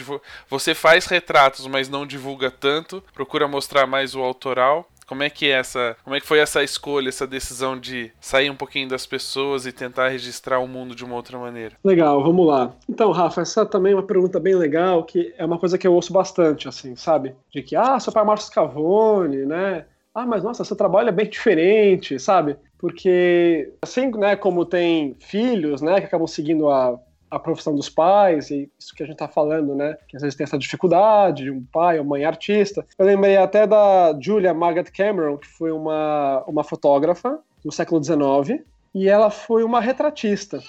você 0.48 0.74
faz 0.74 1.01
faz 1.02 1.06
retratos, 1.06 1.66
mas 1.66 1.88
não 1.88 2.06
divulga 2.06 2.50
tanto, 2.50 3.02
procura 3.12 3.48
mostrar 3.48 3.86
mais 3.86 4.14
o 4.14 4.20
autoral. 4.20 4.86
Como 5.06 5.22
é 5.22 5.28
que 5.28 5.46
é 5.46 5.58
essa, 5.58 5.96
como 6.04 6.16
é 6.16 6.20
que 6.20 6.26
foi 6.26 6.38
essa 6.38 6.62
escolha, 6.62 7.08
essa 7.08 7.26
decisão 7.26 7.78
de 7.78 8.10
sair 8.20 8.48
um 8.48 8.56
pouquinho 8.56 8.88
das 8.88 9.04
pessoas 9.04 9.66
e 9.66 9.72
tentar 9.72 10.08
registrar 10.08 10.58
o 10.58 10.66
mundo 10.66 10.94
de 10.94 11.04
uma 11.04 11.16
outra 11.16 11.38
maneira? 11.38 11.76
Legal, 11.84 12.22
vamos 12.22 12.46
lá. 12.46 12.72
Então, 12.88 13.10
Rafa, 13.10 13.42
essa 13.42 13.66
também 13.66 13.92
é 13.92 13.96
uma 13.96 14.02
pergunta 14.02 14.40
bem 14.40 14.54
legal, 14.54 15.04
que 15.04 15.34
é 15.36 15.44
uma 15.44 15.58
coisa 15.58 15.76
que 15.76 15.86
eu 15.86 15.92
ouço 15.92 16.12
bastante, 16.12 16.66
assim, 16.66 16.96
sabe? 16.96 17.34
De 17.52 17.62
que, 17.62 17.76
ah, 17.76 18.00
seu 18.00 18.12
pai 18.12 18.22
é 18.22 18.26
Márcio 18.26 18.48
Scavone, 18.48 19.44
né? 19.44 19.84
ah, 20.14 20.26
mas 20.26 20.42
nossa, 20.42 20.64
seu 20.64 20.76
trabalho 20.76 21.08
é 21.08 21.12
bem 21.12 21.28
diferente, 21.28 22.18
sabe? 22.18 22.56
Porque 22.78 23.72
assim, 23.80 24.10
né, 24.10 24.36
como 24.36 24.64
tem 24.64 25.16
filhos, 25.20 25.80
né, 25.80 26.00
que 26.00 26.06
acabam 26.06 26.26
seguindo 26.26 26.68
a, 26.68 26.98
a 27.32 27.38
profissão 27.38 27.74
dos 27.74 27.88
pais, 27.88 28.50
e 28.50 28.70
isso 28.78 28.94
que 28.94 29.02
a 29.02 29.06
gente 29.06 29.14
está 29.14 29.26
falando, 29.26 29.74
né? 29.74 29.96
Que 30.06 30.16
às 30.16 30.22
vezes 30.22 30.36
tem 30.36 30.44
essa 30.44 30.58
dificuldade 30.58 31.44
de 31.44 31.50
um 31.50 31.64
pai 31.72 31.98
ou 31.98 32.04
mãe 32.04 32.24
artista. 32.24 32.86
Eu 32.98 33.06
lembrei 33.06 33.38
até 33.38 33.66
da 33.66 34.14
Julia 34.20 34.52
Margaret 34.52 34.90
Cameron, 34.94 35.38
que 35.38 35.48
foi 35.48 35.72
uma, 35.72 36.44
uma 36.46 36.62
fotógrafa 36.62 37.38
do 37.64 37.72
século 37.72 38.04
XIX, 38.04 38.62
e 38.94 39.08
ela 39.08 39.30
foi 39.30 39.64
uma 39.64 39.80
retratista. 39.80 40.60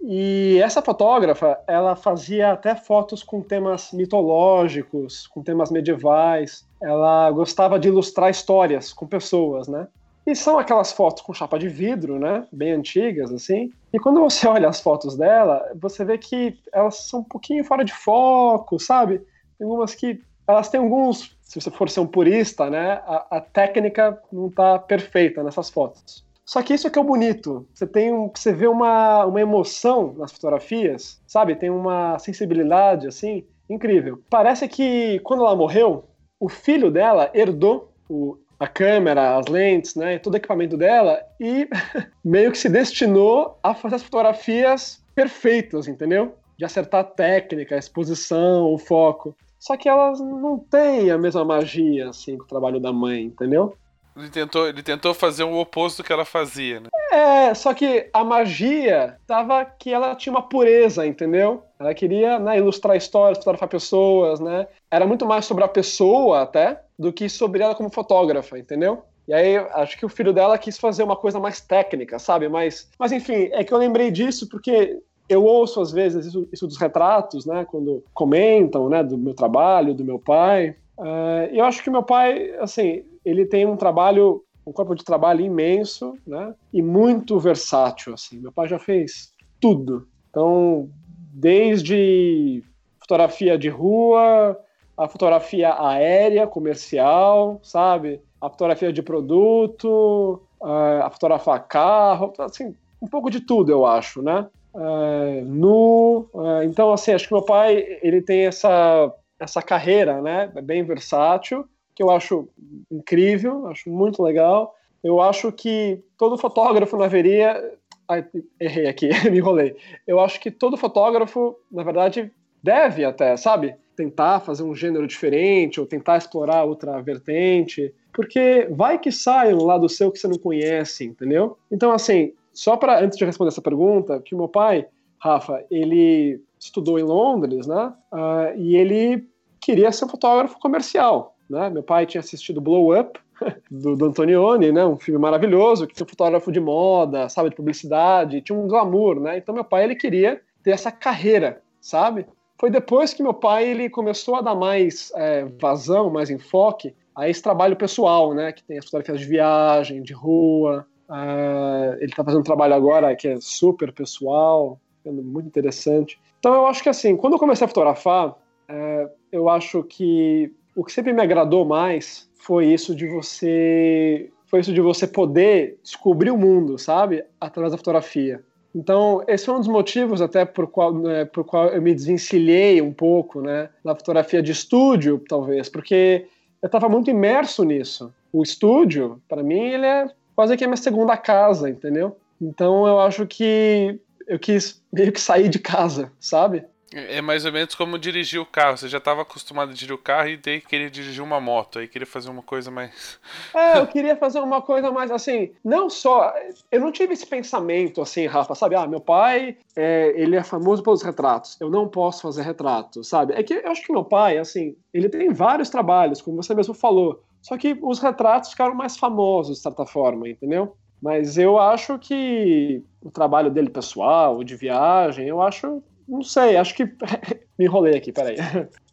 E 0.00 0.60
essa 0.62 0.82
fotógrafa, 0.82 1.58
ela 1.66 1.94
fazia 1.94 2.52
até 2.52 2.74
fotos 2.74 3.22
com 3.22 3.40
temas 3.40 3.92
mitológicos, 3.92 5.28
com 5.28 5.42
temas 5.42 5.70
medievais. 5.70 6.66
Ela 6.82 7.30
gostava 7.30 7.78
de 7.78 7.88
ilustrar 7.88 8.30
histórias 8.30 8.92
com 8.92 9.06
pessoas, 9.06 9.68
né? 9.68 9.86
E 10.28 10.36
são 10.36 10.58
aquelas 10.58 10.92
fotos 10.92 11.22
com 11.22 11.32
chapa 11.32 11.58
de 11.58 11.70
vidro, 11.70 12.18
né? 12.18 12.46
Bem 12.52 12.72
antigas, 12.72 13.32
assim. 13.32 13.72
E 13.90 13.98
quando 13.98 14.20
você 14.20 14.44
olha 14.46 14.68
as 14.68 14.78
fotos 14.78 15.16
dela, 15.16 15.72
você 15.80 16.04
vê 16.04 16.18
que 16.18 16.58
elas 16.70 16.98
são 17.08 17.20
um 17.20 17.24
pouquinho 17.24 17.64
fora 17.64 17.82
de 17.82 17.94
foco, 17.94 18.78
sabe? 18.78 19.22
Tem 19.58 19.66
algumas 19.66 19.94
que. 19.94 20.20
Elas 20.46 20.68
têm 20.68 20.80
alguns. 20.80 21.34
Se 21.40 21.58
você 21.58 21.70
for 21.70 21.88
ser 21.88 22.00
um 22.00 22.06
purista, 22.06 22.68
né? 22.68 23.00
A, 23.06 23.38
a 23.38 23.40
técnica 23.40 24.20
não 24.30 24.50
tá 24.50 24.78
perfeita 24.78 25.42
nessas 25.42 25.70
fotos. 25.70 26.22
Só 26.44 26.62
que 26.62 26.74
isso 26.74 26.86
é 26.86 26.90
que 26.90 26.98
é 26.98 27.02
o 27.02 27.06
bonito. 27.06 27.66
Você 27.72 27.86
tem 27.86 28.12
um, 28.12 28.30
você 28.34 28.52
vê 28.52 28.66
uma, 28.66 29.24
uma 29.24 29.40
emoção 29.40 30.12
nas 30.18 30.30
fotografias, 30.30 31.22
sabe? 31.26 31.56
Tem 31.56 31.70
uma 31.70 32.18
sensibilidade 32.18 33.06
assim 33.06 33.46
incrível. 33.68 34.20
Parece 34.28 34.68
que 34.68 35.20
quando 35.20 35.40
ela 35.40 35.56
morreu, 35.56 36.04
o 36.38 36.50
filho 36.50 36.90
dela 36.90 37.30
herdou 37.32 37.90
o, 38.10 38.36
a 38.58 38.66
câmera, 38.66 39.36
as 39.36 39.46
lentes, 39.46 39.94
né, 39.94 40.18
todo 40.18 40.34
o 40.34 40.36
equipamento 40.36 40.76
dela 40.76 41.20
e 41.38 41.68
meio 42.24 42.50
que 42.50 42.58
se 42.58 42.68
destinou 42.68 43.58
a 43.62 43.74
fazer 43.74 43.96
as 43.96 44.02
fotografias 44.02 45.02
perfeitas, 45.14 45.86
entendeu? 45.86 46.36
De 46.56 46.64
acertar 46.64 47.00
a 47.00 47.04
técnica, 47.04 47.76
a 47.76 47.78
exposição, 47.78 48.72
o 48.72 48.78
foco. 48.78 49.36
Só 49.58 49.76
que 49.76 49.88
elas 49.88 50.20
não 50.20 50.58
têm 50.58 51.10
a 51.10 51.18
mesma 51.18 51.44
magia 51.44 52.08
assim 52.08 52.36
com 52.36 52.44
o 52.44 52.48
trabalho 52.48 52.80
da 52.80 52.92
mãe, 52.92 53.24
entendeu? 53.24 53.76
Ele 54.16 54.28
tentou, 54.28 54.68
ele 54.68 54.82
tentou 54.82 55.14
fazer 55.14 55.44
o 55.44 55.56
oposto 55.56 56.02
do 56.02 56.06
que 56.06 56.12
ela 56.12 56.24
fazia, 56.24 56.80
né? 56.80 56.88
É, 57.12 57.54
só 57.54 57.72
que 57.72 58.10
a 58.12 58.24
magia 58.24 59.16
tava 59.26 59.64
que 59.64 59.92
ela 59.92 60.16
tinha 60.16 60.32
uma 60.32 60.42
pureza, 60.42 61.06
entendeu? 61.06 61.62
Ela 61.78 61.94
queria 61.94 62.38
né, 62.38 62.58
ilustrar 62.58 62.96
histórias, 62.96 63.38
fotografar 63.38 63.68
pessoas, 63.68 64.40
né? 64.40 64.66
Era 64.90 65.06
muito 65.06 65.24
mais 65.24 65.44
sobre 65.44 65.62
a 65.62 65.68
pessoa 65.68 66.42
até 66.42 66.80
do 66.98 67.12
que 67.12 67.28
sobre 67.28 67.62
ela 67.62 67.74
como 67.74 67.90
fotógrafa, 67.90 68.58
entendeu? 68.58 69.02
E 69.26 69.32
aí, 69.32 69.56
acho 69.56 69.98
que 69.98 70.06
o 70.06 70.08
filho 70.08 70.32
dela 70.32 70.56
quis 70.56 70.78
fazer 70.78 71.02
uma 71.02 71.14
coisa 71.14 71.38
mais 71.38 71.60
técnica, 71.60 72.18
sabe? 72.18 72.48
Mas, 72.48 72.88
mas 72.98 73.12
enfim, 73.12 73.50
é 73.52 73.62
que 73.62 73.72
eu 73.72 73.78
lembrei 73.78 74.10
disso 74.10 74.48
porque 74.48 74.98
eu 75.28 75.44
ouço 75.44 75.80
às 75.80 75.92
vezes 75.92 76.26
isso, 76.26 76.48
isso 76.50 76.66
dos 76.66 76.78
retratos, 76.78 77.44
né? 77.44 77.66
Quando 77.70 78.02
comentam, 78.14 78.88
né? 78.88 79.04
Do 79.04 79.18
meu 79.18 79.34
trabalho, 79.34 79.94
do 79.94 80.04
meu 80.04 80.18
pai. 80.18 80.74
Uh, 80.96 81.52
eu 81.52 81.64
acho 81.64 81.84
que 81.84 81.90
meu 81.90 82.02
pai, 82.02 82.54
assim, 82.58 83.04
ele 83.22 83.44
tem 83.44 83.66
um 83.66 83.76
trabalho, 83.76 84.42
um 84.66 84.72
corpo 84.72 84.94
de 84.94 85.04
trabalho 85.04 85.44
imenso, 85.44 86.14
né? 86.26 86.54
E 86.72 86.80
muito 86.80 87.38
versátil, 87.38 88.14
assim. 88.14 88.38
Meu 88.38 88.50
pai 88.50 88.66
já 88.66 88.78
fez 88.78 89.34
tudo. 89.60 90.08
Então, 90.30 90.88
desde 91.34 92.64
fotografia 92.98 93.58
de 93.58 93.68
rua, 93.68 94.58
a 94.98 95.06
fotografia 95.06 95.80
aérea, 95.80 96.46
comercial, 96.46 97.60
sabe? 97.62 98.20
A 98.40 98.50
fotografia 98.50 98.92
de 98.92 99.00
produto, 99.00 100.42
uh, 100.60 101.04
a 101.04 101.10
fotografar 101.10 101.68
carro, 101.68 102.32
assim, 102.40 102.74
um 103.00 103.06
pouco 103.06 103.30
de 103.30 103.40
tudo, 103.40 103.70
eu 103.70 103.86
acho, 103.86 104.20
né? 104.20 104.48
Uh, 104.74 105.44
nu, 105.44 106.28
uh, 106.34 106.62
então 106.64 106.92
assim, 106.92 107.12
acho 107.12 107.28
que 107.28 107.32
meu 107.32 107.42
pai 107.42 107.98
ele 108.02 108.20
tem 108.20 108.46
essa 108.46 109.12
essa 109.38 109.62
carreira, 109.62 110.20
né? 110.20 110.50
É 110.54 110.60
bem 110.60 110.82
versátil, 110.82 111.64
que 111.94 112.02
eu 112.02 112.10
acho 112.10 112.48
incrível, 112.90 113.68
acho 113.68 113.88
muito 113.88 114.20
legal. 114.20 114.74
Eu 115.02 115.20
acho 115.20 115.52
que 115.52 116.02
todo 116.16 116.36
fotógrafo 116.36 116.96
não 116.96 117.04
haveria. 117.04 117.72
Ai, 118.08 118.24
errei 118.58 118.88
aqui, 118.88 119.08
me 119.30 119.38
enrolei. 119.38 119.76
Eu 120.06 120.18
acho 120.18 120.40
que 120.40 120.50
todo 120.50 120.76
fotógrafo, 120.76 121.56
na 121.70 121.84
verdade, 121.84 122.32
deve 122.62 123.04
até, 123.04 123.36
sabe? 123.36 123.76
Tentar 123.98 124.38
fazer 124.38 124.62
um 124.62 124.76
gênero 124.76 125.08
diferente 125.08 125.80
ou 125.80 125.86
tentar 125.86 126.18
explorar 126.18 126.62
outra 126.62 127.02
vertente, 127.02 127.92
porque 128.12 128.68
vai 128.70 128.96
que 128.96 129.10
sai 129.10 129.52
um 129.52 129.64
lado 129.64 129.88
seu 129.88 130.12
que 130.12 130.20
você 130.20 130.28
não 130.28 130.38
conhece, 130.38 131.04
entendeu? 131.04 131.58
Então, 131.68 131.90
assim, 131.90 132.32
só 132.52 132.76
para 132.76 133.02
antes 133.02 133.18
de 133.18 133.24
responder 133.24 133.48
essa 133.48 133.60
pergunta, 133.60 134.20
que 134.24 134.36
meu 134.36 134.46
pai, 134.46 134.86
Rafa, 135.18 135.64
ele 135.68 136.40
estudou 136.60 136.96
em 136.96 137.02
Londres, 137.02 137.66
né? 137.66 137.92
Uh, 138.12 138.56
e 138.56 138.76
ele 138.76 139.26
queria 139.60 139.90
ser 139.90 140.04
um 140.04 140.08
fotógrafo 140.08 140.60
comercial, 140.60 141.34
né? 141.50 141.68
Meu 141.68 141.82
pai 141.82 142.06
tinha 142.06 142.20
assistido 142.20 142.60
Blow 142.60 142.96
Up 142.96 143.18
do, 143.68 143.96
do 143.96 144.04
Antonioni, 144.04 144.70
né? 144.70 144.86
Um 144.86 144.96
filme 144.96 145.20
maravilhoso 145.20 145.88
que 145.88 145.94
tinha 145.94 146.06
um 146.06 146.08
fotógrafo 146.08 146.52
de 146.52 146.60
moda, 146.60 147.28
sabe, 147.28 147.50
de 147.50 147.56
publicidade, 147.56 148.42
tinha 148.42 148.56
um 148.56 148.68
glamour, 148.68 149.18
né? 149.18 149.38
Então 149.38 149.52
meu 149.52 149.64
pai 149.64 149.82
ele 149.82 149.96
queria 149.96 150.40
ter 150.62 150.70
essa 150.70 150.92
carreira, 150.92 151.60
sabe? 151.80 152.26
Foi 152.58 152.70
depois 152.70 153.14
que 153.14 153.22
meu 153.22 153.34
pai 153.34 153.68
ele 153.68 153.88
começou 153.88 154.36
a 154.36 154.40
dar 154.40 154.54
mais 154.54 155.12
é, 155.14 155.44
vazão, 155.60 156.10
mais 156.10 156.28
enfoque 156.28 156.94
a 157.14 157.28
esse 157.28 157.42
trabalho 157.42 157.76
pessoal, 157.76 158.34
né? 158.34 158.52
Que 158.52 158.64
tem 158.64 158.78
as 158.78 158.84
fotografias 158.84 159.20
de 159.20 159.26
viagem, 159.26 160.02
de 160.02 160.12
rua. 160.12 160.86
Uh, 161.08 161.94
ele 161.96 162.10
está 162.10 162.22
fazendo 162.22 162.40
um 162.40 162.44
trabalho 162.44 162.74
agora 162.74 163.16
que 163.16 163.28
é 163.28 163.36
super 163.40 163.92
pessoal, 163.92 164.78
muito 165.04 165.46
interessante. 165.46 166.20
Então 166.38 166.54
eu 166.54 166.66
acho 166.66 166.82
que 166.82 166.88
assim, 166.88 167.16
quando 167.16 167.32
eu 167.34 167.38
comecei 167.38 167.64
a 167.64 167.68
fotografar, 167.68 168.36
é, 168.68 169.08
eu 169.32 169.48
acho 169.48 169.82
que 169.82 170.52
o 170.76 170.84
que 170.84 170.92
sempre 170.92 171.12
me 171.12 171.22
agradou 171.22 171.64
mais 171.64 172.30
foi 172.36 172.66
isso 172.66 172.94
de 172.94 173.06
você 173.06 174.30
foi 174.46 174.60
isso 174.60 174.72
de 174.72 174.80
você 174.80 175.06
poder 175.06 175.78
descobrir 175.82 176.30
o 176.30 176.38
mundo, 176.38 176.78
sabe, 176.78 177.22
através 177.38 177.72
da 177.72 177.78
fotografia. 177.78 178.42
Então, 178.74 179.22
esse 179.26 179.48
é 179.48 179.52
um 179.52 179.58
dos 179.58 179.68
motivos 179.68 180.20
até 180.20 180.44
por 180.44 180.66
qual, 180.66 180.92
né, 180.92 181.24
por 181.24 181.44
qual 181.44 181.68
eu 181.68 181.80
me 181.80 181.94
desvencilhei 181.94 182.80
um 182.82 182.92
pouco, 182.92 183.40
né, 183.40 183.70
da 183.84 183.94
fotografia 183.94 184.42
de 184.42 184.52
estúdio, 184.52 185.22
talvez, 185.28 185.68
porque 185.68 186.26
eu 186.62 186.66
estava 186.66 186.88
muito 186.88 187.10
imerso 187.10 187.64
nisso. 187.64 188.12
O 188.32 188.42
estúdio, 188.42 189.20
para 189.28 189.42
mim, 189.42 189.60
ele 189.60 189.86
é 189.86 190.06
quase 190.36 190.56
que 190.56 190.64
a 190.64 190.66
minha 190.66 190.76
segunda 190.76 191.16
casa, 191.16 191.70
entendeu? 191.70 192.16
Então, 192.40 192.86
eu 192.86 193.00
acho 193.00 193.26
que 193.26 193.98
eu 194.26 194.38
quis 194.38 194.82
meio 194.92 195.10
que 195.10 195.20
sair 195.20 195.48
de 195.48 195.58
casa, 195.58 196.12
sabe? 196.20 196.64
É 196.92 197.20
mais 197.20 197.44
ou 197.44 197.52
menos 197.52 197.74
como 197.74 197.98
dirigir 197.98 198.40
o 198.40 198.46
carro. 198.46 198.78
Você 198.78 198.88
já 198.88 198.98
estava 198.98 199.22
acostumado 199.22 199.70
a 199.70 199.74
dirigir 199.74 199.94
o 199.94 199.98
carro 199.98 200.28
e 200.28 200.36
daí 200.36 200.60
queria 200.60 200.90
dirigir 200.90 201.22
uma 201.22 201.38
moto. 201.38 201.78
Aí 201.78 201.86
queria 201.86 202.06
fazer 202.06 202.30
uma 202.30 202.42
coisa 202.42 202.70
mais. 202.70 203.18
É, 203.54 203.78
eu 203.78 203.86
queria 203.86 204.16
fazer 204.16 204.40
uma 204.40 204.62
coisa 204.62 204.90
mais 204.90 205.10
assim. 205.10 205.52
Não 205.64 205.90
só. 205.90 206.32
Eu 206.70 206.80
não 206.80 206.92
tive 206.92 207.12
esse 207.12 207.26
pensamento 207.26 208.00
assim, 208.00 208.26
Rafa, 208.26 208.54
sabe? 208.54 208.74
Ah, 208.74 208.86
meu 208.86 209.00
pai, 209.00 209.56
é, 209.76 210.12
ele 210.16 210.36
é 210.36 210.42
famoso 210.42 210.82
pelos 210.82 211.02
retratos. 211.02 211.56
Eu 211.60 211.68
não 211.68 211.88
posso 211.88 212.22
fazer 212.22 212.42
retrato, 212.42 213.02
sabe? 213.04 213.34
É 213.34 213.42
que 213.42 213.54
eu 213.54 213.70
acho 213.70 213.84
que 213.84 213.92
meu 213.92 214.04
pai, 214.04 214.38
assim, 214.38 214.76
ele 214.92 215.08
tem 215.08 215.30
vários 215.30 215.68
trabalhos, 215.70 216.22
como 216.22 216.42
você 216.42 216.54
mesmo 216.54 216.74
falou. 216.74 217.22
Só 217.42 217.56
que 217.56 217.78
os 217.82 217.98
retratos 217.98 218.50
ficaram 218.50 218.74
mais 218.74 218.96
famosos, 218.96 219.56
de 219.56 219.62
certa 219.62 219.84
forma, 219.86 220.28
entendeu? 220.28 220.76
Mas 221.00 221.38
eu 221.38 221.58
acho 221.58 221.98
que 221.98 222.82
o 223.02 223.10
trabalho 223.10 223.50
dele 223.50 223.70
pessoal, 223.70 224.42
de 224.42 224.56
viagem, 224.56 225.28
eu 225.28 225.40
acho 225.40 225.82
não 226.08 226.22
sei, 226.22 226.56
acho 226.56 226.74
que. 226.74 226.84
Me 227.58 227.64
enrolei 227.64 227.96
aqui, 227.96 228.12
peraí. 228.12 228.36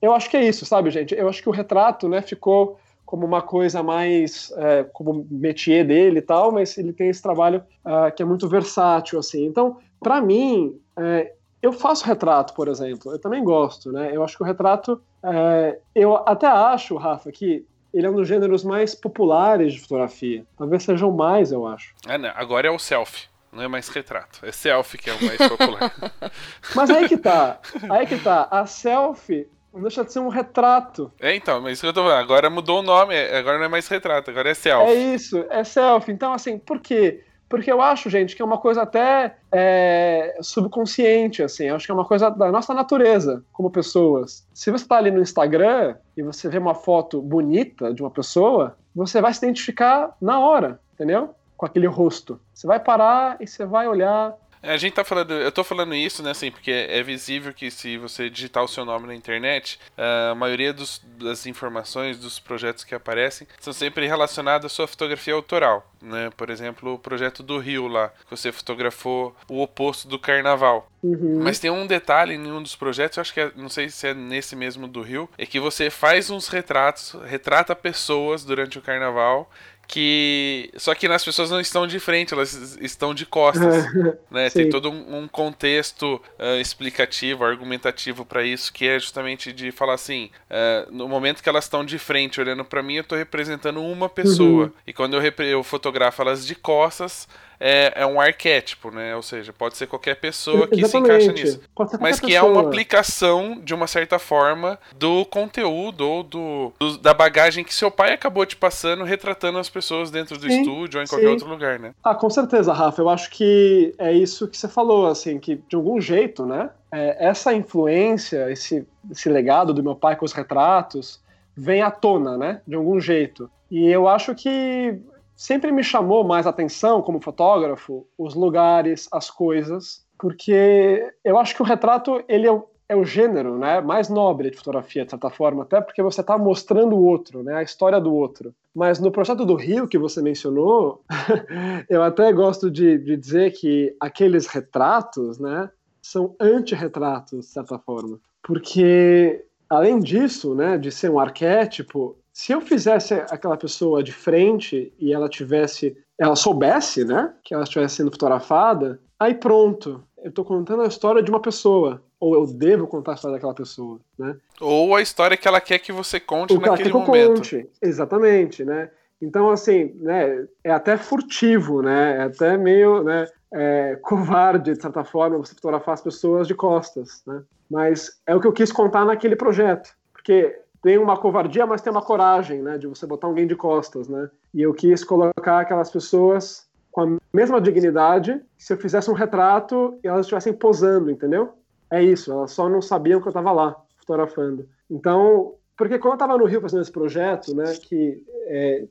Eu 0.02 0.14
acho 0.14 0.30
que 0.30 0.38
é 0.38 0.44
isso, 0.44 0.66
sabe, 0.66 0.90
gente? 0.90 1.14
Eu 1.16 1.30
acho 1.30 1.42
que 1.42 1.50
o 1.50 1.52
retrato, 1.52 2.10
né, 2.10 2.22
ficou 2.22 2.80
como 3.06 3.26
uma 3.26 3.42
coisa 3.42 3.84
mais 3.84 4.52
é, 4.58 4.84
como 4.92 5.26
métier 5.30 5.86
dele 5.86 6.20
e 6.20 6.22
tal, 6.22 6.52
mas 6.52 6.76
ele 6.78 6.92
tem 6.92 7.10
esse 7.10 7.22
trabalho 7.22 7.64
uh, 7.86 8.14
que 8.16 8.24
é 8.24 8.26
muito 8.26 8.50
versátil, 8.50 9.20
assim. 9.20 9.46
Então, 9.46 9.78
para 10.00 10.20
mim, 10.20 10.80
é, 10.98 11.32
eu 11.62 11.72
faço 11.72 12.06
retrato, 12.06 12.54
por 12.54 12.68
exemplo, 12.68 13.12
eu 13.12 13.20
também 13.20 13.44
gosto, 13.44 13.92
né? 13.92 14.10
Eu 14.12 14.24
acho 14.24 14.36
que 14.36 14.44
o 14.44 14.46
retrato, 14.46 15.00
é, 15.24 15.80
eu 15.94 16.16
até 16.16 16.48
acho, 16.48 16.96
Rafa, 16.96 17.32
que 17.32 17.66
ele 17.94 18.06
é 18.06 18.10
um 18.10 18.16
dos 18.16 18.28
gêneros 18.28 18.64
mais 18.64 18.94
populares 18.94 19.74
de 19.74 19.80
fotografia. 19.80 20.44
Talvez 20.58 20.84
sejam 20.84 21.12
mais, 21.12 21.52
eu 21.52 21.66
acho. 21.66 21.94
É, 22.08 22.18
né? 22.18 22.34
Agora 22.36 22.68
é 22.68 22.72
o 22.72 22.78
selfie. 22.78 23.28
Não 23.56 23.64
é 23.64 23.68
mais 23.68 23.88
retrato. 23.90 24.46
É 24.46 24.52
selfie 24.52 24.98
que 24.98 25.10
é 25.10 25.14
o 25.14 25.24
mais 25.24 25.38
popular. 25.38 25.94
mas 26.76 26.90
aí 26.90 27.08
que 27.08 27.18
tá. 27.18 27.60
Aí 27.90 28.06
que 28.06 28.18
tá. 28.18 28.48
A 28.52 28.66
selfie 28.66 29.48
não 29.74 29.82
deixa 29.82 30.04
de 30.04 30.12
ser 30.12 30.20
um 30.20 30.28
retrato. 30.28 31.12
É, 31.20 31.36
então, 31.36 31.62
mas 31.62 31.74
isso 31.74 31.82
que 31.82 31.88
eu 31.88 31.94
tô 31.94 32.04
falando. 32.04 32.20
Agora 32.20 32.50
mudou 32.50 32.80
o 32.80 32.84
nome. 32.84 33.16
Agora 33.18 33.58
não 33.58 33.66
é 33.66 33.70
mais 33.70 33.88
retrato, 33.88 34.30
agora 34.30 34.50
é 34.50 34.54
selfie. 34.54 34.92
É 34.92 34.94
isso, 34.94 35.46
é 35.50 35.64
selfie. 35.64 36.12
Então, 36.12 36.34
assim, 36.34 36.60
por 36.60 36.80
quê? 36.80 37.24
porque 37.48 37.72
eu 37.72 37.82
acho, 37.82 38.10
gente, 38.10 38.36
que 38.36 38.42
é 38.42 38.46
uma 38.46 38.58
coisa 38.58 38.82
até 38.82 39.38
é, 39.52 40.38
subconsciente, 40.42 41.44
assim. 41.44 41.70
Acho 41.70 41.86
que 41.86 41.92
é 41.92 41.94
uma 41.94 42.06
coisa 42.06 42.30
da 42.30 42.52
nossa 42.52 42.74
natureza 42.74 43.44
como 43.54 43.70
pessoas. 43.70 44.46
Se 44.54 44.72
você 44.72 44.84
está 44.84 44.98
ali 44.98 45.12
no 45.12 45.22
Instagram 45.22 45.96
e 46.18 46.24
você 46.24 46.50
vê 46.50 46.58
uma 46.58 46.74
foto 46.74 47.22
bonita 47.22 47.94
de 47.94 48.02
uma 48.02 48.10
pessoa, 48.12 48.76
você 48.96 49.22
vai 49.22 49.34
se 49.34 49.46
identificar 49.46 50.16
na 50.20 50.40
hora, 50.40 50.80
entendeu? 50.96 51.36
Com 51.58 51.66
aquele 51.66 51.88
rosto. 51.88 52.40
Você 52.54 52.68
vai 52.68 52.80
parar 52.80 53.38
e 53.40 53.48
você 53.48 53.66
vai 53.66 53.88
olhar 53.88 54.36
é, 54.66 54.74
a 54.74 54.78
gente 54.78 54.94
tá 54.94 55.04
falando, 55.04 55.32
eu 55.32 55.52
tô 55.52 55.64
falando 55.64 55.94
isso, 55.94 56.24
né, 56.24 56.32
assim, 56.32 56.50
porque 56.50 56.72
é 56.72 57.04
visível 57.04 57.54
que 57.54 57.70
se 57.70 58.00
você 58.00 58.32
digitar 58.32 58.64
o 58.64 58.68
seu 58.68 58.84
nome 58.84 59.06
na 59.06 59.14
internet, 59.14 59.80
a 59.96 60.34
maioria 60.34 60.74
dos, 60.74 61.00
das 61.20 61.46
informações 61.46 62.18
dos 62.18 62.40
projetos 62.40 62.84
que 62.84 62.96
aparecem 62.96 63.48
são 63.60 63.72
sempre 63.72 64.08
relacionadas 64.08 64.66
à 64.66 64.70
sua 64.74 64.88
fotografia 64.88 65.36
autoral, 65.36 65.88
né? 66.02 66.32
Por 66.36 66.50
exemplo, 66.50 66.96
o 66.96 67.00
projeto 67.00 67.44
do 67.44 67.60
Rio 67.60 67.88
lá, 67.88 68.10
que 68.10 68.32
você 68.36 68.52
fotografou 68.52 69.36
o 69.48 69.62
oposto 69.62 70.08
do 70.08 70.18
carnaval. 70.18 70.90
Uhum. 71.04 71.42
Mas 71.44 71.60
tem 71.60 71.70
um 71.70 71.86
detalhe 71.86 72.34
em 72.34 72.52
um 72.52 72.64
dos 72.64 72.76
projetos, 72.76 73.18
eu 73.18 73.22
acho 73.22 73.34
que 73.36 73.42
é, 73.42 73.52
não 73.56 73.70
sei 73.70 73.90
se 73.90 74.08
é 74.08 74.14
nesse 74.16 74.56
mesmo 74.56 74.88
do 74.88 75.04
Rio, 75.04 75.30
é 75.38 75.46
que 75.46 75.60
você 75.60 75.92
faz 75.92 76.32
uns 76.32 76.48
retratos, 76.48 77.16
retrata 77.26 77.76
pessoas 77.76 78.44
durante 78.44 78.80
o 78.80 78.82
carnaval 78.82 79.48
que 79.88 80.72
só 80.78 80.96
que 80.96 81.08
as 81.08 81.24
pessoas 81.24 81.50
não 81.50 81.60
estão 81.60 81.86
de 81.86 82.00
frente, 82.00 82.34
elas 82.34 82.78
estão 82.82 83.14
de 83.14 83.26
costas, 83.26 83.86
né? 84.32 84.50
Tem 84.50 84.70
todo 84.70 84.90
um, 84.90 85.20
um 85.20 85.28
contexto 85.28 86.22
uh, 86.40 86.60
explicativo, 86.60 87.44
argumentativo 87.44 88.26
para 88.26 88.44
isso, 88.44 88.74
que 88.74 88.88
é 88.88 89.00
justamente 89.00 89.52
de 89.54 89.72
falar 89.72 89.94
assim, 89.94 90.30
uh, 90.50 90.92
no 90.92 91.08
momento 91.08 91.44
que 91.44 91.50
elas 91.50 91.66
estão 91.66 91.86
de 91.86 92.00
frente 92.00 92.40
olhando 92.40 92.66
para 92.66 92.82
mim, 92.82 92.96
eu 92.96 93.02
estou 93.02 93.18
representando 93.18 93.82
uma 93.82 94.10
pessoa, 94.10 94.66
uhum. 94.66 94.72
e 94.88 94.94
quando 94.94 95.16
eu, 95.16 95.34
eu 95.46 95.64
fotografo 95.64 96.22
elas 96.22 96.46
de 96.46 96.56
costas, 96.56 97.28
é, 97.60 97.94
é 97.96 98.06
um 98.06 98.20
arquétipo, 98.20 98.92
né? 98.92 99.16
Ou 99.16 99.22
seja, 99.22 99.54
pode 99.54 99.78
ser 99.78 99.88
qualquer 99.88 100.16
pessoa 100.16 100.68
que 100.68 100.80
Exatamente. 100.80 101.24
se 101.24 101.30
encaixa 101.30 101.32
nisso. 101.32 101.62
Mas 102.00 102.20
que 102.20 102.28
pessoa. 102.28 102.50
é 102.50 102.52
uma 102.52 102.62
aplicação, 102.62 103.60
de 103.64 103.74
uma 103.74 103.88
certa 103.88 104.20
forma, 104.20 104.80
do 104.96 105.26
conteúdo 105.26 106.08
ou 106.08 106.24
do, 106.24 106.74
do, 106.80 106.98
da 106.98 107.14
bagagem 107.14 107.64
que 107.64 107.74
seu 107.74 107.90
pai 107.90 108.14
acabou 108.14 108.46
te 108.46 108.56
passando, 108.56 109.04
retratando 109.04 109.58
as 109.58 109.70
pessoas 109.70 110.12
dentro 110.12 110.38
do 110.38 110.50
sim, 110.50 110.62
estúdio 110.62 111.00
ou 111.00 111.04
em 111.04 111.08
qualquer 111.08 111.28
sim. 111.28 111.32
outro 111.34 111.50
lugar, 111.50 111.80
né? 111.80 111.94
Ah, 112.04 112.16
com 112.16 112.30
certeza, 112.30 112.74
Rafa. 112.74 113.02
Eu 113.02 113.10
acho 113.10 113.30
que 113.30 113.94
é 113.98 114.12
isso 114.12 114.48
que 114.48 114.58
você 114.58 114.68
falou, 114.68 115.08
assim, 115.08 115.40
que 115.40 115.56
de 115.56 115.76
algum 115.76 116.00
jeito, 116.00 116.46
né? 116.46 116.70
É, 116.92 117.28
essa 117.28 117.54
influência, 117.54 118.52
esse, 118.52 118.88
esse 119.12 119.30
legado 119.30 119.74
do 119.74 119.84
meu 119.84 119.96
pai 119.96 120.16
com 120.16 120.26
os 120.26 120.34
retratos, 120.34 121.20
vem 121.56 121.82
à 121.82 121.90
tona, 121.90 122.38
né? 122.38 122.62
De 122.68 122.76
algum 122.76 123.00
jeito. 123.00 123.50
E 123.70 123.88
eu 123.90 124.08
acho 124.08 124.36
que 124.36 125.00
sempre 125.36 125.72
me 125.72 125.84
chamou 125.84 126.24
mais 126.24 126.48
atenção 126.48 127.02
como 127.02 127.22
fotógrafo 127.22 128.08
os 128.18 128.34
lugares, 128.34 129.08
as 129.12 129.30
coisas, 129.30 130.06
porque 130.18 131.12
eu 131.24 131.38
acho 131.38 131.56
que 131.56 131.62
o 131.62 131.66
retrato 131.66 132.24
ele 132.28 132.48
é 132.48 132.52
o, 132.52 132.68
é 132.88 132.96
o 132.96 133.04
gênero 133.04 133.58
né, 133.58 133.82
mais 133.82 134.10
nobre 134.10 134.50
de 134.50 134.58
fotografia, 134.58 135.04
de 135.04 135.12
certa 135.12 135.30
forma, 135.30 135.64
até 135.64 135.82
porque 135.82 136.02
você 136.02 136.22
está 136.22 136.38
mostrando 136.38 136.96
o 136.96 137.04
outro, 137.04 137.44
né, 137.44 137.56
a 137.56 137.64
história 137.64 138.00
do 138.00 138.14
outro. 138.14 138.54
Mas 138.74 139.00
no 139.00 139.12
projeto 139.12 139.46
do 139.46 139.56
Rio 139.56 139.88
que 139.88 139.98
você 139.98 140.22
mencionou, 140.22 141.02
eu 141.90 142.04
até 142.04 142.32
gosto 142.32 142.70
de, 142.70 142.98
de 142.98 143.18
dizer 143.18 143.52
que 143.52 143.96
aqueles 144.00 144.48
retratos 144.48 145.40
né, 145.40 145.70
são 146.02 146.36
anti-retratos, 146.40 147.40
de 147.40 147.46
certa 147.52 147.80
forma. 147.80 148.20
Porque, 148.44 149.44
além 149.68 150.00
disso, 150.00 150.54
né, 150.54 150.78
de 150.78 150.92
ser 150.92 151.10
um 151.10 151.20
arquétipo, 151.20 152.16
se 152.36 152.52
eu 152.52 152.60
fizesse 152.60 153.14
aquela 153.14 153.56
pessoa 153.56 154.04
de 154.04 154.12
frente 154.12 154.92
e 155.00 155.14
ela 155.14 155.30
tivesse, 155.30 155.98
ela 156.20 156.36
soubesse, 156.36 157.06
né, 157.06 157.34
que 157.42 157.54
ela 157.54 157.64
estivesse 157.64 157.96
sendo 157.96 158.12
fotografada, 158.12 159.00
aí 159.18 159.34
pronto, 159.34 160.04
eu 160.22 160.28
estou 160.28 160.44
contando 160.44 160.82
a 160.82 160.88
história 160.88 161.24
de 161.24 161.32
uma 161.32 161.40
pessoa, 161.40 162.04
ou 162.20 162.36
eu 162.36 162.46
devo 162.46 162.88
contar 162.88 163.14
a 163.14 163.16
história 163.16 163.36
daquela 163.36 163.54
pessoa, 163.54 164.02
né? 164.20 164.36
Ou 164.60 164.94
a 164.94 165.02
história 165.02 165.38
que 165.38 165.48
ela 165.48 165.62
quer 165.62 165.80
que 165.80 165.94
você 165.94 166.20
conte 166.20 166.52
ou 166.52 166.60
naquele 166.60 166.90
que 166.90 166.96
eu 166.98 167.00
momento. 167.00 167.36
Conte. 167.36 167.70
Exatamente, 167.82 168.66
né? 168.66 168.92
Então, 169.22 169.50
assim, 169.50 169.94
né, 170.02 170.46
é 170.62 170.72
até 170.72 170.98
furtivo, 170.98 171.82
né? 171.82 172.18
É 172.18 172.24
até 172.24 172.58
meio, 172.58 173.02
né, 173.02 173.30
é, 173.54 173.98
covarde, 174.02 174.74
de 174.74 174.82
certa 174.82 175.06
forma, 175.06 175.38
você 175.38 175.56
fotografar 175.56 175.94
as 175.94 176.02
pessoas 176.02 176.50
de 176.50 176.54
costas, 176.54 177.24
né? 177.26 177.42
Mas 177.72 178.20
é 178.28 178.36
o 178.36 178.42
que 178.42 178.48
eu 178.48 178.52
quis 178.52 178.74
contar 178.74 179.06
naquele 179.06 179.38
projeto. 179.38 179.96
Porque 180.12 180.65
tem 180.86 181.00
uma 181.00 181.18
covardia, 181.18 181.66
mas 181.66 181.82
tem 181.82 181.90
uma 181.90 182.04
coragem, 182.04 182.62
né, 182.62 182.78
de 182.78 182.86
você 182.86 183.08
botar 183.08 183.26
alguém 183.26 183.48
de 183.48 183.56
costas, 183.56 184.08
né? 184.08 184.30
E 184.54 184.62
eu 184.62 184.72
quis 184.72 185.04
colocar 185.04 185.62
aquelas 185.62 185.90
pessoas 185.90 186.68
com 186.92 187.02
a 187.02 187.18
mesma 187.34 187.60
dignidade 187.60 188.40
se 188.56 188.72
eu 188.72 188.78
fizesse 188.78 189.10
um 189.10 189.16
retrato 189.16 189.98
e 190.04 190.08
elas 190.08 190.28
estivessem 190.28 190.54
posando, 190.54 191.10
entendeu? 191.10 191.54
É 191.90 192.04
isso, 192.04 192.32
elas 192.32 192.52
só 192.52 192.70
não 192.70 192.84
sabiam 192.84 193.20
que 193.20 193.28
eu 193.28 193.32
estava 193.32 193.52
lá 193.52 193.76
fotografando. 193.98 194.70
Então, 194.88 195.56
porque 195.76 195.98
quando 195.98 196.12
eu 196.12 196.18
estava 196.18 196.38
no 196.38 196.46
Rio 196.46 196.62
fazendo 196.62 196.84
esse 196.84 196.92
projeto, 196.92 197.56
né, 197.56 197.74
que 197.82 198.24
é, 198.46 198.86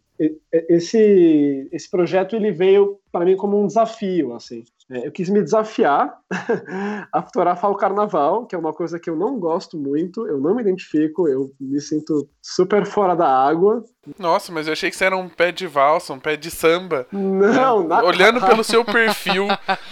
esse 0.53 1.69
esse 1.73 1.91
projeto 1.91 2.37
ele 2.37 2.53
veio 2.53 2.99
para 3.11 3.25
mim 3.25 3.37
como 3.37 3.63
um 3.63 3.67
desafio, 3.67 4.35
assim. 4.35 4.65
É, 4.91 5.07
eu 5.07 5.13
quis 5.13 5.31
me 5.31 5.41
desafiar 5.41 6.15
a 7.11 7.23
fotografar 7.23 7.71
o 7.71 7.77
carnaval, 7.77 8.45
que 8.45 8.55
é 8.55 8.59
uma 8.59 8.73
coisa 8.73 8.99
que 8.99 9.09
eu 9.09 9.17
não 9.17 9.39
gosto 9.39 9.79
muito, 9.79 10.27
eu 10.27 10.39
não 10.39 10.55
me 10.55 10.61
identifico, 10.61 11.27
eu 11.27 11.51
me 11.59 11.81
sinto 11.81 12.29
super 12.43 12.85
fora 12.85 13.15
da 13.15 13.27
água. 13.27 13.83
Nossa, 14.19 14.53
mas 14.53 14.67
eu 14.67 14.75
achei 14.75 14.91
que 14.91 14.97
você 14.97 15.07
era 15.07 15.17
um 15.17 15.29
pé 15.29 15.51
de 15.51 15.67
valsa, 15.67 16.13
um 16.13 16.19
pé 16.19 16.37
de 16.37 16.51
samba. 16.51 17.07
Não, 17.11 17.83
é, 17.83 17.87
nada. 17.87 18.07
Olhando 18.07 18.41
pelo 18.45 18.63
seu 18.63 18.85
perfil, 18.85 19.47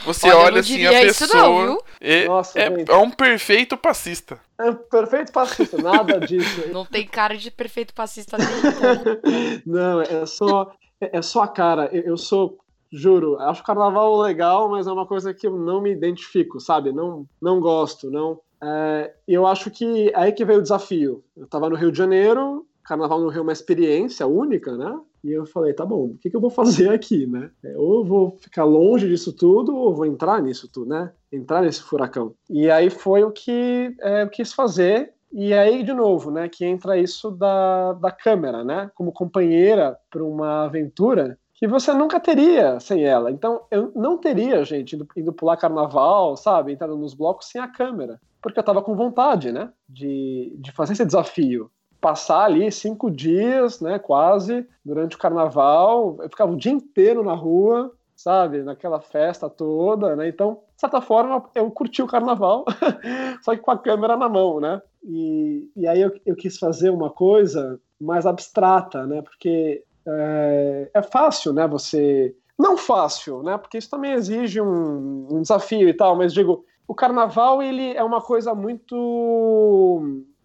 você 0.04 0.28
olha, 0.28 0.44
olha 0.44 0.60
assim 0.60 0.84
a 0.84 0.90
pessoa. 0.90 1.66
Não, 1.66 1.78
é, 1.98 2.26
Nossa, 2.26 2.58
é, 2.58 2.84
é, 2.86 2.96
um 2.96 3.10
perfeito 3.10 3.78
passista. 3.78 4.38
É 4.58 4.68
um 4.68 4.74
perfeito 4.74 5.32
passista, 5.32 5.78
nada 5.78 6.20
disso. 6.20 6.68
Não 6.70 6.84
tem 6.84 7.06
cara 7.06 7.36
de 7.36 7.50
perfeito 7.50 7.94
passista 7.94 8.36
nenhum. 8.36 9.62
não, 9.64 10.02
é 10.02 10.11
só. 10.26 10.72
É 11.00 11.20
só 11.20 11.42
a 11.42 11.48
cara. 11.48 11.90
Eu 11.92 12.16
sou 12.16 12.58
Juro, 12.92 13.38
acho 13.40 13.62
o 13.62 13.64
carnaval 13.64 14.20
legal, 14.20 14.68
mas 14.68 14.86
é 14.86 14.92
uma 14.92 15.06
coisa 15.06 15.32
que 15.32 15.46
eu 15.46 15.56
não 15.56 15.80
me 15.80 15.90
identifico, 15.90 16.60
sabe? 16.60 16.92
Não, 16.92 17.26
não 17.40 17.58
gosto, 17.58 18.10
não. 18.10 18.38
É, 18.62 19.14
eu 19.26 19.46
acho 19.46 19.70
que 19.70 20.10
é 20.10 20.18
aí 20.18 20.32
que 20.32 20.44
veio 20.44 20.58
o 20.58 20.62
desafio. 20.62 21.24
Eu 21.34 21.44
estava 21.44 21.70
no 21.70 21.76
Rio 21.76 21.90
de 21.90 21.96
Janeiro, 21.98 22.66
carnaval 22.84 23.20
no 23.20 23.28
Rio 23.28 23.40
é 23.40 23.42
uma 23.42 23.52
experiência 23.52 24.26
única, 24.26 24.76
né? 24.76 25.00
E 25.24 25.30
eu 25.30 25.46
falei, 25.46 25.72
tá 25.72 25.86
bom, 25.86 26.06
o 26.06 26.18
que, 26.18 26.28
que 26.28 26.36
eu 26.36 26.40
vou 26.40 26.50
fazer 26.50 26.90
aqui, 26.90 27.26
né? 27.26 27.50
Ou 27.76 28.00
eu 28.00 28.04
vou 28.04 28.36
ficar 28.40 28.64
longe 28.64 29.08
disso 29.08 29.32
tudo, 29.32 29.74
ou 29.74 29.94
vou 29.94 30.04
entrar 30.04 30.42
nisso 30.42 30.68
tudo, 30.70 30.90
né? 30.90 31.12
Entrar 31.32 31.62
nesse 31.62 31.82
furacão. 31.82 32.34
E 32.50 32.70
aí 32.70 32.90
foi 32.90 33.24
o 33.24 33.30
que 33.30 33.94
é, 34.00 34.22
eu 34.22 34.28
quis 34.28 34.52
fazer. 34.52 35.14
E 35.33 35.55
aí, 35.55 35.83
de 35.83 35.95
novo, 35.95 36.30
né, 36.30 36.49
que 36.49 36.64
entra 36.64 36.99
isso 36.99 37.30
da, 37.30 37.95
da 37.95 38.11
câmera, 38.11 38.62
né? 38.62 38.91
Como 38.95 39.12
companheira 39.12 39.99
para 40.11 40.22
uma 40.22 40.64
aventura 40.64 41.39
que 41.55 41.66
você 41.66 41.93
nunca 41.95 42.20
teria 42.20 42.78
sem 42.80 43.05
ela. 43.05 43.30
Então, 43.30 43.62
eu 43.70 43.91
não 43.95 44.18
teria, 44.18 44.62
gente, 44.64 44.95
indo, 44.95 45.07
indo 45.16 45.33
pular 45.33 45.57
carnaval, 45.57 46.37
sabe, 46.37 46.72
entrando 46.72 46.97
nos 46.97 47.14
blocos 47.14 47.49
sem 47.49 47.61
a 47.61 47.68
câmera. 47.68 48.20
Porque 48.43 48.59
eu 48.59 48.64
tava 48.64 48.83
com 48.83 48.95
vontade, 48.95 49.53
né, 49.53 49.70
de, 49.89 50.53
de 50.59 50.72
fazer 50.72 50.93
esse 50.93 51.07
desafio. 51.07 51.70
Passar 52.01 52.45
ali 52.45 52.70
cinco 52.70 53.11
dias, 53.11 53.80
né, 53.80 53.99
quase, 53.99 54.66
durante 54.85 55.16
o 55.16 55.18
carnaval. 55.18 56.18
Eu 56.20 56.28
ficava 56.28 56.53
o 56.53 56.57
dia 56.57 56.72
inteiro 56.72 57.22
na 57.22 57.35
rua, 57.35 57.93
sabe, 58.14 58.62
naquela 58.62 59.01
festa 59.01 59.49
toda, 59.49 60.14
né? 60.14 60.28
Então, 60.28 60.61
certa 60.83 61.01
forma, 61.01 61.45
eu 61.54 61.71
curti 61.71 62.03
o 62.03 62.07
carnaval, 62.07 62.64
só 63.42 63.54
que 63.54 63.63
com 63.63 63.71
a 63.71 63.79
câmera 63.79 64.17
na 64.17 64.29
mão, 64.29 64.61
né? 64.61 64.80
E, 65.04 65.71
e 65.76 65.87
aí 65.87 66.00
eu, 66.00 66.13
eu 66.26 66.37
quis 66.37 66.59
fazer 66.59 66.91
uma 66.91 67.11
coisa 67.11 67.80
mais 68.00 68.26
abstrata, 68.26 69.07
né? 69.07 69.22
Porque 69.22 69.83
é, 70.07 70.91
é 70.95 71.03
fácil, 71.03 71.53
né? 71.53 71.67
Você. 71.68 72.34
Não 72.59 72.76
fácil, 72.76 73.42
né? 73.42 73.57
Porque 73.59 73.79
isso 73.79 73.91
também 73.91 74.13
exige 74.13 74.61
um, 74.61 75.26
um 75.30 75.42
desafio 75.42 75.88
e 75.88 75.95
tal, 75.95 76.17
mas 76.17 76.33
digo, 76.33 76.64
o 76.87 76.95
carnaval 76.95 77.63
ele 77.63 77.92
é 77.92 78.04
uma 78.04 78.21
coisa 78.21 78.54
muito 78.54 80.03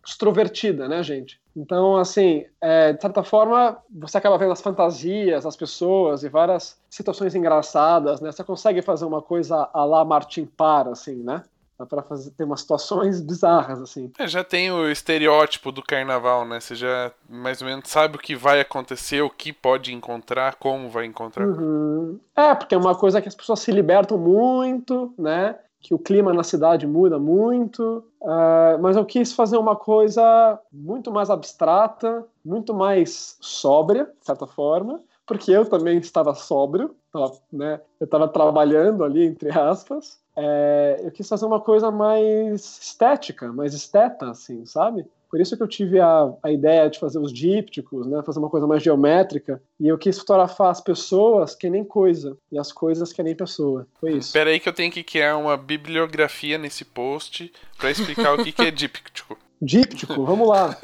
extrovertida, 0.08 0.88
né, 0.88 1.04
gente? 1.04 1.40
Então, 1.56 1.98
assim, 1.98 2.46
é, 2.62 2.94
de 2.94 3.02
certa 3.02 3.24
forma, 3.24 3.78
você 3.92 4.18
acaba 4.18 4.38
vendo 4.38 4.54
as 4.54 4.62
fantasias, 4.62 5.46
as 5.46 5.56
pessoas 5.56 6.24
e 6.24 6.30
várias 6.30 6.80
situações 6.90 7.36
engraçadas, 7.36 8.22
né? 8.22 8.32
Você 8.32 8.44
consegue 8.44 8.82
fazer 8.82 9.06
uma 9.06 9.22
coisa 9.22 9.70
a 9.74 9.84
lá 9.84 10.06
Martin 10.06 10.46
Parr, 10.46 10.88
assim, 10.88 11.16
né? 11.16 11.44
Dá 11.78 11.86
pra 11.86 12.02
fazer, 12.02 12.32
ter 12.32 12.46
umas 12.46 12.62
situações 12.62 13.20
bizarras, 13.22 13.82
assim. 13.82 14.12
É, 14.18 14.28
já 14.28 14.44
tem 14.44 14.72
o 14.72 14.90
estereótipo 14.90 15.72
do 15.72 15.84
carnaval, 15.84 16.46
né? 16.46 16.60
Você 16.60 16.74
já 16.74 17.12
mais 17.30 17.62
ou 17.62 17.68
menos 17.68 17.90
sabe 17.90 18.16
o 18.16 18.20
que 18.20 18.36
vai 18.36 18.62
acontecer, 18.62 19.22
o 19.22 19.30
que 19.30 19.52
pode 19.52 19.94
encontrar, 19.94 20.56
como 20.56 20.90
vai 20.90 21.06
encontrar. 21.06 21.46
Uhum. 21.46 22.18
É, 22.36 22.56
porque 22.56 22.74
é 22.74 22.78
uma 22.78 22.96
coisa 22.96 23.22
que 23.22 23.28
as 23.28 23.36
pessoas 23.36 23.60
se 23.60 23.72
libertam 23.72 24.18
muito, 24.18 25.14
né? 25.18 25.56
Que 25.80 25.94
o 25.94 26.00
clima 26.00 26.34
na 26.34 26.44
cidade 26.44 26.88
muda 26.88 27.20
muito. 27.20 28.04
Uh, 28.22 28.82
mas 28.82 28.96
eu 28.98 29.06
quis 29.06 29.34
fazer 29.34 29.58
uma 29.58 29.76
coisa 29.76 30.60
muito 30.72 31.12
mais 31.12 31.30
abstrata, 31.30 32.26
muito 32.44 32.74
mais 32.74 33.38
sóbria, 33.40 34.06
de 34.20 34.26
certa 34.26 34.48
forma, 34.48 35.02
porque 35.26 35.52
eu 35.52 35.66
também 35.70 35.98
estava 35.98 36.34
sóbrio, 36.34 36.96
tava, 37.12 37.34
né, 37.52 37.82
eu 38.00 38.06
estava 38.06 38.28
trabalhando 38.28 39.04
ali, 39.04 39.26
entre 39.26 39.52
aspas, 39.52 40.20
é, 40.36 41.02
eu 41.04 41.12
quis 41.12 41.28
fazer 41.28 41.46
uma 41.46 41.60
coisa 41.60 41.92
mais 41.92 42.80
estética, 42.80 43.52
mais 43.52 43.74
esteta, 43.74 44.30
assim, 44.30 44.66
sabe? 44.66 45.06
Por 45.30 45.42
isso 45.42 45.56
que 45.58 45.64
eu 45.64 45.68
tive 45.68 46.00
a, 46.00 46.34
a 46.42 46.52
ideia 46.52 46.90
de 46.90 47.00
fazer 47.00 47.20
os 47.20 47.34
dípticos, 47.34 48.08
né, 48.08 48.22
fazer 48.26 48.40
uma 48.40 48.50
coisa 48.50 48.66
mais 48.66 48.82
geométrica, 48.82 49.62
e 49.80 49.88
eu 49.88 49.98
quis 49.98 50.18
fotografar 50.18 50.70
as 50.70 50.82
pessoas 50.82 51.54
que 51.56 51.70
nem 51.70 51.84
coisa, 51.84 52.38
e 52.52 52.58
as 52.58 52.72
coisas 52.72 53.12
que 53.12 53.22
nem 53.22 53.36
pessoa. 53.36 53.88
Foi 54.00 54.12
isso. 54.12 54.30
Espera 54.30 54.50
aí 54.50 54.60
que 54.60 54.70
eu 54.70 54.74
tenho 54.74 54.92
que 54.92 55.04
criar 55.04 55.38
uma 55.38 55.58
bibliografia 55.58 56.58
nesse 56.58 56.86
post 56.86 57.52
para 57.78 57.92
explicar 57.92 58.34
o 58.34 58.44
que, 58.44 58.52
que 58.52 58.62
é 58.62 58.72
díptico. 58.72 59.38
Díptico, 59.62 60.24
vamos 60.24 60.48
lá. 60.48 60.78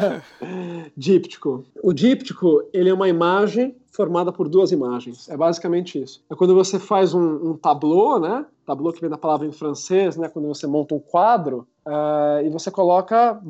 díptico. 0.96 1.64
O 1.82 1.92
díptico, 1.92 2.62
ele 2.72 2.88
é 2.88 2.94
uma 2.94 3.08
imagem 3.08 3.74
formada 3.90 4.32
por 4.32 4.48
duas 4.48 4.70
imagens. 4.70 5.28
É 5.28 5.36
basicamente 5.36 6.00
isso. 6.00 6.22
É 6.30 6.34
quando 6.36 6.54
você 6.54 6.78
faz 6.78 7.12
um, 7.12 7.50
um 7.50 7.56
tableau, 7.56 8.20
né? 8.20 8.46
Tableau 8.64 8.92
que 8.92 9.00
vem 9.00 9.10
da 9.10 9.18
palavra 9.18 9.46
em 9.46 9.52
francês, 9.52 10.16
né? 10.16 10.28
Quando 10.28 10.46
você 10.46 10.66
monta 10.66 10.94
um 10.94 11.00
quadro 11.00 11.66
uh, 11.86 12.44
e 12.44 12.48
você 12.50 12.70
coloca 12.70 13.40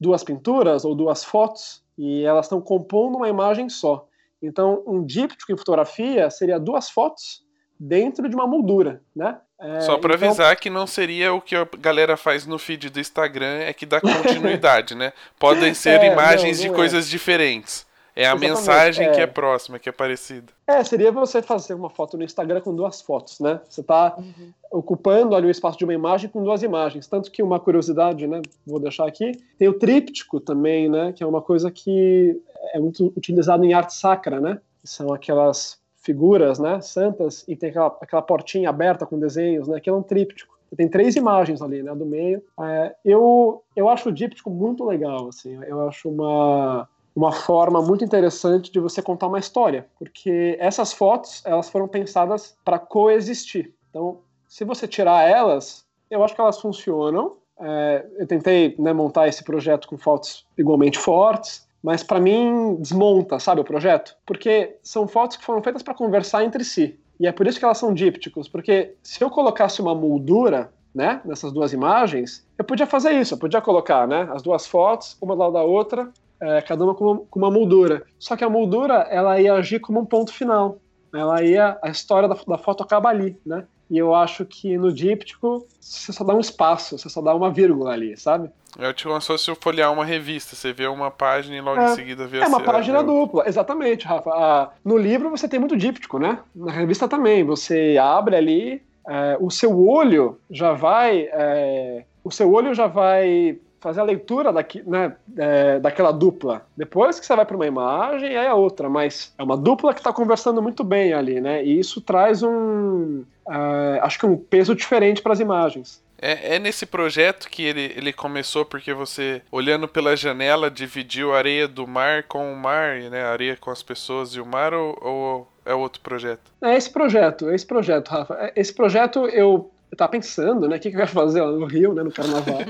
duas 0.00 0.24
pinturas 0.24 0.84
ou 0.84 0.94
duas 0.94 1.22
fotos 1.22 1.82
e 1.96 2.24
elas 2.24 2.46
estão 2.46 2.60
compondo 2.60 3.16
uma 3.16 3.28
imagem 3.28 3.68
só. 3.68 4.06
Então, 4.42 4.82
um 4.86 5.04
díptico 5.04 5.52
em 5.52 5.56
fotografia 5.56 6.30
seria 6.30 6.58
duas 6.58 6.88
fotos 6.88 7.44
dentro 7.78 8.28
de 8.28 8.34
uma 8.34 8.46
moldura, 8.46 9.02
né? 9.14 9.38
É, 9.60 9.80
Só 9.80 9.98
para 9.98 10.14
então... 10.14 10.28
avisar 10.28 10.56
que 10.56 10.70
não 10.70 10.86
seria 10.86 11.34
o 11.34 11.40
que 11.40 11.54
a 11.54 11.68
galera 11.78 12.16
faz 12.16 12.46
no 12.46 12.58
feed 12.58 12.88
do 12.88 12.98
Instagram, 12.98 13.58
é 13.58 13.72
que 13.74 13.84
dá 13.84 14.00
continuidade, 14.00 14.94
né? 14.96 15.12
Podem 15.38 15.74
ser 15.74 16.00
é, 16.00 16.12
imagens 16.12 16.58
não, 16.58 16.64
não 16.64 16.72
de 16.72 16.74
é. 16.74 16.76
coisas 16.76 17.08
diferentes. 17.08 17.86
É 18.14 18.24
a 18.24 18.30
Exatamente, 18.30 18.50
mensagem 18.50 19.06
é. 19.06 19.10
que 19.12 19.20
é 19.20 19.26
próxima, 19.26 19.78
que 19.78 19.88
é 19.88 19.92
parecida. 19.92 20.52
É, 20.66 20.82
seria 20.84 21.12
você 21.12 21.40
fazer 21.42 21.74
uma 21.74 21.90
foto 21.90 22.16
no 22.16 22.24
Instagram 22.24 22.60
com 22.60 22.74
duas 22.74 23.00
fotos, 23.00 23.40
né? 23.40 23.60
Você 23.68 23.80
está 23.80 24.14
uhum. 24.18 24.52
ocupando 24.70 25.34
ali 25.34 25.46
o 25.46 25.50
espaço 25.50 25.78
de 25.78 25.84
uma 25.84 25.94
imagem 25.94 26.28
com 26.28 26.42
duas 26.42 26.62
imagens. 26.62 27.06
Tanto 27.06 27.30
que 27.30 27.42
uma 27.42 27.60
curiosidade, 27.60 28.26
né? 28.26 28.42
Vou 28.66 28.80
deixar 28.80 29.06
aqui. 29.06 29.32
Tem 29.58 29.68
o 29.68 29.78
tríptico 29.78 30.40
também, 30.40 30.88
né? 30.88 31.12
Que 31.12 31.22
é 31.22 31.26
uma 31.26 31.42
coisa 31.42 31.70
que 31.70 32.40
é 32.74 32.78
muito 32.78 33.12
utilizado 33.16 33.64
em 33.64 33.72
arte 33.72 33.94
sacra, 33.94 34.40
né? 34.40 34.60
Que 34.80 34.88
são 34.88 35.12
aquelas 35.12 35.80
figuras, 36.00 36.58
né, 36.58 36.80
santas, 36.80 37.44
e 37.46 37.54
tem 37.54 37.70
aquela, 37.70 37.98
aquela 38.00 38.22
portinha 38.22 38.70
aberta 38.70 39.06
com 39.06 39.18
desenhos, 39.18 39.68
né, 39.68 39.78
que 39.80 39.88
é 39.88 39.92
um 39.92 40.02
tríptico. 40.02 40.58
Tem 40.76 40.88
três 40.88 41.16
imagens 41.16 41.60
ali, 41.60 41.82
né, 41.82 41.94
do 41.94 42.06
meio. 42.06 42.42
É, 42.60 42.94
eu, 43.04 43.62
eu 43.74 43.88
acho 43.88 44.08
o 44.08 44.12
díptico 44.12 44.50
muito 44.50 44.84
legal, 44.84 45.28
assim, 45.28 45.58
eu 45.64 45.88
acho 45.88 46.08
uma, 46.08 46.88
uma 47.14 47.32
forma 47.32 47.82
muito 47.82 48.04
interessante 48.04 48.70
de 48.70 48.78
você 48.78 49.02
contar 49.02 49.26
uma 49.26 49.38
história, 49.38 49.86
porque 49.98 50.56
essas 50.60 50.92
fotos, 50.92 51.42
elas 51.44 51.68
foram 51.68 51.88
pensadas 51.88 52.56
para 52.64 52.78
coexistir. 52.78 53.74
Então, 53.90 54.20
se 54.48 54.64
você 54.64 54.86
tirar 54.86 55.28
elas, 55.28 55.84
eu 56.10 56.24
acho 56.24 56.34
que 56.34 56.40
elas 56.40 56.60
funcionam. 56.60 57.36
É, 57.62 58.06
eu 58.18 58.26
tentei 58.26 58.74
né, 58.78 58.92
montar 58.92 59.28
esse 59.28 59.44
projeto 59.44 59.86
com 59.86 59.98
fotos 59.98 60.46
igualmente 60.56 60.98
fortes, 60.98 61.68
mas 61.82 62.02
para 62.02 62.18
mim 62.18 62.76
desmonta, 62.76 63.38
sabe, 63.38 63.60
o 63.60 63.64
projeto? 63.64 64.16
Porque 64.26 64.76
são 64.82 65.06
fotos 65.06 65.36
que 65.36 65.44
foram 65.44 65.62
feitas 65.62 65.82
para 65.82 65.94
conversar 65.94 66.44
entre 66.44 66.64
si. 66.64 66.98
E 67.18 67.26
é 67.26 67.32
por 67.32 67.46
isso 67.46 67.58
que 67.58 67.64
elas 67.64 67.78
são 67.78 67.92
dípticos, 67.92 68.48
porque 68.48 68.94
se 69.02 69.22
eu 69.22 69.28
colocasse 69.28 69.80
uma 69.82 69.94
moldura, 69.94 70.72
né, 70.94 71.20
nessas 71.24 71.52
duas 71.52 71.72
imagens, 71.72 72.46
eu 72.58 72.64
podia 72.64 72.86
fazer 72.86 73.12
isso, 73.12 73.34
eu 73.34 73.38
podia 73.38 73.60
colocar, 73.60 74.08
né, 74.08 74.28
as 74.32 74.42
duas 74.42 74.66
fotos, 74.66 75.16
uma 75.20 75.34
do 75.34 75.40
lado 75.40 75.52
da 75.52 75.62
outra, 75.62 76.10
é, 76.40 76.60
cada 76.62 76.84
uma 76.84 76.94
com, 76.94 77.04
uma 77.04 77.16
com 77.30 77.38
uma 77.38 77.50
moldura. 77.50 78.02
Só 78.18 78.36
que 78.36 78.44
a 78.44 78.50
moldura, 78.50 79.06
ela 79.10 79.40
ia 79.40 79.54
agir 79.54 79.80
como 79.80 80.00
um 80.00 80.06
ponto 80.06 80.32
final. 80.32 80.78
Ela 81.12 81.42
ia, 81.42 81.78
a 81.82 81.90
história 81.90 82.28
da, 82.28 82.36
da 82.46 82.58
foto 82.58 82.82
acaba 82.82 83.08
ali, 83.08 83.36
né? 83.44 83.64
E 83.90 83.98
eu 83.98 84.14
acho 84.14 84.44
que 84.44 84.78
no 84.78 84.92
díptico 84.92 85.66
você 85.80 86.12
só 86.12 86.22
dá 86.22 86.32
um 86.32 86.38
espaço, 86.38 86.96
você 86.96 87.08
só 87.08 87.20
dá 87.20 87.34
uma 87.34 87.50
vírgula 87.50 87.92
ali, 87.92 88.16
sabe? 88.16 88.48
É 88.78 88.92
tipo 88.92 89.08
como 89.08 89.20
se 89.20 89.26
fosse 89.26 89.52
folhear 89.56 89.92
uma 89.92 90.04
revista, 90.04 90.54
você 90.54 90.72
vê 90.72 90.86
uma 90.86 91.10
página 91.10 91.56
e 91.56 91.60
logo 91.60 91.80
é, 91.80 91.92
em 91.92 91.94
seguida 91.96 92.24
vê 92.24 92.38
a 92.38 92.44
É 92.44 92.46
uma 92.46 92.62
página 92.62 93.02
dupla, 93.02 93.48
exatamente, 93.48 94.06
Rafa. 94.06 94.30
Ah, 94.30 94.70
no 94.84 94.96
livro 94.96 95.28
você 95.28 95.48
tem 95.48 95.58
muito 95.58 95.76
díptico, 95.76 96.20
né? 96.20 96.38
Na 96.54 96.70
revista 96.70 97.08
também, 97.08 97.42
você 97.42 97.98
abre 98.00 98.36
ali, 98.36 98.82
é, 99.08 99.36
o 99.40 99.50
seu 99.50 99.76
olho 99.76 100.38
já 100.48 100.72
vai. 100.72 101.28
É, 101.32 102.04
o 102.22 102.30
seu 102.30 102.52
olho 102.52 102.72
já 102.72 102.86
vai 102.86 103.58
fazer 103.80 104.00
a 104.00 104.04
leitura 104.04 104.52
daqui, 104.52 104.82
né, 104.86 105.16
é, 105.36 105.80
daquela 105.80 106.12
dupla. 106.12 106.66
Depois 106.76 107.18
que 107.18 107.26
você 107.26 107.34
vai 107.34 107.46
para 107.46 107.56
uma 107.56 107.66
imagem, 107.66 108.36
aí 108.36 108.46
é 108.46 108.52
outra, 108.52 108.88
mas 108.88 109.32
é 109.38 109.42
uma 109.42 109.56
dupla 109.56 109.94
que 109.94 110.00
está 110.00 110.12
conversando 110.12 110.60
muito 110.60 110.84
bem 110.84 111.12
ali, 111.12 111.40
né? 111.40 111.64
E 111.64 111.80
isso 111.80 112.00
traz 112.00 112.42
um, 112.42 113.24
uh, 113.46 114.02
acho 114.02 114.18
que 114.18 114.26
um 114.26 114.36
peso 114.36 114.74
diferente 114.74 115.22
para 115.22 115.32
as 115.32 115.40
imagens. 115.40 116.02
É, 116.22 116.56
é, 116.56 116.58
nesse 116.58 116.84
projeto 116.84 117.48
que 117.48 117.62
ele, 117.62 117.94
ele 117.96 118.12
começou 118.12 118.66
porque 118.66 118.92
você, 118.92 119.40
olhando 119.50 119.88
pela 119.88 120.14
janela, 120.14 120.70
dividiu 120.70 121.32
a 121.32 121.38
areia 121.38 121.66
do 121.66 121.86
mar 121.86 122.24
com 122.24 122.52
o 122.52 122.56
mar, 122.56 122.98
né? 123.10 123.22
A 123.22 123.30
areia 123.30 123.56
com 123.56 123.70
as 123.70 123.82
pessoas 123.82 124.34
e 124.34 124.40
o 124.40 124.44
mar, 124.44 124.74
ou, 124.74 124.98
ou 125.00 125.48
é 125.64 125.72
outro 125.72 126.02
projeto? 126.02 126.52
É 126.60 126.76
esse 126.76 126.90
projeto, 126.90 127.48
é 127.48 127.54
esse 127.54 127.66
projeto, 127.66 128.08
Rafa. 128.08 128.34
É, 128.34 128.52
esse 128.54 128.74
projeto 128.74 129.26
eu 129.28 129.70
eu 129.90 129.96
tava 129.96 130.12
pensando, 130.12 130.68
né? 130.68 130.76
O 130.76 130.80
que, 130.80 130.90
que 130.90 130.96
eu 130.96 131.00
ia 131.00 131.06
fazer 131.06 131.42
lá 131.42 131.50
no 131.50 131.66
Rio, 131.66 131.92
né? 131.92 132.02
No 132.02 132.12
carnaval. 132.12 132.60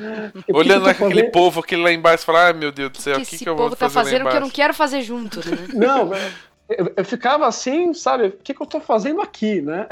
Olhando 0.52 0.86
que 0.86 0.94
que 0.94 1.04
aquele 1.04 1.24
povo, 1.24 1.60
aquele 1.60 1.82
lá 1.82 1.92
embaixo, 1.92 2.24
falar, 2.24 2.48
ah, 2.48 2.52
meu 2.54 2.72
Deus 2.72 2.90
do 2.90 2.98
céu, 2.98 3.16
o 3.16 3.20
que, 3.20 3.26
que, 3.26 3.38
que 3.38 3.48
eu 3.48 3.56
vou 3.56 3.70
fazer? 3.70 3.74
O 3.74 3.78
povo 3.78 3.94
tá 3.94 4.00
fazendo 4.00 4.26
o 4.26 4.30
que 4.30 4.36
eu 4.36 4.40
não 4.40 4.50
quero 4.50 4.72
fazer 4.72 5.02
junto, 5.02 5.38
né? 5.38 5.68
Não, 5.74 6.10
eu, 6.68 6.92
eu, 6.96 7.04
ficava 7.04 7.46
assim, 7.46 7.92
sabe? 7.92 8.28
O 8.28 8.32
que, 8.32 8.54
que 8.54 8.62
eu 8.62 8.66
tô 8.66 8.80
fazendo 8.80 9.20
aqui, 9.20 9.60
né? 9.60 9.86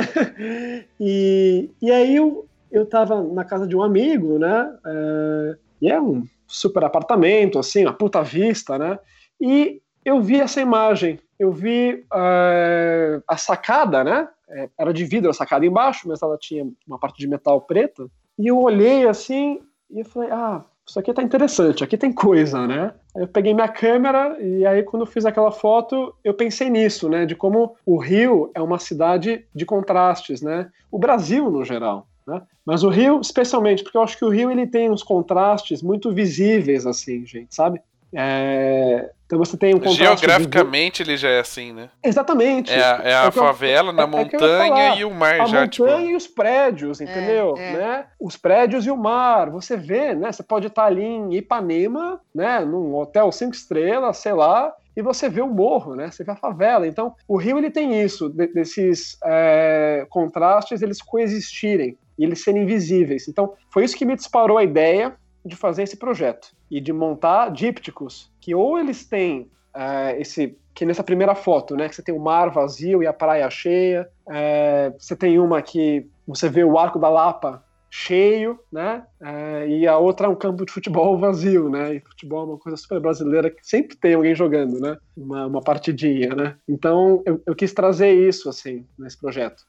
e, 0.99 1.69
e 1.83 1.91
aí 1.91 2.17
eu, 2.17 2.47
eu 2.71 2.87
tava 2.87 3.23
na 3.23 3.45
casa 3.45 3.67
de 3.67 3.77
um 3.77 3.83
amigo, 3.83 4.39
né? 4.39 4.73
É, 4.87 5.57
e 5.83 5.91
é 5.91 6.01
um 6.01 6.25
super 6.47 6.85
apartamento, 6.85 7.59
assim, 7.59 7.85
uma 7.85 7.93
puta 7.93 8.23
vista, 8.23 8.79
né? 8.79 8.99
E 9.39 9.83
eu 10.05 10.23
vi 10.23 10.41
essa 10.41 10.61
imagem, 10.61 11.19
eu 11.39 11.53
vi 11.53 12.03
é, 12.15 13.21
a 13.29 13.37
sacada, 13.37 14.03
né? 14.03 14.29
É, 14.51 14.69
era 14.79 14.93
de 14.93 15.05
vidro 15.05 15.31
a 15.31 15.35
sacada 15.35 15.67
embaixo, 15.67 16.09
mas 16.09 16.23
ela 16.23 16.37
tinha 16.39 16.67
uma 16.87 16.99
parte 16.99 17.19
de 17.19 17.29
metal 17.29 17.61
preta. 17.61 18.07
E 18.39 18.47
eu 18.47 18.59
olhei 18.59 19.07
assim 19.07 19.61
e 19.91 20.01
eu 20.01 20.05
falei, 20.05 20.31
ah, 20.31 20.65
isso 20.87 20.99
aqui 20.99 21.13
tá 21.13 21.23
interessante, 21.23 21.85
aqui 21.85 21.99
tem 21.99 22.13
coisa, 22.13 22.67
né? 22.67 22.95
Aí 23.15 23.23
eu 23.23 23.29
peguei 23.29 23.53
minha 23.53 23.69
câmera 23.69 24.39
e 24.41 24.65
aí 24.65 24.83
quando 24.83 25.03
eu 25.03 25.07
fiz 25.07 25.27
aquela 25.27 25.51
foto, 25.51 26.15
eu 26.25 26.33
pensei 26.33 26.71
nisso, 26.71 27.09
né? 27.09 27.27
De 27.27 27.35
como 27.35 27.77
o 27.85 27.99
Rio 27.99 28.51
é 28.55 28.63
uma 28.63 28.79
cidade 28.79 29.45
de 29.55 29.67
contrastes, 29.67 30.41
né? 30.41 30.71
O 30.91 30.99
Brasil 30.99 31.51
no 31.51 31.65
geral. 31.65 32.07
Né? 32.27 32.43
Mas 32.65 32.83
o 32.83 32.91
Rio, 32.91 33.21
especialmente, 33.21 33.83
porque 33.83 33.97
eu 33.97 34.03
acho 34.03 34.17
que 34.19 34.25
o 34.25 34.29
Rio 34.29 34.51
ele 34.51 34.67
tem 34.67 34.91
uns 34.91 35.03
contrastes 35.03 35.83
muito 35.83 36.13
visíveis, 36.13 36.87
assim, 36.87 37.25
gente, 37.25 37.55
sabe? 37.55 37.81
É, 38.15 39.11
então 39.29 39.39
você 39.39 39.59
tem 39.59 39.75
um 39.75 39.79
contraste. 39.79 39.99
Geograficamente 39.99 41.05
de... 41.05 41.11
ele 41.11 41.17
já 41.19 41.29
é 41.29 41.41
assim, 41.41 41.73
né? 41.73 41.91
Exatamente. 42.03 42.73
É, 42.73 42.83
a, 42.83 43.01
é 43.05 43.15
a 43.15 43.25
é 43.27 43.31
favela 43.31 43.91
eu, 43.91 43.93
na 43.93 44.03
é, 44.03 44.05
é 44.05 44.09
montanha 44.09 44.95
e 44.97 45.05
o 45.05 45.11
mar 45.11 45.43
a 45.43 45.45
já. 45.45 45.63
A 45.65 45.69
tipo... 45.69 45.87
montanha 45.87 46.13
e 46.13 46.17
os 46.17 46.27
prédios, 46.27 47.01
entendeu? 47.01 47.55
Né? 47.55 48.07
Os 48.19 48.39
prédios 48.39 48.87
e 48.87 48.91
o 48.91 48.97
mar. 48.97 49.51
Você 49.51 49.77
vê, 49.77 50.15
né? 50.15 50.33
Você 50.33 50.43
pode 50.43 50.69
estar 50.69 50.87
ali 50.87 51.05
em 51.05 51.35
Ipanema, 51.35 52.19
né? 52.35 52.61
Num 52.61 52.95
hotel 52.95 53.31
cinco 53.31 53.55
estrelas, 53.55 54.17
sei 54.17 54.33
lá, 54.33 54.73
e 54.97 55.03
você 55.03 55.29
vê 55.29 55.43
o 55.43 55.47
morro, 55.47 55.95
né? 55.95 56.11
Você 56.11 56.25
vê 56.25 56.33
a 56.33 56.37
favela. 56.37 56.87
Então, 56.87 57.15
o 57.29 57.37
Rio 57.37 57.59
ele 57.59 57.71
tem 57.71 58.03
isso, 58.03 58.31
de, 58.31 58.47
desses 58.47 59.19
é, 59.23 60.07
contrastes 60.09 60.81
eles 60.81 61.03
coexistirem 61.03 61.99
e 62.19 62.25
eles 62.25 62.43
serem 62.43 62.65
visíveis. 62.65 63.29
Então, 63.29 63.53
foi 63.71 63.85
isso 63.85 63.97
que 63.97 64.07
me 64.07 64.17
disparou 64.17 64.57
a 64.57 64.65
ideia 64.65 65.15
de 65.45 65.57
fazer 65.57 65.83
esse 65.83 65.97
projeto 65.97 66.49
e 66.71 66.81
de 66.81 66.93
montar 66.93 67.51
dípticos 67.51 68.31
que 68.41 68.55
ou 68.55 68.79
eles 68.79 69.05
têm 69.05 69.51
é, 69.75 70.21
esse 70.21 70.57
que 70.75 70.85
nessa 70.85 71.03
primeira 71.03 71.35
foto, 71.35 71.75
né, 71.75 71.89
que 71.89 71.97
você 71.97 72.03
tem 72.03 72.15
o 72.15 72.21
mar 72.21 72.51
vazio 72.51 73.03
e 73.03 73.07
a 73.07 73.13
praia 73.13 73.51
cheia, 73.51 74.09
é, 74.31 74.93
você 74.97 75.17
tem 75.17 75.37
uma 75.37 75.61
que 75.61 76.09
você 76.25 76.49
vê 76.49 76.63
o 76.63 76.79
arco 76.79 77.01
da 77.01 77.09
Lapa 77.09 77.65
cheio, 77.91 78.61
né, 78.71 79.03
é, 79.21 79.67
e 79.67 79.89
a 79.89 79.99
outra 79.99 80.29
é 80.29 80.31
um 80.31 80.37
campo 80.37 80.65
de 80.65 80.71
futebol 80.71 81.19
vazio, 81.19 81.69
né, 81.69 81.97
e 81.97 82.01
futebol 82.01 82.43
é 82.43 82.51
uma 82.51 82.59
coisa 82.59 82.77
super 82.77 83.01
brasileira 83.01 83.51
que 83.51 83.59
sempre 83.63 83.97
tem 83.97 84.15
alguém 84.15 84.37
jogando, 84.37 84.79
né, 84.79 84.97
uma, 85.17 85.47
uma 85.47 85.61
partidinha, 85.61 86.33
né. 86.33 86.55
Então 86.69 87.25
eu, 87.27 87.43
eu 87.45 87.57
quis 87.57 87.73
trazer 87.73 88.13
isso 88.13 88.49
assim 88.49 88.87
nesse 88.97 89.19
projeto. 89.19 89.65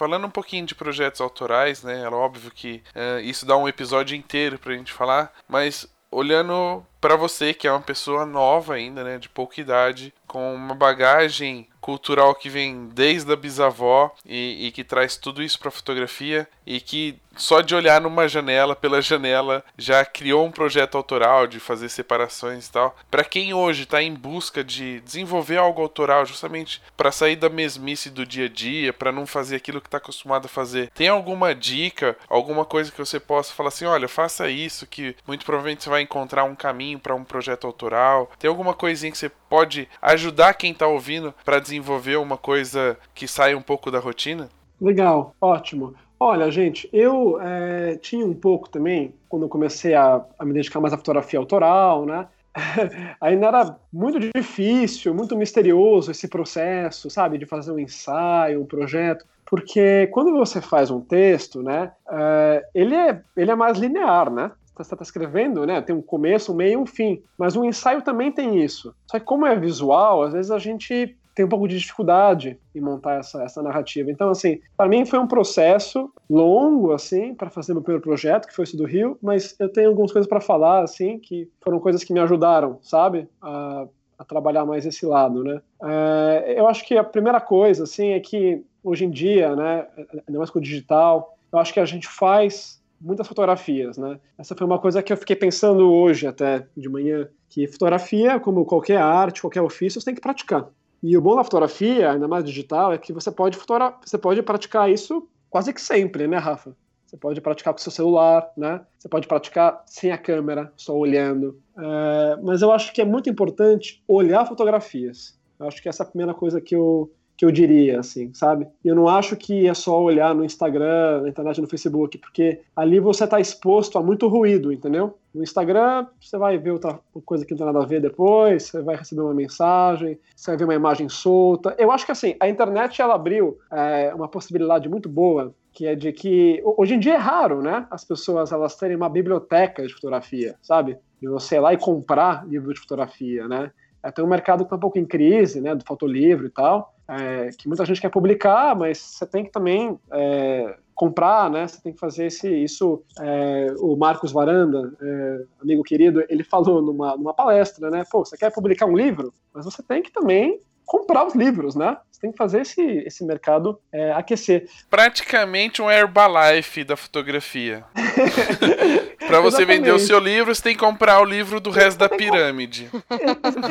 Falando 0.00 0.26
um 0.26 0.30
pouquinho 0.30 0.64
de 0.64 0.74
projetos 0.74 1.20
autorais, 1.20 1.82
né? 1.82 2.04
É 2.04 2.08
óbvio 2.08 2.50
que 2.50 2.82
uh, 2.96 3.20
isso 3.20 3.44
dá 3.44 3.54
um 3.54 3.68
episódio 3.68 4.16
inteiro 4.16 4.58
pra 4.58 4.72
gente 4.72 4.94
falar, 4.94 5.30
mas 5.46 5.86
olhando 6.10 6.82
para 6.98 7.16
você 7.16 7.52
que 7.52 7.68
é 7.68 7.70
uma 7.70 7.82
pessoa 7.82 8.24
nova 8.24 8.76
ainda, 8.76 9.04
né, 9.04 9.18
de 9.18 9.28
pouca 9.28 9.60
idade, 9.60 10.14
com 10.26 10.54
uma 10.54 10.74
bagagem 10.74 11.68
cultural 11.80 12.34
que 12.34 12.48
vem 12.48 12.88
desde 12.92 13.32
a 13.32 13.36
bisavó 13.36 14.14
e, 14.24 14.66
e 14.66 14.72
que 14.72 14.84
traz 14.84 15.16
tudo 15.16 15.42
isso 15.42 15.58
para 15.58 15.70
fotografia 15.70 16.48
e 16.66 16.80
que 16.80 17.18
só 17.36 17.60
de 17.60 17.74
olhar 17.74 18.00
numa 18.00 18.28
janela, 18.28 18.76
pela 18.76 19.00
janela, 19.00 19.64
já 19.76 20.04
criou 20.04 20.44
um 20.44 20.50
projeto 20.50 20.96
autoral 20.96 21.46
de 21.46 21.58
fazer 21.58 21.88
separações 21.88 22.66
e 22.66 22.72
tal. 22.72 22.96
Para 23.10 23.24
quem 23.24 23.54
hoje 23.54 23.84
está 23.84 24.02
em 24.02 24.14
busca 24.14 24.62
de 24.62 25.00
desenvolver 25.00 25.56
algo 25.56 25.80
autoral, 25.80 26.26
justamente 26.26 26.82
para 26.96 27.12
sair 27.12 27.36
da 27.36 27.48
mesmice 27.48 28.10
do 28.10 28.26
dia 28.26 28.46
a 28.46 28.48
dia, 28.48 28.92
para 28.92 29.12
não 29.12 29.26
fazer 29.26 29.56
aquilo 29.56 29.80
que 29.80 29.86
está 29.86 29.98
acostumado 29.98 30.46
a 30.46 30.48
fazer, 30.48 30.90
tem 30.90 31.08
alguma 31.08 31.54
dica, 31.54 32.16
alguma 32.28 32.64
coisa 32.64 32.90
que 32.90 32.98
você 32.98 33.18
possa 33.18 33.54
falar 33.54 33.68
assim, 33.68 33.86
olha, 33.86 34.08
faça 34.08 34.50
isso 34.50 34.86
que 34.86 35.16
muito 35.26 35.44
provavelmente 35.44 35.84
você 35.84 35.90
vai 35.90 36.02
encontrar 36.02 36.44
um 36.44 36.54
caminho 36.54 36.98
para 36.98 37.14
um 37.14 37.24
projeto 37.24 37.66
autoral. 37.66 38.30
Tem 38.38 38.48
alguma 38.48 38.74
coisinha 38.74 39.10
que 39.10 39.18
você 39.18 39.30
pode 39.50 39.88
ajudar 40.00 40.54
quem 40.54 40.70
está 40.70 40.86
ouvindo 40.86 41.34
para 41.44 41.58
desenvolver 41.58 42.16
uma 42.16 42.38
coisa 42.38 42.96
que 43.12 43.26
saia 43.26 43.58
um 43.58 43.62
pouco 43.62 43.90
da 43.90 43.98
rotina? 43.98 44.48
Legal, 44.80 45.34
ótimo. 45.40 45.94
Olha, 46.18 46.50
gente, 46.50 46.88
eu 46.92 47.40
é, 47.40 47.96
tinha 47.96 48.24
um 48.24 48.34
pouco 48.34 48.68
também, 48.68 49.12
quando 49.28 49.42
eu 49.42 49.48
comecei 49.48 49.94
a, 49.94 50.24
a 50.38 50.44
me 50.44 50.52
dedicar 50.52 50.78
mais 50.78 50.94
à 50.94 50.96
fotografia 50.96 51.38
autoral, 51.38 52.06
né? 52.06 52.28
ainda 53.20 53.46
era 53.46 53.76
muito 53.92 54.18
difícil, 54.34 55.14
muito 55.14 55.36
misterioso 55.36 56.10
esse 56.10 56.28
processo, 56.28 57.08
sabe, 57.10 57.38
de 57.38 57.46
fazer 57.46 57.72
um 57.72 57.78
ensaio, 57.78 58.60
um 58.60 58.66
projeto, 58.66 59.24
porque 59.50 60.08
quando 60.12 60.32
você 60.32 60.60
faz 60.60 60.90
um 60.90 61.00
texto, 61.00 61.62
né, 61.62 61.90
uh, 62.06 62.64
ele, 62.74 62.94
é, 62.94 63.20
ele 63.36 63.50
é 63.50 63.54
mais 63.54 63.78
linear, 63.78 64.30
né? 64.30 64.52
Você 64.76 64.94
está 64.94 65.02
escrevendo, 65.02 65.66
né? 65.66 65.80
Tem 65.80 65.94
um 65.94 66.02
começo, 66.02 66.52
um 66.52 66.56
meio 66.56 66.80
um 66.80 66.86
fim. 66.86 67.22
Mas 67.36 67.56
o 67.56 67.64
ensaio 67.64 68.02
também 68.02 68.32
tem 68.32 68.62
isso. 68.62 68.94
Só 69.06 69.18
que 69.18 69.24
como 69.24 69.46
é 69.46 69.54
visual, 69.54 70.22
às 70.22 70.32
vezes 70.32 70.50
a 70.50 70.58
gente 70.58 71.16
tem 71.34 71.44
um 71.44 71.48
pouco 71.48 71.68
de 71.68 71.78
dificuldade 71.78 72.58
em 72.74 72.80
montar 72.80 73.20
essa, 73.20 73.42
essa 73.42 73.62
narrativa. 73.62 74.10
Então, 74.10 74.30
assim, 74.30 74.60
para 74.76 74.88
mim 74.88 75.06
foi 75.06 75.18
um 75.18 75.26
processo 75.26 76.12
longo, 76.28 76.92
assim, 76.92 77.34
para 77.34 77.50
fazer 77.50 77.72
meu 77.72 77.82
primeiro 77.82 78.02
projeto, 78.02 78.46
que 78.46 78.54
foi 78.54 78.64
esse 78.64 78.76
do 78.76 78.84
Rio, 78.84 79.18
mas 79.22 79.54
eu 79.58 79.68
tenho 79.68 79.88
algumas 79.88 80.12
coisas 80.12 80.28
para 80.28 80.40
falar, 80.40 80.82
assim, 80.82 81.18
que 81.18 81.48
foram 81.62 81.78
coisas 81.78 82.02
que 82.02 82.12
me 82.12 82.20
ajudaram, 82.20 82.78
sabe? 82.82 83.28
A, 83.40 83.86
a 84.18 84.24
trabalhar 84.24 84.66
mais 84.66 84.84
esse 84.84 85.06
lado, 85.06 85.44
né? 85.44 85.62
É, 85.82 86.54
eu 86.58 86.68
acho 86.68 86.84
que 86.86 86.96
a 86.96 87.04
primeira 87.04 87.40
coisa, 87.40 87.84
assim, 87.84 88.10
é 88.10 88.20
que 88.20 88.62
hoje 88.82 89.04
em 89.04 89.10
dia, 89.10 89.54
né, 89.54 89.86
ainda 90.26 90.38
mais 90.38 90.50
com 90.50 90.58
o 90.58 90.62
digital, 90.62 91.36
eu 91.52 91.58
acho 91.58 91.72
que 91.72 91.80
a 91.80 91.84
gente 91.84 92.08
faz 92.08 92.79
muitas 93.00 93.26
fotografias, 93.26 93.96
né? 93.96 94.20
Essa 94.38 94.54
foi 94.54 94.66
uma 94.66 94.78
coisa 94.78 95.02
que 95.02 95.12
eu 95.12 95.16
fiquei 95.16 95.36
pensando 95.36 95.90
hoje 95.90 96.26
até 96.26 96.66
de 96.76 96.88
manhã, 96.88 97.28
que 97.48 97.66
fotografia, 97.66 98.38
como 98.38 98.64
qualquer 98.64 98.98
arte, 98.98 99.40
qualquer 99.40 99.62
ofício, 99.62 100.00
você 100.00 100.04
tem 100.04 100.14
que 100.14 100.20
praticar. 100.20 100.68
E 101.02 101.16
o 101.16 101.20
bom 101.20 101.34
da 101.34 101.44
fotografia, 101.44 102.12
ainda 102.12 102.28
mais 102.28 102.44
digital, 102.44 102.92
é 102.92 102.98
que 102.98 103.12
você 103.12 103.30
pode, 103.30 103.56
fotogra 103.56 103.94
você 104.04 104.18
pode 104.18 104.42
praticar 104.42 104.90
isso 104.90 105.26
quase 105.48 105.72
que 105.72 105.80
sempre, 105.80 106.26
né, 106.26 106.36
Rafa? 106.36 106.76
Você 107.06 107.16
pode 107.16 107.40
praticar 107.40 107.74
com 107.74 107.78
seu 107.78 107.90
celular, 107.90 108.48
né? 108.56 108.82
Você 108.96 109.08
pode 109.08 109.26
praticar 109.26 109.82
sem 109.84 110.12
a 110.12 110.18
câmera, 110.18 110.72
só 110.76 110.96
olhando. 110.96 111.60
É, 111.76 112.38
mas 112.40 112.62
eu 112.62 112.70
acho 112.70 112.92
que 112.92 113.00
é 113.00 113.04
muito 113.04 113.28
importante 113.28 114.00
olhar 114.06 114.46
fotografias. 114.46 115.36
Eu 115.58 115.66
acho 115.66 115.82
que 115.82 115.88
essa 115.88 116.04
é 116.04 116.06
a 116.06 116.08
primeira 116.08 116.32
coisa 116.32 116.60
que 116.60 116.76
eu, 116.76 117.10
que 117.40 117.46
eu 117.46 117.50
diria, 117.50 118.00
assim, 118.00 118.34
sabe? 118.34 118.68
Eu 118.84 118.94
não 118.94 119.08
acho 119.08 119.34
que 119.34 119.66
é 119.66 119.72
só 119.72 119.98
olhar 119.98 120.34
no 120.34 120.44
Instagram, 120.44 121.22
na 121.22 121.28
internet, 121.30 121.58
no 121.58 121.66
Facebook, 121.66 122.18
porque 122.18 122.60
ali 122.76 123.00
você 123.00 123.24
está 123.24 123.40
exposto 123.40 123.96
a 123.96 124.02
muito 124.02 124.28
ruído, 124.28 124.70
entendeu? 124.70 125.16
No 125.34 125.42
Instagram, 125.42 126.06
você 126.20 126.36
vai 126.36 126.58
ver 126.58 126.72
outra 126.72 127.00
coisa 127.24 127.46
que 127.46 127.52
não 127.52 127.56
tem 127.56 127.66
nada 127.68 127.82
a 127.82 127.86
ver 127.86 128.02
depois, 128.02 128.64
você 128.64 128.82
vai 128.82 128.94
receber 128.94 129.22
uma 129.22 129.32
mensagem, 129.32 130.18
você 130.36 130.50
vai 130.50 130.58
ver 130.58 130.64
uma 130.64 130.74
imagem 130.74 131.08
solta. 131.08 131.74
Eu 131.78 131.90
acho 131.90 132.04
que, 132.04 132.12
assim, 132.12 132.36
a 132.38 132.46
internet, 132.46 133.00
ela 133.00 133.14
abriu 133.14 133.56
é, 133.72 134.12
uma 134.14 134.28
possibilidade 134.28 134.86
muito 134.86 135.08
boa, 135.08 135.54
que 135.72 135.86
é 135.86 135.94
de 135.94 136.12
que, 136.12 136.62
hoje 136.62 136.92
em 136.92 136.98
dia 136.98 137.14
é 137.14 137.16
raro, 137.16 137.62
né? 137.62 137.86
As 137.90 138.04
pessoas, 138.04 138.52
elas 138.52 138.76
terem 138.76 138.98
uma 138.98 139.08
biblioteca 139.08 139.86
de 139.86 139.94
fotografia, 139.94 140.56
sabe? 140.60 140.98
De 141.18 141.26
você 141.26 141.56
ir 141.56 141.60
lá 141.60 141.72
e 141.72 141.78
comprar 141.78 142.46
livro 142.46 142.74
de 142.74 142.80
fotografia, 142.80 143.48
né? 143.48 143.70
É, 144.02 144.10
tem 144.10 144.24
um 144.24 144.28
mercado 144.28 144.58
que 144.58 144.64
está 144.64 144.76
um 144.76 144.80
pouco 144.80 144.98
em 144.98 145.04
crise, 145.04 145.60
né, 145.60 145.74
do 145.74 145.84
fotolivro 145.84 146.46
e 146.46 146.50
tal, 146.50 146.94
é, 147.10 147.50
que 147.58 147.66
muita 147.66 147.84
gente 147.84 148.00
quer 148.00 148.08
publicar, 148.08 148.76
mas 148.76 148.98
você 148.98 149.26
tem 149.26 149.44
que 149.44 149.50
também 149.50 149.98
é, 150.12 150.76
comprar, 150.94 151.50
né? 151.50 151.66
Você 151.66 151.80
tem 151.82 151.92
que 151.92 151.98
fazer 151.98 152.26
esse, 152.26 152.48
isso. 152.48 153.02
É, 153.20 153.74
o 153.78 153.96
Marcos 153.96 154.30
Varanda, 154.30 154.92
é, 155.00 155.44
amigo 155.60 155.82
querido, 155.82 156.24
ele 156.28 156.44
falou 156.44 156.80
numa, 156.80 157.16
numa 157.16 157.34
palestra, 157.34 157.90
né? 157.90 158.04
Pô, 158.10 158.24
você 158.24 158.36
quer 158.36 158.52
publicar 158.52 158.86
um 158.86 158.96
livro, 158.96 159.34
mas 159.52 159.64
você 159.64 159.82
tem 159.82 160.02
que 160.02 160.12
também 160.12 160.60
comprar 160.90 161.24
os 161.24 161.36
livros, 161.36 161.76
né? 161.76 161.96
Você 162.10 162.20
tem 162.20 162.32
que 162.32 162.36
fazer 162.36 162.62
esse, 162.62 162.82
esse 163.06 163.24
mercado 163.24 163.78
é, 163.92 164.10
aquecer. 164.10 164.68
Praticamente 164.90 165.80
um 165.80 165.88
Herbalife 165.88 166.82
da 166.82 166.96
fotografia. 166.96 167.84
Para 169.24 169.40
você 169.40 169.64
vender 169.64 169.92
o 169.92 170.00
seu 170.00 170.18
livro, 170.18 170.52
você 170.52 170.60
tem 170.60 170.74
que 170.74 170.80
comprar 170.80 171.20
o 171.20 171.24
livro 171.24 171.60
do 171.60 171.70
resto 171.70 171.96
da 171.96 172.08
pirâmide. 172.08 172.90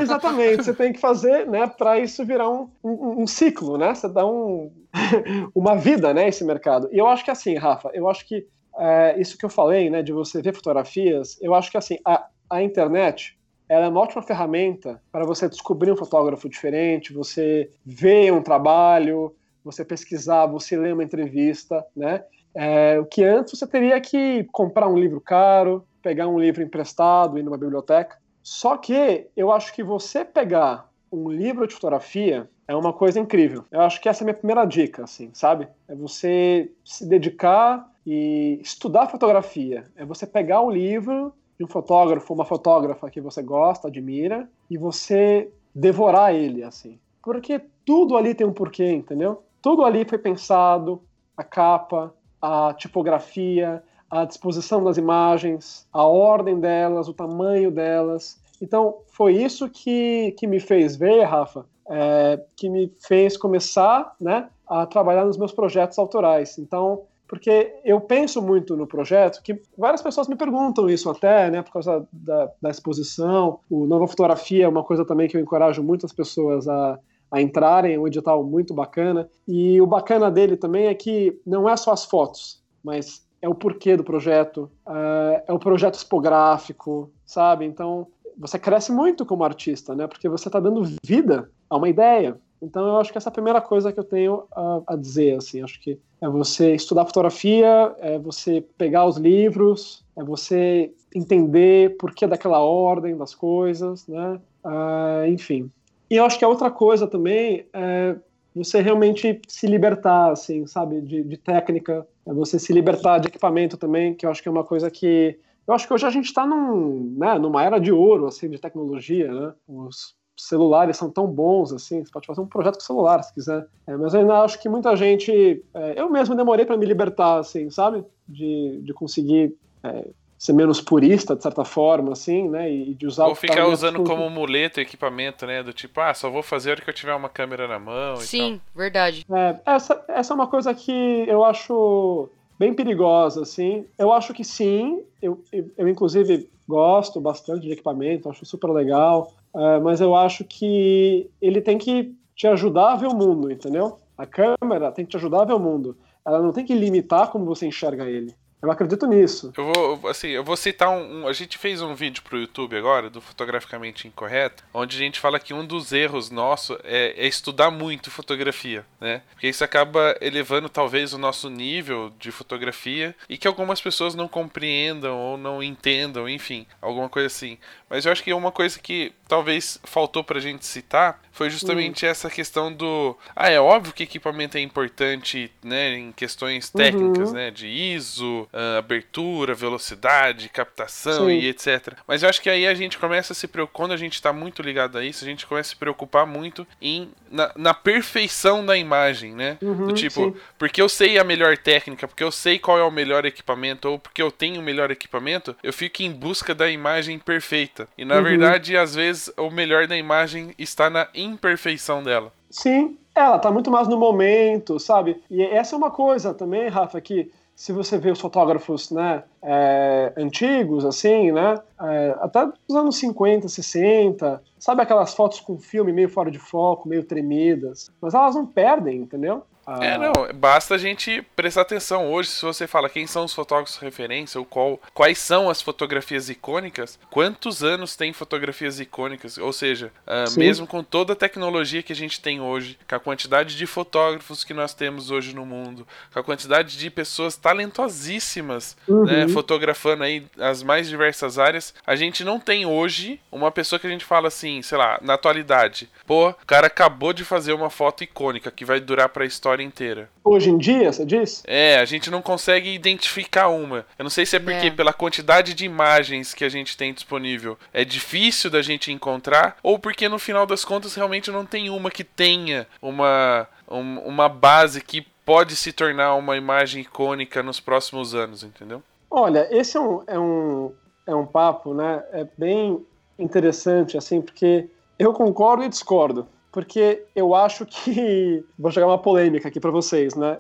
Exatamente, 0.02 0.64
você 0.64 0.74
tem 0.74 0.94
que 0.94 1.00
fazer, 1.00 1.46
né, 1.46 1.68
para 1.68 2.00
isso 2.00 2.26
virar 2.26 2.50
um, 2.50 2.70
um, 2.82 3.24
um, 3.24 3.28
ciclo, 3.28 3.78
né? 3.78 3.94
Você 3.94 4.08
dá 4.08 4.26
um, 4.26 4.72
uma 5.54 5.76
vida, 5.76 6.14
né, 6.14 6.30
esse 6.30 6.46
mercado. 6.46 6.88
E 6.94 6.98
eu 6.98 7.06
acho 7.06 7.26
que 7.26 7.32
assim, 7.32 7.58
Rafa, 7.58 7.92
eu 7.94 8.08
acho 8.08 8.26
que 8.26 8.48
é, 8.80 9.20
isso 9.20 9.38
que 9.38 9.46
eu 9.46 9.50
falei, 9.50 9.90
né, 9.90 10.02
de 10.02 10.14
você 10.14 10.42
ver 10.42 10.56
fotografias, 10.56 11.38
eu 11.42 11.54
acho 11.54 11.70
que 11.70 11.78
assim, 11.78 11.98
a, 12.06 12.28
a 12.50 12.64
internet 12.64 13.38
ela 13.70 13.86
é 13.86 13.90
uma 13.90 14.02
ótima 14.02 14.24
ferramenta 14.24 15.00
para 15.12 15.26
você 15.26 15.48
descobrir 15.48 15.92
um 15.92 15.96
fotógrafo 15.96 16.50
diferente, 16.50 17.14
você 17.14 17.70
ver 17.86 18.34
um 18.34 18.42
trabalho, 18.42 19.36
você 19.64 19.86
pesquisar, 19.86 20.48
você 20.48 20.76
ler 20.76 20.94
uma 20.94 21.04
entrevista, 21.04 21.86
né? 21.96 22.24
É, 22.56 23.00
o 23.00 23.06
que 23.06 23.24
antes 23.24 23.58
você 23.58 23.68
teria 23.68 24.02
que 24.02 24.44
comprar 24.52 24.88
um 24.88 24.98
livro 24.98 25.22
caro, 25.22 25.86
pegar 26.02 26.28
um 26.28 26.40
livro 26.40 26.64
emprestado, 26.64 27.38
ir 27.38 27.44
numa 27.44 27.58
biblioteca. 27.58 28.18
Só 28.42 28.76
que 28.76 29.28
eu 29.38 29.52
acho 29.52 29.72
que 29.72 29.84
você 29.84 30.26
pegar 30.26 30.90
um 31.12 31.30
livro 31.30 31.68
de 31.68 31.76
fotografia 31.76 32.50
é 32.68 32.76
uma 32.76 32.94
coisa 32.94 33.20
incrível. 33.20 33.66
Eu 33.72 33.82
acho 33.82 34.02
que 34.02 34.10
essa 34.10 34.24
é 34.24 34.24
a 34.24 34.26
minha 34.26 34.38
primeira 34.38 34.66
dica, 34.66 35.04
assim, 35.04 35.30
sabe? 35.34 35.68
É 35.88 35.94
você 35.94 36.72
se 36.84 37.06
dedicar 37.06 37.88
e 38.06 38.60
estudar 38.62 39.08
fotografia. 39.08 39.88
É 39.96 40.06
você 40.06 40.26
pegar 40.26 40.62
o 40.62 40.72
livro 40.72 41.34
de 41.60 41.66
um 41.66 41.68
fotógrafo, 41.68 42.34
uma 42.34 42.46
fotógrafa 42.46 43.10
que 43.10 43.20
você 43.20 43.44
gosta, 43.44 43.90
admira, 43.90 44.50
e 44.70 44.78
você 44.78 45.52
devorar 45.76 46.34
ele, 46.34 46.64
assim. 46.64 46.98
Porque 47.22 47.62
tudo 47.86 48.16
ali 48.16 48.34
tem 48.34 48.48
um 48.48 48.54
porquê, 48.54 48.90
entendeu? 48.90 49.44
Tudo 49.62 49.84
ali 49.84 50.06
foi 50.06 50.18
pensado, 50.18 51.02
a 51.36 51.44
capa, 51.44 52.14
a 52.42 52.74
tipografia, 52.74 53.84
a 54.10 54.24
disposição 54.24 54.82
das 54.82 54.98
imagens, 54.98 55.86
a 55.92 56.04
ordem 56.06 56.60
delas, 56.60 57.10
o 57.10 57.14
tamanho 57.14 57.70
delas. 57.70 58.40
Então, 58.62 59.00
foi 59.08 59.34
isso 59.34 59.70
que, 59.70 60.34
que 60.38 60.48
me 60.48 60.62
fez 60.62 60.96
ver, 60.96 61.24
Rafa, 61.24 61.66
é, 61.90 62.42
que 62.56 62.70
me 62.70 62.90
fez 63.06 63.36
começar 63.36 64.16
né, 64.20 64.50
a 64.66 64.86
trabalhar 64.86 65.26
nos 65.26 65.38
meus 65.38 65.52
projetos 65.52 66.00
autorais. 66.00 66.58
Então, 66.58 67.02
porque 67.30 67.80
eu 67.86 68.02
penso 68.02 68.42
muito 68.42 68.76
no 68.76 68.88
projeto, 68.88 69.44
que 69.44 69.62
várias 69.78 70.02
pessoas 70.02 70.28
me 70.28 70.36
perguntam 70.36 70.90
isso 70.90 71.08
até, 71.12 71.52
né, 71.52 71.62
por 71.62 71.72
causa 71.72 72.06
da, 72.12 72.52
da 72.60 72.70
exposição. 72.72 73.60
O 73.70 73.86
Nova 73.86 74.08
Fotografia 74.08 74.66
é 74.66 74.68
uma 74.68 74.84
coisa 74.84 75.06
também 75.06 75.28
que 75.28 75.38
eu 75.38 75.42
encorajo 75.42 75.84
muitas 75.84 76.12
pessoas 76.12 76.68
a, 76.68 76.98
a 77.32 77.40
entrarem, 77.40 77.94
é 77.94 78.00
um 78.00 78.08
edital 78.08 78.44
muito 78.44 78.74
bacana. 78.74 79.30
E 79.48 79.80
o 79.80 79.86
bacana 79.86 80.32
dele 80.32 80.58
também 80.58 80.88
é 80.88 80.96
que 80.96 81.40
não 81.46 81.70
é 81.70 81.78
só 81.78 81.92
as 81.92 82.04
fotos, 82.04 82.64
mas 82.84 83.24
é 83.40 83.48
o 83.48 83.54
porquê 83.54 83.96
do 83.96 84.04
projeto, 84.04 84.70
é, 84.88 85.44
é 85.50 85.54
o 85.54 85.60
projeto 85.60 85.94
expográfico, 85.94 87.12
sabe? 87.24 87.64
Então, 87.64 88.08
você 88.36 88.58
cresce 88.58 88.92
muito 88.92 89.24
como 89.24 89.44
artista, 89.44 89.94
né? 89.94 90.08
Porque 90.08 90.28
você 90.28 90.50
está 90.50 90.60
dando 90.60 90.82
vida 91.06 91.52
a 91.70 91.78
uma 91.78 91.88
ideia. 91.88 92.40
Então 92.62 92.86
eu 92.86 92.98
acho 92.98 93.12
que 93.12 93.18
essa 93.18 93.30
é 93.30 93.32
a 93.32 93.34
primeira 93.34 93.62
coisa 93.62 93.92
que 93.92 94.00
eu 94.00 94.04
tenho 94.04 94.44
a, 94.52 94.82
a, 94.88 94.96
dizer, 94.96 95.38
assim, 95.38 95.64
acho 95.64 95.80
que 95.80 95.98
é 96.22 96.28
você 96.28 96.76
estudar 96.76 97.06
fotografia, 97.06 97.96
é 98.00 98.20
você 98.20 98.64
pegar 98.78 99.06
os 99.06 99.18
livros, 99.18 100.04
é 100.18 100.24
você 100.24 100.92
entender 101.16 101.96
por 101.98 102.14
que 102.14 102.28
daquela 102.28 102.60
ordem 102.60 103.16
das 103.18 103.34
coisas, 103.34 104.06
né, 104.08 104.40
uh, 104.66 105.26
enfim. 105.28 105.72
E 106.10 106.18
eu 106.18 106.26
acho 106.26 106.38
que 106.38 106.44
a 106.44 106.50
outra 106.50 106.70
coisa 106.70 107.08
também 107.08 107.66
é 107.72 108.16
você 108.54 108.82
realmente 108.82 109.40
se 109.48 109.68
libertar, 109.68 110.32
assim, 110.32 110.68
sabe, 110.68 111.02
de, 111.02 111.24
de 111.24 111.38
técnica, 111.38 112.06
é 112.26 112.34
você 112.34 112.60
se 112.60 112.74
libertar 112.74 113.20
de 113.20 113.28
equipamento 113.28 113.78
também, 113.78 114.14
que 114.14 114.26
eu 114.26 114.32
acho 114.32 114.42
que 114.42 114.50
é 114.50 114.52
uma 114.52 114.64
coisa 114.64 114.92
que 114.92 115.40
eu 115.70 115.74
acho 115.76 115.88
que 115.88 115.94
hoje 115.94 116.08
a 116.08 116.10
gente 116.10 116.26
está 116.26 116.48
num, 116.48 117.16
né, 117.16 117.38
numa 117.38 117.64
era 117.64 117.78
de 117.78 117.92
ouro, 117.92 118.26
assim, 118.26 118.50
de 118.50 118.58
tecnologia, 118.58 119.32
né? 119.32 119.54
Os 119.68 120.16
celulares 120.40 120.98
são 120.98 121.10
tão 121.10 121.28
bons 121.28 121.74
assim, 121.74 122.04
você 122.04 122.12
pode 122.12 122.28
fazer 122.28 122.42
um 122.42 122.46
projeto 122.46 122.76
com 122.76 122.82
celular 122.82 123.22
se 123.24 123.34
quiser. 123.34 123.66
É, 123.86 123.96
mas 123.96 124.14
eu 124.14 124.22
ainda 124.22 124.42
acho 124.42 124.60
que 124.62 124.70
muita 124.70 124.96
gente. 124.96 125.64
É, 125.74 126.00
eu 126.00 126.10
mesmo 126.10 126.36
demorei 126.36 126.66
para 126.66 126.78
me 126.78 126.86
libertar, 126.86 127.40
assim, 127.40 127.70
sabe? 127.70 128.04
De, 128.28 128.80
de 128.82 128.94
conseguir 128.94 129.56
é, 129.84 130.08
ser 130.38 130.54
menos 130.54 130.80
purista, 130.80 131.36
de 131.36 131.44
certa 131.44 131.66
forma, 131.66 132.14
assim, 132.14 132.48
né? 132.48 132.72
E 132.72 132.94
de 132.94 133.06
usar 133.06 133.26
Ou 133.26 133.36
ficar 133.36 133.68
usando 133.68 134.04
como 134.04 134.30
muleta 134.30 134.80
equipamento, 134.80 135.46
né? 135.46 135.62
Do 135.62 135.74
tipo, 135.74 136.00
ah, 136.00 136.14
só 136.14 136.30
vou 136.30 136.42
fazer 136.42 136.70
a 136.70 136.74
hora 136.74 136.82
que 136.82 136.90
eu 136.90 136.94
tiver 136.94 137.14
uma 137.14 137.30
câmera 137.30 137.68
na 137.68 137.78
mão. 137.78 138.16
Sim, 138.18 138.62
verdade. 138.74 139.26
É, 139.30 139.60
essa, 139.66 140.04
essa 140.08 140.34
é 140.34 140.36
uma 140.36 140.48
coisa 140.48 140.74
que 140.74 141.26
eu 141.28 141.44
acho 141.44 142.30
bem 142.58 142.74
perigosa, 142.74 143.42
assim. 143.42 143.86
Eu 143.98 144.14
acho 144.14 144.34
que 144.34 144.46
sim. 144.46 145.04
Eu, 145.22 145.44
eu, 145.52 145.70
eu 145.78 145.88
inclusive, 145.90 146.50
gosto 146.68 147.20
bastante 147.20 147.64
de 147.64 147.72
equipamento, 147.74 148.30
acho 148.30 148.46
super 148.46 148.70
legal. 148.70 149.34
Uh, 149.54 149.82
mas 149.82 150.00
eu 150.00 150.16
acho 150.16 150.44
que 150.44 151.30
ele 151.42 151.62
tem 151.62 151.78
que 151.78 152.16
te 152.36 152.48
ajudar 152.48 152.94
a 152.94 152.96
ver 152.96 153.08
o 153.08 153.16
mundo, 153.16 153.52
entendeu? 153.52 153.98
A 154.18 154.26
câmera 154.26 154.92
tem 154.92 155.06
que 155.06 155.12
te 155.12 155.18
ajudar 155.18 155.42
a 155.42 155.46
ver 155.46 155.54
o 155.54 155.60
mundo. 155.60 155.98
Ela 156.26 156.42
não 156.42 156.52
tem 156.52 156.66
que 156.66 156.74
limitar 156.74 157.30
como 157.30 157.46
você 157.46 157.66
enxerga 157.66 158.06
ele. 158.06 158.34
Eu 158.62 158.70
acredito 158.70 159.08
nisso. 159.08 159.54
Eu 159.56 159.72
vou, 159.72 160.10
assim, 160.10 160.28
eu 160.28 160.44
vou 160.44 160.58
citar 160.58 160.90
um, 160.90 161.22
um, 161.22 161.28
A 161.28 161.34
gente 161.34 161.58
fez 161.58 161.82
um 161.82 161.96
vídeo 161.96 162.22
pro 162.22 162.38
YouTube 162.38 162.76
agora, 162.76 163.10
do 163.10 163.22
Fotograficamente 163.22 164.06
Incorreto, 164.06 164.66
onde 164.74 164.98
a 164.98 165.00
gente 165.00 165.20
fala 165.20 165.40
que 165.40 165.54
um 165.54 165.66
dos 165.66 165.94
erros 165.94 166.30
nosso 166.30 166.78
é, 166.84 167.14
é, 167.18 167.26
estudar 167.26 167.72
muito 167.72 168.12
fotografia, 168.12 168.86
né? 169.00 169.22
Porque 169.32 169.48
isso 169.48 169.64
acaba 169.64 170.14
elevando 170.20 170.68
talvez 170.68 171.14
o 171.14 171.18
nosso 171.18 171.50
nível 171.50 172.12
de 172.20 172.32
fotografia 172.32 173.16
e 173.30 173.38
que 173.38 173.48
algumas 173.48 173.80
pessoas 173.80 174.14
não 174.14 174.28
compreendam 174.28 175.18
ou 175.18 175.38
não 175.38 175.64
entendam, 175.64 176.28
enfim, 176.28 176.68
alguma 176.82 177.08
coisa 177.08 177.28
assim. 177.28 177.58
Mas 177.90 178.06
eu 178.06 178.12
acho 178.12 178.24
que 178.24 178.34
uma 178.34 178.52
coisa 178.52 178.78
que 178.78 179.14
talvez 179.30 179.80
faltou 179.86 180.24
pra 180.24 180.40
gente 180.40 180.66
citar 180.66 181.22
foi 181.40 181.50
justamente 181.50 182.04
uhum. 182.04 182.12
essa 182.12 182.30
questão 182.30 182.70
do. 182.70 183.18
Ah, 183.34 183.50
é 183.50 183.58
óbvio 183.58 183.94
que 183.94 184.04
equipamento 184.04 184.58
é 184.58 184.60
importante, 184.60 185.50
né, 185.64 185.94
em 185.94 186.12
questões 186.12 186.70
técnicas, 186.70 187.30
uhum. 187.30 187.36
né, 187.36 187.50
de 187.50 187.66
ISO, 187.66 188.42
uh, 188.52 188.78
abertura, 188.78 189.54
velocidade, 189.54 190.50
captação 190.50 191.28
Sim. 191.28 191.40
e 191.40 191.48
etc. 191.48 191.94
Mas 192.06 192.24
eu 192.24 192.30
acho 192.30 192.42
que 192.42 192.50
aí 192.50 192.68
a 192.68 192.74
gente 192.74 192.98
começa 192.98 193.32
a 193.32 193.36
se 193.36 193.48
preocupar, 193.48 193.70
quando 193.74 193.92
a 193.94 193.98
gente 193.98 194.16
está 194.16 194.34
muito 194.34 194.62
ligado 194.62 194.98
a 194.98 195.06
isso, 195.06 195.24
a 195.24 195.28
gente 195.28 195.48
começa 195.48 195.70
a 195.70 195.72
se 195.72 195.76
preocupar 195.78 196.26
muito 196.26 196.68
em 196.82 197.10
na, 197.32 197.52
na 197.56 197.74
perfeição 197.74 198.66
da 198.66 198.76
imagem, 198.76 199.34
né? 199.34 199.58
Uhum, 199.62 199.88
do 199.88 199.94
tipo, 199.94 200.32
sim. 200.32 200.36
porque 200.58 200.82
eu 200.82 200.90
sei 200.90 201.18
a 201.18 201.24
melhor 201.24 201.58
técnica, 201.58 202.08
porque 202.08 202.24
eu 202.24 202.32
sei 202.32 202.60
qual 202.60 202.78
é 202.78 202.84
o 202.84 202.92
melhor 202.92 203.26
equipamento, 203.26 203.88
ou 203.88 204.00
porque 204.00 204.22
eu 204.22 204.32
tenho 204.32 204.60
o 204.60 204.64
melhor 204.64 204.92
equipamento, 204.92 205.56
eu 205.64 205.72
fico 205.72 206.02
em 206.02 206.12
busca 206.12 206.54
da 206.54 206.70
imagem 206.70 207.20
perfeita. 207.20 207.88
E 207.98 208.04
na 208.04 208.18
uhum. 208.18 208.24
verdade, 208.24 208.76
às 208.76 208.96
vezes, 208.96 209.19
o 209.38 209.50
melhor 209.50 209.88
da 209.88 209.98
imagem 209.98 210.54
está 210.58 210.90
na 210.90 211.08
imperfeição 211.14 212.04
dela. 212.04 212.32
Sim, 212.50 212.98
ela 213.14 213.40
tá 213.40 213.52
muito 213.52 213.70
mais 213.70 213.88
no 213.88 213.98
momento, 213.98 214.80
sabe? 214.80 215.22
E 215.30 215.44
essa 215.44 215.76
é 215.76 215.78
uma 215.78 215.92
coisa 215.92 216.34
também, 216.34 216.68
Rafa, 216.70 217.00
que 217.02 217.32
se 217.60 217.74
você 217.74 217.98
vê 217.98 218.10
os 218.10 218.22
fotógrafos 218.22 218.90
né, 218.90 219.22
é, 219.42 220.14
antigos, 220.16 220.86
assim, 220.86 221.30
né, 221.30 221.60
é, 221.82 222.16
até 222.22 222.46
dos 222.46 222.78
anos 222.78 222.98
50, 222.98 223.50
60, 223.50 224.42
sabe 224.58 224.82
aquelas 224.82 225.14
fotos 225.14 225.42
com 225.42 225.58
filme 225.58 225.92
meio 225.92 226.08
fora 226.08 226.32
de 226.32 226.40
foco, 226.40 226.88
meio 226.88 227.04
tremidas, 227.04 227.92
mas 228.00 228.14
elas 228.14 228.34
não 228.34 228.46
perdem, 228.46 229.02
entendeu? 229.02 229.44
Ah. 229.70 229.86
É, 229.86 229.98
não, 229.98 230.12
basta 230.34 230.74
a 230.74 230.78
gente 230.80 231.22
prestar 231.36 231.62
atenção 231.62 232.12
hoje, 232.12 232.30
se 232.30 232.44
você 232.44 232.66
fala 232.66 232.90
quem 232.90 233.06
são 233.06 233.26
os 233.26 233.34
fotógrafos 233.34 233.78
de 233.78 233.86
referência, 233.86 234.40
ou 234.40 234.46
qual, 234.46 234.82
quais 234.96 235.20
são 235.20 235.48
as 235.48 235.62
fotografias 235.62 236.28
icônicas, 236.28 236.98
quantos 237.12 237.64
anos 237.64 237.96
tem 237.96 238.12
fotografias 238.12 238.80
icônicas, 238.80 239.38
ou 239.38 239.54
seja, 239.54 239.92
uh, 240.08 240.40
mesmo 240.40 240.66
com 240.66 240.84
toda 240.84 241.14
a 241.14 241.16
tecnologia 241.16 241.84
que 241.84 241.94
a 241.94 241.96
gente 241.96 242.20
tem 242.20 242.42
hoje, 242.42 242.80
com 242.88 242.96
a 242.96 243.00
quantidade 243.00 243.56
de 243.56 243.68
fotógrafos 243.68 244.44
que 244.44 244.56
nós 244.56 244.74
temos 244.74 245.12
hoje 245.12 245.36
no 245.36 245.46
mundo, 245.46 245.88
com 246.12 246.20
a 246.20 246.24
quantidade 246.24 246.76
de 246.76 246.90
pessoas 246.90 247.36
talentosíssimas, 247.36 248.76
uhum. 248.88 249.06
né, 249.06 249.28
fotografando 249.28 250.04
aí 250.04 250.26
as 250.40 250.64
mais 250.64 250.90
diversas 250.90 251.38
áreas, 251.38 251.76
a 251.86 251.96
gente 251.96 252.24
não 252.24 252.40
tem 252.40 252.66
hoje 252.66 253.20
uma 253.32 253.52
pessoa 253.52 253.80
que 253.80 253.86
a 253.86 253.90
gente 253.90 254.06
fala 254.06 254.30
assim, 254.30 254.64
sei 254.64 254.78
lá, 254.80 254.98
na 255.02 255.14
atualidade, 255.14 255.88
pô, 256.08 256.30
o 256.30 256.46
cara 256.48 256.68
acabou 256.68 257.14
de 257.14 257.24
fazer 257.24 257.54
uma 257.54 257.70
foto 257.70 258.04
icônica 258.04 258.50
que 258.50 258.66
vai 258.66 258.80
durar 258.80 259.10
pra 259.10 259.26
história 259.26 259.59
história 259.60 259.64
inteira. 259.64 260.10
Hoje 260.24 260.50
em 260.50 260.58
dia, 260.58 260.92
você 260.92 261.06
diz? 261.06 261.44
É, 261.46 261.78
a 261.80 261.86
gente 261.86 262.10
não 262.10 262.22
consegue 262.22 262.74
identificar 262.74 263.50
uma. 263.50 263.86
Eu 263.98 264.04
não 264.04 264.10
sei 264.10 264.26
se 264.26 264.36
é 264.36 264.40
porque 264.40 264.68
é. 264.68 264.72
pela 264.72 264.94
quantidade 264.94 265.54
de 265.54 265.66
imagens 265.66 266.34
que 266.34 266.46
a 266.46 266.50
gente 266.50 266.78
tem 266.78 266.94
disponível 266.94 267.58
é 267.74 267.84
difícil 267.84 268.50
da 268.50 268.62
gente 268.62 268.92
encontrar, 268.92 269.58
ou 269.62 269.78
porque 269.78 270.08
no 270.08 270.20
final 270.20 270.46
das 270.46 270.64
contas 270.64 270.96
realmente 270.96 271.32
não 271.32 271.46
tem 271.46 271.70
uma 271.70 271.92
que 271.92 272.04
tenha 272.04 272.68
uma, 272.82 273.48
um, 273.70 274.00
uma 274.00 274.30
base 274.30 274.82
que 274.82 275.06
pode 275.26 275.56
se 275.56 275.72
tornar 275.72 276.16
uma 276.16 276.38
imagem 276.38 276.82
icônica 276.82 277.44
nos 277.44 277.60
próximos 277.60 278.16
anos, 278.16 278.44
entendeu? 278.44 278.82
Olha, 279.12 279.48
esse 279.52 279.78
é 279.78 279.80
um, 279.80 280.04
é 280.08 280.20
um, 280.20 280.72
é 281.06 281.16
um 281.16 281.26
papo, 281.26 281.74
né? 281.74 282.04
É 282.12 282.28
bem 282.38 282.84
interessante, 283.18 283.98
assim, 283.98 284.22
porque 284.22 284.68
eu 284.98 285.14
concordo 285.14 285.64
e 285.64 285.70
discordo 285.70 286.28
porque 286.52 287.04
eu 287.16 287.36
acho 287.36 287.66
que. 287.66 288.44
Vou 288.58 288.72
jogar 288.72 288.88
uma 288.88 288.98
polêmica 288.98 289.48
aqui 289.48 289.60
para 289.60 289.72
vocês, 289.72 290.16
né? 290.16 290.40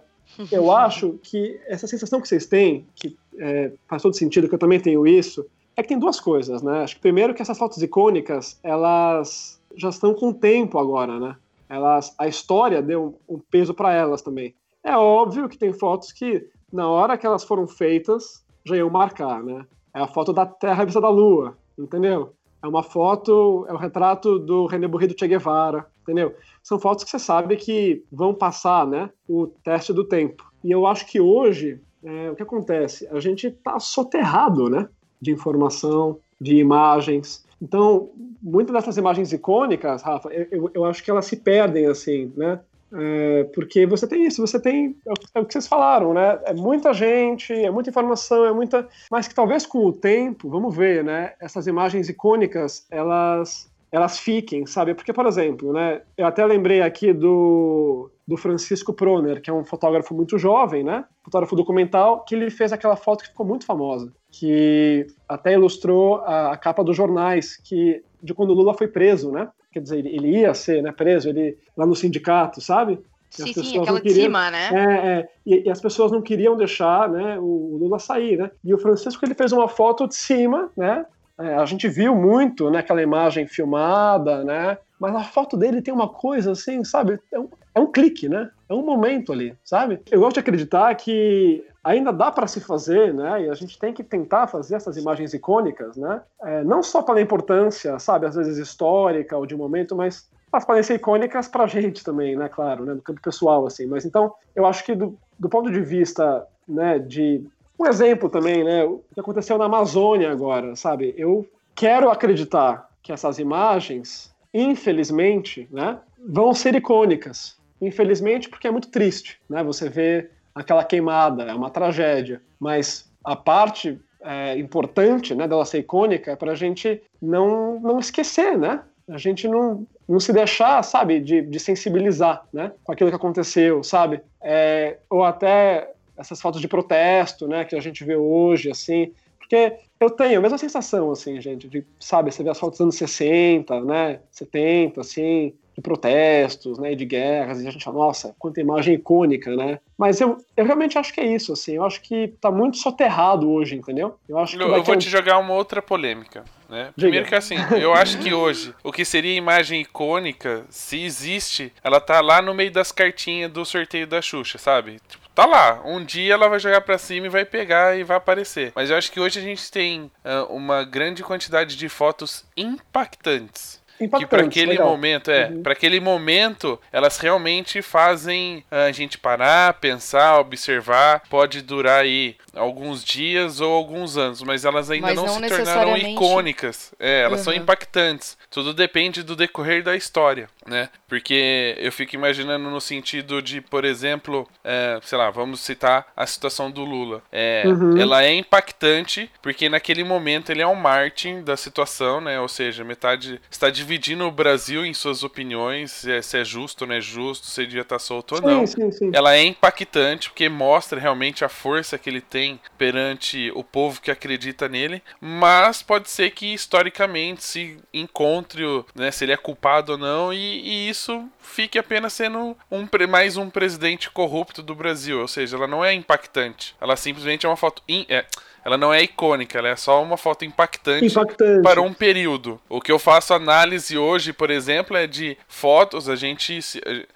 Eu 0.51 0.71
acho 0.75 1.19
que 1.23 1.59
essa 1.67 1.87
sensação 1.87 2.21
que 2.21 2.27
vocês 2.27 2.45
têm, 2.45 2.85
que 2.95 3.17
é, 3.37 3.71
faz 3.87 4.01
todo 4.01 4.15
sentido, 4.15 4.47
que 4.47 4.55
eu 4.55 4.59
também 4.59 4.79
tenho 4.79 5.05
isso, 5.07 5.45
é 5.75 5.81
que 5.81 5.89
tem 5.89 5.99
duas 5.99 6.19
coisas, 6.19 6.61
né? 6.61 6.83
Acho 6.83 6.95
que 6.95 7.01
primeiro 7.01 7.33
que 7.33 7.41
essas 7.41 7.57
fotos 7.57 7.81
icônicas, 7.81 8.59
elas 8.63 9.59
já 9.75 9.89
estão 9.89 10.13
com 10.13 10.29
o 10.29 10.33
tempo 10.33 10.77
agora, 10.77 11.19
né? 11.19 11.35
Elas, 11.69 12.13
a 12.17 12.27
história 12.27 12.81
deu 12.81 13.17
um, 13.29 13.35
um 13.35 13.39
peso 13.39 13.73
para 13.73 13.93
elas 13.93 14.21
também. 14.21 14.55
É 14.83 14.97
óbvio 14.97 15.47
que 15.47 15.57
tem 15.57 15.71
fotos 15.71 16.11
que, 16.11 16.47
na 16.71 16.89
hora 16.89 17.17
que 17.17 17.25
elas 17.25 17.43
foram 17.43 17.67
feitas, 17.67 18.43
já 18.65 18.75
iam 18.75 18.89
marcar, 18.89 19.43
né? 19.43 19.65
É 19.93 19.99
a 19.99 20.07
foto 20.07 20.33
da 20.33 20.45
Terra 20.45 20.83
vista 20.83 20.99
da 20.99 21.09
Lua, 21.09 21.57
entendeu? 21.77 22.33
É 22.61 22.67
uma 22.67 22.83
foto, 22.83 23.65
é 23.69 23.73
o 23.73 23.77
retrato 23.77 24.37
do 24.37 24.65
René 24.65 24.87
Burri 24.87 25.15
Che 25.17 25.27
Guevara, 25.27 25.87
entendeu? 26.09 26.35
São 26.63 26.79
fotos 26.79 27.03
que 27.03 27.11
você 27.11 27.19
sabe 27.19 27.55
que 27.55 28.03
vão 28.11 28.33
passar, 28.33 28.87
né, 28.87 29.09
o 29.27 29.47
teste 29.47 29.93
do 29.93 30.03
tempo. 30.03 30.43
E 30.63 30.71
eu 30.71 30.87
acho 30.87 31.05
que 31.05 31.19
hoje, 31.19 31.79
é, 32.03 32.31
o 32.31 32.35
que 32.35 32.43
acontece? 32.43 33.07
A 33.11 33.19
gente 33.19 33.47
está 33.47 33.79
soterrado, 33.79 34.69
né, 34.69 34.89
de 35.21 35.31
informação, 35.31 36.17
de 36.39 36.55
imagens. 36.55 37.45
Então, 37.61 38.09
muitas 38.41 38.73
dessas 38.73 38.97
imagens 38.97 39.31
icônicas, 39.33 40.01
Rafa, 40.01 40.29
eu, 40.29 40.71
eu 40.73 40.85
acho 40.85 41.03
que 41.03 41.11
elas 41.11 41.25
se 41.25 41.37
perdem, 41.37 41.85
assim, 41.85 42.31
né? 42.35 42.59
É, 42.91 43.43
porque 43.53 43.85
você 43.85 44.07
tem 44.07 44.25
isso, 44.25 44.45
você 44.45 44.59
tem 44.59 44.95
é, 45.05 45.11
é 45.35 45.39
o 45.39 45.45
que 45.45 45.53
vocês 45.53 45.67
falaram, 45.67 46.13
né? 46.13 46.39
É 46.45 46.53
muita 46.53 46.91
gente, 46.91 47.53
é 47.53 47.69
muita 47.69 47.91
informação, 47.91 48.45
é 48.45 48.51
muita, 48.51 48.87
mas 49.11 49.27
que 49.27 49.35
talvez 49.35 49.65
com 49.65 49.85
o 49.85 49.93
tempo, 49.93 50.49
vamos 50.49 50.75
ver, 50.75 51.03
né? 51.03 51.33
Essas 51.39 51.67
imagens 51.67 52.09
icônicas, 52.09 52.87
elas 52.89 53.69
elas 53.91 54.19
fiquem, 54.19 54.65
sabe? 54.65 54.93
Porque, 54.93 55.11
por 55.11 55.25
exemplo, 55.25 55.73
né? 55.73 56.01
Eu 56.17 56.27
até 56.27 56.45
lembrei 56.45 56.81
aqui 56.81 57.11
do, 57.11 58.11
do 58.27 58.37
Francisco 58.37 58.93
Proner, 58.93 59.41
que 59.41 59.49
é 59.49 59.53
um 59.53 59.63
fotógrafo 59.63 60.13
muito 60.13 60.37
jovem, 60.37 60.83
né? 60.83 61.05
Fotógrafo 61.23 61.55
documental, 61.55 62.23
que 62.23 62.35
ele 62.35 62.49
fez 62.49 62.71
aquela 62.71 62.95
foto 62.95 63.23
que 63.23 63.29
ficou 63.29 63.45
muito 63.45 63.65
famosa, 63.65 64.13
que 64.31 65.07
até 65.27 65.53
ilustrou 65.53 66.17
a, 66.17 66.53
a 66.53 66.57
capa 66.57 66.83
dos 66.83 66.95
jornais, 66.95 67.57
que 67.57 68.03
de 68.21 68.33
quando 68.33 68.51
o 68.51 68.53
Lula 68.53 68.73
foi 68.73 68.87
preso, 68.87 69.31
né? 69.31 69.49
Quer 69.71 69.81
dizer, 69.81 69.99
ele, 69.99 70.09
ele 70.09 70.39
ia 70.39 70.53
ser 70.53 70.81
né, 70.81 70.91
preso, 70.91 71.29
ele 71.29 71.57
lá 71.75 71.85
no 71.85 71.95
sindicato, 71.95 72.61
sabe? 72.61 72.99
E 73.37 73.53
sim, 73.53 73.53
sim, 73.53 73.79
aquela 73.79 74.01
queriam, 74.01 74.15
de 74.15 74.21
cima, 74.23 74.51
né? 74.51 74.69
É, 74.73 75.19
é 75.19 75.29
e, 75.45 75.67
e, 75.67 75.69
as 75.69 75.79
pessoas 75.79 76.11
não 76.11 76.21
queriam 76.21 76.57
deixar 76.57 77.07
né, 77.09 77.37
o, 77.39 77.43
o 77.73 77.77
Lula 77.77 77.99
sair, 77.99 78.37
né? 78.37 78.49
E 78.63 78.73
o 78.73 78.77
Francisco 78.77 79.23
ele 79.23 79.35
fez 79.35 79.51
uma 79.51 79.67
foto 79.67 80.07
de 80.07 80.15
cima, 80.15 80.71
né? 80.75 81.05
É, 81.39 81.55
a 81.55 81.65
gente 81.65 81.87
viu 81.87 82.13
muito 82.13 82.69
né, 82.69 82.79
aquela 82.79 83.01
imagem 83.01 83.47
filmada, 83.47 84.43
né? 84.43 84.77
Mas 84.99 85.15
a 85.15 85.23
foto 85.23 85.55
dele 85.55 85.81
tem 85.81 85.93
uma 85.93 86.09
coisa 86.09 86.51
assim, 86.51 86.83
sabe? 86.83 87.17
É 87.31 87.39
um, 87.39 87.49
é 87.73 87.79
um 87.79 87.87
clique, 87.87 88.27
né? 88.27 88.51
É 88.67 88.73
um 88.73 88.83
momento 88.83 89.31
ali, 89.31 89.55
sabe? 89.63 90.01
Eu 90.11 90.19
gosto 90.19 90.33
de 90.33 90.41
acreditar 90.41 90.93
que 90.95 91.65
ainda 91.81 92.11
dá 92.11 92.29
para 92.29 92.45
se 92.45 92.59
fazer, 92.59 93.13
né? 93.13 93.45
E 93.45 93.49
a 93.49 93.53
gente 93.53 93.79
tem 93.79 93.93
que 93.93 94.03
tentar 94.03 94.47
fazer 94.47 94.75
essas 94.75 94.97
imagens 94.97 95.33
icônicas, 95.33 95.95
né? 95.95 96.21
É, 96.43 96.63
não 96.65 96.83
só 96.83 97.01
pela 97.01 97.21
importância, 97.21 97.97
sabe, 97.99 98.25
às 98.25 98.35
vezes 98.35 98.57
histórica 98.57 99.37
ou 99.37 99.45
de 99.45 99.55
momento, 99.55 99.95
mas 99.95 100.29
elas 100.51 100.65
podem 100.65 100.83
ser 100.83 100.95
icônicas 100.95 101.47
para 101.47 101.63
a 101.63 101.67
gente 101.67 102.03
também, 102.03 102.35
né? 102.35 102.49
Claro, 102.49 102.83
né? 102.83 102.93
No 102.93 103.01
campo 103.01 103.21
pessoal, 103.21 103.65
assim. 103.65 103.85
Mas 103.85 104.03
então, 104.03 104.33
eu 104.53 104.65
acho 104.65 104.83
que 104.83 104.93
do, 104.93 105.17
do 105.39 105.47
ponto 105.47 105.71
de 105.71 105.79
vista, 105.79 106.45
né? 106.67 106.99
De 106.99 107.45
um 107.79 107.87
exemplo 107.87 108.29
também, 108.29 108.63
né? 108.63 108.83
O 108.83 109.01
que 109.13 109.19
aconteceu 109.19 109.57
na 109.57 109.65
Amazônia 109.65 110.31
agora, 110.31 110.75
sabe? 110.75 111.13
Eu 111.17 111.47
quero 111.73 112.09
acreditar 112.09 112.89
que 113.01 113.11
essas 113.11 113.39
imagens, 113.39 114.35
infelizmente, 114.53 115.67
né? 115.71 115.99
Vão 116.27 116.53
ser 116.53 116.75
icônicas. 116.75 117.57
Infelizmente, 117.81 118.49
porque 118.49 118.67
é 118.67 118.71
muito 118.71 118.89
triste, 118.89 119.39
né? 119.49 119.63
Você 119.63 119.87
vê 119.87 120.29
aquela 120.53 120.83
queimada, 120.83 121.43
é 121.43 121.53
uma 121.53 121.69
tragédia. 121.69 122.41
Mas 122.59 123.09
a 123.23 123.35
parte 123.35 123.97
é, 124.21 124.57
importante, 124.57 125.33
né, 125.33 125.47
dela 125.47 125.65
ser 125.65 125.79
icônica 125.79 126.31
é 126.31 126.35
para 126.35 126.51
a 126.51 126.55
gente 126.55 127.01
não, 127.21 127.79
não 127.79 127.99
esquecer, 127.99 128.57
né? 128.57 128.81
A 129.07 129.17
gente 129.17 129.47
não, 129.47 129.87
não 130.07 130.19
se 130.19 130.31
deixar, 130.31 130.83
sabe, 130.83 131.19
de, 131.19 131.41
de 131.41 131.59
sensibilizar, 131.59 132.45
né, 132.53 132.71
com 132.83 132.91
aquilo 132.91 133.09
que 133.09 133.15
aconteceu, 133.15 133.83
sabe? 133.83 134.21
É, 134.41 134.97
ou 135.09 135.23
até 135.23 135.93
essas 136.19 136.41
fotos 136.41 136.59
de 136.59 136.67
protesto, 136.67 137.47
né, 137.47 137.65
que 137.65 137.75
a 137.75 137.79
gente 137.79 138.03
vê 138.03 138.15
hoje, 138.15 138.69
assim, 138.69 139.11
porque 139.37 139.73
eu 139.99 140.09
tenho 140.09 140.37
a 140.37 140.41
mesma 140.41 140.57
sensação, 140.57 141.11
assim, 141.11 141.41
gente, 141.41 141.67
de, 141.67 141.83
sabe, 141.99 142.31
você 142.31 142.43
vê 142.43 142.49
as 142.49 142.59
fotos 142.59 142.77
dos 142.77 142.83
anos 142.83 142.95
60, 142.95 143.81
né, 143.81 144.19
70, 144.31 145.01
assim, 145.01 145.53
de 145.75 145.81
protestos, 145.81 146.77
né, 146.77 146.93
de 146.93 147.05
guerras, 147.05 147.61
e 147.61 147.67
a 147.67 147.71
gente 147.71 147.83
fala, 147.83 147.97
nossa, 147.97 148.35
quanta 148.37 148.61
imagem 148.61 148.95
icônica, 148.95 149.55
né? 149.55 149.79
Mas 149.97 150.21
eu, 150.21 150.37
eu 150.55 150.65
realmente 150.65 150.97
acho 150.97 151.13
que 151.13 151.19
é 151.21 151.25
isso, 151.25 151.53
assim, 151.53 151.73
eu 151.73 151.83
acho 151.83 152.01
que 152.01 152.27
tá 152.39 152.51
muito 152.51 152.77
soterrado 152.77 153.49
hoje, 153.49 153.75
entendeu? 153.75 154.15
Eu 154.27 154.37
acho 154.37 154.57
que 154.57 154.63
eu, 154.63 154.67
eu 154.67 154.83
vou 154.83 154.95
um... 154.95 154.97
te 154.97 155.09
jogar 155.09 155.37
uma 155.39 155.53
outra 155.53 155.81
polêmica. 155.81 156.43
Né? 156.69 156.91
Primeiro 156.95 157.25
que 157.25 157.33
assim, 157.33 157.55
eu 157.81 157.93
acho 157.93 158.19
que 158.19 158.31
hoje 158.31 158.75
o 158.83 158.91
que 158.91 159.03
seria 159.03 159.33
imagem 159.33 159.81
icônica, 159.81 160.65
se 160.69 161.03
existe, 161.03 161.73
ela 161.83 161.99
tá 161.99 162.21
lá 162.21 162.41
no 162.41 162.53
meio 162.53 162.71
das 162.71 162.91
cartinhas 162.91 163.51
do 163.51 163.65
sorteio 163.65 164.05
da 164.05 164.21
Xuxa, 164.21 164.59
sabe? 164.59 164.99
Tá 165.33 165.45
lá. 165.45 165.81
Um 165.85 166.03
dia 166.03 166.33
ela 166.33 166.49
vai 166.49 166.59
jogar 166.59 166.81
para 166.81 166.97
cima 166.97 167.27
e 167.27 167.29
vai 167.29 167.45
pegar 167.45 167.97
e 167.97 168.03
vai 168.03 168.17
aparecer. 168.17 168.71
Mas 168.75 168.89
eu 168.89 168.97
acho 168.97 169.11
que 169.11 169.19
hoje 169.19 169.39
a 169.39 169.41
gente 169.41 169.71
tem 169.71 170.11
uh, 170.25 170.53
uma 170.53 170.83
grande 170.83 171.23
quantidade 171.23 171.75
de 171.75 171.87
fotos 171.89 172.43
impactantes 172.57 173.79
que 174.07 174.25
para 174.25 174.43
aquele 174.43 174.71
legal. 174.71 174.87
momento 174.87 175.29
é 175.29 175.49
uhum. 175.49 175.61
para 175.61 175.73
aquele 175.73 175.99
momento 175.99 176.79
elas 176.91 177.17
realmente 177.17 177.81
fazem 177.81 178.63
a 178.71 178.91
gente 178.91 179.17
parar 179.17 179.73
pensar 179.73 180.39
observar 180.39 181.23
pode 181.29 181.61
durar 181.61 182.03
aí 182.03 182.37
alguns 182.55 183.03
dias 183.03 183.59
ou 183.59 183.73
alguns 183.73 184.15
anos 184.15 184.41
mas 184.41 184.63
elas 184.63 184.89
ainda 184.89 185.13
não, 185.13 185.25
não, 185.25 185.33
se 185.33 185.49
tornaram 185.49 185.97
icônicas 185.97 186.93
é 186.99 187.23
elas 187.23 187.39
uhum. 187.39 187.45
são 187.45 187.53
impactantes 187.53 188.37
tudo 188.49 188.73
depende 188.73 189.21
do 189.21 189.35
decorrer 189.35 189.83
da 189.83 189.95
história 189.95 190.49
né 190.69 190.89
porque 191.07 191.75
eu 191.79 191.91
fico 191.91 192.15
imaginando 192.15 192.69
no 192.69 192.79
sentido 192.79 193.41
de 193.41 193.61
por 193.61 193.83
exemplo 193.83 194.47
é, 194.63 194.99
sei 195.01 195.17
lá 195.17 195.29
vamos 195.29 195.59
citar 195.59 196.07
a 196.15 196.25
situação 196.25 196.71
do 196.71 196.83
Lula 196.83 197.21
é, 197.31 197.63
uhum. 197.65 197.97
ela 197.97 198.23
é 198.23 198.33
impactante 198.33 199.29
porque 199.41 199.67
naquele 199.67 200.03
momento 200.03 200.51
ele 200.51 200.61
é 200.61 200.67
um 200.67 200.75
Martin 200.75 201.41
da 201.41 201.57
situação 201.57 202.21
né 202.21 202.39
ou 202.39 202.47
seja 202.47 202.83
metade 202.83 203.41
está 203.49 203.69
dividindo 203.69 204.25
o 204.25 204.31
Brasil 204.31 204.85
em 204.85 204.93
suas 204.93 205.23
opiniões, 205.23 205.91
se 205.91 206.11
é, 206.11 206.21
se 206.21 206.37
é 206.37 206.43
justo 206.43 206.83
ou 206.83 206.87
não 206.87 206.95
é 206.95 207.01
justo, 207.01 207.47
se 207.47 207.61
ele 207.61 207.67
devia 207.67 207.81
estar 207.81 207.99
solto 207.99 208.35
ou 208.35 208.41
não. 208.41 208.65
Sim, 208.65 208.91
sim. 208.91 209.11
Ela 209.13 209.35
é 209.35 209.43
impactante 209.43 210.29
porque 210.29 210.47
mostra 210.49 210.99
realmente 210.99 211.43
a 211.43 211.49
força 211.49 211.97
que 211.97 212.09
ele 212.09 212.21
tem 212.21 212.59
perante 212.77 213.51
o 213.55 213.63
povo 213.63 214.01
que 214.01 214.11
acredita 214.11 214.67
nele, 214.67 215.01
mas 215.19 215.81
pode 215.81 216.09
ser 216.09 216.31
que 216.31 216.53
historicamente 216.53 217.43
se 217.43 217.77
encontre, 217.93 218.63
né, 218.95 219.11
se 219.11 219.25
ele 219.25 219.33
é 219.33 219.37
culpado 219.37 219.93
ou 219.93 219.97
não, 219.97 220.33
e, 220.33 220.58
e 220.59 220.89
isso 220.89 221.27
fique 221.39 221.77
apenas 221.77 222.13
sendo 222.13 222.55
um, 222.71 222.87
mais 223.09 223.37
um 223.37 223.49
presidente 223.49 224.09
corrupto 224.09 224.61
do 224.61 224.75
Brasil. 224.75 225.19
Ou 225.19 225.27
seja, 225.27 225.55
ela 225.55 225.67
não 225.67 225.83
é 225.83 225.93
impactante. 225.93 226.75
Ela 226.79 226.95
simplesmente 226.95 227.45
é 227.45 227.49
uma 227.49 227.57
foto. 227.57 227.81
In, 227.87 228.05
é, 228.09 228.25
ela 228.63 228.77
não 228.77 228.93
é 228.93 229.01
icônica, 229.01 229.57
ela 229.57 229.69
é 229.69 229.75
só 229.75 230.01
uma 230.01 230.17
foto 230.17 230.45
impactante, 230.45 231.05
impactante, 231.05 231.61
para 231.61 231.81
um 231.81 231.93
período. 231.93 232.59
O 232.67 232.81
que 232.81 232.91
eu 232.91 232.99
faço 232.99 233.33
análise 233.33 233.97
hoje, 233.97 234.33
por 234.33 234.49
exemplo, 234.49 234.95
é 234.95 235.07
de 235.07 235.37
fotos. 235.47 236.09
A 236.09 236.15
gente, 236.15 236.59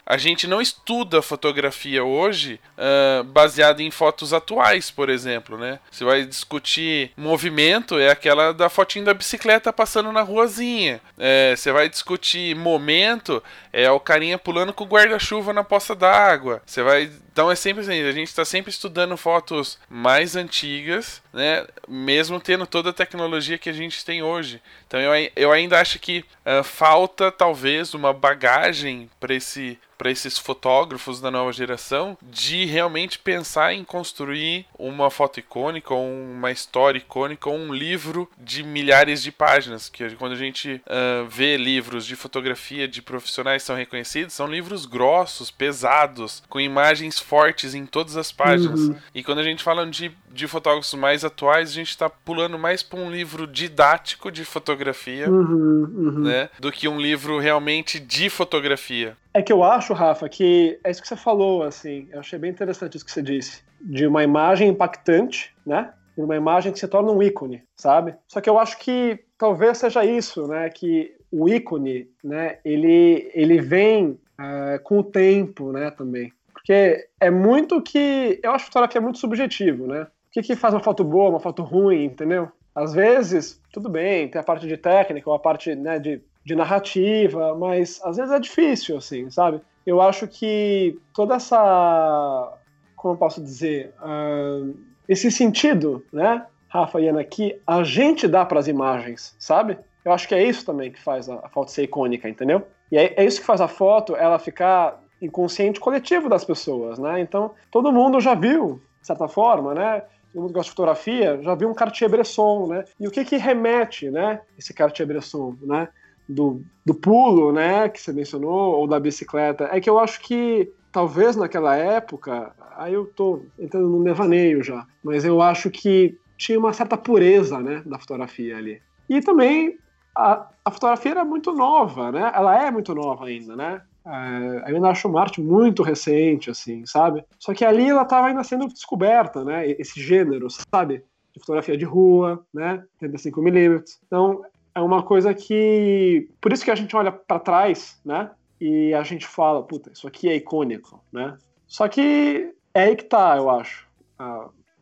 a 0.06 0.18
gente 0.18 0.48
não 0.48 0.62
estuda 0.62 1.22
fotografia 1.22 2.04
hoje 2.04 2.60
uh, 2.78 3.24
baseado 3.24 3.82
em 3.82 3.92
fotos 3.92 4.34
atuais, 4.34 4.90
por 4.90 5.10
exemplo, 5.10 5.58
né? 5.58 5.80
Você 5.92 6.04
vai 6.04 6.26
discutir 6.26 7.12
movimento, 7.18 8.00
é 8.00 8.10
aquela 8.10 8.54
da 8.54 8.70
fotinha 8.70 9.06
da 9.06 9.14
bicicleta 9.14 9.74
passando 9.74 10.12
na 10.12 10.22
ruazinha. 10.22 11.02
É, 11.18 11.56
você 11.56 11.72
vai 11.72 11.90
discutir 11.90 12.56
momento, 12.56 13.44
é 13.72 13.90
o 13.90 14.00
carinha 14.00 14.38
pulando 14.38 14.74
com 14.74 14.84
o 14.84 14.88
guarda-chuva 14.88 15.54
na 15.54 15.64
poça 15.64 15.96
d'água. 15.96 16.62
Você 16.66 16.82
vai 16.82 17.12
então 17.34 17.50
é 17.50 17.56
sempre 17.56 17.82
assim, 17.82 18.00
a 18.04 18.12
gente 18.12 18.28
está 18.28 18.46
sempre 18.46 18.70
estudando 18.70 19.18
fotos 19.18 19.80
mais 19.90 20.36
antigas, 20.36 21.20
né? 21.34 21.66
Mesmo 21.88 22.40
tendo 22.40 22.68
toda 22.68 22.92
a 22.92 22.94
tecnologia 22.94 23.58
que 23.58 23.70
a 23.70 23.74
gente 23.74 24.06
tem 24.06 24.22
hoje. 24.22 24.62
Então 24.88 25.00
eu, 25.00 25.32
eu 25.36 25.52
ainda 25.52 25.82
acho 25.82 25.98
que 26.00 26.24
uh, 26.46 26.64
falta 26.64 27.32
talvez 27.32 27.94
uma 27.94 28.14
bagagem 28.14 29.10
para 29.20 29.34
esse 29.34 29.80
para 29.98 30.12
esses 30.12 30.38
fotógrafos 30.38 31.22
da 31.22 31.32
nova 31.32 31.52
geração 31.52 32.18
de 32.22 32.66
realmente 32.66 33.20
pensar 33.20 33.74
em 33.74 33.84
construir 33.84 34.66
uma 34.78 35.10
foto 35.10 35.40
icônica, 35.40 35.94
ou 35.94 36.06
uma 36.06 36.52
história 36.52 36.98
icônica, 36.98 37.50
ou 37.50 37.56
um 37.56 37.74
livro 37.74 38.30
de 38.38 38.64
milhares 38.64 39.22
de 39.22 39.32
páginas. 39.32 39.90
Que 39.90 40.16
quando 40.16 40.34
a 40.34 40.38
gente 40.38 40.82
uh, 40.88 41.26
vê 41.28 41.58
livros 41.58 42.06
de 42.06 42.16
fotografia 42.16 42.88
de 42.88 43.02
profissionais 43.02 43.64
que 43.64 43.68
são 43.68 43.76
reconhecidos, 43.76 44.34
são 44.34 44.48
livros 44.48 44.86
grossos, 44.86 45.52
pesados, 45.52 46.44
com 46.50 46.60
imagens 46.60 47.20
fortes 47.20 47.74
em 47.74 47.86
todas 47.86 48.18
as 48.18 48.32
páginas. 48.32 48.80
Uhum. 48.80 48.96
E 49.14 49.24
quando 49.24 49.40
a 49.40 49.44
gente 49.44 49.64
fala 49.64 49.86
de, 49.86 50.12
de 50.32 50.48
fotógrafos 50.48 50.94
mais 50.94 51.24
atuais, 51.24 51.70
a 51.70 51.74
gente 51.74 51.90
está 51.90 52.10
pulando 52.10 52.58
mais 52.58 52.84
para 52.84 53.00
um 53.00 53.12
livro 53.12 53.48
didático 53.48 54.32
de 54.32 54.44
fotografia, 54.46 55.30
uhum, 55.30 55.90
uhum. 55.94 56.20
né, 56.24 56.50
do 56.60 56.72
que 56.72 56.88
um 56.88 57.00
livro 57.00 57.40
realmente 57.40 58.00
de 58.00 58.30
fotografia. 58.30 59.18
É 59.34 59.42
que 59.42 59.52
eu 59.52 59.64
acho, 59.64 59.94
Rafa, 59.94 60.30
que 60.30 60.80
é 60.84 60.92
isso 60.92 61.02
que 61.02 61.08
você 61.08 61.16
falou, 61.16 61.64
assim, 61.64 62.08
eu 62.12 62.20
achei 62.20 62.38
bem 62.38 62.52
interessante 62.52 62.96
isso 62.96 63.06
que 63.06 63.12
você 63.12 63.22
disse, 63.22 63.64
de 63.82 64.06
uma 64.06 64.24
imagem 64.24 64.70
impactante, 64.70 65.56
né? 65.66 65.92
E 66.16 66.22
uma 66.22 66.36
imagem 66.36 66.72
que 66.72 66.80
se 66.80 66.88
torna 66.88 67.12
um 67.12 67.24
ícone, 67.24 67.64
sabe? 67.76 68.16
Só 68.28 68.40
que 68.40 68.50
eu 68.50 68.60
acho 68.60 68.78
que 68.78 69.20
talvez 69.38 69.80
seja 69.80 70.06
isso, 70.06 70.48
né? 70.48 70.70
Que 70.70 71.16
o 71.32 71.50
ícone, 71.50 72.08
né? 72.24 72.60
Ele, 72.64 73.32
ele 73.34 73.60
vem 73.60 74.20
é, 74.40 74.78
com 74.78 75.00
o 75.00 75.04
tempo, 75.04 75.72
né? 75.72 75.90
Também. 75.90 76.32
Porque 76.54 77.08
é 77.20 77.32
muito 77.32 77.82
que. 77.82 78.40
Eu 78.44 78.52
acho 78.52 78.66
que 78.66 78.72
fotografia 78.72 79.00
é 79.00 79.04
muito 79.04 79.18
subjetivo, 79.18 79.88
né? 79.88 80.04
O 80.04 80.32
que, 80.32 80.44
que 80.44 80.56
faz 80.56 80.76
uma 80.76 80.84
foto 80.84 81.04
boa, 81.04 81.32
uma 81.32 81.40
foto 81.40 81.64
ruim, 81.64 82.06
entendeu? 82.06 82.52
Às 82.76 82.94
vezes, 82.94 83.62
tudo 83.72 83.90
bem, 83.90 84.28
tem 84.28 84.40
a 84.40 84.44
parte 84.44 84.68
de 84.68 84.78
técnica, 84.78 85.30
ou 85.30 85.36
a 85.36 85.40
parte 85.40 85.76
né, 85.76 86.00
de 86.00 86.22
de 86.44 86.56
narrativa, 86.56 87.56
mas 87.56 88.02
às 88.04 88.18
vezes 88.18 88.32
é 88.32 88.40
difícil, 88.40 88.98
assim, 88.98 89.30
sabe? 89.30 89.62
Eu 89.86 90.02
acho 90.02 90.28
que 90.28 90.98
toda 91.14 91.36
essa, 91.36 92.54
como 92.96 93.14
eu 93.14 93.18
posso 93.18 93.42
dizer, 93.42 93.94
uh, 94.02 94.76
esse 95.08 95.30
sentido, 95.32 96.06
né, 96.12 96.46
Rafa 96.68 97.00
e 97.00 97.08
Ana, 97.08 97.24
que 97.24 97.60
a 97.68 97.84
gente 97.84 98.28
dá 98.28 98.46
para 98.46 98.60
as 98.60 98.68
imagens, 98.68 99.36
sabe? 99.38 99.78
Eu 100.04 100.12
acho 100.12 100.28
que 100.28 100.36
é 100.36 100.44
isso 100.44 100.66
também 100.66 100.92
que 100.92 101.02
faz 101.02 101.30
a, 101.30 101.36
a 101.36 101.50
foto 101.50 101.72
ser 101.72 101.84
icônica, 101.84 102.28
entendeu? 102.28 102.66
E 102.92 102.98
é, 102.98 103.14
é, 103.16 103.26
isso 103.26 103.40
que 103.40 103.46
faz 103.46 103.62
a 103.62 103.68
foto 103.68 104.16
ela 104.16 104.38
ficar 104.40 105.00
inconsciente 105.22 105.80
coletivo 105.80 106.28
das 106.28 106.44
pessoas, 106.44 107.00
né? 107.00 107.22
Então, 107.22 107.52
todo 107.72 107.92
mundo 107.92 108.20
já 108.20 108.36
viu, 108.36 108.82
de 109.00 109.08
certa 109.08 109.28
forma, 109.28 109.74
né? 109.74 110.04
Todo 110.34 110.42
mundo 110.42 110.54
gosta 110.54 110.66
de 110.66 110.72
fotografia 110.72 111.40
já 111.42 111.56
viu 111.56 111.70
um 111.70 111.74
Cartier-Bresson, 111.74 112.68
né? 112.68 112.84
E 113.00 113.08
o 113.08 113.12
que 113.12 113.24
que 113.24 113.38
remete, 113.38 114.10
né? 114.10 114.42
Esse 114.58 114.74
Cartier-Bresson, 114.74 115.56
né? 115.62 115.88
Do, 116.28 116.62
do 116.86 116.94
pulo, 116.94 117.52
né, 117.52 117.90
que 117.90 118.00
você 118.00 118.14
mencionou, 118.14 118.76
ou 118.76 118.88
da 118.88 119.00
bicicleta, 119.00 119.70
é 119.72 119.80
que 119.80 119.90
eu 119.90 120.00
acho 120.00 120.22
que 120.22 120.72
talvez 120.92 121.36
naquela 121.36 121.76
época, 121.76 122.54
aí 122.78 122.94
eu 122.94 123.06
tô 123.06 123.42
entrando 123.58 123.90
no 123.90 124.04
devaneio 124.04 124.64
já, 124.64 124.86
mas 125.04 125.26
eu 125.26 125.42
acho 125.42 125.70
que 125.70 126.18
tinha 126.38 126.60
uma 126.60 126.74
certa 126.74 126.98
pureza, 126.98 127.60
né, 127.60 127.82
da 127.86 128.00
fotografia 128.00 128.58
ali. 128.58 128.82
E 129.10 129.22
também 129.22 129.78
a, 130.16 130.48
a 130.64 130.72
fotografia 130.72 131.12
era 131.12 131.26
muito 131.26 131.52
nova, 131.54 132.12
né, 132.12 132.32
ela 132.34 132.66
é 132.66 132.72
muito 132.72 132.94
nova 132.94 133.26
ainda, 133.26 133.56
né, 133.56 133.82
é, 134.06 134.72
eu 134.72 134.76
ainda 134.76 134.90
acho 134.90 135.08
uma 135.08 135.22
arte 135.22 135.42
muito 135.42 135.82
recente, 135.82 136.50
assim, 136.50 136.86
sabe? 136.86 137.24
Só 137.40 137.54
que 137.54 137.64
ali 137.64 137.90
ela 137.90 138.04
estava 138.04 138.28
ainda 138.28 138.44
sendo 138.44 138.68
descoberta, 138.68 139.46
né? 139.46 139.70
Esse 139.72 140.02
gênero, 140.02 140.48
sabe? 140.50 141.04
De 141.34 141.40
fotografia 141.40 141.78
de 141.78 141.86
rua, 141.86 142.46
né? 142.54 142.84
35mm. 143.02 143.84
Então, 144.06 144.44
é 144.76 144.82
uma 144.82 145.04
coisa 145.04 145.34
que. 145.34 146.30
Por 146.42 146.52
isso 146.52 146.64
que 146.64 146.72
a 146.72 146.76
gente 146.76 146.96
olha 146.96 147.12
para 147.12 147.40
trás, 147.40 148.00
né? 148.04 148.32
E 148.60 148.94
a 148.94 149.04
gente 149.04 149.28
fala, 149.28 149.62
puta, 149.62 149.92
isso 149.92 150.08
aqui 150.08 150.30
é 150.30 150.36
icônico, 150.36 151.04
né? 151.12 151.38
Só 151.68 151.88
que 151.88 152.54
é 152.74 152.84
aí 152.84 152.96
que 152.96 153.04
tá, 153.04 153.36
eu 153.38 153.50
acho, 153.50 153.88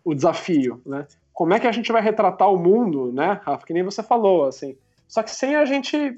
o 0.04 0.14
desafio, 0.14 0.82
né? 0.86 1.08
Como 1.34 1.54
é 1.54 1.60
que 1.60 1.68
a 1.68 1.72
gente 1.72 1.92
vai 1.92 2.02
retratar 2.02 2.52
o 2.52 2.58
mundo, 2.58 3.12
né, 3.12 3.40
Rafa? 3.44 3.66
Que 3.66 3.74
nem 3.74 3.84
você 3.84 4.04
falou, 4.04 4.46
assim. 4.46 4.78
Só 5.08 5.24
que 5.24 5.32
sem 5.32 5.56
a 5.56 5.66
gente. 5.66 6.16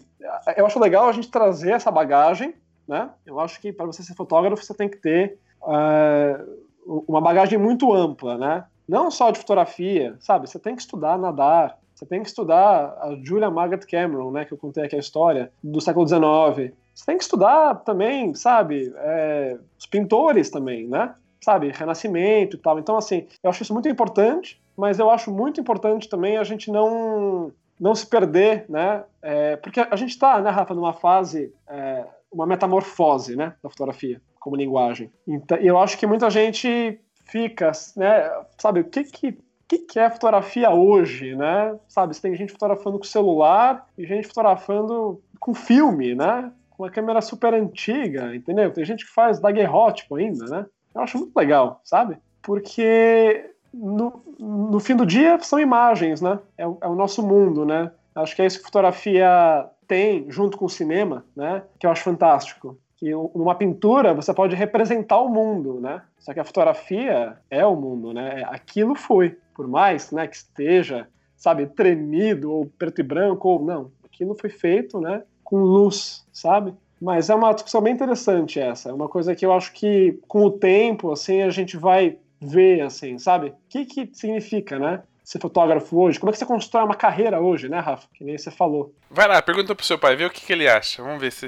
Eu 0.58 0.66
acho 0.66 0.80
legal 0.80 1.08
a 1.08 1.12
gente 1.12 1.32
trazer 1.32 1.72
essa 1.72 1.90
bagagem, 1.90 2.54
né? 2.88 3.10
Eu 3.26 3.40
acho 3.40 3.60
que 3.60 3.72
para 3.72 3.86
você 3.86 4.04
ser 4.04 4.14
fotógrafo, 4.16 4.64
você 4.64 4.74
tem 4.74 4.90
que 4.90 4.98
ter 4.98 5.38
uh, 5.62 7.04
uma 7.08 7.22
bagagem 7.22 7.58
muito 7.58 7.94
ampla, 7.94 8.38
né? 8.38 8.66
Não 8.88 9.10
só 9.10 9.32
de 9.32 9.40
fotografia, 9.40 10.16
sabe? 10.20 10.50
Você 10.50 10.60
tem 10.60 10.76
que 10.76 10.82
estudar 10.82 11.18
nadar, 11.18 11.80
você 12.04 12.10
tem 12.10 12.22
que 12.22 12.28
estudar 12.28 12.98
a 13.00 13.16
Julia 13.24 13.50
Margaret 13.50 13.86
Cameron, 13.90 14.32
né, 14.32 14.46
que 14.46 14.54
eu 14.54 14.58
contei 14.58 14.84
aqui 14.84 14.96
a 14.96 15.00
história, 15.00 15.52
do 15.64 15.80
século 15.80 16.08
XIX. 16.08 16.74
Você 16.94 17.06
tem 17.06 17.18
que 17.18 17.24
estudar 17.24 17.76
também, 17.76 18.34
sabe, 18.36 18.94
é, 18.98 19.58
os 19.80 19.86
pintores 19.86 20.50
também, 20.50 20.88
né? 20.88 21.16
Sabe, 21.42 21.72
Renascimento 21.72 22.56
e 22.56 22.60
tal. 22.60 22.78
Então, 22.80 22.98
assim, 22.98 23.28
eu 23.42 23.50
acho 23.50 23.64
isso 23.64 23.74
muito 23.74 23.90
importante, 23.90 24.62
mas 24.78 25.00
eu 25.00 25.10
acho 25.10 25.32
muito 25.32 25.60
importante 25.60 26.08
também 26.08 26.38
a 26.38 26.44
gente 26.44 26.72
não, 26.72 27.52
não 27.80 27.96
se 27.96 28.06
perder, 28.06 28.66
né? 28.70 29.04
É, 29.22 29.56
porque 29.58 29.80
a 29.80 29.96
gente 29.96 30.12
está, 30.12 30.40
né, 30.42 30.50
Rafa, 30.50 30.74
numa 30.74 30.94
fase, 30.94 31.54
é, 31.68 32.06
uma 32.32 32.46
metamorfose, 32.46 33.36
né, 33.36 33.54
da 33.62 33.70
fotografia 33.70 34.22
como 34.40 34.56
linguagem. 34.56 35.12
Então, 35.28 35.58
eu 35.60 35.78
acho 35.78 35.98
que 35.98 36.06
muita 36.06 36.30
gente 36.30 37.00
fica, 37.26 37.72
né, 37.96 38.30
sabe, 38.58 38.82
o 38.82 38.84
que 38.84 39.04
que 39.06 39.38
que, 39.78 39.94
que 39.94 40.00
é 40.00 40.10
fotografia 40.10 40.72
hoje, 40.72 41.36
né? 41.36 41.78
Sabe, 41.88 42.16
você 42.16 42.22
tem 42.22 42.36
gente 42.36 42.52
fotografando 42.52 42.98
com 42.98 43.06
celular 43.06 43.88
e 43.98 44.06
gente 44.06 44.28
fotografando 44.28 45.22
com 45.40 45.54
filme, 45.54 46.16
né? 46.16 46.52
com 46.76 46.84
uma 46.84 46.90
câmera 46.90 47.22
super 47.22 47.54
antiga, 47.54 48.36
entendeu? 48.36 48.72
Tem 48.72 48.84
gente 48.84 49.06
que 49.06 49.12
faz 49.12 49.40
daguerrótipo 49.40 50.16
ainda, 50.16 50.45
né? 50.45 50.66
Eu 50.94 51.02
acho 51.02 51.18
muito 51.18 51.36
legal, 51.36 51.80
sabe? 51.84 52.18
Porque 52.41 53.52
no, 53.74 54.22
no 54.40 54.80
fim 54.80 54.95
do 54.95 55.06
dia 55.06 55.40
são 55.41 55.60
imagens, 55.60 56.22
né? 56.22 56.40
É, 56.58 56.64
é 56.64 56.88
o 56.88 56.95
nosso 56.95 57.26
mundo, 57.26 57.66
né? 57.66 57.91
Acho 58.16 58.36
que 58.36 58.41
é 58.41 58.45
isso 58.45 58.60
que 58.60 58.66
fotografia 58.66 59.68
tem 59.88 60.30
junto 60.30 60.58
com 60.58 60.66
o 60.66 60.70
cinema, 60.70 61.26
né? 61.36 61.64
Que 61.80 61.86
eu 61.86 61.91
acho 61.91 62.04
fantástico. 62.04 62.78
Que 63.04 63.12
numa 63.12 63.54
pintura 63.54 64.14
você 64.14 64.34
pode 64.34 64.56
representar 64.56 65.20
o 65.20 65.28
mundo, 65.28 65.82
né? 65.82 66.02
Só 66.18 66.34
que 66.34 66.40
a 66.40 66.46
fotografia 66.46 67.36
é 67.52 67.66
o 67.66 67.76
mundo, 67.76 68.14
né? 68.14 68.46
Aquilo 68.48 68.96
foi, 68.96 69.38
por 69.54 69.68
mais, 69.68 70.10
né, 70.14 70.26
que 70.26 70.38
esteja, 70.38 71.06
sabe, 71.36 71.68
tremido 71.68 72.50
ou 72.50 72.66
preto 72.66 73.02
e 73.02 73.04
branco 73.04 73.50
ou 73.50 73.62
não, 73.62 73.92
aquilo 74.06 74.34
foi 74.40 74.50
feito, 74.50 75.02
né, 75.02 75.24
com 75.44 75.58
luz, 75.58 76.26
sabe? 76.32 76.74
Mas 77.02 77.30
é 77.30 77.36
uma 77.36 77.52
discussão 77.52 77.82
bem 77.82 77.94
interessante 77.94 78.58
essa. 78.58 78.90
É 78.90 78.94
uma 78.94 79.10
coisa 79.10 79.36
que 79.36 79.46
eu 79.46 79.52
acho 79.52 79.74
que 79.74 80.18
com 80.26 80.46
o 80.46 80.52
tempo, 80.52 81.12
assim, 81.12 81.42
a 81.42 81.50
gente 81.50 81.76
vai 81.76 82.18
ver, 82.40 82.84
assim, 82.84 83.20
sabe? 83.20 83.50
O 83.50 83.56
que 83.68 83.84
que 83.84 84.10
significa, 84.14 84.80
né? 84.80 85.04
Ser 85.24 85.40
fotógrafo 85.40 86.00
hoje? 86.00 86.20
Como 86.20 86.30
é 86.30 86.34
que 86.34 86.40
você 86.40 86.45
constrói 86.45 86.84
uma 86.84 86.95
carreira 86.95 87.40
hoje, 87.40 87.70
né, 87.70 87.80
Rafa? 87.80 88.08
Que 88.14 88.24
nem 88.24 88.38
você 88.38 88.52
falou. 88.52 88.94
Vai 89.10 89.28
lá, 89.28 89.41
pergunta 89.41 89.74
pro 89.74 89.86
seu 89.86 89.98
pai, 89.98 90.16
vê 90.16 90.26
o 90.26 90.30
que, 90.30 90.45
que 90.45 90.54
ele 90.54 90.68
acha. 90.68 91.02
Vamos 91.02 91.22
ver 91.22 91.32
se. 91.32 91.48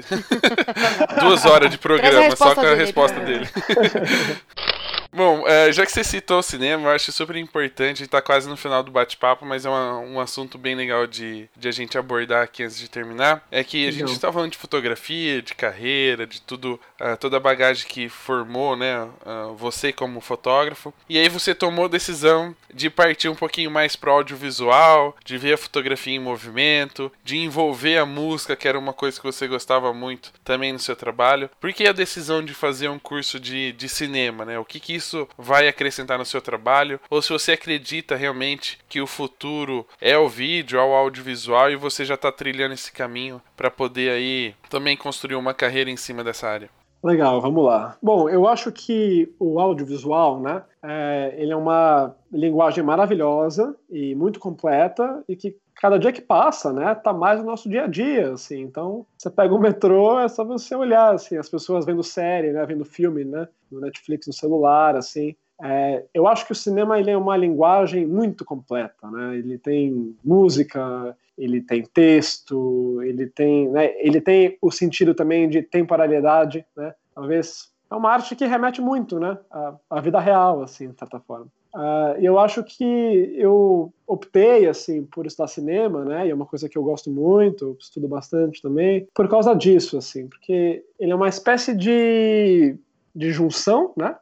Duas 1.20 1.44
horas 1.44 1.70
de 1.70 1.78
programa, 1.78 2.34
só 2.34 2.54
com 2.54 2.60
a 2.60 2.64
dele, 2.64 2.76
resposta 2.76 3.20
dele. 3.20 3.46
Bom, 5.16 5.48
é, 5.48 5.72
já 5.72 5.86
que 5.86 5.92
você 5.92 6.04
citou 6.04 6.40
o 6.40 6.42
cinema, 6.42 6.90
eu 6.90 6.94
acho 6.94 7.10
super 7.10 7.36
importante, 7.36 8.02
está 8.02 8.20
quase 8.20 8.46
no 8.46 8.54
final 8.54 8.82
do 8.82 8.90
bate-papo, 8.90 9.46
mas 9.46 9.64
é 9.64 9.70
uma, 9.70 9.98
um 10.00 10.20
assunto 10.20 10.58
bem 10.58 10.74
legal 10.74 11.06
de, 11.06 11.48
de 11.56 11.68
a 11.68 11.72
gente 11.72 11.96
abordar 11.96 12.42
aqui 12.42 12.62
antes 12.62 12.78
de 12.78 12.86
terminar. 12.86 13.42
É 13.50 13.64
que 13.64 13.88
a 13.88 13.90
gente 13.90 14.12
está 14.12 14.30
falando 14.30 14.52
de 14.52 14.58
fotografia, 14.58 15.40
de 15.40 15.54
carreira, 15.54 16.26
de 16.26 16.42
tudo, 16.42 16.78
uh, 17.00 17.16
toda 17.18 17.38
a 17.38 17.40
bagagem 17.40 17.88
que 17.88 18.10
formou, 18.10 18.76
né, 18.76 19.04
uh, 19.04 19.54
você 19.54 19.90
como 19.90 20.20
fotógrafo. 20.20 20.92
E 21.08 21.16
aí 21.16 21.30
você 21.30 21.54
tomou 21.54 21.86
a 21.86 21.88
decisão 21.88 22.54
de 22.74 22.90
partir 22.90 23.30
um 23.30 23.34
pouquinho 23.34 23.70
mais 23.70 23.96
pro 23.96 24.10
audiovisual, 24.10 25.16
de 25.24 25.38
ver 25.38 25.54
a 25.54 25.58
fotografia 25.58 26.14
em 26.14 26.18
movimento, 26.18 27.10
de 27.24 27.38
envolver 27.38 27.96
a 27.96 28.04
música, 28.04 28.54
que 28.54 28.68
era 28.68 28.78
uma 28.78 28.92
coisa 28.92 29.18
que 29.18 29.24
você 29.24 29.48
gostava 29.48 29.94
muito 29.94 30.30
também 30.44 30.74
no 30.74 30.78
seu 30.78 30.94
trabalho. 30.94 31.48
Por 31.58 31.72
que 31.72 31.86
a 31.86 31.92
decisão 31.92 32.44
de 32.44 32.52
fazer 32.52 32.88
um 32.90 32.98
curso 32.98 33.40
de, 33.40 33.72
de 33.72 33.88
cinema, 33.88 34.44
né? 34.44 34.58
O 34.58 34.64
que, 34.64 34.78
que 34.78 34.94
isso 34.94 35.05
vai 35.36 35.68
acrescentar 35.68 36.18
no 36.18 36.24
seu 36.24 36.40
trabalho? 36.40 37.00
Ou 37.10 37.20
se 37.20 37.32
você 37.32 37.52
acredita 37.52 38.16
realmente 38.16 38.78
que 38.88 39.00
o 39.00 39.06
futuro 39.06 39.86
é 40.00 40.16
o 40.16 40.28
vídeo, 40.28 40.78
é 40.78 40.82
o 40.82 40.94
audiovisual 40.94 41.70
e 41.70 41.76
você 41.76 42.04
já 42.04 42.14
está 42.14 42.32
trilhando 42.32 42.74
esse 42.74 42.92
caminho 42.92 43.40
para 43.56 43.70
poder 43.70 44.10
aí 44.10 44.54
também 44.70 44.96
construir 44.96 45.36
uma 45.36 45.54
carreira 45.54 45.90
em 45.90 45.96
cima 45.96 46.24
dessa 46.24 46.48
área? 46.48 46.70
Legal, 47.02 47.40
vamos 47.40 47.64
lá. 47.64 47.96
Bom, 48.02 48.28
eu 48.28 48.48
acho 48.48 48.72
que 48.72 49.32
o 49.38 49.60
audiovisual, 49.60 50.40
né, 50.40 50.62
é, 50.82 51.34
ele 51.38 51.52
é 51.52 51.56
uma 51.56 52.14
linguagem 52.32 52.82
maravilhosa 52.82 53.76
e 53.88 54.14
muito 54.14 54.40
completa 54.40 55.22
e 55.28 55.36
que 55.36 55.56
cada 55.76 55.98
dia 55.98 56.12
que 56.12 56.22
passa, 56.22 56.72
né, 56.72 56.94
tá 56.94 57.12
mais 57.12 57.40
no 57.40 57.46
nosso 57.46 57.68
dia 57.68 57.84
a 57.84 57.86
dia, 57.86 58.32
assim. 58.32 58.60
Então, 58.60 59.06
você 59.16 59.30
pega 59.30 59.54
o 59.54 59.60
metrô, 59.60 60.18
é 60.18 60.28
só 60.28 60.44
você 60.44 60.74
olhar, 60.74 61.14
assim, 61.14 61.36
as 61.36 61.48
pessoas 61.48 61.84
vendo 61.84 62.02
série, 62.02 62.52
né, 62.52 62.64
vendo 62.64 62.84
filme, 62.84 63.24
né, 63.24 63.46
no 63.70 63.80
Netflix, 63.80 64.26
no 64.26 64.32
celular, 64.32 64.96
assim. 64.96 65.36
É, 65.62 66.04
eu 66.12 66.26
acho 66.26 66.46
que 66.46 66.52
o 66.52 66.54
cinema 66.54 66.98
ele 66.98 67.10
é 67.10 67.16
uma 67.16 67.36
linguagem 67.36 68.06
muito 68.06 68.44
completa, 68.44 69.10
né? 69.10 69.36
Ele 69.36 69.56
tem 69.56 70.14
música, 70.22 71.16
ele 71.36 71.62
tem 71.62 71.82
texto, 71.82 73.00
ele 73.02 73.26
tem, 73.26 73.68
né, 73.70 73.94
ele 73.98 74.20
tem 74.20 74.58
o 74.60 74.70
sentido 74.70 75.14
também 75.14 75.48
de 75.48 75.62
temporalidade, 75.62 76.66
né? 76.76 76.94
Talvez 77.14 77.70
é 77.90 77.94
uma 77.94 78.10
arte 78.10 78.36
que 78.36 78.44
remete 78.44 78.82
muito, 78.82 79.18
né, 79.18 79.38
à, 79.50 79.74
à 79.88 80.00
vida 80.00 80.20
real, 80.20 80.62
assim, 80.62 80.90
de 80.90 80.98
certa 80.98 81.20
forma. 81.20 81.46
Uh, 81.76 82.16
eu 82.22 82.38
acho 82.38 82.64
que 82.64 83.34
eu 83.36 83.92
optei 84.06 84.66
assim 84.66 85.04
por 85.04 85.26
estudar 85.26 85.46
cinema, 85.46 86.06
né? 86.06 86.26
E 86.26 86.30
é 86.30 86.34
uma 86.34 86.46
coisa 86.46 86.70
que 86.70 86.78
eu 86.78 86.82
gosto 86.82 87.10
muito, 87.10 87.76
estudo 87.78 88.08
bastante 88.08 88.62
também, 88.62 89.06
por 89.12 89.28
causa 89.28 89.52
disso, 89.52 89.98
assim, 89.98 90.26
porque 90.26 90.82
ele 90.98 91.12
é 91.12 91.14
uma 91.14 91.28
espécie 91.28 91.74
de, 91.74 92.78
de 93.14 93.30
junção, 93.30 93.92
né? 93.94 94.16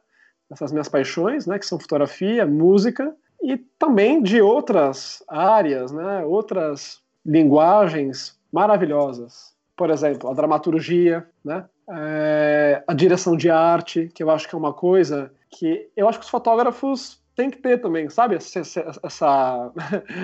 Dessas 0.49 0.73
minhas 0.73 0.89
paixões, 0.89 1.47
né? 1.47 1.57
Que 1.57 1.65
são 1.65 1.79
fotografia, 1.79 2.45
música 2.45 3.15
e 3.41 3.55
também 3.55 4.21
de 4.21 4.41
outras 4.41 5.23
áreas, 5.25 5.93
né? 5.93 6.25
Outras 6.25 7.01
linguagens 7.25 8.37
maravilhosas. 8.51 9.55
Por 9.77 9.89
exemplo, 9.91 10.29
a 10.29 10.33
dramaturgia, 10.33 11.25
né? 11.43 11.63
É, 11.89 12.83
a 12.85 12.93
direção 12.93 13.37
de 13.37 13.49
arte, 13.49 14.11
que 14.13 14.21
eu 14.21 14.29
acho 14.29 14.49
que 14.49 14.55
é 14.55 14.57
uma 14.57 14.73
coisa 14.73 15.31
que 15.49 15.87
eu 15.95 16.09
acho 16.09 16.19
que 16.19 16.25
os 16.25 16.31
fotógrafos 16.31 17.23
têm 17.35 17.49
que 17.49 17.57
ter 17.57 17.79
também, 17.79 18.09
sabe? 18.09 18.35
Essa, 18.35 18.59
essa, 19.03 19.71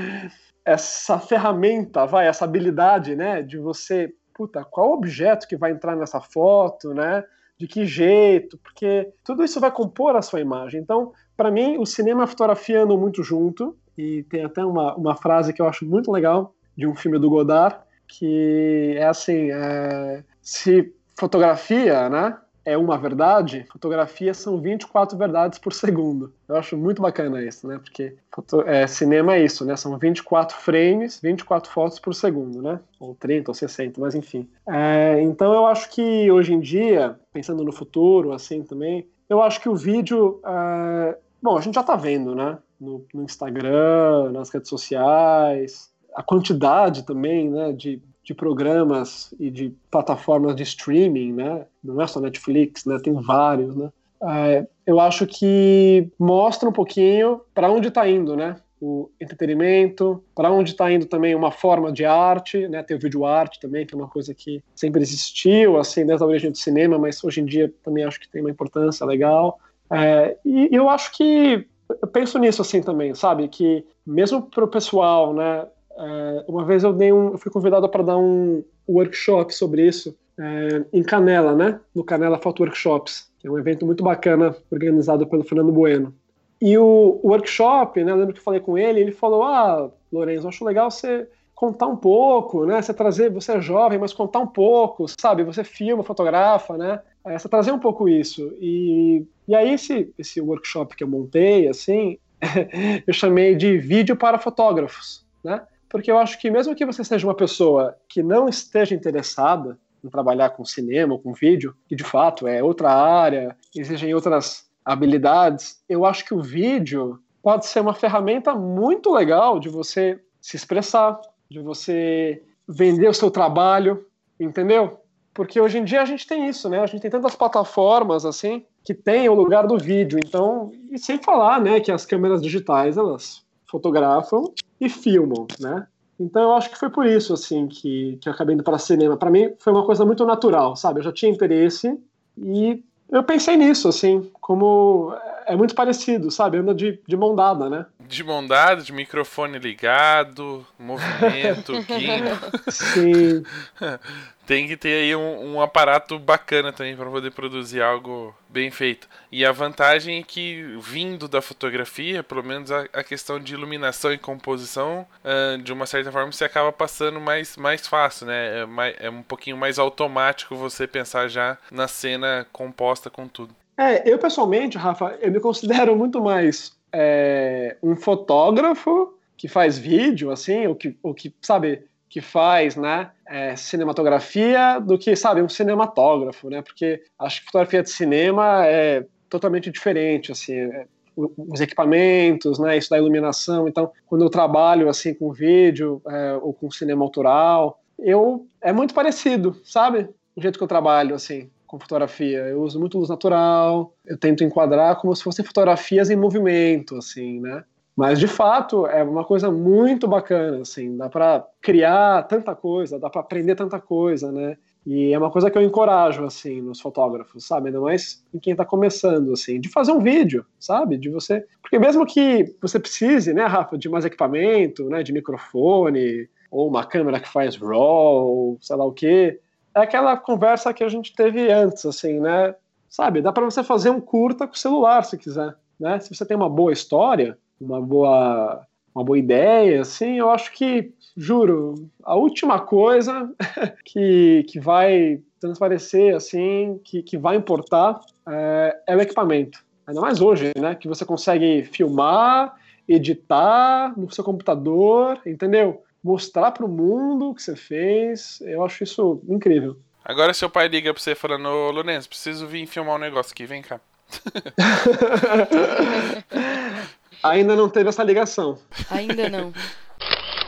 essa 0.65 1.19
ferramenta, 1.19 2.05
vai, 2.05 2.27
essa 2.27 2.45
habilidade, 2.45 3.15
né? 3.15 3.41
De 3.41 3.57
você, 3.57 4.13
puta, 4.33 4.63
qual 4.63 4.93
objeto 4.93 5.47
que 5.47 5.57
vai 5.57 5.71
entrar 5.71 5.95
nessa 5.95 6.21
foto, 6.21 6.93
né? 6.93 7.23
De 7.57 7.67
que 7.67 7.85
jeito? 7.85 8.57
Porque 8.57 9.11
tudo 9.23 9.43
isso 9.43 9.59
vai 9.59 9.71
compor 9.71 10.15
a 10.15 10.21
sua 10.21 10.39
imagem. 10.39 10.81
Então, 10.81 11.11
para 11.35 11.51
mim, 11.51 11.77
o 11.77 11.85
cinema 11.85 12.21
e 12.21 12.23
a 12.23 12.27
fotografia 12.27 12.83
andam 12.83 12.97
muito 12.97 13.23
junto. 13.23 13.77
E 13.97 14.23
tem 14.23 14.43
até 14.43 14.63
uma, 14.63 14.95
uma 14.95 15.15
frase 15.15 15.53
que 15.53 15.61
eu 15.61 15.67
acho 15.67 15.85
muito 15.85 16.11
legal, 16.11 16.55
de 16.77 16.87
um 16.87 16.95
filme 16.95 17.19
do 17.19 17.29
Godard, 17.29 17.77
que 18.07 18.95
é 18.97 19.05
assim: 19.05 19.51
é, 19.51 20.23
se 20.41 20.93
fotografia, 21.19 22.09
né, 22.09 22.37
é 22.63 22.77
uma 22.77 22.97
verdade, 22.97 23.65
fotografia 23.71 24.33
são 24.33 24.59
24 24.59 25.17
verdades 25.17 25.57
por 25.57 25.73
segundo. 25.73 26.31
Eu 26.47 26.55
acho 26.55 26.77
muito 26.77 27.01
bacana 27.01 27.43
isso, 27.43 27.67
né? 27.67 27.79
Porque 27.79 28.15
foto, 28.31 28.61
é, 28.61 28.85
cinema 28.85 29.35
é 29.35 29.43
isso, 29.43 29.65
né? 29.65 29.75
São 29.75 29.97
24 29.97 30.55
frames, 30.57 31.19
24 31.21 31.71
fotos 31.71 31.99
por 31.99 32.13
segundo, 32.13 32.61
né? 32.61 32.79
Ou 32.99 33.15
30 33.15 33.51
ou 33.51 33.55
60, 33.55 33.99
mas 33.99 34.13
enfim. 34.13 34.47
É, 34.67 35.19
então 35.21 35.53
eu 35.53 35.65
acho 35.65 35.89
que 35.89 36.31
hoje 36.31 36.53
em 36.53 36.59
dia, 36.59 37.19
pensando 37.33 37.63
no 37.63 37.71
futuro, 37.71 38.31
assim 38.31 38.61
também, 38.63 39.07
eu 39.27 39.41
acho 39.41 39.59
que 39.59 39.69
o 39.69 39.75
vídeo. 39.75 40.39
É, 40.45 41.17
bom, 41.41 41.57
a 41.57 41.61
gente 41.61 41.75
já 41.75 41.83
tá 41.83 41.95
vendo, 41.95 42.35
né? 42.35 42.59
No, 42.79 43.05
no 43.13 43.23
Instagram, 43.23 44.31
nas 44.31 44.49
redes 44.49 44.69
sociais, 44.69 45.91
a 46.15 46.21
quantidade 46.21 47.03
também, 47.03 47.49
né? 47.49 47.71
De 47.71 48.01
de 48.23 48.33
programas 48.33 49.33
e 49.39 49.49
de 49.49 49.73
plataformas 49.89 50.55
de 50.55 50.63
streaming, 50.63 51.33
né? 51.33 51.65
Não 51.83 52.01
é 52.01 52.07
só 52.07 52.19
Netflix, 52.19 52.85
né? 52.85 52.99
Tem 52.99 53.13
vários, 53.13 53.75
né? 53.75 53.91
É, 54.23 54.67
eu 54.85 54.99
acho 54.99 55.25
que 55.25 56.07
mostra 56.19 56.69
um 56.69 56.71
pouquinho 56.73 57.41
para 57.53 57.71
onde 57.71 57.87
está 57.87 58.07
indo, 58.07 58.35
né? 58.35 58.57
O 58.79 59.09
entretenimento, 59.19 60.23
para 60.35 60.51
onde 60.51 60.71
está 60.71 60.91
indo 60.91 61.05
também 61.05 61.35
uma 61.35 61.51
forma 61.51 61.91
de 61.91 62.05
arte, 62.05 62.67
né? 62.67 62.83
Tem 62.83 62.95
o 62.95 62.99
vídeo 62.99 63.25
arte 63.25 63.59
também, 63.59 63.85
que 63.85 63.93
é 63.93 63.97
uma 63.97 64.07
coisa 64.07 64.33
que 64.33 64.63
sempre 64.75 65.01
existiu, 65.01 65.77
assim, 65.77 66.05
desde 66.05 66.23
a 66.23 66.27
origem 66.27 66.51
do 66.51 66.57
cinema, 66.57 66.99
mas 66.99 67.23
hoje 67.23 67.41
em 67.41 67.45
dia 67.45 67.73
também 67.83 68.03
acho 68.03 68.19
que 68.19 68.29
tem 68.29 68.41
uma 68.41 68.51
importância 68.51 69.05
legal. 69.05 69.59
É, 69.91 70.37
e 70.45 70.69
eu 70.71 70.89
acho 70.89 71.11
que 71.13 71.67
eu 72.01 72.07
penso 72.07 72.37
nisso 72.39 72.61
assim 72.61 72.81
também, 72.81 73.13
sabe? 73.13 73.47
Que 73.47 73.83
mesmo 74.05 74.41
para 74.41 74.63
o 74.63 74.67
pessoal, 74.67 75.33
né? 75.33 75.65
É, 75.97 76.45
uma 76.47 76.65
vez 76.65 76.83
eu, 76.83 76.93
dei 76.93 77.11
um, 77.11 77.31
eu 77.31 77.37
fui 77.37 77.51
convidado 77.51 77.87
para 77.89 78.03
dar 78.03 78.17
um 78.17 78.63
workshop 78.87 79.53
sobre 79.53 79.87
isso 79.87 80.17
é, 80.39 80.85
em 80.91 81.03
Canela, 81.03 81.55
né? 81.55 81.79
No 81.93 82.03
Canela 82.03 82.37
Foto 82.37 82.63
Workshops, 82.63 83.31
que 83.39 83.47
é 83.47 83.51
um 83.51 83.59
evento 83.59 83.85
muito 83.85 84.03
bacana 84.03 84.55
organizado 84.71 85.27
pelo 85.27 85.43
Fernando 85.43 85.71
Bueno. 85.71 86.13
E 86.61 86.77
o 86.77 87.19
workshop, 87.23 88.03
né? 88.03 88.11
Eu 88.11 88.15
lembro 88.15 88.33
que 88.33 88.39
eu 88.39 88.43
falei 88.43 88.59
com 88.59 88.77
ele, 88.77 88.99
ele 88.99 89.11
falou: 89.11 89.43
Ah, 89.43 89.89
Lourenço, 90.11 90.47
acho 90.47 90.65
legal 90.65 90.91
você 90.91 91.27
contar 91.55 91.87
um 91.87 91.95
pouco, 91.95 92.65
né? 92.65 92.81
Você 92.81 92.93
trazer, 92.93 93.29
você 93.29 93.53
é 93.53 93.61
jovem, 93.61 93.99
mas 93.99 94.13
contar 94.13 94.39
um 94.39 94.47
pouco, 94.47 95.05
sabe? 95.07 95.43
Você 95.43 95.63
filma, 95.63 96.03
fotografa, 96.03 96.77
né? 96.77 97.01
É, 97.23 97.37
você 97.37 97.47
trazer 97.47 97.71
um 97.71 97.79
pouco 97.79 98.09
isso. 98.09 98.51
E, 98.59 99.25
e 99.47 99.55
aí 99.55 99.73
esse, 99.73 100.11
esse 100.17 100.41
workshop 100.41 100.95
que 100.95 101.03
eu 101.03 101.07
montei, 101.07 101.67
assim, 101.67 102.17
eu 103.05 103.13
chamei 103.13 103.55
de 103.55 103.77
vídeo 103.77 104.15
para 104.15 104.39
fotógrafos, 104.39 105.23
né? 105.43 105.61
Porque 105.91 106.09
eu 106.09 106.17
acho 106.17 106.39
que 106.39 106.49
mesmo 106.49 106.73
que 106.73 106.85
você 106.85 107.03
seja 107.03 107.27
uma 107.27 107.35
pessoa 107.35 107.97
que 108.07 108.23
não 108.23 108.47
esteja 108.47 108.95
interessada 108.95 109.77
em 110.01 110.09
trabalhar 110.09 110.51
com 110.51 110.63
cinema 110.63 111.13
ou 111.13 111.19
com 111.19 111.33
vídeo, 111.33 111.75
que 111.85 111.95
de 111.95 112.03
fato 112.03 112.47
é 112.47 112.63
outra 112.63 112.89
área, 112.91 113.55
exigem 113.75 114.13
outras 114.13 114.65
habilidades, 114.85 115.83
eu 115.89 116.05
acho 116.05 116.23
que 116.25 116.33
o 116.33 116.41
vídeo 116.41 117.19
pode 117.43 117.65
ser 117.65 117.81
uma 117.81 117.93
ferramenta 117.93 118.55
muito 118.55 119.11
legal 119.11 119.59
de 119.59 119.67
você 119.67 120.19
se 120.39 120.55
expressar, 120.55 121.19
de 121.49 121.59
você 121.59 122.41
vender 122.67 123.09
o 123.09 123.13
seu 123.13 123.29
trabalho, 123.29 124.05
entendeu? 124.39 124.97
Porque 125.33 125.59
hoje 125.59 125.77
em 125.77 125.83
dia 125.83 126.01
a 126.01 126.05
gente 126.05 126.25
tem 126.25 126.47
isso, 126.47 126.69
né? 126.69 126.79
A 126.79 126.85
gente 126.85 127.01
tem 127.01 127.11
tantas 127.11 127.35
plataformas 127.35 128.25
assim 128.25 128.65
que 128.83 128.93
tem 128.93 129.27
o 129.27 129.33
lugar 129.33 129.67
do 129.67 129.77
vídeo. 129.77 130.17
Então, 130.25 130.71
e 130.89 130.97
sem 130.97 131.21
falar, 131.21 131.59
né, 131.59 131.79
que 131.79 131.91
as 131.91 132.05
câmeras 132.05 132.41
digitais 132.41 132.97
elas 132.97 133.43
fotografam 133.69 134.51
e 134.81 134.89
filmam, 134.89 135.47
né? 135.59 135.87
Então 136.19 136.41
eu 136.41 136.53
acho 136.53 136.69
que 136.69 136.77
foi 136.77 136.89
por 136.89 137.05
isso, 137.05 137.33
assim, 137.33 137.67
que, 137.67 138.17
que 138.21 138.27
eu 138.27 138.33
acabei 138.33 138.55
indo 138.55 138.63
para 138.63 138.77
cinema. 138.77 139.15
Para 139.15 139.29
mim 139.29 139.53
foi 139.59 139.71
uma 139.71 139.85
coisa 139.85 140.03
muito 140.03 140.25
natural, 140.25 140.75
sabe? 140.75 140.99
Eu 140.99 141.03
já 141.03 141.11
tinha 141.11 141.31
interesse 141.31 141.97
e 142.37 142.83
eu 143.11 143.23
pensei 143.23 143.57
nisso, 143.57 143.87
assim, 143.87 144.29
como 144.39 145.13
é 145.45 145.55
muito 145.55 145.75
parecido, 145.75 146.31
sabe? 146.31 146.57
Anda 146.57 146.73
de, 146.73 146.99
de 147.07 147.17
mão 147.17 147.35
dada, 147.35 147.69
né? 147.69 147.85
De 147.99 148.23
mão 148.23 148.45
dada, 148.45 148.81
de 148.81 148.93
microfone 148.93 149.59
ligado, 149.59 150.65
movimento, 150.79 151.73
guinho. 151.85 152.39
Sim. 152.69 153.43
Tem 154.51 154.67
que 154.67 154.75
ter 154.75 155.03
aí 155.03 155.15
um, 155.15 155.53
um 155.53 155.61
aparato 155.61 156.19
bacana 156.19 156.73
também 156.73 156.93
para 156.93 157.09
poder 157.09 157.31
produzir 157.31 157.81
algo 157.81 158.35
bem 158.49 158.69
feito. 158.69 159.07
E 159.31 159.45
a 159.45 159.51
vantagem 159.53 160.19
é 160.19 160.23
que, 160.23 160.75
vindo 160.81 161.29
da 161.29 161.41
fotografia, 161.41 162.21
pelo 162.21 162.43
menos 162.43 162.69
a, 162.69 162.81
a 162.91 163.01
questão 163.01 163.39
de 163.39 163.53
iluminação 163.53 164.11
e 164.11 164.17
composição, 164.17 165.07
uh, 165.23 165.57
de 165.57 165.71
uma 165.71 165.85
certa 165.85 166.11
forma, 166.11 166.33
você 166.33 166.43
acaba 166.43 166.69
passando 166.69 167.17
mais, 167.21 167.55
mais 167.55 167.87
fácil, 167.87 168.27
né? 168.27 168.59
É, 168.59 168.65
mais, 168.65 168.93
é 168.99 169.09
um 169.09 169.23
pouquinho 169.23 169.55
mais 169.55 169.79
automático 169.79 170.53
você 170.53 170.85
pensar 170.85 171.29
já 171.29 171.57
na 171.71 171.87
cena 171.87 172.45
composta 172.51 173.09
com 173.09 173.29
tudo. 173.29 173.55
É, 173.77 174.03
eu 174.11 174.19
pessoalmente, 174.19 174.77
Rafa, 174.77 175.17
eu 175.21 175.31
me 175.31 175.39
considero 175.39 175.95
muito 175.95 176.21
mais 176.21 176.75
é, 176.91 177.77
um 177.81 177.95
fotógrafo 177.95 179.13
que 179.37 179.47
faz 179.47 179.79
vídeo, 179.79 180.29
assim, 180.29 180.67
o 180.67 180.75
que, 180.75 180.97
o 181.01 181.13
que 181.13 181.33
sabe, 181.41 181.85
que 182.11 182.19
faz, 182.19 182.75
né, 182.75 183.09
é, 183.25 183.55
cinematografia, 183.55 184.79
do 184.79 184.99
que, 184.99 185.15
sabe, 185.15 185.41
um 185.41 185.47
cinematógrafo, 185.47 186.49
né, 186.49 186.61
porque 186.61 187.01
acho 187.17 187.39
que 187.39 187.45
fotografia 187.45 187.81
de 187.81 187.89
cinema 187.89 188.67
é 188.67 189.05
totalmente 189.29 189.71
diferente, 189.71 190.29
assim, 190.29 190.55
é, 190.55 190.85
os 191.15 191.61
equipamentos, 191.61 192.59
né, 192.59 192.77
isso 192.77 192.89
da 192.89 192.97
iluminação, 192.97 193.65
então, 193.65 193.89
quando 194.05 194.25
eu 194.25 194.29
trabalho, 194.29 194.89
assim, 194.89 195.13
com 195.13 195.31
vídeo 195.31 196.01
é, 196.05 196.33
ou 196.41 196.53
com 196.53 196.69
cinema 196.69 197.01
autoral, 197.01 197.79
eu, 197.97 198.45
é 198.61 198.73
muito 198.73 198.93
parecido, 198.93 199.55
sabe, 199.63 200.09
o 200.35 200.41
jeito 200.41 200.57
que 200.57 200.63
eu 200.63 200.67
trabalho, 200.67 201.15
assim, 201.15 201.49
com 201.65 201.79
fotografia. 201.79 202.39
Eu 202.39 202.61
uso 202.61 202.77
muito 202.77 202.97
luz 202.97 203.07
natural, 203.07 203.93
eu 204.05 204.17
tento 204.17 204.43
enquadrar 204.43 204.99
como 204.99 205.15
se 205.15 205.23
fossem 205.23 205.45
fotografias 205.45 206.09
em 206.09 206.17
movimento, 206.17 206.97
assim, 206.97 207.39
né? 207.39 207.63
Mas 207.95 208.19
de 208.19 208.27
fato 208.27 208.87
é 208.87 209.03
uma 209.03 209.23
coisa 209.23 209.51
muito 209.51 210.07
bacana, 210.07 210.61
assim, 210.61 210.95
dá 210.95 211.09
para 211.09 211.45
criar 211.61 212.23
tanta 212.23 212.55
coisa, 212.55 212.97
dá 212.97 213.09
para 213.09 213.21
aprender 213.21 213.55
tanta 213.55 213.79
coisa, 213.79 214.31
né? 214.31 214.57
E 214.85 215.13
é 215.13 215.17
uma 215.17 215.29
coisa 215.29 215.51
que 215.51 215.57
eu 215.57 215.61
encorajo, 215.61 216.25
assim, 216.25 216.61
nos 216.61 216.79
fotógrafos, 216.79 217.45
sabe? 217.45 217.67
Ainda 217.67 217.79
mais 217.79 218.23
em 218.33 218.39
quem 218.39 218.51
está 218.51 218.65
começando, 218.65 219.31
assim, 219.31 219.59
de 219.59 219.69
fazer 219.69 219.91
um 219.91 219.99
vídeo, 219.99 220.45
sabe? 220.59 220.97
De 220.97 221.09
você. 221.09 221.45
Porque 221.61 221.77
mesmo 221.77 222.05
que 222.05 222.55
você 222.59 222.79
precise, 222.79 223.33
né, 223.33 223.45
Rafa, 223.45 223.77
de 223.77 223.87
mais 223.89 224.05
equipamento, 224.05 224.89
né, 224.89 225.03
de 225.03 225.13
microfone, 225.13 226.27
ou 226.49 226.67
uma 226.67 226.83
câmera 226.83 227.19
que 227.19 227.29
faz 227.29 227.55
RAW, 227.55 228.57
sei 228.59 228.75
lá 228.75 228.85
o 228.85 228.91
quê, 228.91 229.39
é 229.75 229.81
aquela 229.81 230.17
conversa 230.17 230.73
que 230.73 230.83
a 230.83 230.89
gente 230.89 231.15
teve 231.15 231.51
antes, 231.51 231.85
assim, 231.85 232.19
né? 232.19 232.55
Sabe, 232.89 233.21
dá 233.21 233.31
para 233.31 233.45
você 233.45 233.63
fazer 233.63 233.89
um 233.89 234.01
curta 234.01 234.47
com 234.47 234.53
o 234.53 234.57
celular, 234.57 235.03
se 235.03 235.17
quiser, 235.17 235.55
né? 235.79 235.99
Se 235.99 236.13
você 236.13 236.25
tem 236.25 236.35
uma 236.35 236.49
boa 236.49 236.73
história, 236.73 237.37
uma 237.61 237.81
boa, 237.81 238.65
uma 238.93 239.03
boa 239.03 239.17
ideia, 239.17 239.81
assim, 239.81 240.19
eu 240.19 240.29
acho 240.29 240.51
que, 240.51 240.91
juro, 241.15 241.89
a 242.03 242.15
última 242.15 242.59
coisa 242.59 243.31
que, 243.85 244.45
que 244.49 244.59
vai 244.59 245.21
transparecer, 245.39 246.15
assim, 246.15 246.79
que, 246.83 247.01
que 247.01 247.17
vai 247.17 247.35
importar 247.35 247.99
é, 248.27 248.77
é 248.87 248.95
o 248.95 249.01
equipamento. 249.01 249.63
Ainda 249.87 250.01
mais 250.01 250.21
hoje, 250.21 250.51
né? 250.55 250.75
Que 250.75 250.87
você 250.87 251.03
consegue 251.03 251.63
filmar, 251.63 252.55
editar 252.87 253.97
no 253.97 254.11
seu 254.11 254.23
computador, 254.23 255.19
entendeu? 255.25 255.83
mostrar 256.03 256.51
para 256.51 256.65
o 256.65 256.69
mundo 256.69 257.29
o 257.29 257.35
que 257.35 257.43
você 257.43 257.55
fez. 257.55 258.41
Eu 258.41 258.65
acho 258.65 258.83
isso 258.83 259.21
incrível. 259.27 259.77
Agora 260.03 260.33
seu 260.33 260.49
pai 260.49 260.67
liga 260.67 260.93
para 260.93 261.01
você 261.01 261.13
falando, 261.13 261.47
ô 261.47 261.71
Lourenço, 261.71 262.09
preciso 262.09 262.47
vir 262.47 262.65
filmar 262.65 262.95
um 262.95 262.99
negócio 262.99 263.31
aqui, 263.31 263.45
vem 263.45 263.61
cá. 263.61 263.79
Ainda 267.23 267.55
não 267.55 267.69
teve 267.69 267.89
essa 267.89 268.03
ligação. 268.03 268.57
Ainda 268.89 269.29
não. 269.29 269.53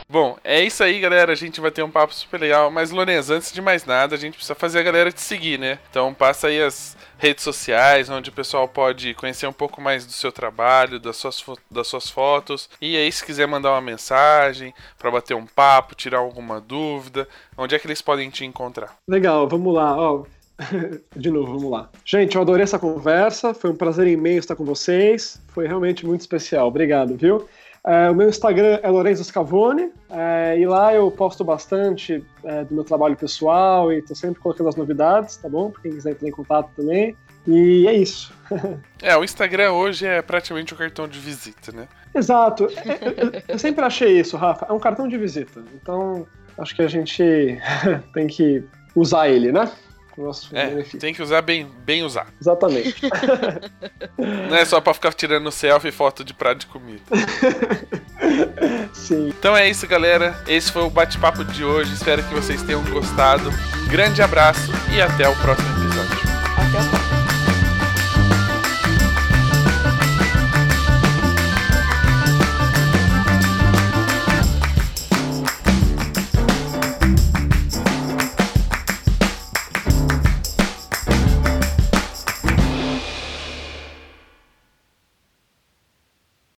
Bom, 0.08 0.36
é 0.44 0.62
isso 0.62 0.84
aí, 0.84 1.00
galera. 1.00 1.32
A 1.32 1.36
gente 1.36 1.60
vai 1.60 1.70
ter 1.70 1.82
um 1.82 1.90
papo 1.90 2.14
super 2.14 2.38
legal. 2.38 2.70
Mas, 2.70 2.90
Lourenço, 2.90 3.32
antes 3.32 3.52
de 3.52 3.60
mais 3.60 3.84
nada, 3.84 4.14
a 4.14 4.18
gente 4.18 4.34
precisa 4.34 4.54
fazer 4.54 4.78
a 4.80 4.82
galera 4.82 5.10
te 5.10 5.20
seguir, 5.20 5.58
né? 5.58 5.78
Então 5.90 6.12
passa 6.12 6.48
aí 6.48 6.62
as 6.62 6.96
redes 7.18 7.42
sociais, 7.42 8.10
onde 8.10 8.28
o 8.28 8.32
pessoal 8.32 8.68
pode 8.68 9.14
conhecer 9.14 9.46
um 9.46 9.52
pouco 9.52 9.80
mais 9.80 10.04
do 10.04 10.12
seu 10.12 10.30
trabalho, 10.30 11.00
das 11.00 11.16
suas, 11.16 11.42
das 11.70 11.88
suas 11.88 12.10
fotos. 12.10 12.68
E 12.80 12.96
aí, 12.96 13.10
se 13.10 13.24
quiser 13.24 13.48
mandar 13.48 13.72
uma 13.72 13.80
mensagem 13.80 14.74
para 14.98 15.10
bater 15.10 15.34
um 15.34 15.46
papo, 15.46 15.94
tirar 15.94 16.18
alguma 16.18 16.60
dúvida, 16.60 17.26
onde 17.56 17.74
é 17.74 17.78
que 17.78 17.86
eles 17.86 18.02
podem 18.02 18.28
te 18.30 18.44
encontrar? 18.44 18.96
Legal, 19.08 19.48
vamos 19.48 19.74
lá. 19.74 19.96
Ó, 19.96 20.24
de 21.16 21.30
novo, 21.30 21.54
vamos 21.54 21.70
lá. 21.70 21.90
Gente, 22.04 22.36
eu 22.36 22.42
adorei 22.42 22.62
essa 22.62 22.78
conversa. 22.78 23.52
Foi 23.54 23.70
um 23.70 23.76
prazer 23.76 24.06
imenso 24.06 24.40
estar 24.40 24.56
com 24.56 24.64
vocês. 24.64 25.40
Foi 25.48 25.66
realmente 25.66 26.06
muito 26.06 26.20
especial. 26.20 26.68
Obrigado, 26.68 27.16
viu? 27.16 27.48
É, 27.86 28.10
o 28.10 28.14
meu 28.14 28.30
Instagram 28.30 28.80
é 28.82 28.88
Lorenzo 28.88 29.22
Scavone, 29.22 29.92
é, 30.08 30.58
e 30.58 30.66
lá 30.66 30.94
eu 30.94 31.10
posto 31.10 31.44
bastante 31.44 32.24
é, 32.42 32.64
do 32.64 32.74
meu 32.74 32.82
trabalho 32.82 33.14
pessoal 33.14 33.92
e 33.92 34.00
tô 34.00 34.14
sempre 34.14 34.40
colocando 34.40 34.70
as 34.70 34.76
novidades, 34.76 35.36
tá 35.36 35.50
bom? 35.50 35.70
Pra 35.70 35.82
quem 35.82 35.92
quiser 35.92 36.12
entrar 36.12 36.26
em 36.26 36.32
contato 36.32 36.70
também. 36.74 37.14
E 37.46 37.86
é 37.86 37.92
isso. 37.92 38.32
é, 39.02 39.14
o 39.18 39.22
Instagram 39.22 39.72
hoje 39.72 40.06
é 40.06 40.22
praticamente 40.22 40.72
um 40.72 40.78
cartão 40.78 41.06
de 41.06 41.18
visita, 41.18 41.72
né? 41.72 41.86
Exato. 42.14 42.68
É, 42.74 42.92
é, 42.92 43.44
eu 43.48 43.58
sempre 43.58 43.84
achei 43.84 44.18
isso, 44.18 44.38
Rafa. 44.38 44.64
É 44.66 44.72
um 44.72 44.78
cartão 44.78 45.06
de 45.06 45.18
visita. 45.18 45.62
Então, 45.74 46.26
acho 46.56 46.74
que 46.74 46.80
a 46.80 46.88
gente 46.88 47.22
tem 48.14 48.26
que 48.26 48.64
usar 48.96 49.28
ele, 49.28 49.52
né? 49.52 49.70
Nosso 50.16 50.56
é, 50.56 50.68
benefício. 50.68 50.98
tem 50.98 51.12
que 51.12 51.22
usar 51.22 51.42
bem, 51.42 51.68
bem 51.84 52.02
usado. 52.02 52.32
Exatamente. 52.40 53.02
Não 54.18 54.56
é 54.56 54.64
só 54.64 54.80
pra 54.80 54.94
ficar 54.94 55.12
tirando 55.12 55.50
selfie 55.50 55.88
e 55.88 55.92
foto 55.92 56.24
de 56.24 56.32
prato 56.32 56.60
de 56.60 56.66
comida. 56.66 57.02
Sim. 58.92 59.28
Então 59.28 59.56
é 59.56 59.68
isso, 59.68 59.86
galera. 59.86 60.40
Esse 60.46 60.70
foi 60.72 60.82
o 60.82 60.90
bate-papo 60.90 61.44
de 61.44 61.64
hoje. 61.64 61.92
Espero 61.94 62.22
que 62.22 62.34
vocês 62.34 62.62
tenham 62.62 62.82
gostado. 62.84 63.50
Grande 63.88 64.22
abraço 64.22 64.70
e 64.94 65.00
até 65.00 65.28
o 65.28 65.36
próximo 65.36 65.68
episódio. 65.70 66.18
Até 66.56 66.78
o 66.80 66.90
próximo. 66.90 67.03